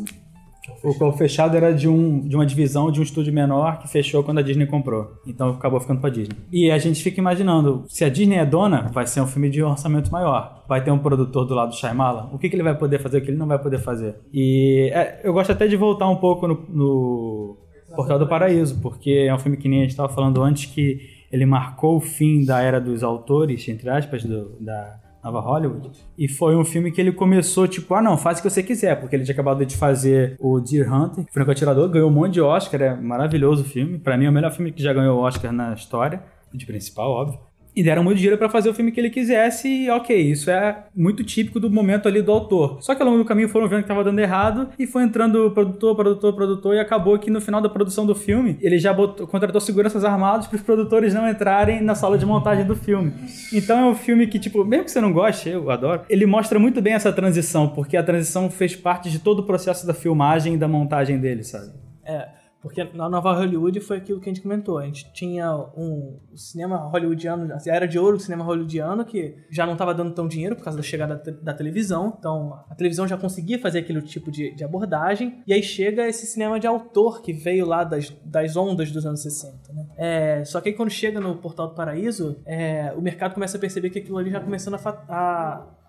O 0.83 0.93
Corpo 0.93 1.17
Fechado 1.17 1.55
era 1.55 1.73
de, 1.73 1.87
um, 1.87 2.19
de 2.19 2.35
uma 2.35 2.45
divisão 2.45 2.91
de 2.91 2.99
um 2.99 3.03
estúdio 3.03 3.33
menor 3.33 3.79
que 3.79 3.87
fechou 3.87 4.23
quando 4.23 4.39
a 4.39 4.41
Disney 4.41 4.65
comprou. 4.65 5.13
Então 5.25 5.49
acabou 5.51 5.79
ficando 5.79 5.99
pra 6.01 6.09
Disney. 6.09 6.35
E 6.51 6.69
a 6.69 6.77
gente 6.77 7.01
fica 7.01 7.19
imaginando, 7.19 7.85
se 7.87 8.03
a 8.05 8.09
Disney 8.09 8.35
é 8.37 8.45
dona, 8.45 8.89
vai 8.93 9.07
ser 9.07 9.21
um 9.21 9.27
filme 9.27 9.49
de 9.49 9.61
orçamento 9.63 10.11
maior. 10.11 10.63
Vai 10.67 10.83
ter 10.83 10.91
um 10.91 10.99
produtor 10.99 11.45
do 11.45 11.53
lado 11.55 11.69
do 11.69 11.75
Shyamalan. 11.75 12.29
O 12.33 12.37
que, 12.37 12.49
que 12.49 12.55
ele 12.55 12.63
vai 12.63 12.77
poder 12.77 12.99
fazer, 12.99 13.17
o 13.17 13.21
que 13.21 13.29
ele 13.31 13.37
não 13.37 13.47
vai 13.47 13.59
poder 13.59 13.79
fazer. 13.79 14.15
E 14.33 14.89
é, 14.93 15.21
eu 15.23 15.33
gosto 15.33 15.51
até 15.51 15.67
de 15.67 15.75
voltar 15.75 16.09
um 16.09 16.17
pouco 16.17 16.47
no, 16.47 16.55
no 16.69 17.57
Portal 17.95 18.19
do 18.19 18.27
Paraíso, 18.27 18.79
porque 18.81 19.25
é 19.27 19.33
um 19.33 19.39
filme 19.39 19.57
que 19.57 19.67
nem 19.69 19.79
a 19.79 19.81
gente 19.83 19.91
estava 19.91 20.09
falando 20.09 20.41
antes, 20.43 20.65
que 20.65 20.99
ele 21.31 21.45
marcou 21.45 21.97
o 21.97 22.01
fim 22.01 22.43
da 22.45 22.61
era 22.61 22.79
dos 22.79 23.03
autores, 23.03 23.67
entre 23.67 23.89
aspas, 23.89 24.23
do- 24.23 24.51
da 24.59 24.99
Nova 25.27 25.41
Hollywood. 25.41 25.91
E 26.17 26.27
foi 26.27 26.55
um 26.55 26.63
filme 26.63 26.91
que 26.91 27.01
ele 27.01 27.11
começou, 27.11 27.67
tipo, 27.67 27.93
ah 27.93 28.01
não, 28.01 28.17
faz 28.17 28.39
o 28.39 28.41
que 28.41 28.49
você 28.49 28.63
quiser, 28.63 28.99
porque 28.99 29.15
ele 29.15 29.23
tinha 29.23 29.33
acabado 29.33 29.65
de 29.65 29.75
fazer 29.75 30.37
o 30.39 30.59
Deer 30.59 30.91
Hunter, 30.91 31.25
que 31.25 31.33
foi 31.33 31.43
atirador, 31.43 31.89
ganhou 31.89 32.09
um 32.09 32.13
monte 32.13 32.33
de 32.33 32.41
Oscar, 32.41 32.81
é 32.81 32.95
maravilhoso 32.95 33.63
o 33.63 33.65
filme. 33.65 33.99
Pra 33.99 34.17
mim 34.17 34.25
é 34.25 34.29
o 34.29 34.33
melhor 34.33 34.51
filme 34.51 34.71
que 34.71 34.81
já 34.81 34.93
ganhou 34.93 35.19
Oscar 35.19 35.51
na 35.51 35.73
história, 35.73 36.23
de 36.53 36.65
principal, 36.65 37.11
óbvio. 37.11 37.39
E 37.77 37.83
deram 37.83 38.03
muito 38.03 38.17
dinheiro 38.17 38.39
pra 38.39 38.49
fazer 38.49 38.69
o 38.69 38.73
filme 38.73 38.91
que 38.91 38.99
ele 38.99 39.11
quisesse 39.11 39.67
e 39.67 39.87
ok, 39.91 40.19
isso 40.19 40.49
é 40.49 40.85
muito 40.95 41.23
típico 41.23 41.59
do 41.59 41.69
momento 41.69 42.07
ali 42.07 42.23
do 42.23 42.31
autor. 42.31 42.79
Só 42.81 42.95
que 42.95 43.03
ao 43.03 43.07
longo 43.07 43.19
do 43.19 43.25
caminho 43.25 43.47
foram 43.47 43.67
vendo 43.67 43.83
que 43.83 43.87
tava 43.87 44.03
dando 44.03 44.17
errado 44.17 44.69
e 44.79 44.87
foi 44.87 45.03
entrando 45.03 45.51
produtor, 45.51 45.95
produtor, 45.95 46.33
produtor 46.33 46.75
e 46.75 46.79
acabou 46.79 47.19
que 47.19 47.29
no 47.29 47.39
final 47.39 47.61
da 47.61 47.69
produção 47.69 48.03
do 48.03 48.15
filme 48.15 48.57
ele 48.61 48.79
já 48.79 48.91
botou, 48.91 49.27
contratou 49.27 49.61
seguranças 49.61 50.03
armados 50.03 50.47
pros 50.47 50.63
produtores 50.63 51.13
não 51.13 51.29
entrarem 51.29 51.79
na 51.79 51.93
sala 51.93 52.17
de 52.17 52.25
montagem 52.25 52.65
do 52.65 52.75
filme. 52.75 53.13
Então 53.53 53.77
é 53.77 53.85
um 53.91 53.95
filme 53.95 54.25
que, 54.25 54.39
tipo, 54.39 54.65
mesmo 54.65 54.85
que 54.85 54.91
você 54.91 54.99
não 54.99 55.13
goste, 55.13 55.47
eu 55.47 55.69
adoro, 55.69 56.01
ele 56.09 56.25
mostra 56.25 56.57
muito 56.57 56.81
bem 56.81 56.93
essa 56.93 57.13
transição, 57.13 57.69
porque 57.69 57.95
a 57.95 58.01
transição 58.01 58.49
fez 58.49 58.75
parte 58.75 59.11
de 59.11 59.19
todo 59.19 59.41
o 59.41 59.43
processo 59.43 59.85
da 59.85 59.93
filmagem 59.93 60.55
e 60.55 60.57
da 60.57 60.67
montagem 60.67 61.19
dele, 61.19 61.43
sabe? 61.43 61.73
É, 62.03 62.27
porque 62.61 62.83
na 62.93 63.07
Nova 63.09 63.33
Hollywood 63.33 63.79
foi 63.79 63.97
aquilo 63.97 64.19
que 64.19 64.29
a 64.29 64.33
gente 64.33 64.41
comentou. 64.41 64.77
A 64.77 64.85
gente 64.85 65.11
tinha 65.13 65.55
um 65.75 66.19
cinema 66.35 66.77
hollywoodiano, 66.89 67.53
a 67.53 67.57
era 67.71 67.87
de 67.87 67.97
ouro 67.99 68.17
do 68.17 68.23
cinema 68.23 68.43
hollywoodiano, 68.43 69.05
que 69.05 69.35
já 69.49 69.65
não 69.65 69.73
estava 69.73 69.93
dando 69.93 70.13
tão 70.13 70.27
dinheiro 70.27 70.55
por 70.55 70.63
causa 70.63 70.77
da 70.77 70.83
chegada 70.83 71.15
da, 71.15 71.21
te- 71.21 71.31
da 71.43 71.53
televisão. 71.53 72.15
Então 72.17 72.53
a 72.69 72.75
televisão 72.75 73.07
já 73.07 73.17
conseguia 73.17 73.59
fazer 73.59 73.79
aquele 73.79 74.01
tipo 74.01 74.31
de, 74.31 74.53
de 74.55 74.63
abordagem. 74.63 75.41
E 75.45 75.53
aí 75.53 75.61
chega 75.63 76.07
esse 76.07 76.25
cinema 76.25 76.59
de 76.59 76.67
autor 76.67 77.21
que 77.21 77.31
veio 77.33 77.65
lá 77.65 77.83
das, 77.83 78.09
das 78.25 78.55
ondas 78.55 78.91
dos 78.91 79.05
anos 79.05 79.21
60. 79.21 79.73
Né? 79.73 79.85
É, 79.97 80.45
só 80.45 80.59
que 80.61 80.69
aí 80.69 80.75
quando 80.75 80.89
chega 80.89 81.19
no 81.19 81.37
Portal 81.37 81.67
do 81.67 81.75
Paraíso, 81.75 82.37
é, 82.45 82.93
o 82.97 83.01
mercado 83.01 83.33
começa 83.33 83.57
a 83.57 83.59
perceber 83.59 83.89
que 83.89 83.99
aquilo 83.99 84.17
ali 84.17 84.31
já 84.31 84.39
começando 84.39 84.75
a, 84.75 85.03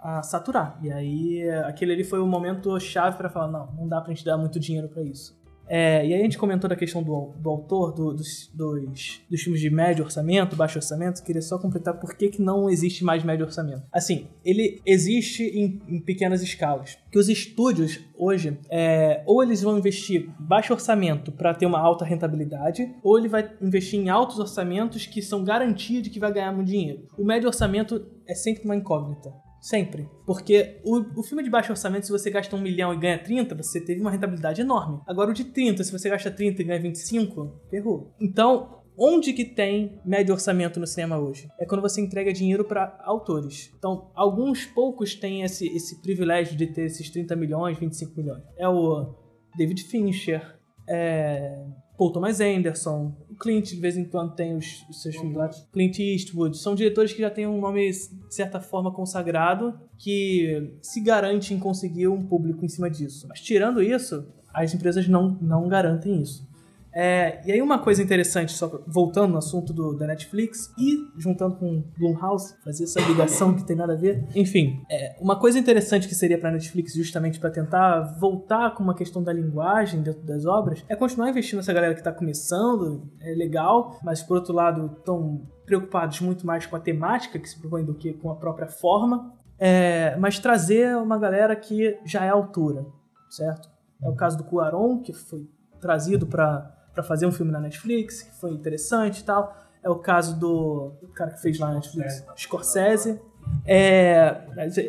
a, 0.03 0.19
a 0.19 0.23
saturar. 0.23 0.79
E 0.83 0.91
aí 0.93 1.49
aquele 1.65 1.93
ali 1.93 2.05
foi 2.05 2.19
o 2.21 2.27
momento 2.27 2.79
chave 2.81 3.17
para 3.17 3.29
falar: 3.31 3.49
não, 3.49 3.73
não 3.73 3.89
dá 3.89 4.01
pra 4.01 4.13
gente 4.13 4.25
dar 4.25 4.37
muito 4.37 4.59
dinheiro 4.61 4.89
para 4.89 5.03
isso. 5.03 5.38
É, 5.69 6.07
e 6.07 6.15
aí 6.15 6.21
a 6.21 6.23
gente 6.25 6.39
comentou 6.39 6.69
da 6.69 6.75
questão 6.77 7.03
do, 7.03 7.33
do 7.39 7.49
autor, 7.51 7.93
do- 7.95 8.15
dos, 8.15 8.51
dos, 8.55 9.21
dos 9.31 9.41
filmes 9.43 9.61
de 9.61 9.69
médio 9.71 10.05
orçamento, 10.05 10.57
baixo 10.57 10.79
orçamento. 10.79 11.23
Queria 11.23 11.43
só 11.43 11.59
completar 11.59 11.95
por 12.01 12.15
que, 12.17 12.29
que 12.29 12.41
não 12.43 12.71
existe 12.71 13.05
mais 13.05 13.23
médio 13.23 13.45
orçamento. 13.45 13.83
Assim, 13.93 14.27
ele 14.45 14.81
existe 14.87 15.43
em, 15.45 15.81
em 15.89 16.01
pequenas 16.01 16.43
escalas. 16.43 16.97
Que 17.11 17.19
os 17.19 17.29
estúdios 17.29 18.01
hoje, 18.17 18.59
é, 18.71 19.23
ou 19.27 19.43
eles 19.43 19.63
vão 19.63 19.79
investir 19.79 20.29
baixo 20.39 20.73
orçamento 20.73 21.31
para 21.33 21.55
ter 21.55 21.67
uma 21.67 21.79
alta 21.81 22.05
rentabilidade, 22.05 22.95
ou 23.03 23.19
ele 23.19 23.29
vai 23.29 23.51
investir 23.61 23.99
em 24.01 24.09
altos 24.09 24.39
orçamentos 24.39 25.07
que 25.07 25.21
são 25.23 25.45
garantia 25.45 26.01
de 26.03 26.11
que 26.11 26.19
vai 26.21 26.33
ganhar 26.33 26.53
muito 26.53 26.69
dinheiro. 26.69 27.03
O 27.19 27.25
médio 27.25 27.47
orçamento 27.49 28.07
é 28.27 28.35
sempre 28.35 28.65
uma 28.65 28.77
incógnita. 28.77 29.33
Sempre. 29.61 30.09
Porque 30.25 30.81
o, 30.85 31.21
o 31.21 31.23
filme 31.23 31.43
de 31.43 31.51
baixo 31.51 31.73
orçamento, 31.73 32.07
se 32.07 32.13
você 32.13 32.31
gasta 32.31 32.55
um 32.55 32.61
milhão 32.61 32.93
e 32.95 32.97
ganha 32.97 33.19
30, 33.19 33.55
você 33.55 33.81
teve 33.81 34.01
uma 34.01 34.11
rentabilidade 34.11 34.61
enorme. 34.61 35.01
Agora 35.07 35.31
o 35.31 35.35
de 35.35 35.45
30, 35.45 35.85
se 35.85 35.93
você 35.93 36.09
gasta 36.09 36.31
30 36.31 36.63
e 36.63 36.65
ganha 36.65 36.81
25, 36.81 37.61
ferrou. 37.71 38.15
Então, 38.21 38.83
onde 38.97 39.33
que 39.33 39.45
tem 39.45 40.01
médio 40.05 40.35
orçamento 40.35 40.79
no 40.79 40.87
cinema 40.87 41.19
hoje? 41.19 41.49
É 41.59 41.67
quando 41.67 41.81
você 41.81 42.01
entrega 42.01 42.33
dinheiro 42.33 42.65
para 42.65 42.99
autores. 43.05 43.73
Então, 43.77 44.11
alguns 44.15 44.67
poucos 44.67 45.15
têm 45.15 45.43
esse, 45.43 45.67
esse 45.69 46.01
privilégio 46.03 46.57
de 46.57 46.67
ter 46.67 46.87
esses 46.87 47.11
30 47.11 47.35
milhões, 47.37 47.79
25 47.79 48.13
milhões. 48.17 48.43
É 48.57 48.69
o 48.69 49.15
David 49.57 49.83
Fincher, 49.85 50.59
é 50.89 51.65
Paul 51.99 52.13
Thomas 52.13 52.41
Anderson, 52.41 53.13
Clint 53.39 53.71
de 53.71 53.81
vez 53.81 53.97
em 53.97 54.05
quando 54.05 54.35
tem 54.35 54.57
os, 54.57 54.85
os 54.89 55.03
seus 55.03 55.15
filmes 55.15 55.37
lá, 55.37 55.49
Clint 55.73 55.99
Eastwood, 55.99 56.57
são 56.57 56.75
diretores 56.75 57.13
que 57.13 57.21
já 57.21 57.31
têm 57.31 57.47
um 57.47 57.61
nome 57.61 57.91
de 57.91 58.35
certa 58.35 58.61
forma 58.61 58.93
consagrado 58.93 59.79
que 59.97 60.73
se 60.83 61.01
garante 61.01 61.53
em 61.55 61.59
conseguir 61.59 62.09
um 62.09 62.25
público 62.25 62.65
em 62.65 62.69
cima 62.69 62.91
disso. 62.91 63.27
Mas 63.29 63.41
tirando 63.41 63.83
isso, 63.83 64.27
as 64.53 64.75
empresas 64.75 65.07
não, 65.07 65.39
não 65.41 65.69
garantem 65.69 66.21
isso. 66.21 66.48
É, 66.93 67.41
e 67.47 67.53
aí 67.53 67.63
uma 67.63 67.79
coisa 67.79 68.03
interessante, 68.03 68.53
só 68.53 68.83
voltando 68.87 69.33
no 69.33 69.39
assunto 69.39 69.73
do, 69.73 69.95
da 69.95 70.07
Netflix 70.07 70.73
e 70.79 71.09
juntando 71.17 71.57
com 71.57 71.85
Blumhouse, 71.97 72.55
fazer 72.65 72.85
essa 72.85 73.01
ligação 73.01 73.55
que 73.55 73.65
tem 73.65 73.77
nada 73.77 73.93
a 73.93 73.97
ver. 73.97 74.27
Enfim, 74.35 74.83
é, 74.91 75.17
uma 75.21 75.39
coisa 75.39 75.59
interessante 75.59 76.09
que 76.09 76.15
seria 76.15 76.39
para 76.39 76.51
Netflix 76.51 76.95
justamente 76.95 77.39
para 77.39 77.51
tentar 77.51 78.01
voltar 78.19 78.75
com 78.75 78.83
uma 78.83 78.95
questão 78.95 79.23
da 79.23 79.33
linguagem 79.33 80.03
dentro 80.03 80.23
das 80.23 80.45
obras 80.45 80.85
é 80.89 80.97
continuar 80.97 81.31
investindo 81.31 81.59
nessa 81.59 81.73
galera 81.73 81.95
que 81.95 82.01
está 82.01 82.13
começando, 82.13 83.09
é 83.21 83.33
legal, 83.35 83.99
mas 84.03 84.23
por 84.23 84.37
outro 84.37 84.55
lado 84.55 84.97
estão 84.99 85.43
preocupados 85.67 86.21
muito 86.21 86.47
mais 86.47 86.67
com 86.67 86.77
a 86.77 86.81
temática 86.81 87.39
que 87.39 87.49
se 87.49 87.59
propõe 87.61 87.85
do 87.85 87.95
que 87.95 88.15
com 88.15 88.31
a 88.31 88.37
própria 88.37 88.69
forma. 88.69 89.35
É, 89.59 90.17
mas 90.17 90.39
trazer 90.39 90.97
uma 90.97 91.19
galera 91.19 91.55
que 91.57 91.99
já 92.05 92.25
é 92.25 92.29
altura, 92.29 92.87
certo? 93.29 93.69
É 94.03 94.09
o 94.09 94.15
caso 94.15 94.39
do 94.39 94.45
Cuaron, 94.45 95.01
que 95.01 95.13
foi 95.13 95.49
trazido 95.81 96.27
para 96.27 96.78
para 96.99 97.05
fazer 97.05 97.27
um 97.27 97.33
filme 97.33 97.53
na 97.53 97.61
Netflix, 97.61 98.23
que 98.23 98.35
foi 98.41 98.51
interessante 98.51 99.21
e 99.21 99.25
tal. 99.25 99.57
É 99.81 99.89
o 99.89 99.95
caso 99.95 100.37
do, 100.37 100.95
do 101.01 101.07
cara 101.09 101.31
que 101.31 101.41
fez 101.41 101.57
lá 101.57 101.69
na 101.69 101.75
Netflix, 101.75 102.25
Scorsese. 102.37 103.21
É, 103.65 104.37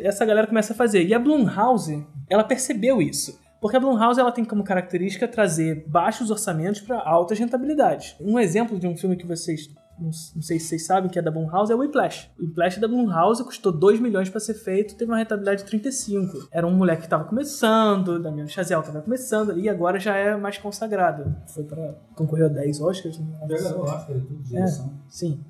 essa 0.02 0.24
galera 0.24 0.48
começa 0.48 0.72
a 0.72 0.76
fazer. 0.76 1.04
E 1.06 1.14
a 1.14 1.20
Blumhouse, 1.20 2.04
ela 2.28 2.42
percebeu 2.42 3.00
isso. 3.00 3.38
Porque 3.60 3.76
a 3.76 3.80
Blumhouse 3.80 4.18
ela 4.18 4.32
tem 4.32 4.44
como 4.44 4.64
característica 4.64 5.28
trazer 5.28 5.84
baixos 5.86 6.32
orçamentos 6.32 6.80
para 6.80 6.98
altas 6.98 7.38
rentabilidades. 7.38 8.16
Um 8.20 8.40
exemplo 8.40 8.76
de 8.76 8.88
um 8.88 8.96
filme 8.96 9.16
que 9.16 9.26
vocês 9.26 9.70
não, 10.00 10.10
não 10.34 10.42
sei 10.42 10.58
se 10.58 10.66
vocês 10.66 10.86
sabem 10.86 11.10
que 11.10 11.18
é 11.18 11.22
da 11.22 11.30
Blumhouse 11.30 11.70
é 11.70 11.74
o 11.74 11.78
Whiplash. 11.78 12.30
O 12.38 12.44
Whiplash 12.44 12.80
da 12.80 12.88
Blumhouse 12.88 13.44
custou 13.44 13.70
2 13.70 14.00
milhões 14.00 14.28
para 14.28 14.40
ser 14.40 14.54
feito, 14.54 14.96
teve 14.96 15.10
uma 15.10 15.18
rentabilidade 15.18 15.62
de 15.62 15.68
35. 15.68 16.48
Era 16.50 16.66
um 16.66 16.72
moleque 16.72 17.02
que 17.02 17.06
estava 17.06 17.24
começando, 17.24 18.18
Damiano 18.18 18.48
Chazelle 18.48 18.80
estava 18.80 19.02
começando 19.02 19.50
ali 19.50 19.62
e 19.62 19.68
agora 19.68 19.98
já 20.00 20.16
é 20.16 20.36
mais 20.36 20.58
consagrado. 20.58 21.34
Foi 21.46 21.64
para 21.64 21.94
concorreu 22.14 22.46
a 22.46 22.48
10 22.48 22.80
Oscars. 22.80 23.18
né? 23.18 23.26
Já 23.40 23.46
ganhou 23.46 23.82
Oscar 23.82 24.16
e 24.16 24.20
tudo, 24.20 24.42
direção. 24.42 24.92
Sim. 25.08 25.40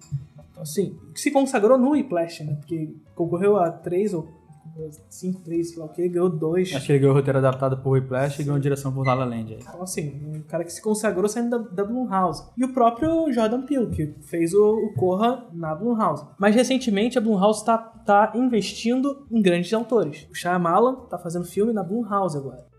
Então, 0.50 0.62
assim, 0.62 0.98
se 1.14 1.30
consagrou 1.30 1.78
no 1.78 1.90
Whiplash, 1.90 2.44
né? 2.44 2.54
Porque 2.54 2.94
concorreu 3.14 3.56
a 3.56 3.70
3 3.70 4.14
ou 4.14 4.39
5, 5.08 5.40
3, 5.42 5.70
sei 5.70 5.78
lá 5.78 5.84
o 5.84 5.88
que, 5.88 6.08
ganhou 6.08 6.28
2. 6.28 6.74
Acho 6.74 6.86
que 6.86 6.92
ele 6.92 6.98
ganhou 7.00 7.14
o 7.14 7.16
roteiro 7.16 7.38
adaptado 7.38 7.78
por 7.78 7.90
Whiplash 7.90 8.40
e 8.40 8.44
ganhou 8.44 8.58
direção 8.58 8.92
por 8.92 9.06
La 9.06 9.14
La 9.14 9.24
Land. 9.24 9.58
Então, 9.60 9.82
assim, 9.82 10.20
um 10.24 10.42
cara 10.42 10.64
que 10.64 10.72
se 10.72 10.82
consagrou 10.82 11.28
saindo 11.28 11.50
da, 11.50 11.58
da 11.58 11.84
Blumhouse. 11.84 12.44
E 12.56 12.64
o 12.64 12.72
próprio 12.72 13.32
Jordan 13.32 13.62
Peele, 13.62 13.88
que 13.88 14.14
fez 14.22 14.54
o, 14.54 14.74
o 14.74 14.94
Corra 14.94 15.46
na 15.52 15.74
Blumhouse. 15.74 16.26
Mas 16.38 16.54
recentemente 16.54 17.18
a 17.18 17.20
Blumhouse 17.20 17.64
tá, 17.64 17.78
tá 17.78 18.32
investindo 18.34 19.26
em 19.30 19.42
grandes 19.42 19.72
autores. 19.72 20.26
O 20.30 20.34
Shyamalan 20.34 21.06
tá 21.08 21.18
fazendo 21.18 21.44
filme 21.44 21.72
na 21.72 21.82
Blumhouse 21.82 22.36
agora. 22.36 22.69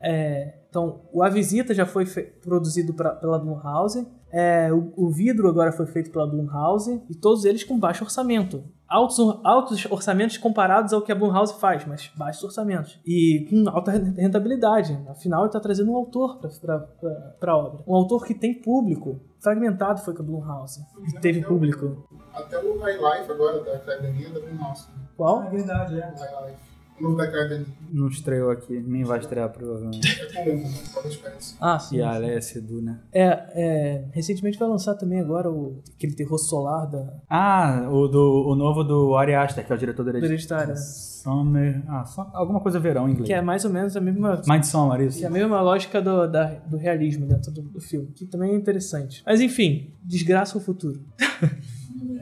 É, 0.00 0.54
então, 0.68 1.02
o 1.12 1.22
A 1.22 1.28
Visita 1.28 1.74
já 1.74 1.84
foi 1.84 2.06
produzido 2.42 2.94
pra- 2.94 3.14
pela 3.16 3.38
Blumhouse. 3.38 4.06
É, 4.32 4.72
o, 4.72 4.92
o 4.96 5.10
Vidro 5.10 5.48
agora 5.48 5.72
foi 5.72 5.86
feito 5.86 6.10
pela 6.10 6.26
Blumhouse. 6.26 7.02
E 7.10 7.14
todos 7.14 7.44
eles 7.44 7.64
com 7.64 7.78
baixo 7.78 8.04
orçamento. 8.04 8.62
Altos, 8.88 9.18
altos 9.44 9.84
orçamentos 9.90 10.36
comparados 10.36 10.92
ao 10.92 11.02
que 11.02 11.12
a 11.12 11.14
Blumhouse 11.14 11.54
faz, 11.60 11.84
mas 11.86 12.10
baixos 12.16 12.42
orçamentos. 12.44 12.98
E 13.06 13.46
com 13.50 13.68
alta 13.68 13.90
rentabilidade. 13.92 14.98
Afinal, 15.08 15.40
ele 15.42 15.48
está 15.48 15.60
trazendo 15.60 15.92
um 15.92 15.96
autor 15.96 16.38
para 16.38 17.52
a 17.52 17.56
obra. 17.56 17.80
Um 17.86 17.94
autor 17.94 18.24
que 18.24 18.34
tem 18.34 18.54
público. 18.54 19.20
Fragmentado 19.40 20.00
foi 20.00 20.14
com 20.14 20.22
a 20.22 20.26
Blumhouse. 20.26 20.80
E 21.08 21.20
teve 21.20 21.42
público. 21.42 22.04
Até 22.32 22.58
o 22.58 22.78
High 22.78 22.96
Life 22.96 23.30
agora, 23.32 23.60
da 23.64 23.74
Academia 23.74 24.28
da 24.30 24.40
Blumhouse. 24.40 24.86
Qual? 25.16 25.42
É 25.44 25.50
verdade, 25.50 26.00
é. 26.00 26.06
O 26.06 26.18
High 26.20 26.46
Life. 26.50 26.69
O 27.00 27.02
novo 27.04 27.16
da 27.16 27.24
Academia. 27.24 27.66
Não 27.92 28.08
estreou 28.08 28.50
aqui, 28.50 28.78
nem 28.78 29.02
vai 29.04 29.18
estrear 29.18 29.48
provavelmente. 29.50 30.06
É 30.36 30.44
com 30.44 30.56
o 30.56 30.92
Paulo 30.94 31.10
Spence. 31.10 31.54
Ah, 31.60 31.78
sim. 31.78 31.96
E 31.96 32.02
a 32.02 32.14
Alessia 32.14 32.60
Sedu, 32.60 32.82
né? 32.82 33.00
É, 33.12 33.24
é, 33.24 34.04
recentemente 34.12 34.58
vai 34.58 34.68
lançar 34.68 34.94
também 34.94 35.18
agora 35.18 35.50
o, 35.50 35.82
aquele 35.96 36.14
terror 36.14 36.38
solar 36.38 36.86
da 36.88 37.12
Ah, 37.28 37.88
o, 37.90 38.06
do, 38.06 38.46
o 38.48 38.54
novo 38.54 38.84
do 38.84 39.16
Ari 39.16 39.34
Aster, 39.34 39.66
que 39.66 39.72
é 39.72 39.74
o 39.74 39.78
diretor 39.78 40.04
do 40.04 40.12
dele. 40.12 40.26
Hereditário. 40.26 40.74
Summer. 40.76 41.82
Ah, 41.88 42.04
só, 42.04 42.30
alguma 42.34 42.60
coisa 42.60 42.78
verão 42.78 43.08
em 43.08 43.12
inglês. 43.12 43.26
Que 43.26 43.32
é 43.34 43.42
mais 43.42 43.64
ou 43.64 43.70
menos 43.70 43.96
a 43.96 44.00
mesma 44.00 44.40
Midsommar, 44.46 45.00
isso. 45.00 45.18
Que 45.18 45.24
é 45.24 45.28
a 45.28 45.30
mesma 45.30 45.60
lógica 45.60 46.00
do, 46.00 46.26
da- 46.26 46.54
do 46.66 46.76
realismo 46.76 47.26
dentro 47.26 47.50
do, 47.52 47.62
do 47.62 47.80
filme, 47.80 48.08
que 48.14 48.24
também 48.26 48.52
é 48.52 48.56
interessante. 48.56 49.22
Mas 49.26 49.40
enfim, 49.40 49.92
desgraça 50.02 50.56
o 50.56 50.60
futuro. 50.60 51.00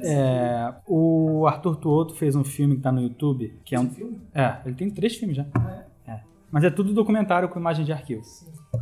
É, 0.03 0.75
o 0.87 1.47
Arthur 1.47 1.77
Tuoto 1.77 2.15
fez 2.15 2.35
um 2.37 2.45
filme 2.45 2.77
que 2.77 2.83
tá 2.83 2.93
no 2.93 3.01
YouTube, 3.01 3.59
que 3.65 3.75
é 3.75 3.81
um... 3.81 3.91
É, 4.35 4.59
ele 4.65 4.75
tem 4.75 4.91
três 4.91 5.17
filmes 5.17 5.37
já. 5.37 5.47
É. 6.07 6.21
Mas 6.51 6.65
é 6.65 6.71
tudo 6.71 6.95
documentário 6.95 7.49
com 7.49 7.59
imagem 7.59 7.85
de 7.85 7.93
arquivo. 7.93 8.23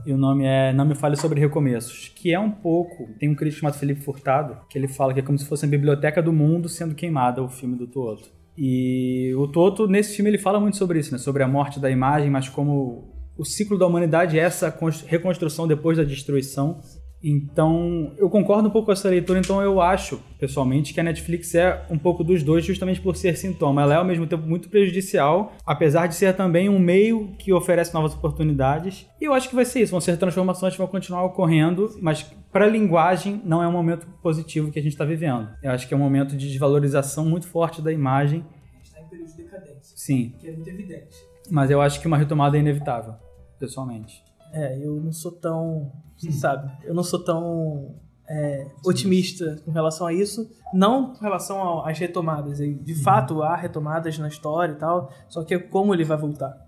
E 0.04 0.12
o 0.12 0.16
nome 0.16 0.44
é 0.44 0.72
Não 0.72 0.84
Me 0.84 0.94
Fale 0.94 1.16
Sobre 1.16 1.40
Recomeços, 1.40 2.12
que 2.14 2.32
é 2.32 2.38
um 2.38 2.50
pouco... 2.50 3.08
Tem 3.18 3.28
um 3.28 3.34
crítico 3.34 3.60
chamado 3.60 3.78
Felipe 3.78 4.02
Furtado, 4.02 4.56
que 4.70 4.78
ele 4.78 4.86
fala 4.86 5.12
que 5.12 5.18
é 5.20 5.22
como 5.22 5.36
se 5.36 5.44
fosse 5.46 5.64
a 5.64 5.68
biblioteca 5.68 6.22
do 6.22 6.32
mundo 6.32 6.68
sendo 6.68 6.94
queimada, 6.94 7.42
o 7.42 7.48
filme 7.48 7.76
do 7.76 7.86
Tuoto. 7.88 8.30
E 8.56 9.34
o 9.36 9.48
Tuoto, 9.48 9.86
nesse 9.88 10.14
filme, 10.14 10.30
ele 10.30 10.38
fala 10.38 10.60
muito 10.60 10.76
sobre 10.76 10.98
isso, 10.98 11.12
né? 11.12 11.18
Sobre 11.18 11.42
a 11.42 11.48
morte 11.48 11.80
da 11.80 11.90
imagem, 11.90 12.30
mas 12.30 12.48
como 12.48 13.12
o 13.36 13.44
ciclo 13.44 13.76
da 13.76 13.86
humanidade 13.86 14.38
é 14.38 14.42
essa 14.42 14.70
cons- 14.70 15.02
reconstrução 15.02 15.66
depois 15.66 15.98
da 15.98 16.04
destruição. 16.04 16.80
Então, 17.22 18.12
eu 18.18 18.28
concordo 18.28 18.68
um 18.68 18.70
pouco 18.70 18.86
com 18.86 18.92
essa 18.92 19.08
leitura, 19.08 19.38
então 19.38 19.60
eu 19.60 19.80
acho, 19.80 20.20
pessoalmente, 20.38 20.92
que 20.92 21.00
a 21.00 21.02
Netflix 21.02 21.54
é 21.54 21.84
um 21.90 21.98
pouco 21.98 22.22
dos 22.22 22.42
dois, 22.42 22.64
justamente 22.64 23.00
por 23.00 23.16
ser 23.16 23.36
sintoma. 23.36 23.82
Ela 23.82 23.94
é, 23.94 23.96
ao 23.96 24.04
mesmo 24.04 24.26
tempo, 24.26 24.46
muito 24.46 24.68
prejudicial, 24.68 25.52
apesar 25.64 26.06
de 26.06 26.14
ser 26.14 26.34
também 26.34 26.68
um 26.68 26.78
meio 26.78 27.34
que 27.38 27.52
oferece 27.52 27.92
novas 27.94 28.14
oportunidades. 28.14 29.06
E 29.20 29.24
eu 29.24 29.32
acho 29.32 29.48
que 29.48 29.54
vai 29.54 29.64
ser 29.64 29.80
isso, 29.80 29.92
vão 29.92 30.00
ser 30.00 30.16
transformações 30.18 30.74
que 30.74 30.78
vão 30.78 30.86
continuar 30.86 31.24
ocorrendo, 31.24 31.96
mas 32.00 32.22
para 32.52 32.66
a 32.66 32.68
linguagem 32.68 33.40
não 33.44 33.62
é 33.62 33.66
um 33.66 33.72
momento 33.72 34.06
positivo 34.22 34.70
que 34.70 34.78
a 34.78 34.82
gente 34.82 34.92
está 34.92 35.04
vivendo. 35.04 35.48
Eu 35.62 35.72
acho 35.72 35.88
que 35.88 35.94
é 35.94 35.96
um 35.96 36.00
momento 36.00 36.36
de 36.36 36.48
desvalorização 36.48 37.24
muito 37.24 37.46
forte 37.48 37.82
da 37.82 37.92
imagem. 37.92 38.44
A 38.72 38.76
gente 38.76 38.86
está 38.86 39.00
em 39.00 39.08
período 39.08 39.30
de 39.30 39.36
decadência. 39.36 39.96
Sim. 39.96 40.34
Que 40.38 40.48
é 40.48 40.52
muito 40.52 40.68
evidente. 40.68 41.16
Mas 41.50 41.70
eu 41.70 41.80
acho 41.80 42.00
que 42.00 42.06
uma 42.06 42.16
retomada 42.16 42.56
é 42.56 42.60
inevitável, 42.60 43.14
pessoalmente. 43.58 44.25
É, 44.52 44.78
eu 44.78 45.00
não 45.00 45.12
sou 45.12 45.32
tão. 45.32 45.92
Você 46.16 46.32
sabe, 46.32 46.70
eu 46.84 46.94
não 46.94 47.02
sou 47.02 47.22
tão 47.22 47.94
é, 48.28 48.66
otimista 48.84 49.56
com 49.64 49.70
relação 49.70 50.06
a 50.06 50.12
isso. 50.12 50.50
Não 50.72 51.12
com 51.12 51.20
relação 51.20 51.86
às 51.86 51.98
retomadas. 51.98 52.58
De 52.58 52.94
fato, 52.94 53.42
há 53.42 53.54
retomadas 53.54 54.18
na 54.18 54.28
história 54.28 54.72
e 54.72 54.76
tal. 54.76 55.12
Só 55.28 55.44
que 55.44 55.54
é 55.54 55.58
como 55.58 55.94
ele 55.94 56.04
vai 56.04 56.16
voltar. 56.16 56.64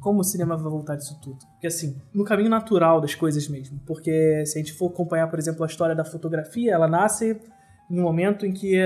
Como 0.00 0.20
o 0.20 0.24
cinema 0.24 0.56
vai 0.56 0.70
voltar 0.70 0.96
disso 0.96 1.18
tudo? 1.22 1.38
Porque 1.52 1.66
assim, 1.66 1.96
no 2.12 2.24
caminho 2.24 2.50
natural 2.50 3.00
das 3.00 3.14
coisas 3.14 3.48
mesmo. 3.48 3.80
Porque 3.86 4.44
se 4.44 4.58
a 4.58 4.62
gente 4.62 4.74
for 4.74 4.90
acompanhar, 4.90 5.28
por 5.28 5.38
exemplo, 5.38 5.64
a 5.64 5.66
história 5.66 5.94
da 5.94 6.04
fotografia, 6.04 6.72
ela 6.72 6.86
nasce 6.86 7.40
em 7.90 7.98
um 7.98 8.02
momento 8.02 8.44
em 8.44 8.52
que 8.52 8.76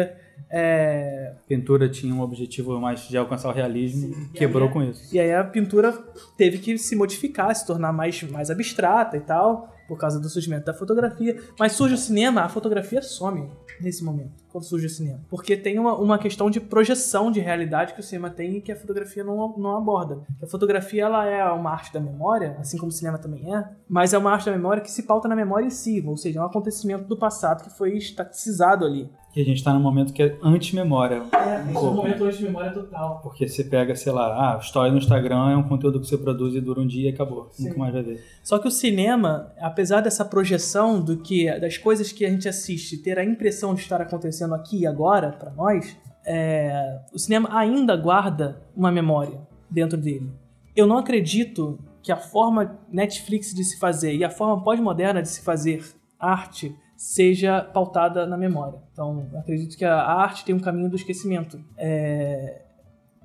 é, 0.49 1.35
A 1.37 1.49
pintura 1.49 1.89
tinha 1.89 2.15
um 2.15 2.21
objetivo 2.21 2.79
mais 2.81 3.01
de 3.09 3.17
alcançar 3.17 3.49
o 3.49 3.53
realismo, 3.53 4.15
quebrou 4.33 4.69
aí 4.69 4.73
com 4.73 4.83
isso. 4.83 5.15
E 5.15 5.19
aí 5.19 5.35
a 5.35 5.45
pintura 5.45 5.93
teve 6.37 6.59
que 6.59 6.79
se 6.79 6.95
modificar, 6.97 7.55
se 7.55 7.67
tornar 7.67 7.93
mais, 7.93 8.23
mais 8.25 8.51
abstrata 8.51 9.17
e 9.17 9.21
tal, 9.21 9.75
por 9.91 9.99
causa 9.99 10.21
do 10.21 10.29
surgimento 10.29 10.67
da 10.67 10.73
fotografia. 10.73 11.41
Mas 11.59 11.73
surge 11.73 11.95
o 11.95 11.99
cinema, 11.99 12.43
a 12.43 12.49
fotografia 12.49 13.03
some 13.03 13.51
nesse 13.81 14.05
momento, 14.05 14.45
quando 14.53 14.65
surge 14.65 14.87
o 14.87 14.91
cinema. 14.91 15.21
Porque 15.29 15.57
tem 15.57 15.79
uma, 15.79 15.97
uma 15.97 16.19
questão 16.19 16.51
de 16.51 16.61
projeção 16.61 17.31
de 17.31 17.41
realidade 17.41 17.95
que 17.95 18.01
o 18.01 18.03
cinema 18.03 18.31
tem 18.31 18.59
e 18.59 18.61
que 18.61 18.71
a 18.71 18.77
fotografia 18.77 19.25
não, 19.25 19.57
não 19.57 19.77
aborda. 19.77 20.21
A 20.41 20.47
fotografia 20.47 21.05
ela 21.05 21.27
é 21.27 21.45
uma 21.51 21.71
arte 21.71 21.93
da 21.93 22.01
memória, 22.01 22.57
assim 22.61 22.77
como 22.77 22.91
o 22.91 22.95
cinema 22.95 23.19
também 23.19 23.53
é, 23.53 23.69
mas 23.89 24.12
é 24.12 24.19
uma 24.19 24.31
arte 24.31 24.47
da 24.47 24.53
memória 24.53 24.83
que 24.83 24.91
se 24.91 25.03
pauta 25.03 25.27
na 25.27 25.35
memória 25.35 25.67
em 25.67 25.71
si, 25.71 26.03
ou 26.07 26.17
seja, 26.17 26.39
é 26.39 26.43
um 26.43 26.47
acontecimento 26.47 27.05
do 27.05 27.17
passado 27.17 27.65
que 27.65 27.77
foi 27.77 27.97
estaticizado 27.97 28.85
ali. 28.85 29.11
E 29.35 29.40
a 29.40 29.44
gente 29.44 29.62
tá 29.62 29.73
num 29.73 29.81
momento 29.81 30.12
que 30.12 30.23
é 30.23 30.36
anti-memória. 30.43 31.23
É, 31.32 31.73
é 31.73 31.78
um 31.78 31.94
momento 31.94 32.31
de 32.31 32.43
memória 32.43 32.73
total. 32.73 33.20
Porque 33.23 33.48
você 33.48 33.62
pega, 33.62 33.94
sei 33.94 34.12
lá, 34.12 34.55
ah, 34.55 34.59
história 34.59 34.90
no 34.90 34.98
Instagram 34.98 35.51
é 35.51 35.57
um 35.57 35.62
conteúdo 35.62 36.01
que 36.01 36.07
você 36.07 36.19
produz 36.19 36.55
e 36.55 36.61
dura 36.61 36.81
um 36.81 36.86
dia 36.86 37.11
e 37.11 37.15
acabou. 37.15 37.48
Nunca 37.59 37.78
mais 37.78 37.93
vai 37.93 38.02
ver. 38.02 38.24
Só 38.43 38.59
que 38.59 38.66
o 38.66 38.70
cinema, 38.70 39.52
apesar 39.61 40.01
dessa 40.01 40.24
projeção 40.24 41.01
do 41.01 41.16
que 41.19 41.47
das 41.61 41.78
coisas 41.78 42.11
que 42.11 42.24
a 42.24 42.31
gente 42.31 42.48
assiste 42.48 42.98
ter 42.98 43.19
a 43.19 43.24
impressão 43.24 43.74
de 43.74 43.81
estar 43.82 44.01
acontecendo 44.01 44.55
aqui 44.55 44.81
e 44.81 44.86
agora 44.86 45.31
para 45.31 45.52
nós, 45.52 45.97
é, 46.27 47.01
o 47.12 47.19
cinema 47.19 47.48
ainda 47.52 47.97
guarda 47.97 48.61
uma 48.77 48.90
memória 48.90 49.40
dentro 49.70 49.97
dele. 49.97 50.31
Eu 50.74 50.86
não 50.86 50.98
acredito 50.98 51.78
que 52.02 52.11
a 52.11 52.16
forma 52.16 52.78
Netflix 52.90 53.55
de 53.55 53.62
se 53.62 53.78
fazer 53.78 54.15
e 54.15 54.24
a 54.24 54.31
forma 54.31 54.62
pós-moderna 54.62 55.23
de 55.23 55.28
se 55.28 55.43
fazer 55.43 55.85
arte 56.19 56.74
seja 57.01 57.62
pautada 57.62 58.27
na 58.27 58.36
memória. 58.36 58.78
Então, 58.93 59.27
acredito 59.39 59.74
que 59.74 59.86
a 59.86 60.02
arte 60.05 60.44
tem 60.44 60.55
um 60.55 60.60
caminho 60.60 60.90
do 60.90 60.97
esquecimento. 60.97 61.59
É, 61.78 62.60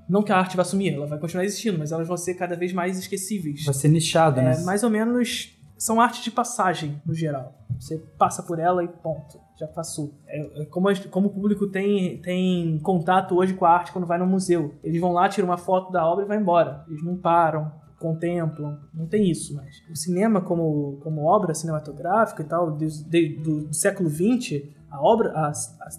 Não 0.07 0.23
que 0.23 0.31
a 0.31 0.37
arte 0.37 0.55
vá 0.55 0.63
sumir, 0.63 0.93
ela 0.93 1.05
vai 1.05 1.19
continuar 1.19 1.43
existindo, 1.43 1.77
mas 1.77 1.91
elas 1.91 2.07
vão 2.07 2.15
ser 2.15 2.35
cada 2.35 2.55
vez 2.55 2.71
mais 2.71 2.97
esquecíveis. 2.97 3.65
Vai 3.65 3.73
ser 3.73 3.89
nichado, 3.89 4.41
né? 4.41 4.53
É, 4.53 4.63
mais 4.63 4.81
ou 4.81 4.89
menos 4.89 5.59
são 5.77 5.99
artes 5.99 6.23
de 6.23 6.31
passagem, 6.31 7.01
no 7.05 7.13
geral. 7.13 7.53
Você 7.77 7.97
passa 8.17 8.41
por 8.41 8.59
ela 8.59 8.81
e 8.81 8.87
ponto. 8.87 9.41
Já 9.59 9.67
passou. 9.67 10.13
É, 10.25 10.61
é 10.61 10.65
como, 10.67 10.87
a 10.87 10.95
como 11.11 11.27
o 11.27 11.33
público 11.33 11.67
tem, 11.67 12.21
tem 12.21 12.79
contato 12.79 13.35
hoje 13.35 13.55
com 13.55 13.65
a 13.65 13.71
arte 13.71 13.91
quando 13.91 14.07
vai 14.07 14.17
no 14.17 14.25
museu. 14.25 14.73
Eles 14.85 15.01
vão 15.01 15.11
lá, 15.11 15.27
tiram 15.27 15.49
uma 15.49 15.57
foto 15.57 15.91
da 15.91 16.05
obra 16.07 16.23
e 16.23 16.27
vai 16.29 16.37
embora. 16.37 16.85
Eles 16.87 17.03
não 17.03 17.17
param, 17.17 17.69
contemplam. 17.99 18.77
Não 18.93 19.07
tem 19.07 19.29
isso 19.29 19.55
mais. 19.55 19.81
O 19.91 19.95
cinema, 19.95 20.41
como, 20.41 20.97
como 21.01 21.23
obra 21.25 21.53
cinematográfica 21.53 22.41
e 22.41 22.45
tal, 22.45 22.71
des- 22.71 23.01
de- 23.03 23.29
do, 23.37 23.65
do 23.67 23.73
século 23.73 24.09
XX, 24.09 24.63
a 24.89 25.01
obra, 25.01 25.31
a, 25.31 25.51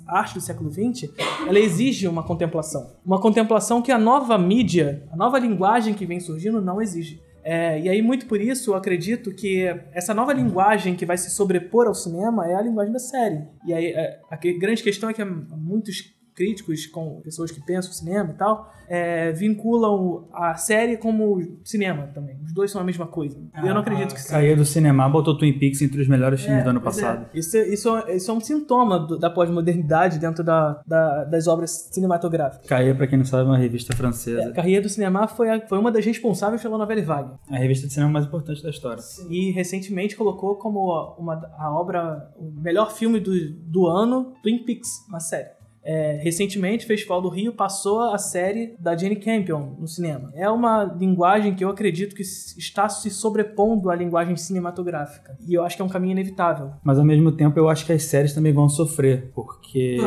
a 0.09 0.19
arte 0.19 0.35
do 0.35 0.41
século 0.41 0.71
XX, 0.71 1.11
ela 1.47 1.59
exige 1.59 2.07
uma 2.09 2.23
contemplação. 2.23 2.93
Uma 3.05 3.21
contemplação 3.21 3.83
que 3.83 3.93
a 3.93 3.99
nova 3.99 4.39
mídia, 4.39 5.03
a 5.11 5.17
nova 5.17 5.39
linguagem 5.39 5.93
que 5.95 6.07
vem 6.07 6.21
surgindo 6.21 6.61
não 6.61 6.81
exige. 6.81 7.21
É, 7.49 7.81
e 7.81 7.89
aí, 7.89 8.03
muito 8.03 8.27
por 8.27 8.41
isso, 8.41 8.71
eu 8.71 8.75
acredito 8.75 9.33
que 9.33 9.67
essa 9.93 10.13
nova 10.13 10.33
linguagem 10.33 10.97
que 10.97 11.07
vai 11.07 11.17
se 11.17 11.31
sobrepor 11.31 11.87
ao 11.87 11.95
cinema 11.95 12.45
é 12.51 12.57
a 12.57 12.61
linguagem 12.63 12.93
da 12.93 12.99
série. 12.99 13.45
E 13.65 13.73
aí, 13.73 13.87
é, 13.93 14.19
a 14.29 14.37
que- 14.37 14.59
grande 14.59 14.83
questão 14.83 15.09
é 15.09 15.13
que 15.13 15.25
muitos 15.25 16.16
críticos, 16.37 16.87
com 16.87 17.21
pessoas 17.23 17.51
que 17.51 17.61
pensam 17.65 17.91
cinema 17.91 18.31
e 18.31 18.35
tal, 18.35 18.71
é, 18.89 19.33
vinculam 19.33 20.29
a 20.33 20.55
série 20.55 20.97
como 20.97 21.59
cinema 21.65 22.09
também. 22.15 22.37
Os 22.45 22.53
dois 22.53 22.71
são 22.71 22.81
a 22.81 22.85
mesma 22.85 23.07
coisa. 23.07 23.37
E 23.63 23.67
eu 23.67 23.73
não 23.75 23.81
acredito 23.81 24.15
que 24.15 24.21
seja. 24.21 24.35
Caía 24.35 24.55
do 24.55 24.65
cinema 24.65 25.09
botou 25.09 25.37
Twin 25.37 25.59
Peaks 25.59 25.81
entre 25.83 26.01
os 26.01 26.07
melhores 26.09 26.43
filmes 26.43 26.63
do 26.63 26.71
ano 26.71 26.79
é. 26.79 26.83
passado. 26.83 27.27
Isso, 27.35 27.57
é- 27.57 27.67
isso, 27.69 27.97
é- 27.97 28.17
isso 28.17 28.31
é 28.31 28.35
um 28.35 28.41
sintoma 28.41 28.99
do- 28.99 29.19
da 29.19 29.31
pós-modernidade 29.31 30.19
dentro 30.19 30.45
da, 30.45 30.81
da- 30.87 31.25
das 31.25 31.47
obras 31.47 31.89
cinematográficas. 31.91 32.67
Caía, 32.69 32.95
pra 32.95 33.07
quem 33.07 33.19
não 33.19 33.25
sabe, 33.25 33.43
é 33.45 33.47
uma 33.47 33.59
revista 33.59 33.97
francesa. 33.97 34.53
Carreira 34.53 34.83
do 34.83 34.89
Cinema 34.89 35.27
foi, 35.27 35.49
a- 35.51 35.67
foi 35.67 35.79
uma 35.79 35.91
das 35.91 36.05
responsáveis 36.05 36.61
pela 36.63 36.77
novela 36.79 37.03
Vague. 37.03 37.31
A 37.51 37.57
revista 37.57 37.87
de 37.87 37.93
cinema 37.93 38.13
mais 38.13 38.27
importante 38.27 38.63
da 38.63 38.71
história. 38.71 39.03
E 39.31 39.51
recentemente 39.53 40.17
colocou 40.17 40.57
como 40.57 41.15
uma, 41.19 41.35
a 41.59 41.71
obra, 41.73 42.31
o 42.37 42.51
melhor 42.61 42.93
filme 42.93 43.19
do, 43.21 43.33
do 43.53 43.87
ano, 43.87 44.33
Twin 44.43 44.65
Peaks, 44.65 44.91
uma 45.09 45.21
série. 45.21 45.56
É, 45.87 46.19
recentemente, 46.21 46.85
o 46.85 46.89
Festival 46.89 47.23
do 47.23 47.29
Rio 47.29 47.53
passou 47.53 48.01
a 48.01 48.19
série 48.19 48.75
da 48.77 48.97
Jane 48.97 49.15
Campion 49.15 49.77
no 49.79 49.87
cinema. 49.87 50.33
É 50.35 50.51
uma 50.51 50.83
linguagem 50.83 51.55
que 51.55 51.65
eu 51.65 51.71
acredito 51.71 52.17
que 52.17 52.23
está 52.23 52.89
se 52.89 53.09
sobrepondo 53.09 53.89
à 53.89 53.95
linguagem 53.95 54.37
cinematográfica. 54.37 55.37
E 55.47 55.55
eu 55.55 55.65
acho 55.65 55.77
que 55.77 55.83
é 55.83 55.85
um 55.85 55.89
caminho 55.89 56.13
inevitável. 56.13 56.73
Mas 56.83 56.99
ao 56.99 57.05
mesmo 57.05 57.31
tempo 57.31 57.57
eu 57.57 57.69
acho 57.69 57.87
que 57.87 57.93
as 57.93 58.03
séries 58.03 58.35
também 58.35 58.53
vão 58.53 58.69
sofrer, 58.69 59.31
porque 59.33 59.99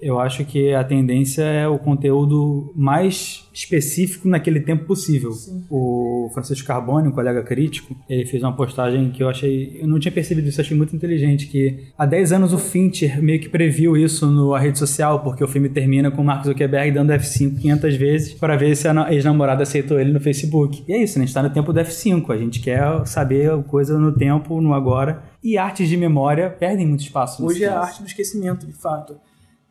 eu 0.00 0.20
acho 0.20 0.44
que 0.44 0.72
a 0.72 0.84
tendência 0.84 1.42
é 1.42 1.66
o 1.66 1.78
conteúdo 1.78 2.72
mais 2.76 3.48
específico 3.52 4.28
naquele 4.28 4.60
tempo 4.60 4.84
possível. 4.84 5.30
O 5.68 6.30
Francisco 6.32 6.66
Carbone, 6.66 7.08
um 7.08 7.12
colega 7.12 7.42
crítico, 7.42 7.96
ele 8.08 8.24
fez 8.24 8.42
uma 8.42 8.54
postagem 8.54 9.10
que 9.10 9.22
eu 9.22 9.28
achei. 9.28 9.78
Eu 9.80 9.88
não 9.88 9.98
tinha 9.98 10.12
percebido 10.12 10.48
isso, 10.48 10.60
achei 10.60 10.76
muito 10.76 10.94
inteligente. 10.94 11.46
Que 11.46 11.88
há 11.98 12.06
10 12.06 12.32
anos 12.32 12.52
o 12.52 12.58
Fincher 12.58 13.20
meio 13.22 13.40
que 13.40 13.48
previu 13.48 13.96
isso 13.96 14.30
na 14.30 14.58
rede 14.58 14.78
social, 14.78 15.20
porque 15.20 15.42
o 15.42 15.48
filme 15.48 15.68
termina 15.68 16.10
com 16.10 16.22
o 16.22 16.24
Mark 16.24 16.44
Zuckerberg 16.44 16.92
dando 16.92 17.12
F5 17.12 17.58
500 17.58 17.96
vezes 17.96 18.34
para 18.34 18.56
ver 18.56 18.76
se 18.76 18.86
a 18.86 18.94
na- 18.94 19.12
ex-namorada 19.12 19.62
aceitou 19.62 19.98
ele 19.98 20.12
no 20.12 20.20
Facebook. 20.20 20.84
E 20.86 20.92
é 20.92 21.02
isso, 21.02 21.18
né? 21.18 21.24
a 21.24 21.26
gente 21.26 21.34
tá 21.34 21.42
no 21.42 21.50
tempo 21.50 21.72
do 21.72 21.80
F5. 21.80 22.30
A 22.32 22.36
gente 22.36 22.60
quer 22.60 23.04
saber 23.06 23.50
coisa 23.64 23.98
no 23.98 24.12
tempo, 24.12 24.60
no 24.60 24.72
agora. 24.72 25.22
E 25.42 25.56
artes 25.58 25.88
de 25.88 25.96
memória 25.96 26.50
perdem 26.50 26.86
muito 26.86 27.00
espaço 27.00 27.44
Hoje 27.44 27.64
é 27.64 27.68
a 27.68 27.80
arte 27.80 28.02
do 28.02 28.06
esquecimento, 28.08 28.66
de 28.66 28.72
fato. 28.72 29.16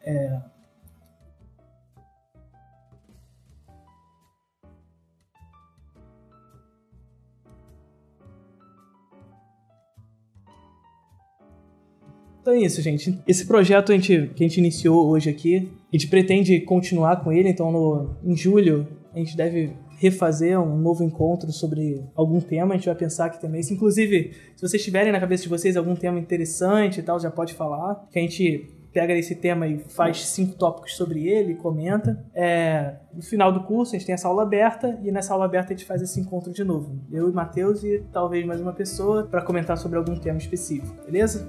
É, 0.07 0.39
Então 12.39 12.55
é 12.55 12.59
isso, 12.59 12.81
gente. 12.81 13.19
Esse 13.27 13.45
projeto 13.45 13.91
a 13.91 13.95
gente, 13.95 14.31
que 14.33 14.41
a 14.41 14.47
gente 14.47 14.57
iniciou 14.59 15.09
hoje 15.09 15.29
aqui, 15.29 15.69
a 15.91 15.97
gente 15.97 16.07
pretende 16.07 16.61
continuar 16.61 17.21
com 17.21 17.29
ele, 17.29 17.49
então 17.49 17.69
no, 17.69 18.15
em 18.23 18.37
julho 18.37 18.87
a 19.13 19.17
gente 19.17 19.35
deve 19.35 19.73
refazer 19.97 20.57
um 20.57 20.77
novo 20.77 21.03
encontro 21.03 21.51
sobre 21.51 22.01
algum 22.15 22.39
tema, 22.39 22.73
a 22.73 22.77
gente 22.77 22.85
vai 22.85 22.95
pensar 22.95 23.25
aqui 23.25 23.41
também. 23.41 23.59
Inclusive, 23.69 24.31
se 24.55 24.61
vocês 24.61 24.81
tiverem 24.81 25.11
na 25.11 25.19
cabeça 25.19 25.43
de 25.43 25.49
vocês 25.49 25.75
algum 25.75 25.93
tema 25.93 26.19
interessante 26.19 27.01
e 27.01 27.03
tal, 27.03 27.19
já 27.19 27.29
pode 27.29 27.53
falar, 27.53 28.07
que 28.09 28.17
a 28.17 28.21
gente 28.21 28.76
pega 28.97 29.13
esse 29.13 29.35
tema 29.35 29.67
e 29.67 29.77
faz 29.77 30.27
cinco 30.27 30.55
tópicos 30.55 30.97
sobre 30.97 31.27
ele, 31.27 31.53
comenta. 31.53 32.25
É, 32.33 32.95
no 33.13 33.21
final 33.21 33.51
do 33.51 33.63
curso 33.63 33.95
a 33.95 33.97
gente 33.99 34.07
tem 34.07 34.15
essa 34.15 34.27
aula 34.27 34.41
aberta 34.41 34.99
e 35.03 35.11
nessa 35.11 35.33
aula 35.33 35.45
aberta 35.45 35.71
a 35.71 35.77
gente 35.77 35.85
faz 35.85 36.01
esse 36.01 36.19
encontro 36.19 36.51
de 36.51 36.63
novo. 36.63 36.99
Eu 37.11 37.29
e 37.29 37.31
Matheus 37.31 37.83
e 37.83 38.03
talvez 38.11 38.43
mais 38.43 38.59
uma 38.59 38.73
pessoa 38.73 39.27
para 39.27 39.43
comentar 39.43 39.77
sobre 39.77 39.99
algum 39.99 40.15
tema 40.15 40.39
específico, 40.39 40.95
beleza? 41.05 41.47